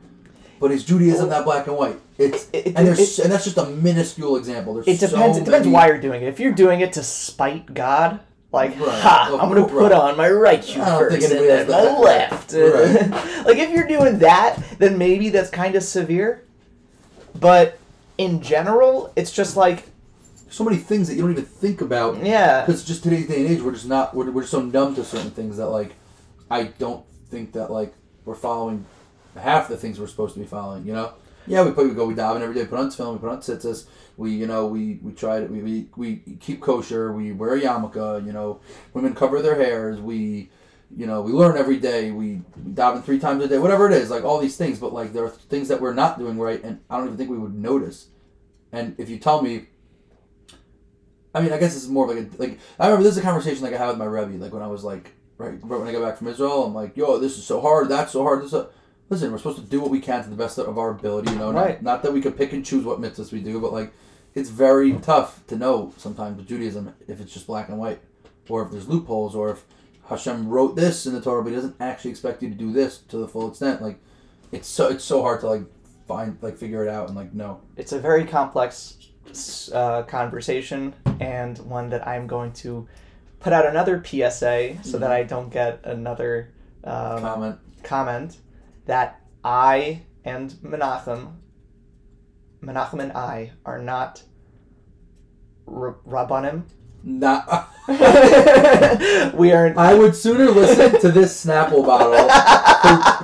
But 0.60 0.72
is 0.72 0.86
Judaism 0.86 1.30
that 1.30 1.44
black 1.44 1.68
and 1.68 1.76
white? 1.78 2.00
It's 2.18 2.48
It- 2.54 2.68
it- 2.68 2.74
and 2.78 2.88
there's 2.88 3.20
it- 3.20 3.24
and 3.26 3.32
that's 3.32 3.44
just 3.44 3.58
a 3.58 3.66
minuscule 3.66 4.38
example. 4.38 4.74
There's 4.76 4.88
It 4.88 5.00
depends. 5.02 5.36
So 5.36 5.42
it 5.42 5.46
depends 5.46 5.66
many- 5.68 5.72
why 5.72 5.88
you're 5.88 6.00
doing 6.00 6.22
it. 6.24 6.28
If 6.30 6.40
you're 6.40 6.54
doing 6.54 6.80
it 6.80 6.94
to 6.94 7.04
spite 7.04 7.74
God, 7.74 8.22
like, 8.56 8.72
Right. 8.80 9.02
ha, 9.02 9.38
I'm 9.40 9.50
gonna 9.50 9.68
put 9.68 9.92
right. 9.92 9.92
on 9.92 10.18
my 10.18 10.30
right 10.30 10.64
shoe 10.64 10.80
first 10.84 11.24
and 11.32 11.40
then 11.40 11.68
my 11.68 11.74
that. 11.74 12.00
left. 12.00 12.54
Right. 12.54 13.46
like, 13.46 13.58
if 13.58 13.70
you're 13.70 13.88
doing 13.88 14.20
that, 14.20 14.58
then 14.80 14.98
maybe 14.98 15.30
that's 15.30 15.50
kind 15.52 15.76
of 15.76 15.84
severe. 15.84 16.44
But 17.40 17.78
in 18.18 18.42
general, 18.42 19.12
it's 19.16 19.32
just 19.32 19.56
like, 19.58 19.84
so 20.50 20.64
many 20.64 20.78
things 20.78 21.10
that 21.10 21.16
you 21.16 21.22
don't 21.22 21.32
even 21.32 21.44
think 21.46 21.82
about. 21.82 22.24
yeah, 22.24 22.62
Because 22.66 22.86
just 22.86 23.04
today's 23.04 23.28
day 23.28 23.42
and 23.42 23.50
age, 23.52 23.62
we're 23.62 23.74
just 23.74 23.88
not 23.88 24.16
we're, 24.16 24.32
we're 24.32 24.42
just 24.44 24.52
so 24.52 24.62
numb 24.62 24.96
to 24.96 25.04
certain 25.04 25.32
things 25.32 25.58
that 25.58 25.68
like 25.68 25.94
I 26.50 26.64
don't 26.64 27.06
think 27.30 27.52
that 27.54 27.72
like 27.72 27.94
we're 28.24 28.36
following 28.36 28.86
half 29.38 29.68
the 29.68 29.76
things 29.76 30.00
we're 30.00 30.08
supposed 30.08 30.34
to 30.36 30.40
be 30.40 30.46
following. 30.46 30.86
You 30.86 30.94
know? 30.94 31.14
Yeah, 31.46 31.64
we 31.66 31.72
put 31.72 31.88
we 31.90 31.94
go 31.94 32.06
we 32.06 32.14
daven 32.16 32.40
every 32.42 32.56
day, 32.56 32.66
put 32.66 32.80
on 32.80 32.90
tefillin, 32.90 33.14
we 33.14 33.20
put 33.20 33.30
on 33.30 33.40
tzitzis. 33.40 33.86
We 34.18 34.32
you 34.32 34.48
know 34.48 34.68
we 34.68 35.00
we 35.02 35.12
try 35.14 35.40
to 35.42 35.46
we, 35.46 35.62
we 35.62 35.90
we 35.96 36.38
keep 36.40 36.62
kosher. 36.62 37.12
We 37.12 37.32
wear 37.32 37.56
a 37.56 37.62
yarmulke. 37.62 38.26
You 38.26 38.32
know, 38.32 38.62
women 38.94 39.14
cover 39.14 39.42
their 39.42 39.56
hairs. 39.56 40.00
We 40.00 40.50
you 40.96 41.06
know 41.06 41.22
we 41.22 41.32
learn 41.32 41.58
every 41.58 41.78
day. 41.78 42.12
We 42.12 42.42
daven 42.58 43.04
three 43.04 43.20
times 43.20 43.44
a 43.44 43.48
day. 43.48 43.58
Whatever 43.58 43.90
it 43.90 43.94
is, 43.94 44.10
like 44.10 44.24
all 44.24 44.40
these 44.40 44.58
things. 44.58 44.80
But 44.80 44.94
like 44.94 45.14
there 45.14 45.26
are 45.26 45.30
things 45.30 45.68
that 45.68 45.82
we're 45.82 45.94
not 45.94 46.18
doing 46.18 46.38
right, 46.38 46.64
and 46.64 46.80
I 46.90 46.98
don't 46.98 47.08
even 47.08 47.18
think 47.18 47.30
we 47.30 47.38
would 47.38 47.56
notice. 47.56 48.08
And 48.72 48.96
if 48.98 49.10
you 49.10 49.18
tell 49.18 49.42
me 49.42 49.68
I 51.34 51.42
mean, 51.42 51.52
I 51.52 51.58
guess 51.58 51.74
this 51.74 51.84
is 51.84 51.90
more 51.90 52.10
of 52.10 52.16
like 52.16 52.26
a 52.26 52.42
like. 52.42 52.60
I 52.80 52.86
remember 52.86 53.04
this 53.04 53.14
is 53.14 53.18
a 53.18 53.22
conversation 53.22 53.62
like 53.62 53.74
I 53.74 53.78
had 53.78 53.90
with 53.90 53.98
my 53.98 54.06
rebbe, 54.06 54.42
like 54.42 54.54
when 54.54 54.64
I 54.64 54.68
was 54.68 54.86
like 54.86 55.12
right, 55.38 55.60
right 55.64 55.80
when 55.80 55.88
I 55.88 55.92
got 55.92 56.02
back 56.02 56.18
from 56.18 56.28
Israel. 56.28 56.64
I'm 56.64 56.74
like, 56.74 56.96
yo, 56.96 57.20
this 57.20 57.38
is 57.38 57.46
so 57.46 57.60
hard. 57.60 57.90
That's 57.90 58.14
so 58.14 58.24
hard. 58.24 58.44
This. 58.44 58.52
So... 58.52 58.70
Listen, 59.08 59.32
we're 59.32 59.38
supposed 59.38 59.60
to 59.60 59.64
do 59.64 59.80
what 59.80 59.92
we 59.92 60.00
can 60.00 60.24
to 60.24 60.30
the 60.32 60.36
best 60.36 60.58
of 60.58 60.80
our 60.80 60.90
ability. 60.90 61.30
You 61.30 61.38
know, 61.38 61.52
not, 61.52 61.64
Right. 61.64 61.84
not 61.84 62.02
that 62.02 62.12
we 62.12 62.22
could 62.22 62.36
pick 62.36 62.54
and 62.54 62.66
choose 62.66 62.84
what 62.84 63.00
mitzvahs 63.00 63.32
we 63.32 63.40
do, 63.40 63.60
but 63.60 63.72
like, 63.72 63.94
it's 64.36 64.50
very 64.50 64.94
tough 64.94 65.46
to 65.48 65.56
know 65.56 65.94
sometimes 65.98 66.38
with 66.38 66.48
Judaism 66.48 66.94
if 67.08 67.20
it's 67.20 67.34
just 67.34 67.48
black 67.48 67.70
and 67.70 67.80
white, 67.80 68.02
or 68.50 68.64
if 68.64 68.72
there's 68.72 68.88
loopholes, 68.88 69.34
or 69.34 69.50
if 69.52 69.64
Hashem 70.10 70.50
wrote 70.50 70.76
this 70.76 71.06
in 71.08 71.14
the 71.14 71.22
Torah, 71.22 71.42
but 71.42 71.50
he 71.50 71.56
doesn't 71.56 71.78
actually 71.80 72.12
expect 72.12 72.44
you 72.44 72.50
to 72.50 72.56
do 72.56 72.72
this 72.72 73.00
to 73.00 73.18
the 73.18 73.28
full 73.28 73.50
extent. 73.50 73.82
Like, 73.82 74.00
it's 74.52 74.68
so 74.68 74.90
it's 74.90 75.04
so 75.04 75.22
hard 75.22 75.40
to 75.40 75.48
like 75.48 75.64
find 76.08 76.38
like 76.42 76.58
figure 76.58 76.86
it 76.86 76.90
out 76.90 77.08
and 77.08 77.18
like 77.18 77.34
know. 77.34 77.62
it's 77.78 77.92
a 77.92 78.00
very 78.00 78.26
complex 78.26 78.98
uh, 79.74 80.04
conversation 80.04 80.94
and 81.20 81.58
one 81.60 81.90
that 81.90 82.08
I'm 82.08 82.28
going 82.28 82.54
to 82.54 82.88
put 83.40 83.54
out 83.54 83.66
another 83.66 84.04
PSA 84.04 84.78
so 84.84 84.98
that 85.00 85.12
I 85.12 85.24
don't 85.24 85.52
get 85.52 85.80
another 85.84 86.54
um, 86.84 87.22
Comment. 87.22 87.60
comment 87.84 88.38
that 88.86 89.22
I 89.44 90.04
and 90.24 90.52
Menachem, 90.64 91.34
Menachem 92.62 93.02
and 93.02 93.12
I 93.14 93.52
are 93.66 93.80
not 93.80 94.24
r- 95.68 95.98
Rabbanim. 96.08 96.64
Not. 97.04 97.70
we 99.36 99.52
are. 99.52 99.78
I 99.78 99.94
would 99.94 100.16
sooner 100.16 100.46
listen 100.46 101.00
to 101.02 101.12
this 101.12 101.46
Snapple 101.46 101.86
bottle 101.86 102.18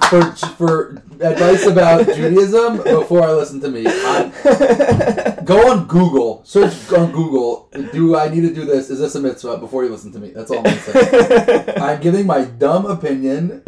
for, 0.07 0.35
for, 0.35 0.55
for 0.55 0.89
advice 1.19 1.65
about 1.65 2.05
Judaism 2.05 2.77
before 2.77 3.23
I 3.23 3.31
listen 3.31 3.59
to 3.61 3.69
me. 3.69 3.85
i 3.87 5.41
go 5.43 5.71
on 5.71 5.87
Google, 5.87 6.43
search 6.45 6.91
on 6.93 7.11
Google. 7.11 7.69
Do 7.91 8.15
I 8.15 8.29
need 8.29 8.41
to 8.41 8.53
do 8.53 8.65
this? 8.65 8.91
Is 8.91 8.99
this 8.99 9.15
a 9.15 9.19
mitzvah? 9.19 9.57
Before 9.57 9.83
you 9.83 9.89
listen 9.89 10.11
to 10.11 10.19
me, 10.19 10.29
that's 10.29 10.51
all 10.51 10.59
I'm 10.59 10.63
gonna. 10.93 11.73
I'm 11.81 12.01
giving 12.01 12.27
my 12.27 12.45
dumb 12.45 12.85
opinion. 12.85 13.63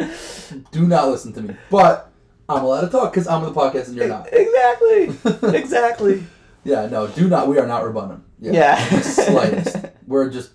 Do 0.70 0.86
not 0.86 1.08
listen 1.08 1.32
to 1.32 1.42
me. 1.42 1.56
But 1.70 2.13
I'm 2.48 2.62
allowed 2.64 2.82
to 2.82 2.88
talk 2.88 3.12
because 3.12 3.26
I'm 3.26 3.42
on 3.42 3.52
the 3.52 3.58
podcast 3.60 3.88
and 3.88 3.96
you're 3.96 4.08
not. 4.08 4.28
exactly. 4.32 5.54
Exactly. 5.58 6.24
Yeah, 6.64 6.86
no, 6.86 7.06
do 7.08 7.28
not. 7.28 7.48
We 7.48 7.58
are 7.58 7.66
not 7.66 7.82
Rabbanim. 7.82 8.22
Yeah. 8.40 8.88
the 8.88 9.02
slightest. 9.02 9.76
We're 10.06 10.30
just 10.30 10.52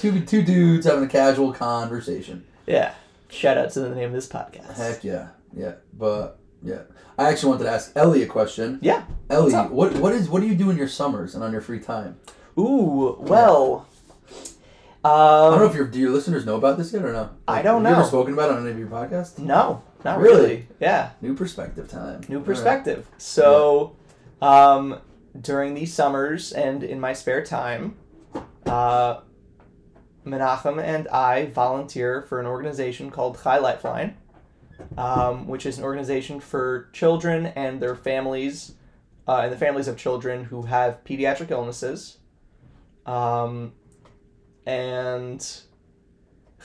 two 0.00 0.20
two 0.24 0.42
dudes 0.42 0.86
having 0.86 1.04
a 1.04 1.08
casual 1.08 1.52
conversation. 1.52 2.44
Yeah. 2.66 2.94
Shout 3.30 3.56
out 3.58 3.70
to 3.70 3.80
the 3.80 3.94
name 3.94 4.06
of 4.08 4.12
this 4.12 4.28
podcast. 4.28 4.76
Heck 4.76 5.04
yeah, 5.04 5.28
yeah. 5.56 5.74
But 5.96 6.38
yeah, 6.62 6.82
I 7.18 7.30
actually 7.30 7.50
wanted 7.50 7.64
to 7.64 7.70
ask 7.70 7.92
Ellie 7.96 8.22
a 8.22 8.26
question. 8.26 8.78
Yeah. 8.82 9.04
Ellie, 9.30 9.52
what 9.54 9.94
what 9.94 10.12
is 10.12 10.28
what 10.28 10.40
do 10.42 10.48
you 10.48 10.54
do 10.54 10.70
in 10.70 10.76
your 10.76 10.88
summers 10.88 11.34
and 11.34 11.42
on 11.42 11.52
your 11.52 11.60
free 11.62 11.80
time? 11.80 12.18
Ooh, 12.58 13.16
well. 13.20 13.86
I 15.04 15.08
don't 15.50 15.58
know 15.58 15.64
Um, 15.64 15.70
if 15.70 15.76
your 15.76 15.86
do 15.86 15.98
your 15.98 16.10
listeners 16.10 16.46
know 16.46 16.56
about 16.56 16.78
this 16.78 16.92
yet 16.92 17.04
or 17.04 17.12
no. 17.12 17.30
I 17.48 17.62
don't 17.62 17.82
know. 17.82 17.88
have 17.88 17.98
You 17.98 18.02
ever 18.02 18.08
spoken 18.08 18.34
about 18.34 18.50
it 18.50 18.56
on 18.56 18.62
any 18.62 18.70
of 18.72 18.78
your 18.78 18.88
podcasts? 18.88 19.38
no, 19.38 19.82
not 20.04 20.18
Really? 20.20 20.40
really. 20.40 20.68
Yeah. 20.80 21.10
New 21.20 21.34
perspective 21.34 21.88
time. 21.88 22.20
New 22.28 22.36
All 22.36 22.40
right. 22.40 22.46
perspective. 22.46 23.08
So, 23.18 23.96
um, 24.40 25.00
during 25.40 25.74
these 25.74 25.92
summers 25.92 26.52
and 26.52 26.84
in 26.84 27.00
my 27.00 27.12
spare 27.14 27.44
time, 27.44 27.96
uh, 28.66 29.20
Menachem 30.24 30.80
and 30.80 31.08
I 31.08 31.46
volunteer 31.46 32.22
for 32.22 32.38
an 32.38 32.46
organization 32.46 33.10
called 33.10 33.40
Chai 33.42 33.58
Lifeline, 33.58 34.16
um, 34.96 35.48
which 35.48 35.66
is 35.66 35.78
an 35.78 35.84
organization 35.84 36.38
for 36.38 36.88
children 36.92 37.46
and 37.46 37.80
their 37.80 37.96
families, 37.96 38.74
uh, 39.26 39.40
and 39.42 39.52
the 39.52 39.56
families 39.58 39.88
of 39.88 39.96
children 39.96 40.44
who 40.44 40.62
have 40.62 41.02
pediatric 41.04 41.50
illnesses. 41.50 42.18
Um, 43.04 43.72
and 44.66 45.44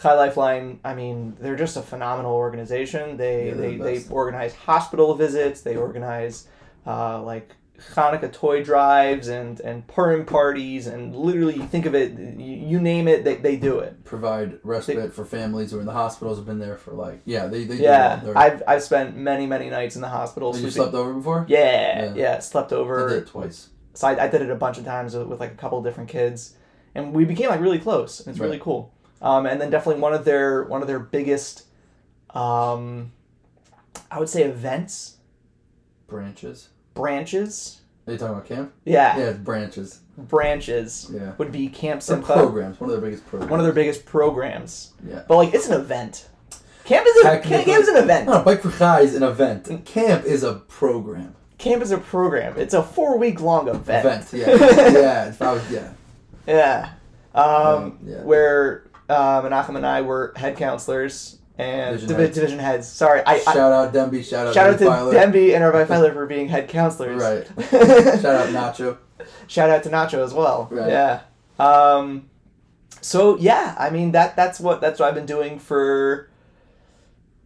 Chai 0.01 0.13
Lifeline, 0.13 0.79
I 0.83 0.93
mean, 0.93 1.35
they're 1.39 1.55
just 1.55 1.77
a 1.77 1.81
phenomenal 1.81 2.33
organization. 2.33 3.17
They 3.17 3.47
Yeah, 3.49 3.53
they, 3.55 3.77
the 3.77 3.83
they 3.83 4.03
organize 4.09 4.53
hospital 4.53 5.15
visits. 5.15 5.61
They 5.61 5.75
organize 5.75 6.47
uh, 6.85 7.21
like 7.23 7.55
Hanukkah 7.93 8.31
toy 8.33 8.63
drives 8.63 9.27
and 9.27 9.59
and 9.59 9.85
Purim 9.87 10.25
parties 10.25 10.87
and 10.87 11.15
literally 11.15 11.55
you 11.55 11.67
think 11.67 11.85
of 11.85 11.93
it, 11.93 12.11
you, 12.17 12.55
you 12.55 12.79
name 12.79 13.07
it, 13.07 13.23
they, 13.23 13.35
they 13.35 13.55
do 13.55 13.79
it. 13.79 14.03
Provide 14.03 14.59
respite 14.63 15.13
for 15.13 15.23
families 15.25 15.69
who 15.71 15.77
are 15.77 15.81
in 15.81 15.85
the 15.85 15.93
hospitals. 15.93 16.37
Have 16.37 16.45
been 16.47 16.57
there 16.59 16.77
for 16.77 16.93
like 16.93 17.21
yeah 17.25 17.45
they 17.45 17.65
they 17.65 17.75
Yeah. 17.75 18.19
I've 18.35 18.63
I've 18.67 18.81
spent 18.83 19.15
many 19.15 19.45
many 19.45 19.69
nights 19.69 19.95
in 19.95 20.01
the 20.01 20.07
hospital. 20.09 20.53
Have 20.53 20.61
you 20.63 20.71
slept 20.71 20.95
over 20.95 21.13
before? 21.13 21.45
Yeah, 21.47 22.05
Yeah. 22.05 22.13
yeah, 22.15 22.39
slept 22.39 22.71
I 22.73 22.77
over. 22.77 23.09
did 23.09 23.23
it 23.23 23.27
twice. 23.27 23.69
so 23.93 24.07
I, 24.07 24.25
I 24.25 24.27
did 24.27 24.41
it 24.41 24.49
a 24.49 24.55
bunch 24.55 24.77
of 24.79 24.85
times 24.85 25.15
with, 25.15 25.27
with 25.27 25.39
like 25.39 25.51
a 25.51 25.55
couple 25.55 25.77
of 25.77 25.83
different 25.83 26.09
kids, 26.09 26.55
and 26.97 27.13
we 27.13 27.23
became 27.25 27.49
like 27.49 27.61
really 27.61 27.79
close. 27.79 28.19
And 28.19 28.29
It's 28.29 28.39
really 28.39 28.53
Right. 28.57 28.61
cool. 28.61 28.91
Um, 29.21 29.45
and 29.45 29.59
then 29.61 29.69
definitely 29.69 30.01
one 30.01 30.13
of 30.13 30.25
their 30.25 30.63
one 30.65 30.81
of 30.81 30.87
their 30.87 30.99
biggest, 30.99 31.63
um, 32.33 33.11
I 34.11 34.19
would 34.19 34.29
say 34.29 34.43
events 34.43 35.15
Branches. 36.07 36.69
branches. 36.93 37.81
Are 38.07 38.13
you 38.13 38.19
talking 38.19 38.35
about 38.35 38.47
camp? 38.47 38.73
Yeah, 38.85 39.17
Yeah, 39.17 39.23
it's 39.25 39.39
branches. 39.39 39.99
branches 40.17 41.09
Yeah. 41.13 41.33
would 41.37 41.51
be 41.51 41.67
Camp 41.67 42.01
Simcha, 42.01 42.33
programs. 42.33 42.79
One 42.79 42.89
of 42.89 42.95
their 42.95 43.09
biggest 43.09 43.27
programs. 43.27 43.51
one 43.51 43.59
of 43.59 43.65
their 43.65 43.73
biggest 43.73 44.05
programs. 44.05 44.93
Yeah. 45.07 45.23
But 45.27 45.35
like 45.37 45.53
it's 45.53 45.67
an 45.67 45.79
event. 45.79 46.27
Camp 46.85 47.05
is 47.05 47.25
a 47.25 47.39
camp, 47.39 47.67
is 47.67 47.87
an 47.89 47.97
event. 47.97 48.27
No, 48.27 48.43
Bike 48.43 48.61
for 48.61 48.71
Chai 48.71 49.01
is 49.01 49.13
an 49.15 49.23
event. 49.23 49.83
Camp 49.85 50.23
is 50.23 50.43
a 50.43 50.53
program. 50.53 51.35
Camp 51.57 51.81
is 51.81 51.91
a 51.91 51.97
program. 51.97 52.53
It's 52.57 52.73
a 52.73 52.81
four 52.81 53.17
week 53.17 53.41
long 53.41 53.67
event. 53.67 54.05
Event. 54.05 54.27
Yeah. 54.31 54.51
yeah. 54.97 55.27
If 55.27 55.41
I 55.41 55.51
was, 55.53 55.69
yeah. 55.69 55.89
Yeah. 56.47 56.91
Um, 57.35 57.43
Um, 57.45 57.99
yeah. 58.05 58.21
Where 58.23 58.89
uh, 59.09 59.41
Menachem 59.43 59.75
and 59.75 59.85
I 59.85 60.01
were 60.01 60.33
head 60.35 60.57
counselors 60.57 61.37
and 61.57 61.91
Division 61.99 62.07
divi- 62.09 62.21
heads. 62.23 62.35
division 62.35 62.59
heads. 62.59 62.87
Sorry, 62.87 63.21
I, 63.25 63.33
I 63.35 63.39
shout 63.39 63.71
out 63.71 63.93
Demby. 63.93 64.23
Shout 64.23 64.47
out 64.47 64.53
shout 64.53 64.69
out 64.73 64.79
to 64.79 64.85
Feiler. 64.85 65.13
Demby 65.13 65.53
and 65.55 65.63
Rabbi 65.63 65.85
Feiler 65.93 66.13
for 66.13 66.25
being 66.25 66.47
head 66.47 66.67
counselors. 66.69 67.21
Right. 67.21 67.45
Shout 68.21 68.25
out 68.25 68.49
Nacho. 68.49 68.97
Shout 69.47 69.69
out 69.69 69.83
to 69.83 69.89
Nacho 69.89 70.23
as 70.23 70.33
well. 70.33 70.67
Right. 70.71 70.89
Yeah. 70.89 71.21
Um, 71.59 72.29
so 73.01 73.37
yeah, 73.37 73.75
I 73.79 73.89
mean 73.89 74.11
that 74.13 74.35
that's 74.35 74.59
what 74.59 74.81
that's 74.81 74.99
what 74.99 75.09
I've 75.09 75.15
been 75.15 75.25
doing 75.25 75.57
for 75.59 76.29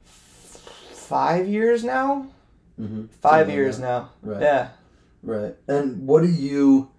five 0.03 1.47
years 1.47 1.83
now. 1.83 2.27
Mm-hmm. 2.79 3.05
Five 3.21 3.49
years 3.49 3.79
now. 3.79 4.09
Right. 4.21 4.41
Yeah. 4.41 4.69
Right. 5.23 5.55
And 5.67 6.07
what 6.07 6.23
do 6.23 6.29
you 6.29 6.90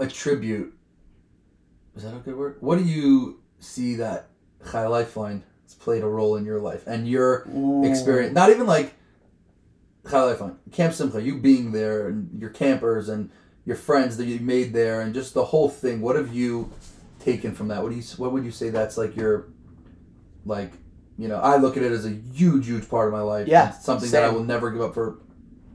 attribute? 0.00 0.74
Is 1.94 2.02
that 2.02 2.14
a 2.14 2.18
good 2.18 2.36
word? 2.36 2.56
What 2.60 2.78
do 2.78 2.84
you 2.84 3.40
see 3.58 3.96
that 3.96 4.28
Chai 4.70 4.86
Lifeline 4.86 5.44
has 5.64 5.74
played 5.74 6.02
a 6.02 6.08
role 6.08 6.36
in 6.36 6.44
your 6.44 6.60
life 6.60 6.86
and 6.86 7.06
your 7.08 7.46
experience? 7.84 8.34
Not 8.34 8.50
even 8.50 8.66
like 8.66 8.94
Chai 10.08 10.22
Lifeline, 10.22 10.56
Camp 10.72 10.94
Simcha, 10.94 11.22
you 11.22 11.38
being 11.38 11.72
there 11.72 12.08
and 12.08 12.40
your 12.40 12.50
campers 12.50 13.08
and 13.08 13.30
your 13.64 13.76
friends 13.76 14.16
that 14.16 14.26
you 14.26 14.40
made 14.40 14.72
there 14.72 15.00
and 15.00 15.12
just 15.12 15.34
the 15.34 15.44
whole 15.44 15.68
thing. 15.68 16.00
What 16.00 16.16
have 16.16 16.34
you 16.34 16.72
taken 17.18 17.54
from 17.54 17.68
that? 17.68 17.82
What 17.82 17.90
do 17.90 17.96
you? 17.96 18.02
What 18.16 18.32
would 18.32 18.44
you 18.44 18.50
say 18.50 18.70
that's 18.70 18.96
like 18.96 19.14
your, 19.16 19.48
like, 20.46 20.72
you 21.18 21.28
know, 21.28 21.36
I 21.36 21.56
look 21.56 21.76
at 21.76 21.82
it 21.82 21.92
as 21.92 22.06
a 22.06 22.10
huge, 22.10 22.66
huge 22.66 22.88
part 22.88 23.08
of 23.08 23.12
my 23.12 23.20
life. 23.20 23.46
Yeah, 23.46 23.72
something 23.72 24.10
that 24.10 24.24
I 24.24 24.30
will 24.30 24.44
never 24.44 24.70
give 24.70 24.80
up 24.80 24.94
for 24.94 25.18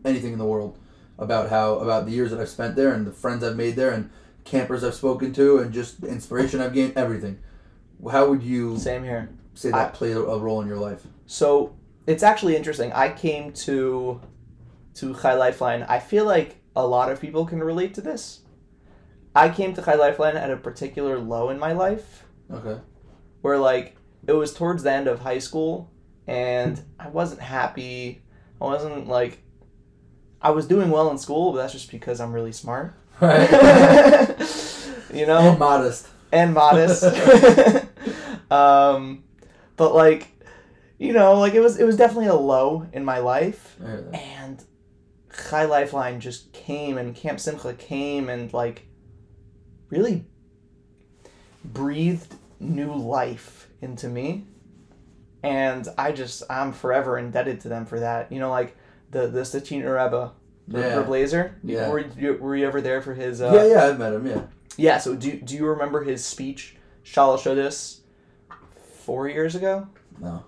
anything 0.04 0.34
in 0.34 0.40
the 0.40 0.46
world 0.46 0.80
about 1.18 1.50
how 1.50 1.76
about 1.76 2.06
the 2.06 2.12
years 2.12 2.32
that 2.32 2.40
I've 2.40 2.50
spent 2.50 2.76
there 2.76 2.94
and 2.94 3.06
the 3.08 3.12
friends 3.12 3.44
I've 3.44 3.56
made 3.56 3.76
there 3.76 3.92
and 3.92 4.10
campers 4.44 4.84
I've 4.84 4.94
spoken 4.94 5.34
to 5.34 5.60
and 5.60 5.74
just 5.74 6.02
the 6.02 6.08
inspiration 6.08 6.62
I've 6.62 6.74
gained 6.74 6.94
everything. 6.96 7.40
How 8.12 8.30
would 8.30 8.44
you 8.44 8.78
Same 8.78 9.04
here. 9.04 9.30
say 9.54 9.72
that 9.72 9.90
I- 9.94 9.96
played 9.96 10.16
a, 10.18 10.22
a 10.24 10.38
role 10.40 10.62
in 10.62 10.68
your 10.68 10.78
life? 10.78 11.06
So 11.26 11.76
it's 12.06 12.22
actually 12.24 12.56
interesting. 12.56 12.92
I 12.94 13.10
came 13.10 13.52
to 13.54 14.22
to 14.96 15.14
Chai 15.16 15.34
Lifeline. 15.34 15.84
I 15.84 16.00
feel 16.00 16.26
like 16.26 16.58
a 16.76 16.86
lot 16.86 17.12
of 17.12 17.20
people 17.20 17.46
can 17.46 17.62
relate 17.64 17.94
to 17.96 18.02
this. 18.02 18.42
I 19.36 19.50
came 19.50 19.74
to 19.74 19.82
Chai 19.82 19.96
Lifeline 19.96 20.38
at 20.38 20.50
a 20.52 20.56
particular 20.58 21.20
low 21.20 21.50
in 21.50 21.60
my 21.60 21.74
life 21.74 22.24
Okay. 22.52 22.80
where 23.42 23.58
like 23.58 23.98
it 24.28 24.34
was 24.34 24.54
towards 24.54 24.84
the 24.84 24.92
end 24.92 25.08
of 25.08 25.20
high 25.20 25.40
school 25.40 25.92
and 26.28 26.82
I 27.00 27.10
wasn't 27.10 27.42
happy. 27.42 28.22
I 28.62 28.66
wasn't 28.66 29.08
like 29.08 29.40
I 30.46 30.52
was 30.52 30.68
doing 30.68 30.92
well 30.92 31.10
in 31.10 31.18
school, 31.18 31.52
but 31.52 31.58
that's 31.58 31.74
just 31.74 31.90
because 31.90 32.22
I'm 32.22 32.32
really 32.32 32.52
smart. 32.52 32.94
Right. 33.20 33.50
you 35.12 35.26
know? 35.26 35.40
and 35.40 35.58
modest. 35.58 36.08
and 36.32 36.54
modest. 36.54 37.04
um, 38.52 39.24
but 39.76 39.96
like, 39.96 40.28
you 41.00 41.14
know, 41.14 41.40
like 41.40 41.56
it 41.56 41.62
was 41.62 41.80
it 41.80 41.84
was 41.84 41.98
definitely 41.98 42.28
a 42.28 42.36
low 42.36 42.88
in 42.94 43.04
my 43.04 43.18
life, 43.18 43.76
and 44.14 44.64
Chai 45.50 45.66
Lifeline 45.66 46.20
just 46.20 46.54
came, 46.54 47.00
and 47.00 47.16
Camp 47.16 47.40
Simcha 47.40 47.74
came, 47.74 48.30
and 48.30 48.54
like 48.54 48.86
really 49.90 50.26
breathed 51.64 52.36
new 52.60 52.94
life 52.94 53.68
into 53.82 54.08
me, 54.08 54.46
and 55.42 55.88
I 55.98 56.12
just 56.12 56.44
I'm 56.52 56.72
forever 56.72 57.18
indebted 57.18 57.62
to 57.62 57.68
them 57.70 57.88
for 57.88 58.00
that. 58.00 58.32
You 58.32 58.38
know, 58.38 58.52
like 58.52 58.78
the 59.16 59.28
the 59.28 59.42
Sachin 59.42 59.80
Rebbe. 59.84 60.32
The, 60.68 60.80
Yeah. 60.80 60.96
the 60.96 61.04
Blazer. 61.04 61.56
Yeah. 61.64 61.90
Were 61.90 62.00
you, 62.00 62.34
were 62.34 62.56
you 62.56 62.66
ever 62.66 62.82
there 62.82 63.02
for 63.02 63.14
his? 63.14 63.42
Uh, 63.42 63.52
yeah, 63.54 63.66
yeah, 63.66 63.86
I've 63.86 64.00
met 64.00 64.14
him. 64.14 64.26
Yeah. 64.26 64.42
yeah, 64.78 64.98
so 64.98 65.16
do, 65.16 65.40
do 65.40 65.56
you 65.56 65.66
remember 65.68 66.04
his 66.04 66.26
speech, 66.26 66.76
Shalosh 67.04 67.44
Seudos, 67.44 68.00
four 69.04 69.30
years 69.30 69.54
ago? 69.56 69.88
No. 70.20 70.44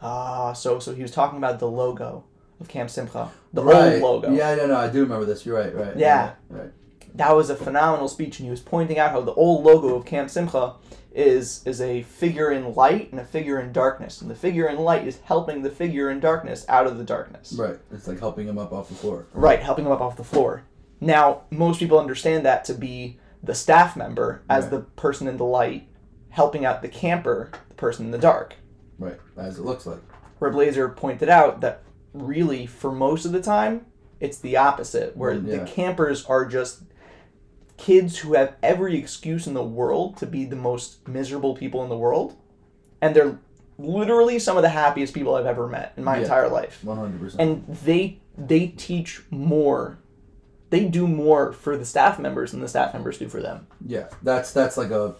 Ah, 0.00 0.52
so 0.52 0.78
so 0.78 0.94
he 0.94 1.02
was 1.02 1.10
talking 1.10 1.38
about 1.38 1.58
the 1.58 1.66
logo 1.68 2.24
of 2.60 2.68
Camp 2.68 2.88
Simcha, 2.88 3.30
the 3.52 3.64
right. 3.64 4.00
old 4.00 4.22
logo. 4.22 4.32
Yeah, 4.32 4.54
no, 4.54 4.66
no, 4.68 4.76
I 4.76 4.88
do 4.88 5.02
remember 5.02 5.24
this. 5.24 5.44
You're 5.44 5.58
right, 5.58 5.74
right. 5.74 5.96
Yeah. 5.96 6.34
Right. 6.48 6.70
That 7.14 7.34
was 7.34 7.50
a 7.50 7.56
phenomenal 7.56 8.06
speech, 8.06 8.38
and 8.38 8.46
he 8.46 8.50
was 8.50 8.60
pointing 8.60 8.98
out 8.98 9.10
how 9.10 9.22
the 9.22 9.34
old 9.34 9.64
logo 9.64 9.96
of 9.96 10.04
Camp 10.04 10.30
Simcha 10.30 10.74
is 11.18 11.62
is 11.66 11.80
a 11.80 12.02
figure 12.02 12.52
in 12.52 12.74
light 12.74 13.10
and 13.10 13.20
a 13.20 13.24
figure 13.24 13.58
in 13.60 13.72
darkness, 13.72 14.20
and 14.22 14.30
the 14.30 14.34
figure 14.36 14.68
in 14.68 14.78
light 14.78 15.06
is 15.06 15.18
helping 15.24 15.62
the 15.62 15.70
figure 15.70 16.08
in 16.10 16.20
darkness 16.20 16.64
out 16.68 16.86
of 16.86 16.96
the 16.96 17.04
darkness. 17.04 17.52
Right. 17.58 17.76
It's 17.90 18.06
like 18.06 18.20
helping 18.20 18.46
him 18.46 18.56
up 18.56 18.72
off 18.72 18.88
the 18.88 18.94
floor. 18.94 19.26
Right, 19.34 19.60
helping 19.60 19.84
him 19.84 19.92
up 19.92 20.00
off 20.00 20.16
the 20.16 20.22
floor. 20.24 20.62
Now, 21.00 21.42
most 21.50 21.80
people 21.80 21.98
understand 21.98 22.46
that 22.46 22.64
to 22.66 22.74
be 22.74 23.18
the 23.42 23.54
staff 23.54 23.96
member 23.96 24.42
as 24.48 24.64
Right. 24.64 24.70
the 24.70 24.80
person 24.80 25.26
in 25.26 25.36
the 25.36 25.44
light, 25.44 25.88
helping 26.30 26.64
out 26.64 26.82
the 26.82 26.88
camper, 26.88 27.50
the 27.68 27.74
person 27.74 28.06
in 28.06 28.10
the 28.12 28.18
dark. 28.18 28.54
Right. 28.98 29.18
As 29.36 29.58
it 29.58 29.64
looks 29.64 29.86
like. 29.86 30.00
Where 30.38 30.50
Blazer 30.52 30.88
pointed 30.88 31.28
out 31.28 31.60
that 31.62 31.82
really, 32.14 32.64
for 32.66 32.92
most 32.92 33.24
of 33.24 33.32
the 33.32 33.42
time, 33.42 33.86
it's 34.20 34.38
the 34.38 34.56
opposite, 34.56 35.16
where 35.16 35.34
Mm, 35.34 35.46
yeah. 35.48 35.56
the 35.58 35.64
campers 35.66 36.24
are 36.26 36.44
just 36.44 36.82
kids 37.78 38.18
who 38.18 38.34
have 38.34 38.54
every 38.62 38.96
excuse 38.98 39.46
in 39.46 39.54
the 39.54 39.62
world 39.64 40.16
to 40.18 40.26
be 40.26 40.44
the 40.44 40.56
most 40.56 41.06
miserable 41.08 41.54
people 41.56 41.82
in 41.82 41.88
the 41.88 41.96
world. 41.96 42.36
And 43.00 43.14
they're 43.16 43.38
literally 43.78 44.38
some 44.40 44.56
of 44.56 44.62
the 44.64 44.68
happiest 44.68 45.14
people 45.14 45.34
I've 45.36 45.46
ever 45.46 45.66
met 45.68 45.92
in 45.96 46.02
my 46.04 46.16
Yeah. 46.16 46.22
entire 46.22 46.48
life 46.48 46.80
One 46.82 46.96
hundred 46.98 47.20
percent. 47.20 47.40
and 47.40 47.76
they 47.84 48.18
they 48.36 48.66
teach 48.68 49.22
more 49.30 49.98
they 50.70 50.84
do 50.84 51.06
more 51.06 51.52
for 51.52 51.76
the 51.76 51.84
staff 51.84 52.18
members 52.18 52.50
than 52.50 52.60
the 52.60 52.68
staff 52.68 52.92
members 52.92 53.18
do 53.18 53.28
for 53.28 53.40
them 53.40 53.68
Yeah. 53.86 54.08
That's 54.24 54.52
that's 54.52 54.76
like 54.76 54.90
a 54.90 55.14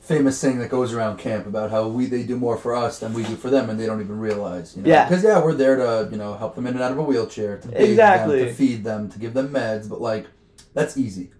famous 0.00 0.40
thing 0.40 0.58
that 0.60 0.70
goes 0.70 0.92
around 0.94 1.18
camp 1.18 1.46
about 1.46 1.70
how 1.70 1.86
we 1.88 2.06
they 2.06 2.22
do 2.22 2.36
more 2.38 2.56
for 2.56 2.74
us 2.74 2.98
than 3.00 3.12
we 3.12 3.22
do 3.24 3.36
for 3.36 3.50
them 3.50 3.68
and 3.68 3.78
they 3.78 3.84
don't 3.86 4.00
even 4.00 4.18
realize. 4.18 4.74
You 4.74 4.82
know? 4.82 4.88
Yeah. 4.88 5.06
Because 5.06 5.22
yeah, 5.22 5.42
we're 5.44 5.52
there 5.54 5.76
to 5.76 6.08
you 6.10 6.16
know 6.16 6.34
help 6.34 6.54
them 6.54 6.66
in 6.66 6.72
and 6.74 6.82
out 6.82 6.92
of 6.92 6.98
a 6.98 7.02
wheelchair, 7.02 7.58
to 7.58 7.84
Exactly. 7.84 8.38
them, 8.38 8.48
to 8.48 8.54
feed 8.54 8.82
them, 8.84 9.10
to 9.10 9.18
give 9.18 9.34
them 9.34 9.50
meds, 9.50 9.88
but 9.90 10.00
like 10.00 10.26
that's 10.72 10.96
easy. 10.96 11.30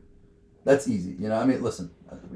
That's 0.65 0.89
easy. 0.89 1.15
You 1.19 1.28
know. 1.28 1.36
I 1.39 1.45
mean, 1.45 1.62
listen. 1.62 1.91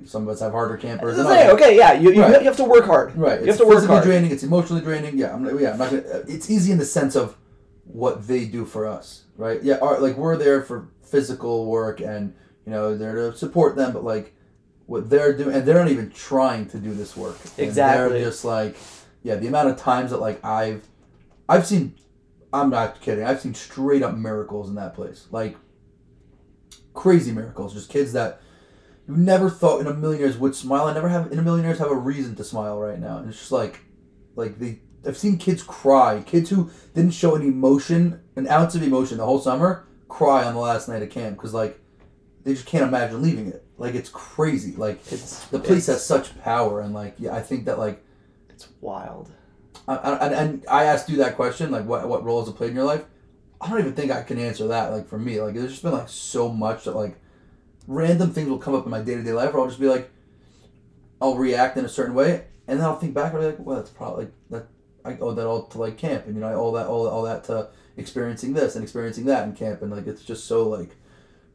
Some 0.04 0.22
of 0.24 0.28
us 0.28 0.40
have 0.40 0.52
harder 0.52 0.76
campers 0.76 1.16
than 1.16 1.26
Say, 1.26 1.44
others. 1.46 1.54
okay 1.54 1.76
yeah 1.76 1.92
you, 1.92 2.10
you, 2.12 2.22
Right. 2.22 2.40
you 2.40 2.46
have 2.48 2.56
to 2.56 2.64
work 2.64 2.84
hard 2.84 3.14
Right. 3.16 3.40
you 3.40 3.46
It's 3.48 3.58
have 3.58 3.58
to 3.58 3.64
work 3.64 3.74
physically 3.76 3.94
hard 3.96 4.06
draining. 4.06 4.30
It's 4.32 4.42
emotionally 4.42 4.82
draining. 4.82 5.16
Yeah. 5.16 5.32
I'm. 5.32 5.42
not- 5.44 5.60
Yeah. 5.60 5.72
I'm 5.72 5.78
not 5.78 5.90
gonna. 5.90 6.02
It's 6.26 6.50
easy 6.50 6.72
in 6.72 6.78
the 6.78 6.84
sense 6.84 7.14
of 7.14 7.36
what 7.84 8.26
they 8.26 8.44
do 8.44 8.64
for 8.64 8.86
us. 8.86 9.24
Right. 9.36 9.62
Yeah. 9.62 9.76
Our, 9.78 10.00
like 10.00 10.16
we're 10.16 10.36
there 10.36 10.62
for 10.62 10.88
physical 11.02 11.66
work 11.66 12.00
and 12.00 12.34
you 12.66 12.72
know 12.72 12.96
they're 12.96 13.30
to 13.30 13.36
support 13.36 13.76
them, 13.76 13.92
but 13.92 14.02
like 14.04 14.34
what 14.86 15.08
they're 15.10 15.36
doing 15.36 15.54
and 15.54 15.64
they're 15.64 15.78
not 15.78 15.90
even 15.90 16.10
trying 16.10 16.66
to 16.70 16.78
do 16.78 16.92
this 16.92 17.16
work. 17.16 17.36
And 17.56 17.66
Exactly. 17.68 18.18
They're 18.20 18.28
just 18.30 18.44
like, 18.44 18.76
yeah. 19.22 19.36
The 19.36 19.46
amount 19.46 19.68
of 19.68 19.76
times 19.76 20.10
that 20.10 20.20
like 20.20 20.44
I've, 20.44 20.82
I've 21.48 21.66
seen. 21.66 21.94
I'm 22.52 22.70
not 22.70 23.00
kidding. 23.00 23.24
I've 23.24 23.40
seen 23.40 23.54
straight 23.54 24.02
up 24.02 24.16
miracles 24.16 24.68
in 24.70 24.74
that 24.76 24.94
place. 24.94 25.28
Like 25.30 25.56
crazy 26.98 27.30
miracles. 27.30 27.74
Just 27.74 27.90
kids 27.90 28.12
that 28.12 28.40
you 29.06 29.16
never 29.16 29.48
thought 29.48 29.80
in 29.80 29.86
a 29.86 29.94
million 29.94 30.20
years 30.20 30.36
would 30.36 30.54
smile. 30.54 30.86
I 30.86 30.92
never 30.92 31.08
have 31.08 31.30
in 31.32 31.38
a 31.38 31.42
million 31.42 31.64
years 31.64 31.78
have 31.78 31.90
a 31.90 31.94
reason 31.94 32.34
to 32.36 32.44
smile 32.44 32.78
right 32.78 32.98
now. 32.98 33.18
And 33.18 33.28
it's 33.28 33.38
just 33.38 33.52
like, 33.52 33.80
like 34.34 34.58
they. 34.58 34.80
I've 35.06 35.16
seen 35.16 35.38
kids 35.38 35.62
cry. 35.62 36.22
Kids 36.26 36.50
who 36.50 36.70
didn't 36.94 37.12
show 37.12 37.36
any 37.36 37.46
emotion, 37.46 38.20
an 38.34 38.48
ounce 38.48 38.74
of 38.74 38.82
emotion 38.82 39.18
the 39.18 39.24
whole 39.24 39.38
summer, 39.38 39.86
cry 40.08 40.44
on 40.44 40.54
the 40.54 40.60
last 40.60 40.88
night 40.88 41.02
of 41.02 41.10
camp 41.10 41.36
because 41.36 41.54
like 41.54 41.78
they 42.42 42.52
just 42.52 42.66
can't 42.66 42.82
imagine 42.88 43.22
leaving 43.22 43.46
it. 43.46 43.64
Like 43.78 43.94
it's 43.94 44.08
crazy. 44.10 44.74
Like 44.74 45.00
it's 45.12 45.44
the 45.46 45.60
place 45.60 45.78
it's, 45.78 45.86
has 45.86 46.04
such 46.04 46.38
power, 46.42 46.80
and 46.80 46.92
like 46.92 47.14
yeah, 47.18 47.32
I 47.32 47.40
think 47.42 47.66
that 47.66 47.78
like 47.78 48.04
it's 48.50 48.66
wild 48.80 49.30
I, 49.86 49.94
I, 49.94 50.26
and- 50.26 50.34
and 50.34 50.64
I 50.68 50.84
asked 50.84 51.08
you 51.08 51.18
that 51.18 51.36
question, 51.36 51.70
like 51.70 51.84
what 51.86 52.08
what 52.08 52.24
role 52.24 52.40
has 52.40 52.48
it 52.48 52.56
played 52.56 52.70
in 52.70 52.76
your 52.76 52.84
life? 52.84 53.04
I 53.60 53.68
don't 53.70 53.80
even 53.80 53.94
think 53.94 54.10
I 54.12 54.22
can 54.22 54.38
answer 54.38 54.68
that. 54.68 54.92
Like 54.92 55.08
for 55.08 55.18
me, 55.18 55.40
like 55.40 55.54
there's 55.54 55.70
just 55.70 55.82
been 55.82 55.92
like 55.92 56.08
so 56.08 56.48
much 56.48 56.84
that 56.84 56.94
like 56.94 57.16
random 57.86 58.32
things 58.32 58.48
will 58.48 58.58
come 58.58 58.74
up 58.74 58.84
in 58.84 58.90
my 58.90 59.00
day 59.02 59.14
to 59.14 59.22
day 59.22 59.32
life, 59.32 59.52
where 59.52 59.62
I'll 59.62 59.68
just 59.68 59.80
be 59.80 59.88
like, 59.88 60.10
I'll 61.20 61.36
react 61.36 61.76
in 61.76 61.84
a 61.84 61.88
certain 61.88 62.14
way, 62.14 62.44
and 62.66 62.78
then 62.78 62.86
I'll 62.86 62.98
think 62.98 63.14
back 63.14 63.32
and 63.32 63.40
be 63.42 63.46
like, 63.46 63.58
well, 63.58 63.76
that's 63.76 63.90
probably 63.90 64.26
like 64.26 64.32
that. 64.50 64.66
I 65.04 65.16
owe 65.20 65.32
that 65.32 65.46
all 65.46 65.62
to 65.68 65.78
like 65.78 65.96
camp, 65.96 66.26
and 66.26 66.34
you 66.34 66.40
know, 66.40 66.48
I 66.48 66.54
owe 66.54 66.72
that 66.76 66.86
all 66.86 67.08
all 67.08 67.22
that 67.22 67.44
to 67.44 67.68
experiencing 67.96 68.52
this 68.52 68.74
and 68.76 68.82
experiencing 68.84 69.24
that 69.26 69.44
in 69.44 69.54
camp, 69.54 69.82
and 69.82 69.90
like 69.90 70.06
it's 70.06 70.22
just 70.24 70.46
so 70.46 70.68
like 70.68 70.90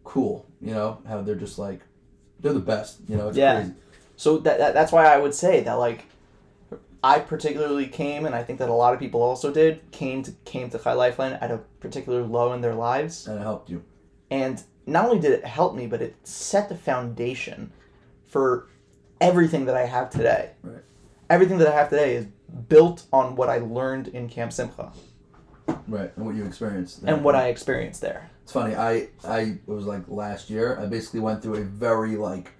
cool, 0.03 0.45
you 0.59 0.71
know, 0.73 0.99
how 1.07 1.21
they're 1.21 1.35
just 1.35 1.57
like 1.59 1.81
they're 2.39 2.53
the 2.53 2.59
best, 2.59 2.99
you 3.07 3.15
know, 3.15 3.29
it's 3.29 3.37
Yeah. 3.37 3.59
crazy. 3.61 3.73
so 4.17 4.37
that, 4.39 4.57
that 4.57 4.73
that's 4.73 4.91
why 4.91 5.05
i 5.05 5.17
would 5.17 5.33
say 5.33 5.61
that 5.61 5.73
like 5.75 6.05
i 7.03 7.19
particularly 7.19 7.87
came 7.87 8.25
and 8.25 8.33
i 8.33 8.41
think 8.41 8.59
that 8.59 8.69
a 8.69 8.73
lot 8.73 8.93
of 8.93 8.99
people 8.99 9.21
also 9.21 9.51
did 9.51 9.81
came 9.91 10.23
to 10.23 10.31
came 10.45 10.69
to 10.69 10.79
Chai 10.79 10.93
Lifeline 10.93 11.33
at 11.33 11.51
a 11.51 11.57
particular 11.79 12.23
low 12.23 12.53
in 12.53 12.61
their 12.61 12.75
lives 12.75 13.27
and 13.27 13.39
it 13.39 13.43
helped 13.43 13.69
you. 13.69 13.83
And 14.31 14.63
not 14.85 15.05
only 15.05 15.19
did 15.19 15.31
it 15.31 15.45
help 15.45 15.75
me, 15.75 15.87
but 15.87 16.01
it 16.01 16.15
set 16.23 16.67
the 16.67 16.75
foundation 16.75 17.71
for 18.25 18.67
everything 19.21 19.65
that 19.65 19.75
I 19.75 19.85
have 19.85 20.09
today. 20.09 20.51
Right. 20.63 20.81
Everything 21.29 21.57
that 21.59 21.67
I 21.67 21.75
have 21.75 21.89
today 21.89 22.15
is 22.15 22.25
built 22.67 23.05
on 23.13 23.35
what 23.35 23.49
I 23.49 23.59
learned 23.59 24.09
in 24.09 24.27
Camp 24.27 24.51
Simcha 24.51 24.91
Right, 25.87 26.11
and 26.15 26.25
what 26.25 26.35
you 26.35 26.45
experienced, 26.45 27.03
and 27.03 27.23
what 27.23 27.35
I 27.35 27.47
experienced 27.47 28.01
there. 28.01 28.29
It's 28.43 28.51
funny. 28.51 28.75
I 28.75 29.07
I 29.23 29.39
it 29.39 29.67
was 29.67 29.85
like 29.85 30.03
last 30.07 30.49
year. 30.49 30.77
I 30.79 30.85
basically 30.87 31.21
went 31.21 31.41
through 31.41 31.55
a 31.55 31.63
very 31.63 32.17
like 32.17 32.51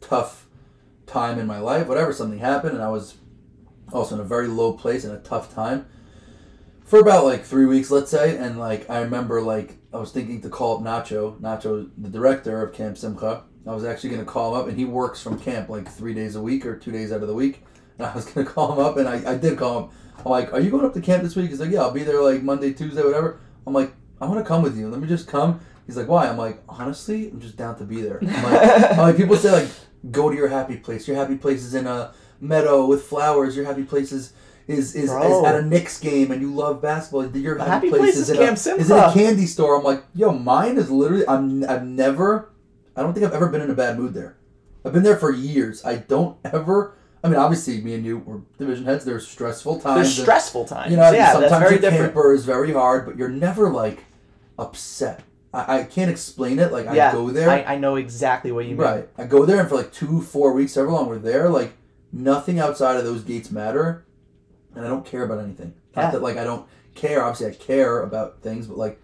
tough 0.00 0.46
time 1.06 1.38
in 1.38 1.46
my 1.46 1.60
life. 1.60 1.86
Whatever, 1.86 2.12
something 2.12 2.40
happened, 2.40 2.74
and 2.74 2.82
I 2.82 2.88
was 2.88 3.14
also 3.92 4.14
in 4.14 4.20
a 4.20 4.24
very 4.24 4.48
low 4.48 4.72
place 4.72 5.04
and 5.04 5.14
a 5.14 5.18
tough 5.18 5.54
time 5.54 5.86
for 6.88 7.00
about 7.00 7.24
like 7.24 7.44
three 7.44 7.66
weeks, 7.66 7.90
let's 7.90 8.10
say. 8.10 8.36
And 8.36 8.58
like 8.58 8.88
I 8.88 9.00
remember, 9.00 9.42
like 9.42 9.76
I 9.92 9.98
was 9.98 10.10
thinking 10.10 10.40
to 10.40 10.48
call 10.48 10.78
up 10.78 10.82
Nacho, 10.82 11.38
Nacho, 11.40 11.90
the 11.98 12.08
director 12.08 12.62
of 12.62 12.74
Camp 12.74 12.96
Simcha. 12.96 13.44
I 13.66 13.74
was 13.74 13.84
actually 13.84 14.10
gonna 14.10 14.24
call 14.24 14.54
him 14.54 14.60
up, 14.62 14.68
and 14.68 14.78
he 14.78 14.86
works 14.86 15.22
from 15.22 15.38
camp 15.38 15.68
like 15.68 15.86
three 15.86 16.14
days 16.14 16.34
a 16.34 16.40
week 16.40 16.64
or 16.64 16.76
two 16.76 16.90
days 16.90 17.12
out 17.12 17.20
of 17.20 17.28
the 17.28 17.34
week. 17.34 17.62
And 17.98 18.06
I 18.06 18.14
was 18.14 18.24
gonna 18.24 18.46
call 18.50 18.72
him 18.72 18.78
up, 18.78 18.96
and 18.96 19.06
I, 19.06 19.32
I 19.32 19.36
did 19.36 19.58
call 19.58 19.84
him. 19.84 19.90
I'm 20.24 20.30
like, 20.32 20.52
"Are 20.52 20.60
you 20.60 20.70
going 20.70 20.86
up 20.86 20.94
to 20.94 21.00
camp 21.00 21.22
this 21.22 21.36
week?" 21.36 21.50
He's 21.50 21.60
like, 21.60 21.70
"Yeah, 21.70 21.80
I'll 21.80 21.90
be 21.90 22.02
there 22.04 22.22
like 22.22 22.42
Monday, 22.42 22.72
Tuesday, 22.72 23.02
whatever." 23.02 23.38
I'm 23.66 23.74
like, 23.74 23.92
"I 24.20 24.26
want 24.26 24.42
to 24.42 24.48
come 24.48 24.62
with 24.62 24.76
you. 24.76 24.88
Let 24.88 25.00
me 25.00 25.06
just 25.06 25.28
come." 25.28 25.60
He's 25.86 25.96
like, 25.96 26.08
"Why?" 26.08 26.26
I'm 26.26 26.38
like, 26.38 26.62
"Honestly, 26.68 27.28
I'm 27.28 27.40
just 27.40 27.58
down 27.58 27.76
to 27.78 27.84
be 27.84 28.00
there." 28.00 28.18
I'm 28.22 28.42
like, 28.42 28.92
I'm 28.92 28.98
like 28.98 29.16
people 29.18 29.36
say 29.36 29.52
like, 29.52 29.68
"Go 30.10 30.30
to 30.30 30.36
your 30.36 30.48
happy 30.48 30.78
place. 30.78 31.06
Your 31.06 31.16
happy 31.18 31.36
place 31.36 31.62
is 31.62 31.74
in 31.74 31.86
a 31.86 32.14
meadow 32.40 32.86
with 32.86 33.04
flowers. 33.04 33.56
Your 33.56 33.64
happy 33.64 33.84
places 33.84 34.12
is." 34.12 34.32
Is, 34.68 34.94
is, 34.94 35.10
at 35.10 35.54
a 35.54 35.62
Knicks 35.62 35.98
game 35.98 36.30
and 36.30 36.42
you 36.42 36.54
love 36.54 36.82
basketball. 36.82 37.24
Your 37.34 37.56
happy, 37.56 37.70
happy 37.70 37.88
place, 37.88 38.00
place 38.00 38.16
is, 38.16 38.28
in, 38.28 38.36
a, 38.36 38.52
is 38.52 38.90
in 38.90 38.98
a 38.98 39.10
candy 39.14 39.46
store. 39.46 39.78
I'm 39.78 39.82
like, 39.82 40.04
yo, 40.14 40.30
mine 40.30 40.76
is 40.76 40.90
literally. 40.90 41.26
I'm. 41.26 41.64
I've 41.64 41.86
never. 41.86 42.50
I 42.94 43.00
don't 43.02 43.14
think 43.14 43.24
I've 43.24 43.32
ever 43.32 43.48
been 43.48 43.62
in 43.62 43.70
a 43.70 43.74
bad 43.74 43.98
mood 43.98 44.12
there. 44.12 44.36
I've 44.84 44.92
been 44.92 45.04
there 45.04 45.16
for 45.16 45.32
years. 45.32 45.84
I 45.86 45.96
don't 45.96 46.36
ever. 46.44 46.94
I 47.22 47.28
mean, 47.28 47.38
obviously, 47.38 47.80
me 47.80 47.94
and 47.94 48.04
you 48.04 48.18
were 48.18 48.42
division 48.58 48.84
heads. 48.84 49.04
There's 49.04 49.26
stressful 49.26 49.80
times. 49.80 49.96
There's 49.96 50.18
and- 50.18 50.24
stressful 50.24 50.66
times. 50.66 50.90
you 50.90 50.96
know, 50.96 51.10
yeah, 51.12 51.32
sometimes 51.32 51.50
that's 51.50 51.62
very 51.62 51.72
your 51.72 51.80
different. 51.80 52.14
camper 52.14 52.34
is 52.34 52.44
very 52.44 52.72
hard, 52.72 53.06
but 53.06 53.16
you're 53.16 53.28
never 53.28 53.70
like 53.70 54.04
upset. 54.58 55.22
I, 55.52 55.80
I 55.80 55.84
can't 55.84 56.10
explain 56.10 56.58
it. 56.58 56.72
Like 56.72 56.86
yeah, 56.92 57.08
I 57.08 57.12
go 57.12 57.30
there, 57.30 57.50
I, 57.50 57.62
I 57.62 57.78
know 57.78 57.96
exactly 57.96 58.52
what 58.52 58.66
you 58.66 58.76
mean. 58.76 58.84
right? 58.84 59.08
I 59.16 59.24
go 59.24 59.44
there, 59.46 59.60
and 59.60 59.68
for 59.68 59.76
like 59.76 59.92
two, 59.92 60.20
four 60.20 60.52
weeks, 60.52 60.74
however 60.74 60.92
long 60.92 61.08
we're 61.08 61.18
there, 61.18 61.48
like 61.48 61.72
nothing 62.12 62.58
outside 62.58 62.96
of 62.96 63.04
those 63.04 63.22
gates 63.22 63.50
matter, 63.50 64.04
and 64.74 64.84
I 64.84 64.88
don't 64.88 65.04
care 65.04 65.24
about 65.24 65.40
anything. 65.40 65.74
Yeah. 65.94 66.04
Not 66.04 66.12
that 66.12 66.22
like 66.22 66.36
I 66.36 66.44
don't 66.44 66.66
care. 66.94 67.22
Obviously, 67.22 67.46
I 67.46 67.54
care 67.54 68.02
about 68.02 68.42
things, 68.42 68.66
but 68.66 68.78
like 68.78 69.00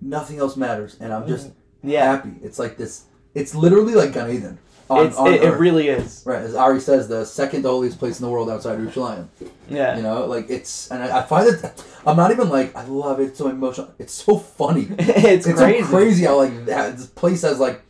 nothing 0.00 0.38
else 0.38 0.56
matters, 0.56 0.96
and 1.00 1.12
I'm 1.12 1.26
just 1.26 1.48
mm-hmm. 1.48 1.60
Yeah, 1.90 2.04
happy. 2.04 2.32
It's 2.42 2.58
like 2.58 2.76
this. 2.76 3.04
It's 3.34 3.54
literally 3.54 3.94
like 3.94 4.12
Gan 4.12 4.30
Eden 4.30 4.58
on, 4.88 5.06
it's, 5.06 5.16
on 5.16 5.32
it, 5.32 5.42
it 5.42 5.50
really 5.52 5.88
is. 5.88 6.22
Right, 6.24 6.42
as 6.42 6.54
Ari 6.54 6.80
says, 6.80 7.08
the 7.08 7.24
second 7.24 7.64
holiest 7.64 7.98
place 7.98 8.18
in 8.18 8.24
the 8.24 8.30
world 8.30 8.48
outside 8.48 8.78
Yerushalayim. 8.78 9.28
Yeah. 9.68 9.96
You 9.96 10.02
know, 10.02 10.26
like 10.26 10.48
it's, 10.48 10.90
and 10.90 11.02
I, 11.02 11.20
I 11.20 11.22
find 11.22 11.48
it. 11.48 11.84
I'm 12.06 12.16
not 12.16 12.30
even 12.30 12.48
like 12.48 12.74
I 12.76 12.84
love 12.84 13.20
it. 13.20 13.24
It's 13.24 13.38
so 13.38 13.48
emotional. 13.48 13.92
It's 13.98 14.14
so 14.14 14.38
funny. 14.38 14.86
it's, 14.98 15.46
It's 15.46 15.58
crazy. 15.58 15.82
so 15.82 15.90
crazy 15.90 16.24
how 16.24 16.36
like 16.36 16.66
that 16.66 16.96
this 16.96 17.06
place 17.06 17.42
has 17.42 17.58
like, 17.58 17.82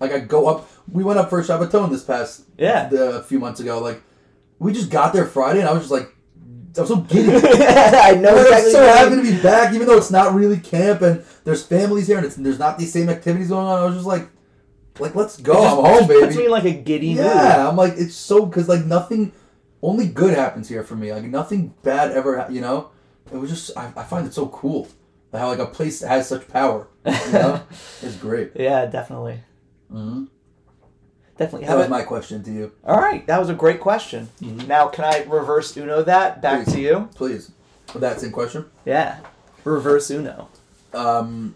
like 0.00 0.12
I 0.12 0.20
go 0.20 0.48
up. 0.48 0.70
We 0.90 1.02
went 1.04 1.18
up 1.18 1.30
for 1.30 1.42
Shabbaton 1.42 1.90
this 1.90 2.04
past 2.04 2.44
Yeah. 2.58 2.88
the, 2.88 3.18
a 3.18 3.22
few 3.22 3.38
months 3.38 3.60
ago. 3.60 3.80
Like 3.80 4.02
we 4.58 4.72
just 4.72 4.90
got 4.90 5.12
there 5.12 5.26
Friday, 5.26 5.60
and 5.60 5.68
I 5.68 5.72
was 5.72 5.82
just 5.82 5.92
like, 5.92 6.10
I'm 6.76 6.86
so 6.86 6.96
giddy. 6.96 7.30
I 7.36 8.14
know 8.14 8.36
I'm 8.36 8.70
so 8.70 8.82
happy 8.82 9.16
mean. 9.16 9.24
to 9.26 9.32
be 9.36 9.42
back, 9.42 9.74
even 9.74 9.86
though 9.86 9.96
it's 9.96 10.10
not 10.10 10.34
really 10.34 10.58
camp 10.58 11.02
and 11.02 11.24
there's 11.44 11.64
families 11.64 12.06
here 12.08 12.16
and 12.16 12.26
it's, 12.26 12.34
there's 12.36 12.58
not 12.58 12.78
these 12.78 12.92
same 12.92 13.08
activities 13.08 13.48
going 13.48 13.66
on. 13.66 13.78
I 13.80 13.84
was 13.84 13.94
just 13.94 14.06
like, 14.06 14.28
like 14.98 15.14
let's 15.14 15.36
go. 15.40 15.52
Just- 15.54 15.66
I'm 15.66 15.84
home, 15.84 16.08
just 16.08 16.20
Puts 16.20 16.36
me 16.36 16.44
in 16.46 16.50
like 16.50 16.64
a 16.64 16.72
giddy 16.72 17.08
Yeah, 17.08 17.68
I'm 17.68 17.76
like 17.76 17.94
it's 17.96 18.14
so 18.16 18.44
because 18.46 18.68
like 18.68 18.84
nothing, 18.84 19.32
only 19.82 20.06
good 20.08 20.34
happens 20.34 20.68
here 20.68 20.82
for 20.82 20.96
me. 20.96 21.12
Like 21.12 21.24
nothing 21.24 21.74
bad 21.82 22.10
ever. 22.12 22.38
ha- 22.40 22.48
You 22.50 22.60
know, 22.60 22.90
it 23.32 23.36
was 23.36 23.50
just 23.50 23.76
I, 23.76 23.92
I 23.96 24.02
find 24.04 24.26
it 24.26 24.34
so 24.34 24.46
cool 24.48 24.88
how 25.32 25.48
like 25.48 25.58
a 25.58 25.66
place 25.66 26.00
that 26.00 26.08
has 26.08 26.28
such 26.28 26.46
power. 26.48 26.88
You 27.06 27.32
know, 27.32 27.62
it's 28.02 28.16
great. 28.16 28.52
Yeah, 28.56 28.86
definitely. 28.86 29.40
Mm-hmm. 29.92 30.24
Definitely. 31.36 31.66
That 31.66 31.76
was 31.76 31.86
about- 31.86 31.98
my 31.98 32.02
question 32.04 32.42
to 32.44 32.50
you. 32.52 32.72
All 32.84 33.00
right, 33.00 33.26
that 33.26 33.38
was 33.40 33.48
a 33.48 33.54
great 33.54 33.80
question. 33.80 34.28
Mhm. 34.40 34.66
Now, 34.68 34.88
can 34.88 35.04
I 35.04 35.24
reverse 35.24 35.76
Uno 35.76 36.02
that 36.04 36.40
back 36.40 36.64
Please. 36.64 36.74
to 36.74 36.80
you? 36.80 37.08
Please, 37.14 37.50
Well, 37.92 38.00
that's 38.00 38.22
in 38.22 38.30
question. 38.32 38.66
Yeah, 38.84 39.18
reverse 39.64 40.10
Uno. 40.10 40.48
Um, 40.92 41.54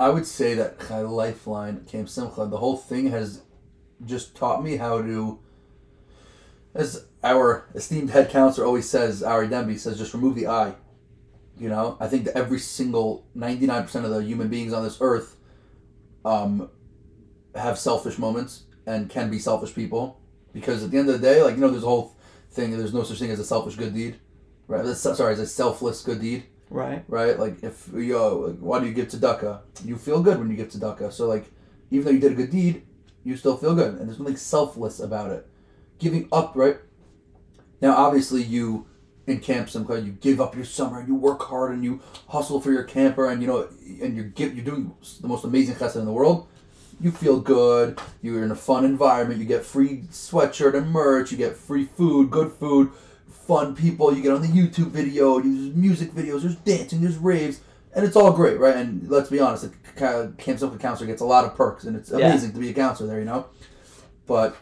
I 0.00 0.08
would 0.10 0.26
say 0.26 0.54
that 0.54 0.78
Chai 0.86 1.00
Lifeline, 1.02 1.84
Camp 1.86 2.08
Simcha, 2.08 2.46
the 2.46 2.56
whole 2.58 2.76
thing 2.76 3.10
has 3.10 3.40
just 4.06 4.34
taught 4.34 4.62
me 4.62 4.76
how 4.76 5.02
to, 5.02 5.38
as 6.74 7.04
our 7.24 7.64
esteemed 7.74 8.10
head 8.10 8.30
counselor 8.30 8.66
always 8.66 8.88
says, 8.88 9.22
Ari 9.22 9.48
Demby 9.48 9.78
says, 9.78 9.98
just 9.98 10.14
remove 10.14 10.36
the 10.36 10.46
I. 10.46 10.74
You 11.58 11.68
know, 11.68 11.96
I 11.98 12.06
think 12.06 12.24
that 12.26 12.36
every 12.36 12.60
single 12.60 13.24
99% 13.36 14.04
of 14.04 14.10
the 14.12 14.22
human 14.22 14.46
beings 14.48 14.72
on 14.72 14.84
this 14.84 14.98
earth 15.00 15.34
um, 16.24 16.70
have 17.54 17.78
selfish 17.78 18.18
moments 18.18 18.64
and 18.86 19.08
can 19.10 19.30
be 19.30 19.38
selfish 19.38 19.74
people. 19.74 20.20
Because 20.52 20.82
at 20.82 20.90
the 20.90 20.98
end 20.98 21.08
of 21.08 21.20
the 21.20 21.26
day, 21.26 21.42
like, 21.42 21.54
you 21.54 21.60
know, 21.60 21.70
there's 21.70 21.84
a 21.84 21.86
whole 21.86 22.16
thing, 22.50 22.70
there's 22.76 22.94
no 22.94 23.02
such 23.02 23.18
thing 23.18 23.30
as 23.30 23.38
a 23.38 23.44
selfish 23.44 23.76
good 23.76 23.94
deed. 23.94 24.18
Right? 24.66 24.84
That's, 24.84 25.00
sorry, 25.00 25.32
as 25.32 25.40
a 25.40 25.46
selfless 25.46 26.02
good 26.02 26.20
deed 26.20 26.44
Right. 26.70 27.04
right? 27.08 27.38
Like 27.38 27.62
if 27.62 27.88
yo, 27.94 28.38
like, 28.38 28.58
why 28.58 28.80
do 28.80 28.86
you 28.86 28.92
give 28.92 29.08
tzedakah? 29.08 29.60
You 29.84 29.96
feel 29.96 30.22
good 30.22 30.38
when 30.38 30.50
you 30.50 30.56
give 30.56 30.68
tzedakah. 30.68 31.12
So 31.12 31.26
like, 31.26 31.50
even 31.90 32.04
though 32.04 32.10
you 32.10 32.20
did 32.20 32.32
a 32.32 32.34
good 32.34 32.50
deed, 32.50 32.82
you 33.24 33.36
still 33.36 33.56
feel 33.56 33.74
good, 33.74 33.94
and 33.94 34.08
there's 34.08 34.18
nothing 34.18 34.36
selfless 34.36 35.00
about 35.00 35.30
it. 35.30 35.46
Giving 35.98 36.28
up, 36.30 36.52
right? 36.54 36.78
Now, 37.80 37.94
obviously, 37.94 38.42
you 38.42 38.86
in 39.26 39.40
camp 39.40 39.68
Simcha, 39.68 40.00
you 40.00 40.12
give 40.12 40.40
up 40.40 40.54
your 40.54 40.64
summer, 40.64 41.00
and 41.00 41.08
you 41.08 41.14
work 41.14 41.42
hard, 41.42 41.72
and 41.72 41.84
you 41.84 42.00
hustle 42.28 42.60
for 42.60 42.72
your 42.72 42.84
camper, 42.84 43.28
and 43.28 43.42
you 43.42 43.48
know, 43.48 43.68
and 44.02 44.16
you're 44.16 44.26
give, 44.26 44.54
you're 44.54 44.64
doing 44.64 44.94
the 45.20 45.28
most 45.28 45.44
amazing 45.44 45.74
chesed 45.74 45.96
in 45.96 46.04
the 46.04 46.12
world. 46.12 46.48
You 47.00 47.10
feel 47.12 47.40
good. 47.40 48.00
You're 48.22 48.42
in 48.42 48.50
a 48.50 48.56
fun 48.56 48.84
environment. 48.84 49.40
You 49.40 49.46
get 49.46 49.64
free 49.64 50.02
sweatshirt 50.10 50.74
and 50.74 50.90
merch. 50.90 51.30
You 51.30 51.38
get 51.38 51.56
free 51.56 51.84
food, 51.84 52.30
good 52.30 52.52
food, 52.52 52.90
fun 53.28 53.76
people. 53.76 54.14
You 54.14 54.22
get 54.22 54.32
on 54.32 54.42
the 54.42 54.48
YouTube 54.48 54.90
video. 54.90 55.38
There's 55.40 55.74
music 55.74 56.12
videos. 56.12 56.42
There's 56.42 56.56
dancing. 56.56 57.00
There's 57.00 57.16
raves, 57.16 57.60
and 57.94 58.04
it's 58.04 58.16
all 58.16 58.32
great, 58.32 58.58
right? 58.58 58.74
And 58.76 59.08
let's 59.08 59.30
be 59.30 59.38
honest, 59.38 59.68
Camp 59.96 60.40
Simcha 60.40 60.76
counselor 60.78 61.06
gets 61.06 61.22
a 61.22 61.24
lot 61.24 61.44
of 61.44 61.54
perks, 61.54 61.84
and 61.84 61.94
it's 61.96 62.10
Yeah. 62.10 62.16
amazing 62.18 62.52
to 62.54 62.58
be 62.58 62.70
a 62.70 62.74
counselor 62.74 63.08
there, 63.08 63.20
you 63.20 63.24
know. 63.24 63.46
But 64.26 64.56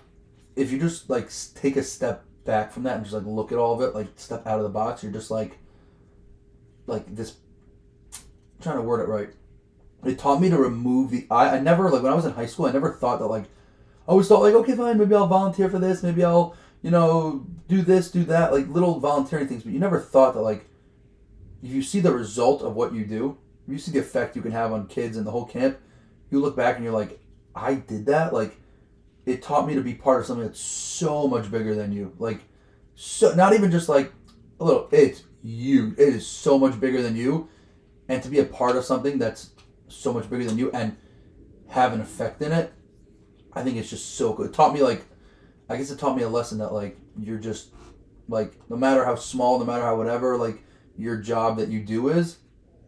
if 0.57 0.71
you 0.71 0.79
just 0.79 1.09
like 1.09 1.31
take 1.55 1.77
a 1.77 1.83
step 1.83 2.25
back 2.45 2.71
from 2.71 2.83
that 2.85 2.97
and 2.97 3.05
just 3.05 3.15
like 3.15 3.25
look 3.27 3.51
at 3.51 3.59
all 3.59 3.75
of 3.75 3.81
it, 3.81 3.95
like 3.95 4.09
step 4.17 4.47
out 4.47 4.59
of 4.59 4.63
the 4.63 4.69
box, 4.69 5.03
you're 5.03 5.11
just 5.13 5.31
like, 5.31 5.59
like 6.87 7.15
this. 7.17 7.35
I'm 8.13 8.63
trying 8.63 8.77
to 8.77 8.83
word 8.83 9.01
it 9.01 9.09
right. 9.09 9.31
It 10.05 10.19
taught 10.19 10.41
me 10.41 10.51
to 10.51 10.59
remove 10.59 11.11
the 11.11 11.27
I. 11.31 11.57
I 11.57 11.61
never 11.61 11.91
like 11.91 12.03
when 12.03 12.13
I 12.13 12.17
was 12.17 12.25
in 12.25 12.33
high 12.33 12.47
school. 12.47 12.67
I 12.67 12.73
never 12.73 12.93
thought 12.93 13.19
that 13.19 13.27
like. 13.27 13.45
I 13.45 14.13
always 14.13 14.29
thought 14.29 14.43
like, 14.43 14.55
okay, 14.55 14.77
fine, 14.77 14.99
maybe 14.99 15.15
I'll 15.15 15.27
volunteer 15.27 15.69
for 15.69 15.81
this. 15.81 16.03
Maybe 16.03 16.25
I'll 16.25 16.57
you 16.83 16.91
know 16.91 17.47
do 17.67 17.83
this, 17.83 18.11
do 18.11 18.25
that, 18.25 18.53
like 18.53 18.69
little 18.69 19.01
volunteering 19.01 19.49
things. 19.49 19.65
But 19.65 19.73
you 19.73 19.81
never 19.81 20.01
thought 20.01 20.35
that 20.35 20.43
like, 20.43 20.69
if 21.63 21.71
you 21.71 21.83
see 21.83 22.01
the 22.01 22.13
result 22.13 22.63
of 22.63 22.77
what 22.77 22.93
you 22.95 23.05
do, 23.05 23.39
if 23.67 23.73
you 23.73 23.79
see 23.79 23.91
the 23.91 23.99
effect 23.99 24.37
you 24.37 24.43
can 24.43 24.53
have 24.53 24.73
on 24.73 24.87
kids 24.87 25.17
and 25.17 25.27
the 25.27 25.33
whole 25.33 25.47
camp, 25.47 25.79
you 26.31 26.41
look 26.41 26.57
back 26.57 26.77
and 26.77 26.85
you're 26.85 26.93
like, 26.93 27.19
I 27.55 27.75
did 27.75 28.07
that. 28.07 28.33
Like, 28.33 28.61
it 29.25 29.43
taught 29.43 29.67
me 29.67 29.75
to 29.75 29.81
be 29.81 29.95
part 29.95 30.21
of 30.21 30.27
something 30.27 30.47
that's 30.47 30.61
so 30.61 31.27
much 31.27 31.51
bigger 31.51 31.75
than 31.75 31.93
you. 31.93 32.15
Like, 32.19 32.41
so 32.95 33.35
not 33.35 33.55
even 33.55 33.73
just 33.73 33.89
like 33.89 34.13
a 34.61 34.65
little. 34.65 34.89
It's 34.93 35.25
you. 35.43 35.95
It 35.99 36.09
is 36.09 36.27
so 36.27 36.59
much 36.59 36.79
bigger 36.79 37.03
than 37.03 37.17
you, 37.17 37.49
and 38.09 38.23
to 38.23 38.29
be 38.29 38.39
a 38.39 38.45
part 38.45 38.77
of 38.77 38.85
something 38.85 39.19
that's 39.19 39.51
so 39.97 40.13
much 40.13 40.29
bigger 40.31 40.45
than 40.45 40.59
you 40.59 40.71
and 40.73 40.97
have 41.69 41.93
an 41.93 42.01
effect 42.01 42.43
in 42.43 42.53
it, 42.53 42.73
I 43.53 43.63
think 43.63 43.77
it's 43.77 43.91
just 43.91 44.17
so 44.17 44.33
good. 44.33 44.47
It 44.49 44.53
taught 44.55 44.75
me 44.75 44.83
like, 44.83 45.05
I 45.69 45.77
guess 45.77 45.91
it 45.91 45.99
taught 45.99 46.17
me 46.17 46.23
a 46.23 46.29
lesson 46.29 46.59
that 46.59 46.73
like 46.73 46.99
you're 47.19 47.39
just 47.39 47.71
like 48.29 48.55
no 48.69 48.77
matter 48.77 49.05
how 49.05 49.15
small, 49.15 49.59
no 49.59 49.65
matter 49.65 49.83
how 49.83 49.97
whatever 49.97 50.37
like 50.37 50.63
your 50.97 51.17
job 51.17 51.57
that 51.59 51.69
you 51.69 51.81
do 51.81 52.09
is, 52.09 52.39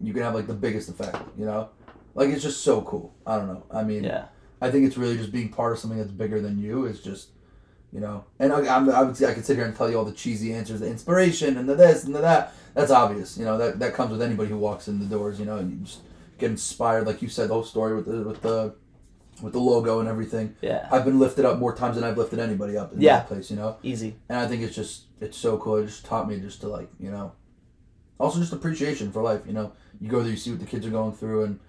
you 0.00 0.12
can 0.12 0.22
have 0.22 0.34
like 0.34 0.46
the 0.46 0.54
biggest 0.54 0.88
effect. 0.88 1.16
You 1.36 1.46
know, 1.46 1.70
like 2.14 2.30
it's 2.30 2.42
just 2.42 2.62
so 2.62 2.82
cool. 2.82 3.14
I 3.26 3.36
don't 3.36 3.48
know. 3.48 3.64
I 3.70 3.82
mean, 3.82 4.04
Yeah. 4.04 4.26
I 4.60 4.70
think 4.70 4.86
it's 4.86 4.96
really 4.96 5.16
just 5.16 5.30
being 5.32 5.50
part 5.50 5.72
of 5.72 5.78
something 5.78 5.98
that's 5.98 6.10
bigger 6.10 6.40
than 6.40 6.58
you 6.58 6.84
is 6.86 7.00
just, 7.00 7.28
you 7.92 8.00
know. 8.00 8.24
And 8.40 8.52
I, 8.52 8.76
I'm, 8.76 8.90
I 8.90 9.02
would 9.02 9.16
say 9.16 9.30
I 9.30 9.34
could 9.34 9.44
sit 9.46 9.56
here 9.56 9.64
and 9.64 9.74
tell 9.76 9.88
you 9.88 9.96
all 9.96 10.04
the 10.04 10.12
cheesy 10.12 10.52
answers, 10.52 10.80
the 10.80 10.88
inspiration 10.88 11.56
and 11.56 11.68
the 11.68 11.76
this 11.76 12.04
and 12.04 12.14
the 12.14 12.20
that. 12.20 12.52
That's 12.74 12.90
obvious, 12.90 13.38
you 13.38 13.44
know. 13.44 13.56
That 13.56 13.78
that 13.78 13.94
comes 13.94 14.10
with 14.10 14.20
anybody 14.20 14.50
who 14.50 14.58
walks 14.58 14.88
in 14.88 14.98
the 14.98 15.06
doors, 15.06 15.38
you 15.38 15.46
know, 15.46 15.56
and 15.58 15.70
you 15.70 15.76
just 15.84 16.00
get 16.38 16.50
inspired, 16.50 17.06
like 17.06 17.20
you 17.22 17.28
said, 17.28 17.48
the 17.50 17.54
whole 17.54 17.64
story 17.64 17.94
with 17.94 18.06
the 18.06 18.22
with 18.22 18.42
the 18.42 18.74
with 19.42 19.52
the 19.52 19.58
logo 19.60 20.00
and 20.00 20.08
everything. 20.08 20.56
Yeah. 20.60 20.88
I've 20.90 21.04
been 21.04 21.18
lifted 21.20 21.44
up 21.44 21.58
more 21.58 21.74
times 21.74 21.94
than 21.96 22.04
I've 22.04 22.18
lifted 22.18 22.38
anybody 22.40 22.76
up 22.76 22.92
in 22.92 23.00
Yeah. 23.00 23.18
that 23.18 23.28
place, 23.28 23.50
you 23.50 23.56
know. 23.56 23.76
Easy. 23.84 24.16
And 24.28 24.38
I 24.38 24.48
think 24.48 24.62
it's 24.62 24.74
just 24.74 25.04
it's 25.20 25.36
so 25.36 25.58
cool. 25.58 25.76
It 25.76 25.86
just 25.86 26.04
taught 26.04 26.28
me 26.28 26.38
just 26.40 26.60
to 26.62 26.68
like 26.68 26.88
you 26.98 27.10
know, 27.10 27.32
also 28.18 28.38
just 28.40 28.52
appreciation 28.52 29.12
for 29.12 29.22
life. 29.22 29.42
You 29.46 29.52
know, 29.52 29.72
you 30.00 30.08
go 30.08 30.20
there, 30.20 30.30
you 30.30 30.36
see 30.36 30.50
what 30.50 30.60
the 30.60 30.66
kids 30.66 30.86
are 30.86 30.90
going 30.90 31.12
through, 31.12 31.44
and 31.44 31.60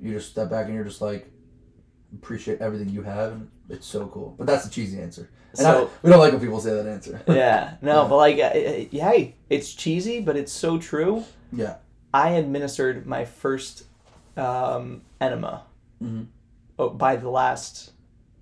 you 0.00 0.12
just 0.12 0.30
step 0.30 0.50
back 0.50 0.66
and 0.66 0.74
you're 0.74 0.84
just 0.84 1.00
like 1.00 1.30
appreciate 2.14 2.60
everything 2.60 2.88
you 2.88 3.02
have, 3.02 3.32
and 3.32 3.50
it's 3.68 3.86
so 3.86 4.06
cool. 4.06 4.34
But 4.38 4.46
that's 4.46 4.64
the 4.64 4.70
cheesy 4.70 5.00
answer, 5.00 5.28
and 5.58 5.66
I, 5.66 5.80
we 6.02 6.10
don't 6.10 6.20
like 6.20 6.32
when 6.32 6.40
people 6.40 6.60
say 6.60 6.70
that 6.74 6.86
answer. 6.86 7.20
yeah, 7.28 7.74
no, 7.82 8.02
Yeah. 8.02 8.08
but 8.08 8.16
like, 8.16 8.36
hey, 8.36 9.34
it's 9.50 9.74
cheesy, 9.74 10.20
but 10.20 10.36
it's 10.36 10.52
so 10.52 10.78
true. 10.78 11.24
yeah. 11.52 11.76
I 12.14 12.30
administered 12.30 13.04
my 13.06 13.24
first 13.26 13.84
um, 14.36 15.02
enema 15.20 15.62
hmm 15.98 16.22
oh, 16.78 16.90
by 16.90 17.16
the 17.16 17.28
last 17.30 17.92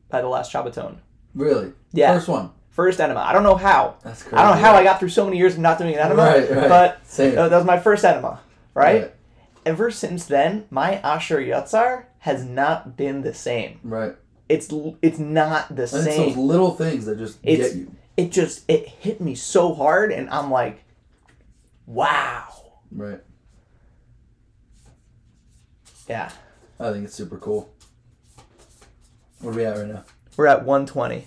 by 0.08 0.20
the 0.20 0.28
last 0.28 0.52
Shabbaton. 0.52 0.96
Really. 1.34 1.72
Yeah, 1.92 2.14
First 2.14 2.28
one. 2.28 2.50
First 2.70 3.00
enema. 3.00 3.20
I 3.20 3.32
don't 3.32 3.42
know 3.44 3.56
how. 3.56 3.96
That's 4.02 4.22
crazy. 4.22 4.36
I 4.36 4.42
don't 4.48 4.56
know 4.56 4.62
how 4.68 4.74
I 4.74 4.82
got 4.84 4.98
through 5.00 5.08
so 5.10 5.24
many 5.24 5.38
years 5.38 5.54
of 5.54 5.60
not 5.60 5.78
doing 5.78 5.94
an 5.94 6.00
enema, 6.00 6.22
Right, 6.24 6.50
right. 6.50 6.68
but 6.68 7.06
Same. 7.06 7.38
uh, 7.38 7.48
that 7.48 7.56
was 7.56 7.64
my 7.64 7.78
first 7.78 8.04
enema, 8.04 8.40
right? 8.74 9.02
Right. 9.02 9.14
Ever 9.66 9.90
since 9.90 10.26
then, 10.26 10.66
my 10.70 10.96
Asher 10.96 11.38
Yatzar 11.38 12.04
has 12.18 12.44
not 12.44 12.96
been 12.96 13.22
the 13.22 13.32
same. 13.34 13.78
Right. 13.82 14.14
It's 14.48 14.68
it's 15.02 15.18
not 15.18 15.68
the 15.74 15.82
And 15.96 16.06
it's 16.06 16.16
those 16.16 16.36
little 16.36 16.72
things 16.72 17.06
that 17.06 17.18
just 17.18 17.38
It's- 17.42 17.68
get 17.70 17.76
you. 17.78 17.94
It 18.16 18.30
just 18.30 18.64
it 18.68 18.86
hit 18.88 19.20
me 19.20 19.34
so 19.34 19.74
hard, 19.74 20.12
and 20.12 20.28
I'm 20.30 20.48
like, 20.50 20.84
wow, 21.86 22.44
Right. 22.92 23.20
Yeah. 26.08 26.30
I 26.80 26.90
think 26.92 27.04
it's 27.04 27.14
super 27.14 27.38
cool. 27.38 27.72
Where 29.40 29.52
are 29.52 29.56
we 29.56 29.64
at 29.64 29.76
right 29.76 29.86
now? 29.88 30.04
We're 30.36 30.46
at 30.46 30.64
120. 30.64 31.26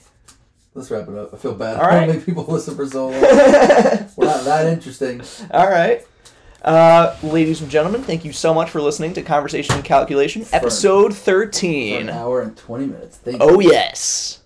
Let's 0.74 0.92
wrap 0.92 1.08
it 1.08 1.16
up. 1.16 1.34
I 1.34 1.38
feel 1.38 1.56
bad. 1.56 1.78
All 1.78 1.84
right. 1.88 2.04
I 2.04 2.06
don't 2.08 2.16
make 2.18 2.26
people 2.26 2.46
listen 2.46 2.76
for 2.76 2.86
so 2.86 3.10
long. 3.10 3.22
We're 3.22 4.26
not 4.26 4.44
that 4.46 4.66
interesting. 4.68 5.22
All 5.52 5.68
right. 5.70 6.06
Uh, 6.62 7.16
ladies 7.24 7.62
and 7.62 7.70
gentlemen, 7.72 8.02
thank 8.04 8.26
you 8.26 8.34
so 8.34 8.54
much 8.54 8.70
for 8.70 8.82
listening 8.82 9.14
to 9.14 9.22
Conversation 9.22 9.76
and 9.76 9.84
Calculation, 9.86 10.46
episode 10.52 11.14
For 11.14 11.46
13. 11.46 12.02
an 12.02 12.10
hour 12.10 12.42
and 12.42 12.58
20 12.58 12.86
minutes. 12.88 13.18
Thank 13.18 13.38
Oh, 13.40 13.60
yes. 13.60 14.42